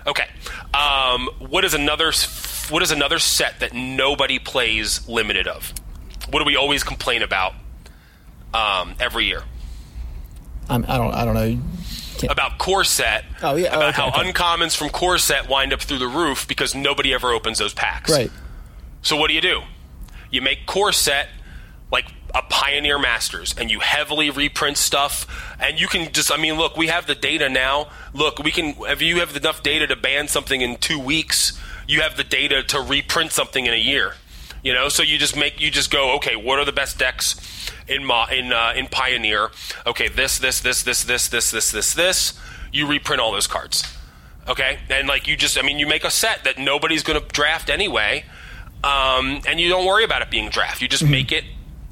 Okay. 0.06 0.28
Um, 0.72 1.28
what 1.38 1.64
is 1.64 1.74
another? 1.74 2.12
What 2.70 2.82
is 2.82 2.90
another 2.90 3.18
set 3.18 3.60
that 3.60 3.72
nobody 3.74 4.38
plays 4.38 5.06
limited 5.08 5.46
of? 5.46 5.72
What 6.30 6.38
do 6.38 6.44
we 6.44 6.56
always 6.56 6.82
complain 6.82 7.22
about 7.22 7.54
um, 8.54 8.94
every 9.00 9.26
year? 9.26 9.42
I'm, 10.68 10.84
I 10.88 10.98
don't. 10.98 11.14
I 11.14 11.24
don't 11.24 11.34
know 11.34 11.58
about 12.30 12.58
core 12.58 12.84
set. 12.84 13.24
Oh 13.42 13.56
yeah, 13.56 13.68
about 13.68 13.82
oh, 13.82 13.88
okay, 13.88 13.96
how 13.96 14.08
okay. 14.08 14.32
uncommons 14.32 14.76
from 14.76 14.88
core 14.90 15.18
set 15.18 15.48
wind 15.48 15.72
up 15.72 15.80
through 15.80 15.98
the 15.98 16.08
roof 16.08 16.46
because 16.46 16.74
nobody 16.74 17.12
ever 17.12 17.32
opens 17.32 17.58
those 17.58 17.74
packs. 17.74 18.10
Right. 18.10 18.30
So 19.02 19.16
what 19.16 19.28
do 19.28 19.34
you 19.34 19.40
do? 19.40 19.62
You 20.30 20.42
make 20.42 20.66
core 20.66 20.92
set 20.92 21.28
like 21.90 22.06
a 22.34 22.42
Pioneer 22.42 22.98
Masters, 22.98 23.54
and 23.56 23.70
you 23.70 23.80
heavily 23.80 24.30
reprint 24.30 24.76
stuff, 24.76 25.26
and 25.60 25.78
you 25.78 25.86
can 25.86 26.12
just. 26.12 26.32
I 26.32 26.36
mean, 26.36 26.54
look, 26.54 26.76
we 26.76 26.88
have 26.88 27.06
the 27.06 27.14
data 27.14 27.48
now. 27.48 27.88
Look, 28.12 28.38
we 28.38 28.50
can. 28.50 28.74
If 28.80 29.02
you 29.02 29.20
have 29.20 29.36
enough 29.36 29.62
data 29.62 29.86
to 29.86 29.96
ban 29.96 30.28
something 30.28 30.60
in 30.60 30.76
two 30.76 30.98
weeks, 30.98 31.58
you 31.86 32.00
have 32.00 32.16
the 32.16 32.24
data 32.24 32.62
to 32.64 32.80
reprint 32.80 33.32
something 33.32 33.66
in 33.66 33.74
a 33.74 33.78
year. 33.78 34.14
You 34.62 34.72
know, 34.72 34.88
so 34.88 35.02
you 35.02 35.18
just 35.18 35.36
make 35.36 35.60
you 35.60 35.70
just 35.70 35.90
go, 35.90 36.16
okay, 36.16 36.36
what 36.36 36.58
are 36.58 36.64
the 36.64 36.72
best 36.72 36.98
decks 36.98 37.63
in 37.88 38.02
in 38.32 38.52
uh, 38.52 38.72
in 38.76 38.86
Pioneer? 38.88 39.50
Okay, 39.86 40.08
this 40.08 40.38
this 40.38 40.60
this 40.60 40.82
this 40.82 41.04
this 41.04 41.28
this 41.28 41.50
this 41.50 41.70
this 41.70 41.94
this. 41.94 42.40
You 42.72 42.86
reprint 42.86 43.20
all 43.20 43.32
those 43.32 43.46
cards. 43.46 43.84
Okay, 44.48 44.78
and 44.90 45.08
like 45.08 45.26
you 45.26 45.36
just, 45.36 45.58
I 45.58 45.62
mean, 45.62 45.78
you 45.78 45.86
make 45.86 46.04
a 46.04 46.10
set 46.10 46.44
that 46.44 46.58
nobody's 46.58 47.02
going 47.02 47.20
to 47.20 47.26
draft 47.28 47.70
anyway, 47.70 48.24
um, 48.82 49.40
and 49.46 49.58
you 49.58 49.68
don't 49.68 49.86
worry 49.86 50.04
about 50.04 50.20
it 50.20 50.30
being 50.30 50.50
draft. 50.50 50.82
You 50.82 50.88
just 50.88 51.02
mm-hmm. 51.02 51.12
make 51.12 51.32
it 51.32 51.44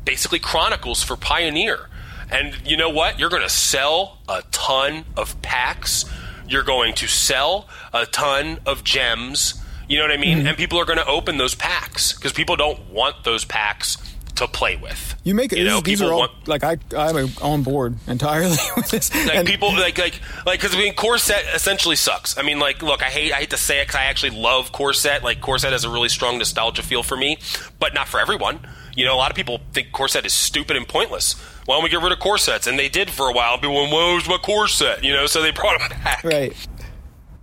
basically 0.04 0.38
Chronicles 0.38 1.02
for 1.02 1.16
Pioneer. 1.16 1.88
And 2.30 2.56
you 2.64 2.76
know 2.76 2.90
what? 2.90 3.18
You're 3.18 3.30
going 3.30 3.42
to 3.42 3.48
sell 3.48 4.18
a 4.28 4.42
ton 4.50 5.04
of 5.16 5.40
packs. 5.42 6.04
You're 6.48 6.62
going 6.62 6.94
to 6.94 7.06
sell 7.06 7.68
a 7.92 8.06
ton 8.06 8.58
of 8.66 8.84
gems 8.84 9.62
you 9.92 9.98
know 9.98 10.04
what 10.04 10.12
I 10.12 10.16
mean? 10.16 10.38
Mm-hmm. 10.38 10.46
And 10.46 10.56
people 10.56 10.78
are 10.80 10.86
going 10.86 10.98
to 10.98 11.06
open 11.06 11.36
those 11.36 11.54
packs 11.54 12.14
because 12.14 12.32
people 12.32 12.56
don't 12.56 12.90
want 12.90 13.24
those 13.24 13.44
packs 13.44 13.98
to 14.36 14.46
play 14.48 14.76
with. 14.76 15.14
You 15.24 15.34
make 15.34 15.52
it. 15.52 15.58
You 15.58 15.64
know, 15.64 15.80
these 15.80 15.98
people 16.00 16.10
are 16.10 16.14
all 16.14 16.18
want- 16.20 16.48
like 16.48 16.64
I 16.64 16.78
I'm 16.96 17.28
on 17.42 17.62
board 17.62 17.96
entirely 18.06 18.56
with 18.76 18.90
this. 18.90 19.14
Like 19.14 19.34
And- 19.34 19.46
people 19.48 19.72
like 19.72 19.98
like 19.98 20.20
like 20.46 20.60
because 20.60 20.74
I 20.74 20.78
mean 20.78 20.94
core 20.94 21.18
set 21.18 21.44
essentially 21.54 21.96
sucks. 21.96 22.38
I 22.38 22.42
mean 22.42 22.58
like 22.58 22.82
look 22.82 23.02
I 23.02 23.06
hate 23.10 23.32
I 23.32 23.36
hate 23.36 23.50
to 23.50 23.56
say 23.56 23.80
it 23.80 23.88
because 23.88 23.96
I 24.00 24.04
actually 24.04 24.38
love 24.38 24.72
core 24.72 24.92
set. 24.92 25.22
Like 25.22 25.40
core 25.40 25.58
set 25.58 25.72
has 25.72 25.84
a 25.84 25.90
really 25.90 26.08
strong 26.08 26.38
nostalgia 26.38 26.82
feel 26.82 27.02
for 27.02 27.16
me, 27.16 27.38
but 27.78 27.94
not 27.94 28.08
for 28.08 28.20
everyone. 28.20 28.60
You 28.94 29.04
know, 29.06 29.14
a 29.14 29.16
lot 29.16 29.30
of 29.30 29.36
people 29.36 29.60
think 29.72 29.90
core 29.92 30.08
set 30.08 30.26
is 30.26 30.32
stupid 30.34 30.76
and 30.76 30.86
pointless. 30.86 31.34
Why 31.64 31.76
don't 31.76 31.84
we 31.84 31.88
get 31.90 32.02
rid 32.02 32.12
of 32.12 32.18
core 32.18 32.36
sets? 32.38 32.66
And 32.66 32.78
they 32.78 32.88
did 32.88 33.08
for 33.10 33.28
a 33.28 33.32
while. 33.32 33.56
People 33.56 33.74
went, 33.74 33.92
"Where's 33.92 34.28
my 34.28 34.36
core 34.36 34.68
set?" 34.68 35.02
You 35.04 35.12
know, 35.12 35.26
so 35.26 35.40
they 35.42 35.50
brought 35.50 35.78
them 35.78 35.88
back. 36.02 36.22
Right. 36.24 36.54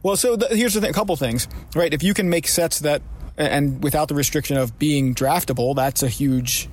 Well, 0.04 0.16
so 0.16 0.36
th- 0.38 0.52
here's 0.52 0.74
the 0.74 0.82
thing, 0.82 0.92
a 0.92 0.94
couple 0.94 1.16
things, 1.16 1.48
right? 1.76 1.94
If 1.94 2.04
you 2.04 2.14
can 2.14 2.30
make 2.30 2.48
sets 2.48 2.80
that, 2.80 3.02
and 3.38 3.84
without 3.84 4.08
the 4.10 4.16
restriction 4.16 4.58
of 4.58 4.78
being 4.80 5.14
draftable, 5.16 5.76
that's 5.76 6.04
a 6.04 6.08
huge 6.08 6.70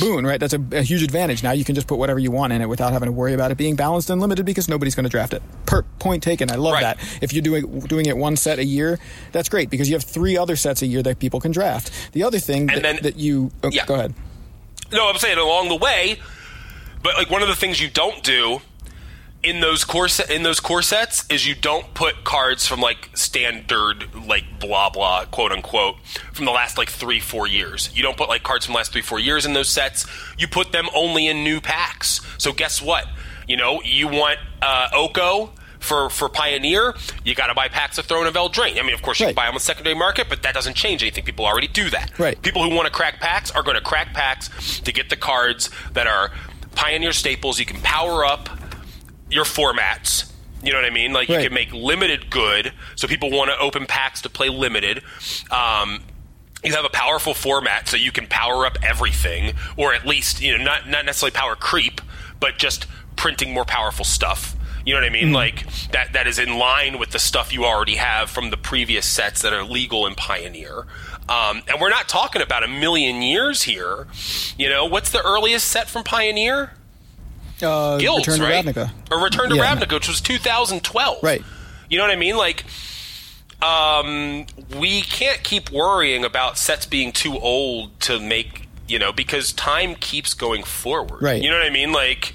boon, 0.00 0.26
right? 0.26 0.38
That's 0.40 0.54
a, 0.54 0.62
a 0.72 0.82
huge 0.82 1.02
advantage. 1.02 1.42
Now 1.42 1.52
you 1.52 1.64
can 1.64 1.74
just 1.74 1.86
put 1.86 1.98
whatever 1.98 2.18
you 2.18 2.30
want 2.30 2.52
in 2.52 2.60
it 2.62 2.68
without 2.68 2.92
having 2.92 3.06
to 3.06 3.12
worry 3.12 3.34
about 3.34 3.50
it 3.50 3.56
being 3.58 3.76
balanced 3.76 4.10
and 4.10 4.20
limited 4.20 4.46
because 4.46 4.68
nobody's 4.68 4.94
going 4.94 5.04
to 5.04 5.10
draft 5.10 5.32
it. 5.34 5.42
Per 5.66 5.82
point 5.98 6.22
taken. 6.22 6.50
I 6.50 6.56
love 6.56 6.74
Right. 6.74 6.82
that. 6.82 6.98
If 7.20 7.32
you're 7.32 7.42
doing 7.42 7.80
doing 7.80 8.06
it 8.06 8.16
one 8.16 8.36
set 8.36 8.58
a 8.58 8.64
year, 8.64 8.98
that's 9.32 9.48
great 9.48 9.70
because 9.70 9.88
you 9.88 9.94
have 9.94 10.04
three 10.04 10.36
other 10.36 10.56
sets 10.56 10.82
a 10.82 10.86
year 10.86 11.02
that 11.02 11.18
people 11.18 11.40
can 11.40 11.52
draft. 11.52 11.90
The 12.12 12.22
other 12.24 12.38
thing 12.38 12.66
that, 12.66 12.82
then- 12.82 12.98
that 13.02 13.16
you 13.16 13.50
oh, 13.62 13.70
Yeah. 13.70 13.86
go 13.86 13.94
ahead. 13.94 14.14
No, 14.92 15.08
I'm 15.08 15.16
saying 15.16 15.38
along 15.38 15.68
the 15.68 15.76
way, 15.76 16.18
but 17.02 17.16
like 17.16 17.30
one 17.30 17.42
of 17.42 17.48
the 17.48 17.56
things 17.56 17.80
you 17.80 17.88
don't 17.88 18.22
do 18.22 18.60
in 19.42 19.60
those 19.60 19.84
core 19.84 20.08
set 20.08 20.30
in 20.30 20.42
those 20.44 20.60
core 20.60 20.82
sets 20.82 21.24
is 21.28 21.46
you 21.46 21.54
don't 21.54 21.94
put 21.94 22.22
cards 22.24 22.66
from 22.66 22.80
like 22.80 23.10
standard 23.14 24.04
like 24.26 24.44
blah 24.60 24.88
blah 24.90 25.24
quote 25.26 25.50
unquote 25.52 25.96
from 26.32 26.44
the 26.44 26.50
last 26.52 26.78
like 26.78 26.88
three 26.90 27.18
four 27.20 27.46
years. 27.46 27.90
You 27.94 28.02
don't 28.02 28.16
put 28.16 28.28
like 28.28 28.42
cards 28.42 28.66
from 28.66 28.74
the 28.74 28.76
last 28.78 28.92
three 28.92 29.02
four 29.02 29.18
years 29.18 29.44
in 29.44 29.52
those 29.52 29.68
sets. 29.68 30.06
You 30.38 30.46
put 30.48 30.72
them 30.72 30.86
only 30.94 31.26
in 31.26 31.42
new 31.44 31.60
packs. 31.60 32.20
So 32.38 32.52
guess 32.52 32.80
what? 32.80 33.06
You 33.48 33.56
know 33.56 33.80
you 33.84 34.08
want 34.08 34.38
uh, 34.60 34.88
Oko. 34.94 35.52
For, 35.80 36.08
for 36.10 36.28
Pioneer, 36.28 36.94
you 37.24 37.34
got 37.34 37.48
to 37.48 37.54
buy 37.54 37.66
packs 37.66 37.98
of 37.98 38.06
Throne 38.06 38.28
of 38.28 38.34
Eldraine. 38.34 38.78
I 38.78 38.82
mean, 38.84 38.94
of 38.94 39.02
course, 39.02 39.18
you 39.18 39.26
Right. 39.26 39.30
can 39.34 39.34
buy 39.34 39.46
them 39.46 39.54
on 39.54 39.54
the 39.54 39.60
secondary 39.60 39.96
market, 39.96 40.28
but 40.28 40.44
that 40.44 40.54
doesn't 40.54 40.74
change 40.74 41.02
anything. 41.02 41.24
People 41.24 41.44
already 41.44 41.66
do 41.66 41.90
that. 41.90 42.16
Right. 42.20 42.40
People 42.40 42.62
who 42.62 42.72
want 42.72 42.86
to 42.86 42.92
crack 42.92 43.18
packs 43.18 43.50
are 43.50 43.64
going 43.64 43.74
to 43.74 43.80
crack 43.82 44.14
packs 44.14 44.78
to 44.78 44.92
get 44.92 45.10
the 45.10 45.16
cards 45.16 45.70
that 45.94 46.06
are 46.06 46.30
Pioneer 46.76 47.10
staples. 47.12 47.58
You 47.58 47.66
can 47.66 47.80
power 47.80 48.24
up 48.24 48.48
your 49.32 49.44
formats. 49.44 50.30
You 50.62 50.70
know 50.72 50.78
what 50.78 50.84
I 50.84 50.90
mean? 50.90 51.12
Like 51.12 51.28
Right. 51.28 51.38
you 51.40 51.44
can 51.48 51.54
make 51.54 51.72
limited 51.72 52.30
good, 52.30 52.72
so 52.94 53.08
people 53.08 53.30
want 53.30 53.50
to 53.50 53.58
open 53.58 53.86
packs 53.86 54.20
to 54.22 54.28
play 54.28 54.48
limited. 54.48 55.02
Um, 55.50 56.02
you 56.62 56.72
have 56.72 56.84
a 56.84 56.88
powerful 56.90 57.34
format, 57.34 57.88
so 57.88 57.96
you 57.96 58.12
can 58.12 58.28
power 58.28 58.64
up 58.64 58.78
everything, 58.82 59.54
or 59.76 59.92
at 59.92 60.06
least 60.06 60.40
you 60.40 60.56
know 60.56 60.62
not 60.62 60.88
not 60.88 61.04
necessarily 61.04 61.32
power 61.32 61.56
creep, 61.56 62.00
but 62.38 62.58
just 62.58 62.86
printing 63.16 63.52
more 63.52 63.64
powerful 63.64 64.04
stuff. 64.04 64.54
You 64.86 64.94
know 64.94 65.00
what 65.00 65.06
I 65.06 65.10
mean? 65.10 65.32
Like 65.32 65.64
that 65.90 66.12
that 66.12 66.26
is 66.28 66.38
in 66.38 66.56
line 66.58 66.98
with 67.00 67.10
the 67.10 67.18
stuff 67.18 67.52
you 67.52 67.64
already 67.64 67.96
have 67.96 68.30
from 68.30 68.50
the 68.50 68.56
previous 68.56 69.06
sets 69.06 69.42
that 69.42 69.52
are 69.52 69.64
legal 69.64 70.06
in 70.06 70.14
Pioneer. 70.14 70.86
Um, 71.28 71.62
and 71.68 71.80
we're 71.80 71.90
not 71.90 72.08
talking 72.08 72.42
about 72.42 72.62
a 72.64 72.68
million 72.68 73.22
years 73.22 73.62
here. 73.62 74.06
You 74.58 74.68
know, 74.68 74.84
what's 74.86 75.10
the 75.10 75.24
earliest 75.24 75.68
set 75.68 75.88
from 75.88 76.02
Pioneer? 76.04 76.72
Uh, 77.62 77.98
Guilds, 77.98 78.26
Return 78.28 78.40
to 78.46 78.52
right? 78.52 78.64
Ravnica. 78.64 78.90
Or 79.10 79.22
Return 79.22 79.50
to 79.50 79.56
Yeah. 79.56 79.74
Ravnica, 79.74 79.92
which 79.94 80.08
was 80.08 80.20
2012. 80.20 81.22
Right. 81.22 81.42
You 81.88 81.98
know 81.98 82.04
what 82.04 82.10
I 82.12 82.16
mean? 82.16 82.36
Like, 82.36 82.64
um, 83.62 84.46
we 84.78 85.02
can't 85.02 85.42
keep 85.42 85.70
worrying 85.70 86.24
about 86.24 86.58
sets 86.58 86.86
being 86.86 87.12
too 87.12 87.38
old 87.38 87.98
to 88.00 88.18
make, 88.18 88.68
you 88.88 88.98
know, 88.98 89.12
because 89.12 89.52
time 89.52 89.94
keeps 89.94 90.34
going 90.34 90.62
forward. 90.64 91.22
Right. 91.22 91.42
You 91.42 91.50
know 91.50 91.56
what 91.58 91.66
I 91.66 91.70
mean? 91.70 91.92
Like, 91.92 92.34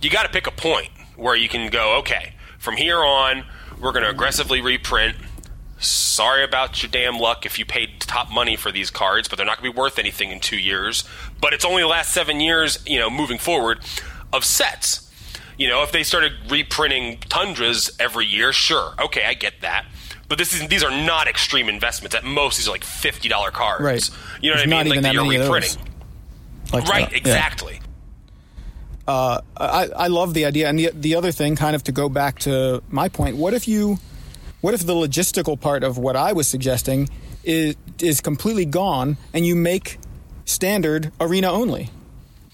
you 0.00 0.08
got 0.10 0.22
to 0.22 0.28
pick 0.30 0.46
a 0.46 0.50
point 0.50 0.88
where 1.16 1.34
you 1.36 1.48
can 1.48 1.70
go, 1.70 1.96
okay, 1.98 2.32
from 2.58 2.76
here 2.76 2.98
on, 3.04 3.44
we're 3.80 3.92
going 3.92 4.04
to 4.04 4.10
aggressively 4.10 4.60
reprint. 4.60 5.16
Sorry 5.78 6.42
about 6.42 6.82
your 6.82 6.90
damn 6.90 7.18
luck 7.18 7.44
if 7.44 7.58
you 7.58 7.66
paid 7.66 8.00
top 8.00 8.30
money 8.30 8.56
for 8.56 8.72
these 8.72 8.88
cards, 8.90 9.28
but 9.28 9.36
they're 9.36 9.44
not 9.44 9.58
going 9.60 9.70
to 9.70 9.74
be 9.74 9.78
worth 9.78 9.98
anything 9.98 10.30
in 10.30 10.40
two 10.40 10.56
years. 10.56 11.04
But 11.38 11.52
it's 11.52 11.66
only 11.66 11.82
the 11.82 11.88
last 11.88 12.14
seven 12.14 12.40
years, 12.40 12.78
you 12.86 12.98
know, 12.98 13.10
moving 13.10 13.36
forward, 13.36 13.80
of 14.36 14.44
sets. 14.44 15.02
You 15.58 15.68
know, 15.68 15.82
if 15.82 15.90
they 15.92 16.02
started 16.02 16.32
reprinting 16.50 17.18
tundras 17.28 17.90
every 17.98 18.26
year, 18.26 18.52
sure, 18.52 18.92
okay, 19.00 19.24
I 19.24 19.34
get 19.34 19.54
that. 19.62 19.86
But 20.28 20.38
this 20.38 20.52
is 20.52 20.66
these 20.68 20.82
are 20.82 20.90
not 20.90 21.28
extreme 21.28 21.68
investments. 21.68 22.14
At 22.14 22.24
most, 22.24 22.56
these 22.58 22.68
are 22.68 22.72
like 22.72 22.84
fifty 22.84 23.28
dollar 23.28 23.50
cards. 23.50 23.82
Right. 23.82 24.10
You 24.42 24.50
know 24.50 24.56
There's 24.56 24.68
what 24.68 24.76
I 24.76 24.82
mean? 24.82 24.90
like 24.92 25.02
that 25.02 25.14
you're 25.14 25.26
reprinting. 25.28 25.82
Like 26.72 26.84
Right. 26.88 27.04
that. 27.04 27.12
Yeah. 27.12 27.18
Exactly. 27.18 27.80
Uh, 29.08 29.40
I, 29.56 29.88
I 29.96 30.06
love 30.08 30.34
the 30.34 30.44
idea, 30.46 30.68
and 30.68 30.78
the 30.78 30.90
the 30.92 31.14
other 31.14 31.30
thing, 31.30 31.54
kind 31.54 31.76
of 31.76 31.84
to 31.84 31.92
go 31.92 32.08
back 32.08 32.40
to 32.40 32.82
my 32.88 33.08
point, 33.08 33.36
what 33.36 33.54
if 33.54 33.68
you, 33.68 33.98
what 34.62 34.74
if 34.74 34.84
the 34.84 34.94
logistical 34.94 35.58
part 35.60 35.84
of 35.84 35.96
what 35.96 36.16
I 36.16 36.32
was 36.32 36.48
suggesting 36.48 37.08
is 37.44 37.76
is 38.00 38.20
completely 38.20 38.64
gone, 38.64 39.16
and 39.32 39.46
you 39.46 39.54
make 39.54 39.98
standard 40.44 41.12
arena 41.20 41.52
only? 41.52 41.88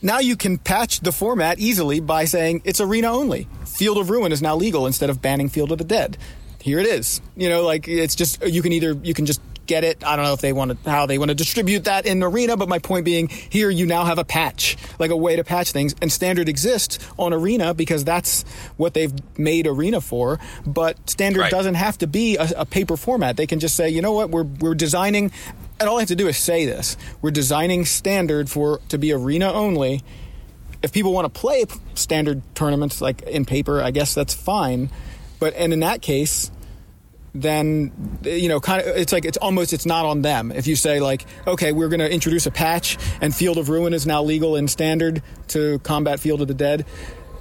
Now 0.03 0.19
you 0.19 0.37
can 0.37 0.59
patch 0.59 1.01
the 1.01 1.13
format 1.13 1.59
easily 1.61 2.01
by 2.01 2.25
saying 2.25 2.63
it's 2.65 2.81
arena 2.81 3.13
only. 3.13 3.47
Field 3.65 3.99
of 3.99 4.11
Ruin 4.11 4.33
is 4.33 4.43
now 4.43 4.57
legal 4.57 4.87
instead 4.87 5.11
of 5.11 5.23
banning 5.23 5.49
Field 5.49 5.71
of 5.73 5.79
the 5.79 5.85
Dead. 5.85 6.19
Here 6.61 6.79
it 6.79 6.87
is. 6.87 7.21
You 7.37 7.49
know, 7.49 7.63
like 7.65 7.89
it's 7.89 8.15
just 8.15 8.43
you 8.47 8.63
can 8.63 8.73
either 8.73 8.93
you 9.03 9.15
can 9.15 9.27
just 9.27 9.41
get 9.65 9.85
it. 9.85 10.05
I 10.05 10.17
don't 10.17 10.25
know 10.25 10.33
if 10.33 10.41
they 10.41 10.53
want 10.53 10.83
to 10.85 10.91
how 10.91 11.07
they 11.07 11.19
want 11.19 11.29
to 11.31 11.35
distribute 11.37 11.85
that 11.85 12.05
in 12.05 12.21
arena, 12.23 12.57
but 12.57 12.69
my 12.69 12.79
point 12.81 13.05
being 13.05 13.29
here 13.29 13.71
you 13.71 13.87
now 13.87 14.05
have 14.05 14.19
a 14.19 14.25
patch, 14.25 14.77
like 14.99 15.11
a 15.13 15.17
way 15.17 15.37
to 15.37 15.45
patch 15.45 15.71
things, 15.73 15.95
and 16.03 16.11
standard 16.11 16.49
exists 16.49 16.99
on 17.17 17.33
arena 17.33 17.73
because 17.75 18.05
that's 18.05 18.43
what 18.77 18.93
they've 18.95 19.13
made 19.39 19.67
arena 19.69 20.01
for. 20.01 20.41
But 20.67 21.09
standard 21.09 21.41
Right. 21.43 21.51
doesn't 21.51 21.75
have 21.77 21.99
to 21.99 22.07
be 22.09 22.37
a, 22.37 22.49
a 22.59 22.67
paper 22.67 22.97
format. 22.97 23.37
They 23.37 23.47
can 23.47 23.61
just 23.61 23.77
say, 23.77 23.89
you 23.89 24.03
know 24.03 24.13
what, 24.13 24.31
we're 24.31 24.45
we're 24.45 24.75
designing, 24.75 25.31
and 25.83 25.89
all 25.91 25.99
I 25.99 26.01
have 26.01 26.09
to 26.09 26.17
do 26.17 26.29
is 26.29 26.37
say 26.37 26.65
this: 26.67 26.97
we're 27.21 27.31
designing 27.31 27.85
standard 27.85 28.49
for 28.51 28.81
to 28.89 28.99
be 28.99 29.13
arena 29.13 29.53
only 29.53 30.03
if 30.83 30.93
people 30.93 31.13
want 31.13 31.33
to 31.33 31.41
play 31.41 31.65
standard 31.95 32.43
tournaments 32.55 33.01
like 33.01 33.23
in 33.23 33.45
paper, 33.45 33.81
I 33.81 33.93
guess 33.93 34.15
that's 34.15 34.35
fine. 34.35 34.91
But 35.39 35.55
and 35.55 35.73
in 35.73 35.81
that 35.81 36.03
case, 36.03 36.51
then 37.35 38.19
you 38.25 38.49
know, 38.49 38.61
kind 38.61 38.83
of, 38.83 38.97
it's 38.97 39.13
like 39.13 39.25
it's 39.25 39.39
almost 39.39 39.73
it's 39.73 39.87
not 39.87 40.05
on 40.05 40.23
them. 40.23 40.53
If 40.53 40.67
you 40.67 40.77
say 40.77 41.01
like, 41.01 41.25
okay, 41.47 41.73
we're 41.73 41.89
going 41.89 42.01
to 42.01 42.13
introduce 42.13 42.47
a 42.47 42.51
patch, 42.51 42.99
and 43.21 43.35
Field 43.35 43.59
of 43.59 43.69
Ruin 43.69 43.93
is 43.95 44.07
now 44.07 44.23
legal 44.23 44.57
in 44.57 44.69
standard 44.69 45.23
to 45.49 45.79
combat 45.81 46.21
Field 46.21 46.43
of 46.43 46.49
the 46.49 46.55
Dead. 46.55 46.85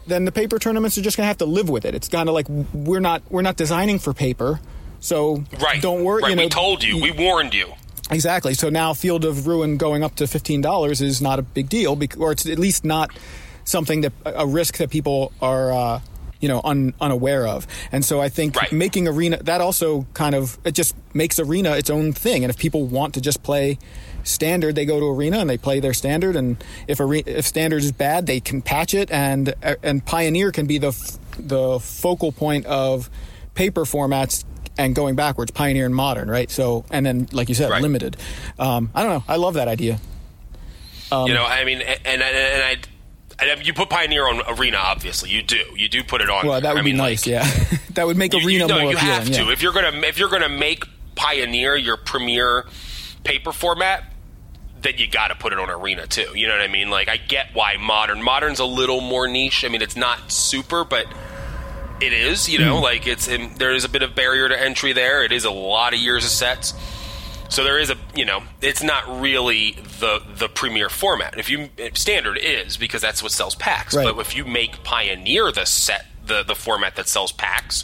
Then 0.08 0.26
the 0.26 0.32
paper 0.32 0.60
tournaments 0.60 0.98
are 0.98 1.02
just 1.02 1.18
going 1.18 1.26
to 1.26 1.28
have 1.28 1.38
to 1.38 1.46
live 1.46 1.70
with 1.70 1.86
it. 1.86 1.94
It's 1.96 2.08
kind 2.10 2.30
of 2.30 2.36
like 2.36 2.48
we're 2.74 3.00
not 3.00 3.24
we're 3.30 3.42
not 3.42 3.56
designing 3.58 4.00
for 4.00 4.14
paper, 4.14 4.60
so 5.00 5.44
Right. 5.60 5.82
don't 5.82 6.04
worry. 6.04 6.24
Right. 6.24 6.30
You 6.32 6.36
know, 6.36 6.44
we 6.44 6.50
told 6.50 6.84
you. 6.84 7.02
We 7.02 7.12
warned 7.12 7.54
you. 7.54 7.74
Exactly. 8.12 8.54
So 8.54 8.70
now 8.70 8.94
Field 8.94 9.24
of 9.26 9.48
Ruin 9.48 9.78
going 9.78 10.04
up 10.04 10.16
to 10.16 10.28
fifteen 10.28 10.62
dollars 10.62 11.02
is 11.02 11.22
not 11.22 11.40
a 11.40 11.42
big 11.42 11.70
deal, 11.70 11.98
or 12.18 12.32
it's 12.34 12.46
at 12.46 12.60
least 12.60 12.84
not 12.84 13.10
something 13.64 14.02
that 14.02 14.14
a 14.26 14.46
risk 14.46 14.78
that 14.78 14.90
people 14.90 15.32
are. 15.42 15.72
Uh, 15.72 16.00
you 16.42 16.48
know, 16.48 16.60
un, 16.64 16.92
unaware 17.00 17.46
of, 17.46 17.68
and 17.92 18.04
so 18.04 18.20
I 18.20 18.28
think 18.28 18.56
Right. 18.56 18.72
making 18.72 19.08
arena 19.08 19.38
that 19.44 19.62
also 19.62 20.08
kind 20.16 20.34
of 20.34 20.58
it 20.66 20.72
just 20.72 20.96
makes 21.14 21.38
arena 21.38 21.74
its 21.78 21.92
own 21.92 22.14
thing. 22.14 22.44
And 22.44 22.50
if 22.50 22.58
people 22.58 22.84
want 22.88 23.14
to 23.14 23.22
just 23.22 23.44
play 23.44 23.78
standard, 24.24 24.74
they 24.74 24.86
go 24.86 25.00
to 25.00 25.06
arena 25.06 25.38
and 25.38 25.48
they 25.48 25.58
play 25.60 25.80
their 25.80 25.94
standard. 25.94 26.36
And 26.36 26.58
if 26.88 27.00
are- 27.00 27.14
if 27.14 27.46
standard 27.46 27.84
is 27.84 27.92
bad, 27.92 28.26
they 28.26 28.40
can 28.40 28.64
patch 28.64 28.96
it. 28.96 29.12
And 29.12 29.54
and 29.84 30.04
pioneer 30.04 30.52
can 30.52 30.66
be 30.66 30.80
the 30.80 30.88
f- 30.88 31.20
the 31.38 31.80
focal 31.80 32.32
point 32.32 32.66
of 32.66 33.12
paper 33.54 33.86
formats 33.86 34.44
and 34.86 34.96
going 34.96 35.16
backwards, 35.16 35.52
pioneer 35.52 35.86
and 35.86 35.96
modern, 35.96 36.30
right? 36.30 36.50
So 36.52 36.86
and 36.92 37.06
then 37.06 37.28
like 37.32 37.50
you 37.50 37.56
said, 37.56 37.70
Right. 37.70 37.82
limited. 37.82 38.18
Um, 38.60 38.90
I 38.94 39.04
don't 39.04 39.12
know. 39.12 39.24
I 39.28 39.38
love 39.38 39.54
that 39.56 39.68
idea. 39.68 40.00
Um, 41.12 41.28
you 41.28 41.34
know, 41.34 41.44
I 41.46 41.64
mean, 41.66 41.82
and 41.82 42.00
and, 42.06 42.22
and 42.22 42.64
I. 42.64 42.76
And 43.44 43.66
you 43.66 43.74
put 43.74 43.90
Pioneer 43.90 44.28
on 44.28 44.40
Arena, 44.60 44.78
obviously. 44.78 45.32
You 45.32 45.42
do. 45.42 45.64
You 45.76 45.90
do 45.90 46.04
put 46.04 46.22
it 46.22 46.30
on. 46.30 46.46
Well, 46.46 46.62
that 46.62 46.74
would 46.76 46.82
I 46.82 46.84
be 46.84 46.94
nice. 46.94 47.26
like, 47.26 47.32
yeah, 47.32 47.78
that 47.96 48.06
would 48.06 48.16
make 48.16 48.34
you, 48.34 48.40
arena 48.40 48.66
you, 48.66 48.68
no, 48.68 48.80
more 48.80 48.92
you 48.92 48.98
appealing. 48.98 49.16
have 49.16 49.26
to. 49.32 49.44
yeah. 49.46 49.52
If 49.52 49.64
you're 49.64 49.74
gonna 49.74 49.98
if 50.02 50.20
you're 50.20 50.30
gonna 50.30 50.48
make 50.50 50.84
Pioneer 51.16 51.76
your 51.76 51.98
premier 51.98 52.66
paper 53.24 53.52
format, 53.52 54.04
then 54.84 54.94
you 54.98 55.08
got 55.08 55.30
to 55.30 55.36
put 55.36 55.54
it 55.54 55.60
on 55.60 55.72
Arena 55.72 56.06
too. 56.06 56.32
You 56.36 56.48
know 56.48 56.54
what 56.54 56.62
I 56.62 56.68
mean? 56.68 56.92
Like 56.92 57.10
I 57.10 57.18
get 57.18 57.48
why 57.54 57.78
modern 57.78 58.22
modern's 58.22 58.60
a 58.60 58.66
little 58.66 59.02
more 59.02 59.28
niche. 59.28 59.66
I 59.66 59.70
mean, 59.70 59.82
it's 59.82 59.96
not 59.96 60.32
super, 60.32 60.84
but 60.86 61.08
it 62.02 62.14
is. 62.14 62.50
You 62.50 62.60
know, 62.60 62.78
hmm. 62.78 62.84
like 62.84 63.08
it's 63.08 63.28
in, 63.28 63.56
there 63.56 63.74
is 63.74 63.84
a 63.84 63.90
bit 63.90 64.04
of 64.04 64.16
barrier 64.16 64.50
to 64.50 64.60
entry 64.60 64.94
there. 64.94 65.24
It 65.24 65.32
is 65.32 65.46
a 65.46 65.52
lot 65.52 65.94
of 65.94 66.00
years 66.00 66.24
of 66.24 66.32
sets. 66.32 66.74
So 67.50 67.66
there 67.66 67.80
is 67.80 67.90
a, 67.90 67.98
you 68.16 68.24
know, 68.24 68.44
it's 68.62 68.82
not 68.82 69.22
really 69.22 69.74
the 70.00 70.22
the 70.36 70.48
premier 70.48 70.90
format. 70.90 71.38
If 71.38 71.50
you 71.50 71.70
standard 71.94 72.38
is 72.38 72.78
because 72.78 73.02
that's 73.02 73.22
what 73.22 73.32
sells 73.32 73.56
packs. 73.56 73.96
Right. 73.96 74.06
But 74.06 74.20
if 74.20 74.36
you 74.36 74.46
make 74.46 74.84
Pioneer 74.84 75.52
the 75.52 75.66
set, 75.66 76.06
the 76.26 76.44
the 76.44 76.56
format 76.56 76.96
that 76.96 77.08
sells 77.08 77.32
packs, 77.32 77.84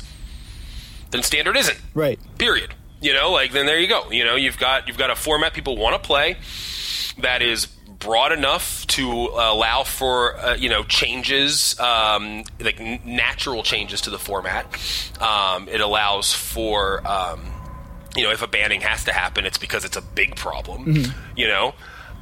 then 1.12 1.22
standard 1.22 1.58
isn't. 1.58 1.80
right. 1.94 2.20
Period. 2.38 2.74
You 3.00 3.14
know, 3.14 3.32
like 3.32 3.52
then 3.52 3.66
there 3.66 3.80
you 3.80 3.88
go. 3.88 4.10
You 4.10 4.24
know, 4.24 4.36
you've 4.36 4.58
got 4.58 4.88
you've 4.88 4.98
got 4.98 5.10
a 5.10 5.16
format 5.16 5.54
people 5.54 5.78
want 5.78 6.02
to 6.02 6.06
play 6.06 6.38
that 7.20 7.42
is 7.42 7.68
broad 8.00 8.32
enough 8.32 8.86
to 8.88 9.10
allow 9.12 9.84
for 9.84 10.38
uh, 10.38 10.56
you 10.56 10.70
know 10.70 10.84
changes, 10.84 11.80
um, 11.80 12.44
like 12.60 12.80
n- 12.80 13.00
natural 13.06 13.64
changes 13.64 14.02
to 14.02 14.10
the 14.10 14.20
format. 14.20 14.66
Um, 15.22 15.68
it 15.70 15.82
allows 15.82 16.34
for 16.34 17.06
um, 17.08 17.46
you 18.16 18.24
know 18.24 18.32
if 18.32 18.42
a 18.42 18.48
banning 18.48 18.82
has 18.82 19.04
to 19.06 19.14
happen, 19.14 19.46
it's 19.46 19.58
because 19.58 19.86
it's 19.86 19.98
a 19.98 20.02
big 20.02 20.36
problem. 20.36 20.86
Mm-hmm. 20.86 21.38
You 21.38 21.48
know, 21.48 21.68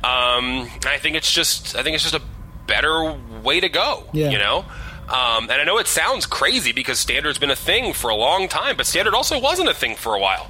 um, 0.03 0.69
I 0.85 0.97
think 0.99 1.15
it's 1.15 1.31
just 1.31 1.75
I 1.75 1.83
think 1.83 1.95
it's 1.95 2.03
just 2.03 2.15
a 2.15 2.21
better 2.67 3.17
way 3.43 3.59
to 3.59 3.69
go. 3.69 4.09
Yeah. 4.13 4.29
You 4.29 4.37
know. 4.37 4.65
Um, 5.07 5.51
and 5.51 5.53
I 5.53 5.63
know 5.63 5.77
it 5.77 5.87
sounds 5.87 6.25
crazy 6.25 6.71
because 6.71 6.97
standard's 6.97 7.37
been 7.37 7.51
a 7.51 7.55
thing 7.55 7.93
for 7.93 8.09
a 8.09 8.15
long 8.15 8.47
time, 8.47 8.75
but 8.75 8.87
standard 8.87 9.13
also 9.13 9.39
wasn't 9.39 9.69
a 9.69 9.73
thing 9.73 9.95
for 9.95 10.15
a 10.15 10.19
while. 10.19 10.47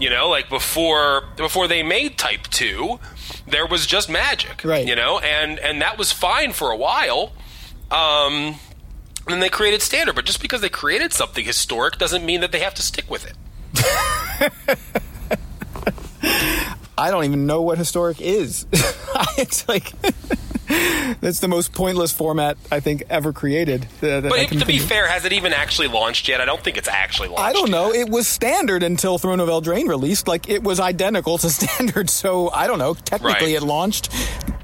You 0.00 0.10
know, 0.10 0.28
like 0.28 0.48
before 0.48 1.24
before 1.36 1.68
they 1.68 1.84
made 1.84 2.18
Type 2.18 2.48
Two, 2.48 2.98
there 3.46 3.66
was 3.66 3.86
just 3.86 4.10
Magic. 4.10 4.64
Right. 4.64 4.86
You 4.86 4.96
know, 4.96 5.20
and 5.20 5.58
and 5.60 5.80
that 5.82 5.98
was 5.98 6.10
fine 6.10 6.52
for 6.52 6.70
a 6.70 6.76
while. 6.76 7.32
Um, 7.92 8.56
and 9.24 9.34
then 9.34 9.40
they 9.40 9.48
created 9.48 9.82
standard, 9.82 10.16
but 10.16 10.24
just 10.24 10.42
because 10.42 10.62
they 10.62 10.68
created 10.68 11.12
something 11.12 11.44
historic 11.44 11.98
doesn't 11.98 12.24
mean 12.24 12.40
that 12.40 12.50
they 12.50 12.60
have 12.60 12.74
to 12.74 12.82
stick 12.82 13.08
with 13.08 13.24
it. 13.24 13.34
I 16.98 17.10
don't 17.10 17.24
even 17.24 17.46
know 17.46 17.62
what 17.62 17.78
historic 17.78 18.20
is. 18.20 18.66
it's 19.38 19.68
like 19.68 19.92
that's 21.20 21.40
the 21.40 21.48
most 21.48 21.72
pointless 21.72 22.12
format 22.12 22.56
I 22.70 22.80
think 22.80 23.02
ever 23.10 23.32
created. 23.32 23.84
uh, 24.02 24.20
that 24.20 24.22
But 24.24 24.38
I 24.38 24.42
if, 24.42 24.48
can 24.50 24.58
to 24.60 24.66
be 24.66 24.78
fair, 24.78 25.06
has 25.06 25.24
it 25.24 25.32
even 25.32 25.52
actually 25.52 25.88
launched 25.88 26.28
yet? 26.28 26.40
I 26.40 26.44
don't 26.44 26.62
think 26.62 26.76
it's 26.76 26.88
actually 26.88 27.28
launched. 27.28 27.42
I 27.42 27.52
don't 27.52 27.68
yet. 27.68 27.72
know. 27.72 27.92
It 27.92 28.08
was 28.08 28.26
standard 28.28 28.82
until 28.82 29.18
Throne 29.18 29.40
of 29.40 29.48
Eldraine 29.48 29.88
released. 29.88 30.28
Like 30.28 30.48
it 30.48 30.62
was 30.62 30.80
identical 30.80 31.38
to 31.38 31.50
standard. 31.58 32.10
So 32.10 32.50
I 32.50 32.66
don't 32.66 32.78
know. 32.78 32.94
Technically, 32.94 33.54
Right. 33.54 33.62
it 33.62 33.66
launched 33.66 34.10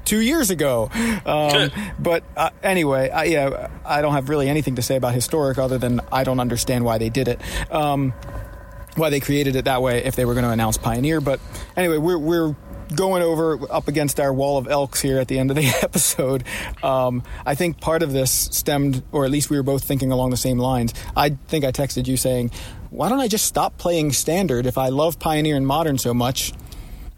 two 0.05 0.19
years 0.19 0.49
ago. 0.49 0.89
Um, 1.25 1.71
but 1.99 2.23
uh, 2.35 2.49
anyway, 2.63 3.09
I, 3.09 3.23
yeah, 3.25 3.69
I 3.85 4.01
don't 4.01 4.13
have 4.13 4.29
really 4.29 4.49
anything 4.49 4.75
to 4.75 4.81
say 4.81 4.95
about 4.95 5.13
historic 5.13 5.57
other 5.57 5.77
than 5.77 6.01
I 6.11 6.23
don't 6.23 6.39
understand 6.39 6.83
why 6.85 6.97
they 6.97 7.09
did 7.09 7.27
it. 7.27 7.39
Um, 7.71 8.13
why 8.95 9.09
they 9.11 9.19
created 9.19 9.55
it 9.55 9.65
that 9.65 9.81
way 9.81 10.03
if 10.03 10.15
they 10.15 10.25
were 10.25 10.33
going 10.33 10.43
to 10.45 10.49
announce 10.51 10.77
Pioneer. 10.77 11.21
But 11.21 11.39
anyway, 11.77 11.97
we're 11.99 12.17
we're 12.17 12.55
going 12.95 13.21
over 13.21 13.59
up 13.71 13.87
against 13.87 14.19
our 14.19 14.33
wall 14.33 14.57
of 14.57 14.67
elks 14.67 15.01
here 15.01 15.19
at 15.19 15.27
the 15.27 15.39
end 15.39 15.51
of 15.51 15.55
the 15.55 15.67
episode. 15.83 16.43
Um, 16.83 17.23
I 17.45 17.55
think 17.55 17.79
part 17.79 18.03
of 18.03 18.11
this 18.11 18.31
stemmed, 18.31 19.03
or 19.11 19.25
at 19.25 19.31
least 19.31 19.49
we 19.49 19.57
were 19.57 19.63
both 19.63 19.83
thinking 19.83 20.11
along 20.11 20.31
the 20.31 20.37
same 20.37 20.57
lines. 20.59 20.93
I 21.15 21.31
think 21.47 21.65
I 21.65 21.71
texted 21.71 22.07
you 22.07 22.17
saying, 22.17 22.51
"Why 22.89 23.09
don't 23.09 23.19
I 23.19 23.27
just 23.27 23.45
stop 23.45 23.77
playing 23.77 24.11
Standard 24.11 24.65
if 24.65 24.77
I 24.77 24.89
love 24.89 25.19
Pioneer 25.19 25.55
and 25.55 25.65
Modern 25.65 25.97
so 25.97 26.13
much?" 26.13 26.53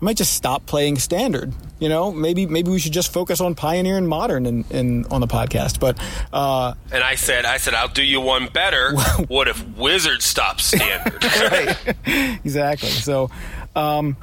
I 0.02 0.06
might 0.06 0.18
just 0.18 0.34
stop 0.34 0.66
playing 0.66 0.98
standard. 0.98 1.54
You 1.80 1.88
know, 1.88 2.12
maybe 2.12 2.48
maybe 2.48 2.72
we 2.72 2.80
should 2.80 2.92
just 2.92 3.14
focus 3.14 3.40
on 3.40 3.54
pioneer 3.54 3.98
and 3.98 4.08
modern 4.08 4.48
in, 4.48 4.66
in 4.72 5.06
on 5.06 5.22
the 5.22 5.28
podcast. 5.28 5.80
But 5.80 6.00
uh, 6.34 6.74
And 6.92 7.04
I 7.04 7.14
said, 7.16 7.46
I 7.46 7.58
said, 7.58 7.76
I'll 7.76 7.88
do 7.88 8.04
you 8.04 8.20
one 8.20 8.48
better. 8.52 8.96
what 9.28 9.48
if 9.48 9.64
Wizard 9.78 10.24
stops 10.24 10.66
standard? 10.66 11.24
right. 11.24 11.96
exactly. 12.44 12.90
So, 12.90 13.30
um, 13.76 14.18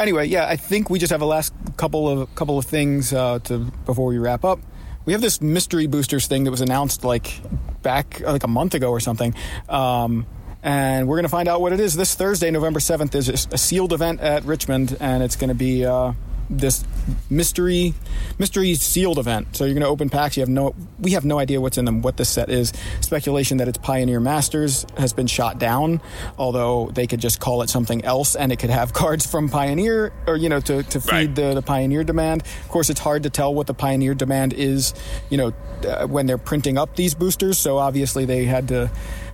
anyway, 0.00 0.26
yeah, 0.26 0.46
I 0.46 0.56
think 0.56 0.90
we 0.90 0.98
just 0.98 1.10
have 1.10 1.22
a 1.22 1.26
last 1.26 1.52
couple 1.76 2.08
of 2.08 2.34
couple 2.34 2.58
of 2.58 2.64
things 2.64 3.12
uh, 3.12 3.38
to 3.40 3.58
before 3.86 4.06
we 4.06 4.18
wrap 4.18 4.44
up. 4.44 4.60
We 5.04 5.12
have 5.12 5.22
this 5.22 5.40
mystery 5.40 5.86
boosters 5.86 6.26
thing 6.26 6.44
that 6.44 6.50
was 6.50 6.60
announced 6.60 7.04
like 7.04 7.40
back 7.82 8.20
like 8.20 8.44
a 8.44 8.48
month 8.48 8.74
ago 8.74 8.90
or 8.90 9.00
something. 9.00 9.34
Um, 9.68 10.26
and 10.62 11.08
we're 11.08 11.16
going 11.16 11.24
to 11.24 11.30
find 11.30 11.48
out 11.48 11.62
what 11.62 11.72
it 11.72 11.80
is 11.80 11.96
this 11.96 12.14
Thursday, 12.14 12.50
November 12.50 12.80
7th. 12.80 13.14
Is 13.14 13.48
a 13.50 13.56
sealed 13.56 13.92
event 13.92 14.20
at 14.20 14.44
Richmond, 14.44 14.96
and 15.00 15.22
it's 15.22 15.36
going 15.36 15.48
to 15.48 15.54
be 15.54 15.86
uh, 15.86 16.12
this 16.52 16.84
mystery 17.30 17.94
mystery 18.38 18.74
sealed 18.74 19.18
event. 19.18 19.54
So 19.56 19.64
you're 19.64 19.74
going 19.74 19.82
to 19.84 19.88
open 19.88 20.10
packs. 20.10 20.36
You 20.36 20.40
have 20.42 20.48
no 20.48 20.74
we 20.98 21.12
have 21.12 21.24
no 21.24 21.38
idea 21.38 21.60
what's 21.60 21.78
in 21.78 21.84
them, 21.84 22.02
what 22.02 22.16
this 22.16 22.28
set 22.28 22.50
is. 22.50 22.72
Speculation 23.00 23.58
that 23.58 23.68
it's 23.68 23.78
Pioneer 23.78 24.18
Masters 24.20 24.84
has 24.98 25.12
been 25.12 25.26
shot 25.28 25.58
down, 25.58 26.00
although 26.38 26.90
they 26.92 27.06
could 27.06 27.20
just 27.20 27.38
call 27.40 27.62
it 27.62 27.70
something 27.70 28.04
else 28.04 28.34
and 28.34 28.50
it 28.52 28.58
could 28.58 28.70
have 28.70 28.92
cards 29.00 29.26
from 29.26 29.48
Pioneer 29.48 30.12
or 30.26 30.36
you 30.36 30.48
know 30.48 30.60
to, 30.60 30.82
to 30.82 31.00
feed 31.00 31.10
Right. 31.12 31.34
the, 31.34 31.54
the 31.54 31.62
Pioneer 31.62 32.04
demand. 32.04 32.42
Of 32.42 32.68
course, 32.68 32.90
it's 32.90 33.00
hard 33.00 33.22
to 33.22 33.30
tell 33.30 33.54
what 33.54 33.66
the 33.66 33.74
Pioneer 33.74 34.14
demand 34.14 34.52
is, 34.52 34.92
you 35.30 35.36
know, 35.36 35.52
uh, 35.86 36.06
when 36.06 36.26
they're 36.26 36.38
printing 36.38 36.78
up 36.78 36.96
these 36.96 37.14
boosters. 37.14 37.58
So 37.58 37.78
obviously 37.78 38.24
they 38.24 38.44
had 38.44 38.68
to 38.68 38.90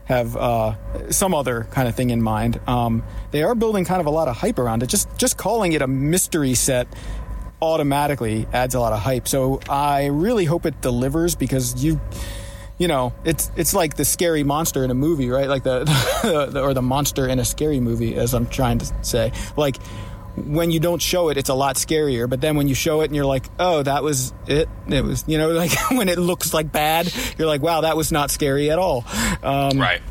have 0.06 0.36
uh, 0.36 1.10
some 1.10 1.34
other 1.34 1.64
kind 1.70 1.88
of 1.88 1.94
thing 1.94 2.10
in 2.10 2.22
mind. 2.22 2.60
Um, 2.66 3.02
they 3.32 3.42
are 3.42 3.54
building 3.54 3.84
kind 3.84 4.00
of 4.00 4.06
a 4.06 4.10
lot 4.10 4.28
of 4.28 4.36
hype 4.36 4.58
around 4.58 4.82
it. 4.82 4.86
Just 4.86 5.08
just 5.18 5.36
calling 5.36 5.72
it 5.72 5.82
a 5.82 5.86
mystery 5.86 6.54
set 6.54 6.88
automatically 7.60 8.46
adds 8.52 8.74
a 8.74 8.80
lot 8.80 8.92
of 8.92 9.00
hype. 9.00 9.28
So 9.28 9.60
I 9.68 10.06
really 10.06 10.44
hope 10.44 10.66
it 10.66 10.80
delivers 10.80 11.34
because 11.34 11.82
you 11.82 12.00
you 12.78 12.88
know, 12.88 13.14
it's 13.24 13.50
it's 13.56 13.74
like 13.74 13.96
the 13.96 14.04
scary 14.04 14.44
monster 14.44 14.84
in 14.84 14.90
a 14.90 14.94
movie, 14.94 15.30
right? 15.30 15.48
Like 15.48 15.62
the, 15.62 15.84
the 16.52 16.62
or 16.62 16.74
the 16.74 16.82
monster 16.82 17.26
in 17.26 17.38
a 17.38 17.44
scary 17.44 17.80
movie 17.80 18.16
as 18.16 18.34
I'm 18.34 18.46
trying 18.46 18.78
to 18.78 18.92
say. 19.02 19.32
Like 19.56 19.76
when 20.36 20.70
you 20.70 20.80
don't 20.80 21.00
show 21.00 21.28
it, 21.30 21.36
it's 21.36 21.48
a 21.48 21.54
lot 21.54 21.76
scarier. 21.76 22.28
But 22.28 22.40
then 22.40 22.56
when 22.56 22.68
you 22.68 22.74
show 22.74 23.00
it 23.00 23.06
and 23.06 23.16
you're 23.16 23.26
like, 23.26 23.46
oh, 23.58 23.82
that 23.82 24.02
was 24.02 24.32
it. 24.46 24.68
It 24.88 25.04
was, 25.04 25.24
you 25.26 25.38
know, 25.38 25.50
like 25.52 25.72
when 25.90 26.08
it 26.08 26.18
looks 26.18 26.52
like 26.52 26.70
bad, 26.70 27.12
you're 27.38 27.48
like, 27.48 27.62
wow, 27.62 27.82
that 27.82 27.96
was 27.96 28.12
not 28.12 28.30
scary 28.30 28.70
at 28.70 28.78
all. 28.78 29.04
Um, 29.42 29.78
right. 29.78 30.02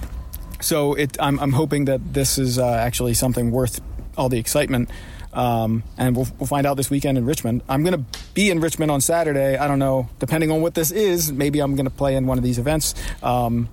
so 0.61 0.93
it, 0.93 1.17
I'm, 1.19 1.39
I'm 1.39 1.51
hoping 1.51 1.85
that 1.85 2.13
this 2.13 2.37
is 2.37 2.59
uh, 2.59 2.67
actually 2.67 3.13
something 3.13 3.51
worth 3.51 3.81
all 4.17 4.29
the 4.29 4.39
excitement. 4.39 4.89
Um, 5.33 5.83
and 5.97 6.15
we'll, 6.15 6.27
we'll 6.39 6.47
find 6.47 6.65
out 6.65 6.77
this 6.77 6.89
weekend 6.89 7.17
in 7.17 7.25
Richmond. 7.25 7.61
I'm 7.67 7.83
going 7.83 8.05
to 8.05 8.19
be 8.33 8.49
in 8.49 8.61
Richmond 8.61 8.89
on 8.89 9.01
Saturday. 9.01 9.57
I 9.57 9.67
don't 9.67 9.79
know, 9.79 10.09
depending 10.19 10.49
on 10.49 10.61
what 10.61 10.75
this 10.75 10.91
is. 10.91 11.31
Maybe 11.31 11.59
I'm 11.59 11.75
going 11.75 11.85
to 11.85 11.91
play 11.91 12.15
in 12.15 12.25
one 12.25 12.37
of 12.37 12.43
these 12.43 12.57
events. 12.57 12.95
Um, 13.21 13.67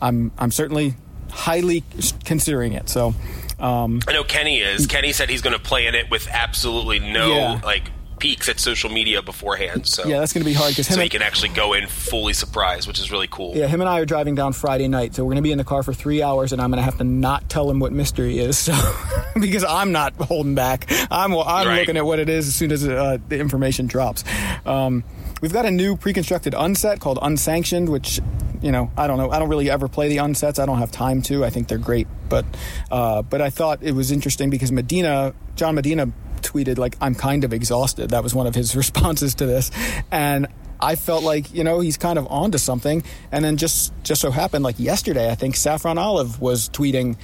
I'm 0.00 0.30
I'm 0.38 0.52
certainly 0.52 0.94
highly 1.28 1.82
considering 2.24 2.72
it. 2.72 2.88
So 2.88 3.14
um, 3.60 4.00
I 4.08 4.12
know 4.12 4.24
Kenny 4.24 4.58
is. 4.58 4.86
Kenny 4.86 5.12
said 5.12 5.28
he's 5.30 5.42
going 5.42 5.56
to 5.56 5.62
play 5.62 5.86
in 5.86 5.94
it 5.94 6.10
with 6.10 6.28
absolutely 6.28 6.98
no 7.00 7.34
Yeah. 7.34 7.60
like 7.64 7.90
peeks 8.18 8.48
at 8.48 8.58
social 8.58 8.90
media 8.90 9.22
beforehand. 9.22 9.86
So 9.86 10.04
yeah, 10.04 10.18
that's 10.18 10.32
going 10.32 10.42
to 10.42 10.48
be 10.50 10.52
hard 10.52 10.70
because 10.72 10.88
so 10.88 11.00
he 11.00 11.08
can 11.08 11.22
actually 11.22 11.50
go 11.50 11.72
in 11.74 11.86
fully 11.86 12.32
surprised, 12.32 12.88
which 12.88 12.98
is 12.98 13.12
really 13.12 13.28
cool. 13.30 13.56
yeah 13.56 13.68
him 13.68 13.80
and 13.80 13.88
I 13.88 14.00
are 14.00 14.04
driving 14.04 14.34
down 14.34 14.52
Friday 14.54 14.88
night. 14.88 15.14
So 15.14 15.22
we're 15.24 15.28
going 15.30 15.36
to 15.36 15.42
be 15.42 15.52
in 15.52 15.58
the 15.58 15.62
car 15.64 15.84
for 15.84 15.92
three 15.94 16.20
hours, 16.20 16.52
and 16.52 16.60
I'm 16.60 16.70
going 16.70 16.78
to 16.78 16.82
have 16.84 16.98
to 16.98 17.04
not 17.04 17.48
tell 17.48 17.70
him 17.70 17.78
what 17.78 17.92
mystery 17.92 18.38
is. 18.40 18.58
So 18.58 18.74
because 19.40 19.62
I'm 19.62 19.92
not 19.92 20.14
holding 20.14 20.56
back, 20.56 20.86
I'm 21.12 21.32
I'm 21.32 21.66
Right. 21.68 21.78
looking 21.80 21.96
at 21.96 22.04
what 22.04 22.18
it 22.18 22.28
is 22.28 22.48
as 22.48 22.54
soon 22.56 22.72
as 22.72 22.86
uh, 22.88 23.18
the 23.28 23.38
information 23.38 23.86
drops. 23.86 24.24
Um, 24.66 25.04
we've 25.40 25.52
got 25.52 25.66
a 25.66 25.70
new 25.70 25.96
pre-constructed 25.96 26.54
unset 26.54 27.00
called 27.00 27.18
Unsanctioned, 27.20 27.88
which 27.88 28.20
you 28.60 28.72
know 28.72 28.90
I 28.96 29.06
don't 29.06 29.18
know. 29.18 29.30
I 29.30 29.38
don't 29.38 29.48
really 29.48 29.70
ever 29.70 29.88
play 29.88 30.08
the 30.08 30.18
unsets. 30.18 30.58
I 30.58 30.66
don't 30.66 30.78
have 30.78 30.90
time 30.90 31.22
to. 31.22 31.44
I 31.44 31.50
think 31.50 31.68
they're 31.68 31.78
great, 31.78 32.06
but 32.28 32.44
uh, 32.90 33.22
but 33.22 33.40
I 33.40 33.50
thought 33.50 33.82
it 33.82 33.92
was 33.92 34.10
interesting 34.10 34.50
because 34.50 34.72
Medina, 34.72 35.34
John 35.56 35.74
Medina, 35.74 36.10
tweeted 36.40 36.78
like 36.78 36.96
I'm 37.00 37.14
kind 37.14 37.44
of 37.44 37.52
exhausted. 37.52 38.10
That 38.10 38.22
was 38.22 38.34
one 38.34 38.46
of 38.46 38.54
his 38.54 38.76
responses 38.82 39.34
to 39.36 39.46
this, 39.46 39.70
and. 40.10 40.46
I 40.80 40.94
felt 40.94 41.24
like 41.24 41.52
you 41.52 41.64
know 41.64 41.80
he's 41.80 41.96
kind 41.96 42.20
of 42.20 42.28
onto 42.28 42.56
something, 42.56 43.02
and 43.32 43.44
then 43.44 43.56
just 43.56 43.92
just 44.04 44.20
so 44.20 44.30
happened 44.30 44.62
like 44.62 44.78
yesterday, 44.78 45.28
I 45.28 45.34
think 45.34 45.56
Saffron 45.56 45.98
Olive 45.98 46.40
was 46.40 46.68
tweeting, 46.68 47.16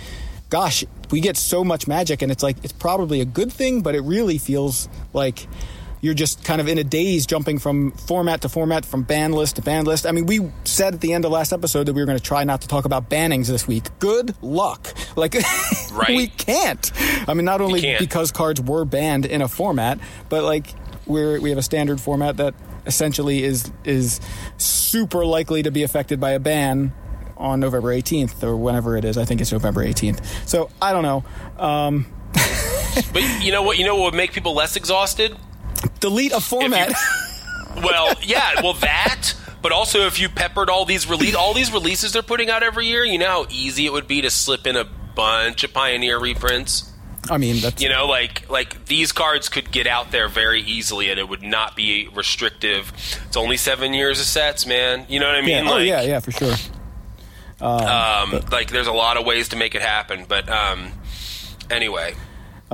"Gosh, 0.50 0.84
we 1.12 1.20
get 1.20 1.36
so 1.36 1.62
much 1.62 1.86
magic, 1.86 2.20
and 2.20 2.32
it's 2.32 2.42
like 2.42 2.56
it's 2.64 2.72
probably 2.72 3.20
a 3.20 3.24
good 3.24 3.52
thing, 3.52 3.80
but 3.80 3.94
it 3.94 4.00
really 4.00 4.38
feels 4.38 4.88
like 5.12 5.46
you're 6.04 6.12
just 6.12 6.44
kind 6.44 6.60
of 6.60 6.68
in 6.68 6.76
a 6.76 6.84
daze 6.84 7.24
jumping 7.24 7.58
from 7.58 7.90
format 7.92 8.42
to 8.42 8.48
format, 8.50 8.84
from 8.84 9.02
ban 9.04 9.32
list 9.32 9.56
to 9.56 9.62
ban 9.62 9.86
list. 9.86 10.06
I 10.06 10.12
mean, 10.12 10.26
we 10.26 10.52
said 10.64 10.92
at 10.92 11.00
the 11.00 11.14
end 11.14 11.24
of 11.24 11.30
last 11.30 11.50
episode 11.50 11.84
that 11.84 11.94
we 11.94 12.02
were 12.02 12.06
going 12.06 12.18
to 12.18 12.22
try 12.22 12.44
not 12.44 12.60
to 12.60 12.68
talk 12.68 12.84
about 12.84 13.08
bannings 13.08 13.46
this 13.46 13.66
week. 13.66 13.84
Good 13.98 14.34
luck. 14.42 14.92
Like, 15.16 15.36
Right. 15.92 16.08
we 16.08 16.26
can't. 16.26 16.90
I 17.28 17.34
mean, 17.34 17.44
not 17.44 17.60
only 17.60 17.96
because 18.00 18.32
cards 18.32 18.60
were 18.60 18.84
banned 18.84 19.24
in 19.24 19.42
a 19.42 19.48
format, 19.48 20.00
but 20.28 20.42
like 20.42 20.74
we're 21.06 21.40
we 21.40 21.50
have 21.50 21.58
a 21.58 21.62
standard 21.62 22.00
format 22.00 22.38
that 22.38 22.54
essentially 22.84 23.44
is 23.44 23.70
is 23.84 24.20
super 24.56 25.24
likely 25.24 25.62
to 25.62 25.70
be 25.70 25.84
affected 25.84 26.18
by 26.18 26.32
a 26.32 26.40
ban 26.40 26.92
on 27.36 27.60
November 27.60 27.94
18th 27.94 28.42
or 28.42 28.56
whenever 28.56 28.96
it 28.96 29.04
is. 29.04 29.16
I 29.16 29.24
think 29.24 29.40
it's 29.40 29.52
November 29.52 29.84
18th. 29.86 30.48
So 30.48 30.68
I 30.82 30.92
don't 30.92 31.04
know. 31.04 31.24
Um, 31.64 32.06
But 33.12 33.22
you 33.42 33.52
know 33.52 33.62
what? 33.62 33.78
You 33.78 33.84
know 33.84 33.96
what 33.96 34.04
would 34.06 34.14
make 34.14 34.32
people 34.32 34.54
less 34.54 34.76
exhausted? 34.76 35.36
Delete 36.00 36.32
a 36.32 36.40
format. 36.40 36.92
Well, 37.76 38.14
yeah, 38.22 38.62
well 38.62 38.74
that, 38.74 39.32
but 39.60 39.72
also 39.72 40.06
if 40.06 40.20
you 40.20 40.28
peppered 40.28 40.70
all 40.70 40.84
these 40.84 41.08
release 41.08 41.34
all 41.34 41.54
these 41.54 41.72
releases 41.72 42.12
they're 42.12 42.22
putting 42.22 42.48
out 42.48 42.62
every 42.62 42.86
year, 42.86 43.04
you 43.04 43.18
know 43.18 43.26
how 43.26 43.46
easy 43.50 43.86
it 43.86 43.92
would 43.92 44.06
be 44.06 44.22
to 44.22 44.30
slip 44.30 44.64
in 44.66 44.76
a 44.76 44.84
bunch 44.84 45.64
of 45.64 45.72
Pioneer 45.72 46.18
reprints. 46.20 46.92
I 47.30 47.38
mean, 47.38 47.60
that's 47.60 47.82
You 47.82 47.88
know, 47.88 48.06
like 48.06 48.48
like 48.50 48.84
these 48.84 49.12
cards 49.12 49.48
could 49.48 49.70
get 49.70 49.86
out 49.86 50.10
there 50.10 50.28
very 50.28 50.62
easily, 50.62 51.10
and 51.10 51.18
it 51.18 51.28
would 51.28 51.42
not 51.42 51.74
be 51.74 52.08
restrictive. 52.14 52.92
It's 53.26 53.36
only 53.36 53.56
seven 53.56 53.94
years 53.94 54.20
of 54.20 54.26
sets, 54.26 54.66
man. 54.66 55.06
You 55.08 55.20
know 55.20 55.26
what 55.26 55.36
I 55.36 55.40
yeah. 55.40 55.62
mean? 55.62 55.70
oh 55.70 55.76
like, 55.76 55.88
yeah, 55.88 56.02
yeah, 56.02 56.20
for 56.20 56.32
sure. 56.32 56.54
Um, 57.60 58.40
like 58.52 58.70
there's 58.70 58.88
a 58.88 58.92
lot 58.92 59.16
of 59.16 59.24
ways 59.24 59.48
to 59.50 59.56
make 59.56 59.74
it 59.74 59.80
happen, 59.80 60.26
but 60.28 60.48
um, 60.50 60.92
anyway, 61.70 62.14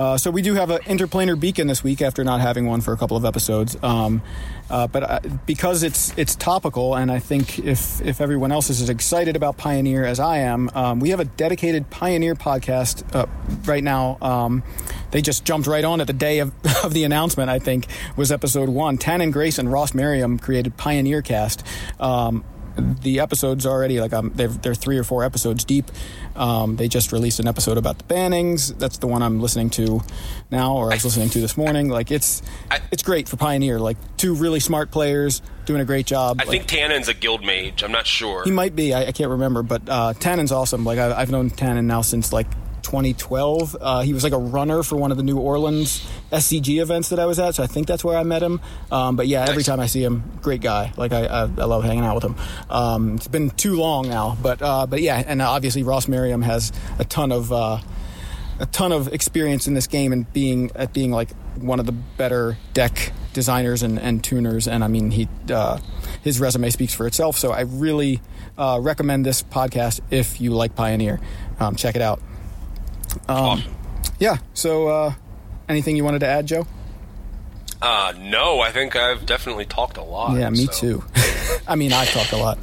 Uh, 0.01 0.17
so 0.17 0.31
we 0.31 0.41
do 0.41 0.55
have 0.55 0.71
an 0.71 0.79
interplanar 0.79 1.39
beacon 1.39 1.67
this 1.67 1.83
week 1.83 2.01
after 2.01 2.23
not 2.23 2.41
having 2.41 2.65
one 2.65 2.81
for 2.81 2.91
a 2.91 2.97
couple 2.97 3.15
of 3.15 3.23
episodes. 3.23 3.77
Um, 3.83 4.23
uh, 4.67 4.87
but 4.87 5.03
uh, 5.03 5.19
because 5.45 5.83
it's 5.83 6.11
it's 6.17 6.33
topical, 6.33 6.95
and 6.95 7.11
I 7.11 7.19
think 7.19 7.59
if 7.59 8.01
if 8.01 8.19
everyone 8.19 8.51
else 8.51 8.71
is 8.71 8.81
as 8.81 8.89
excited 8.89 9.35
about 9.35 9.57
Pioneer 9.57 10.03
as 10.03 10.19
I 10.19 10.39
am, 10.39 10.71
um, 10.73 10.99
we 10.99 11.09
have 11.09 11.19
a 11.19 11.25
dedicated 11.25 11.91
Pioneer 11.91 12.33
podcast 12.33 13.15
uh, 13.15 13.27
right 13.65 13.83
now. 13.83 14.17
Um, 14.23 14.63
they 15.11 15.21
just 15.21 15.45
jumped 15.45 15.67
right 15.67 15.85
on 15.85 16.01
at 16.01 16.07
the 16.07 16.13
day 16.13 16.39
of, 16.39 16.51
of 16.83 16.95
the 16.95 17.03
announcement. 17.03 17.51
I 17.51 17.59
think 17.59 17.85
was 18.15 18.31
episode 18.31 18.69
one. 18.69 18.97
Tannon 18.97 19.29
Grace 19.29 19.59
and 19.59 19.71
Ross 19.71 19.93
Merriam 19.93 20.39
created 20.39 20.77
Pioneer 20.77 21.21
Cast. 21.21 21.63
Um, 21.99 22.43
the 22.75 23.19
episodes 23.19 23.65
already 23.65 23.99
like 23.99 24.13
um, 24.13 24.31
they're, 24.35 24.47
they're 24.47 24.73
three 24.75 24.97
or 24.97 25.03
four 25.03 25.23
episodes 25.23 25.63
deep. 25.65 25.91
Um, 26.35 26.75
they 26.77 26.87
just 26.87 27.11
released 27.11 27.39
an 27.39 27.47
episode 27.47 27.77
about 27.77 27.97
the 27.97 28.03
bannings. 28.05 28.77
That's 28.77 28.97
the 28.97 29.07
one 29.07 29.21
I'm 29.21 29.41
listening 29.41 29.69
to 29.71 30.01
now, 30.49 30.75
or 30.75 30.91
I 30.91 30.95
was 30.95 31.05
listening 31.05 31.29
to 31.29 31.41
this 31.41 31.57
morning. 31.57 31.89
Like 31.89 32.11
it's 32.11 32.41
I- 32.69 32.79
it's 32.91 33.03
great 33.03 33.27
for 33.29 33.37
Pioneer. 33.37 33.79
Like 33.79 33.97
two 34.17 34.33
really 34.35 34.59
smart 34.59 34.91
players 34.91 35.41
doing 35.65 35.81
a 35.81 35.85
great 35.85 36.05
job. 36.05 36.37
I 36.39 36.43
Like, 36.45 36.49
think 36.49 36.67
Tannon's 36.67 37.07
a 37.07 37.13
guild 37.13 37.43
mage. 37.45 37.83
I'm 37.83 37.91
not 37.91 38.07
sure. 38.07 38.43
he 38.43 38.51
might 38.51 38.75
be. 38.75 38.93
I, 38.93 39.05
I 39.07 39.11
can't 39.11 39.29
remember, 39.31 39.61
but 39.63 39.81
uh, 39.87 40.13
Tannon's 40.13 40.51
awesome. 40.51 40.83
Like 40.85 40.99
I, 40.99 41.13
I've 41.13 41.29
known 41.31 41.49
Tannon 41.49 41.87
now 41.87 42.01
since 42.01 42.31
like 42.33 42.47
2012. 42.81 43.77
Uh, 43.79 44.01
he 44.01 44.13
was 44.13 44.23
like 44.23 44.33
a 44.33 44.37
runner 44.37 44.83
for 44.83 44.95
one 44.97 45.11
of 45.11 45.17
the 45.17 45.23
New 45.23 45.37
Orleans 45.37 46.07
SCG 46.31 46.81
events 46.81 47.09
that 47.09 47.19
I 47.19 47.25
was 47.25 47.39
at, 47.39 47.55
so 47.55 47.63
I 47.63 47.67
think 47.67 47.87
that's 47.87 48.03
where 48.03 48.17
I 48.17 48.23
met 48.23 48.41
him. 48.43 48.59
Um, 48.91 49.15
but 49.15 49.27
yeah, 49.27 49.41
every 49.43 49.55
Nice. 49.57 49.65
time 49.65 49.79
I 49.79 49.85
see 49.87 50.03
him, 50.03 50.23
great 50.41 50.61
guy. 50.61 50.93
Like 50.97 51.13
I, 51.13 51.25
I, 51.25 51.41
I 51.41 51.45
love 51.45 51.83
hanging 51.83 52.03
out 52.03 52.15
with 52.15 52.23
him. 52.23 52.35
Um, 52.69 53.15
it's 53.15 53.27
been 53.27 53.49
too 53.51 53.75
long 53.75 54.07
now, 54.09 54.37
but 54.41 54.61
uh, 54.61 54.85
but 54.87 55.01
yeah, 55.01 55.23
and 55.25 55.41
obviously 55.41 55.83
Ross 55.83 56.07
Merriam 56.07 56.41
has 56.41 56.71
a 56.99 57.05
ton 57.05 57.31
of. 57.31 57.51
Uh, 57.51 57.79
a 58.59 58.65
ton 58.67 58.91
of 58.91 59.07
experience 59.11 59.65
in 59.65 59.73
this 59.73 59.87
game 59.87 60.13
and 60.13 60.31
being 60.33 60.69
at 60.75 60.93
being 60.93 61.09
like 61.09 61.31
one 61.55 61.79
of 61.79 61.87
the 61.87 61.91
better 61.91 62.59
deck 62.75 63.11
designers 63.33 63.81
and, 63.81 63.97
and 63.97 64.23
tuners 64.23 64.67
and 64.67 64.83
I 64.83 64.87
mean 64.87 65.09
he 65.09 65.27
uh, 65.51 65.79
his 66.21 66.39
resume 66.39 66.69
speaks 66.69 66.93
for 66.93 67.07
itself 67.07 67.39
so 67.39 67.51
I 67.51 67.61
really 67.61 68.21
uh, 68.59 68.77
recommend 68.79 69.25
this 69.25 69.41
podcast 69.41 69.99
if 70.11 70.39
you 70.39 70.51
like 70.51 70.75
Pioneer 70.75 71.19
um, 71.59 71.75
check 71.75 71.95
it 71.95 72.03
out 72.03 72.21
awesome. 73.29 73.73
yeah 74.19 74.37
so 74.53 74.87
uh, 74.87 75.13
anything 75.69 75.95
you 75.97 76.03
wanted 76.03 76.19
to 76.19 76.27
add 76.27 76.45
Joe 76.45 76.65
Uh, 77.81 78.13
no, 78.19 78.59
I 78.59 78.71
think 78.71 78.95
I've 78.95 79.25
definitely 79.25 79.65
talked 79.65 79.97
a 79.97 80.03
lot. 80.03 80.37
yeah 80.37 80.49
me 80.49 80.65
so 80.67 80.71
too 80.71 81.03
I 81.67 81.75
mean 81.75 81.93
I 81.93 82.05
talk 82.05 82.31
a 82.31 82.37
lot 82.37 82.57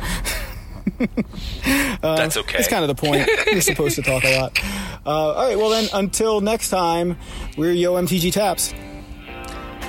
That's 2.00 2.36
okay. 2.36 2.58
it's 2.58 2.68
kind 2.68 2.82
of 2.88 2.88
the 2.88 2.94
point 3.06 3.28
you're 3.46 3.60
supposed 3.60 3.96
to 3.96 4.02
talk 4.02 4.24
a 4.24 4.38
lot 4.40 4.58
uh, 5.06 5.10
all 5.10 5.46
right 5.48 5.56
well 5.58 5.70
then 5.70 5.88
until 5.92 6.40
next 6.40 6.70
time 6.70 7.16
we're 7.56 7.72
Yo 7.72 7.94
MTG 7.94 8.32
Taps 8.32 8.72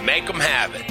Make 0.03 0.26
them 0.27 0.40
have 0.40 0.73
it. 0.76 0.86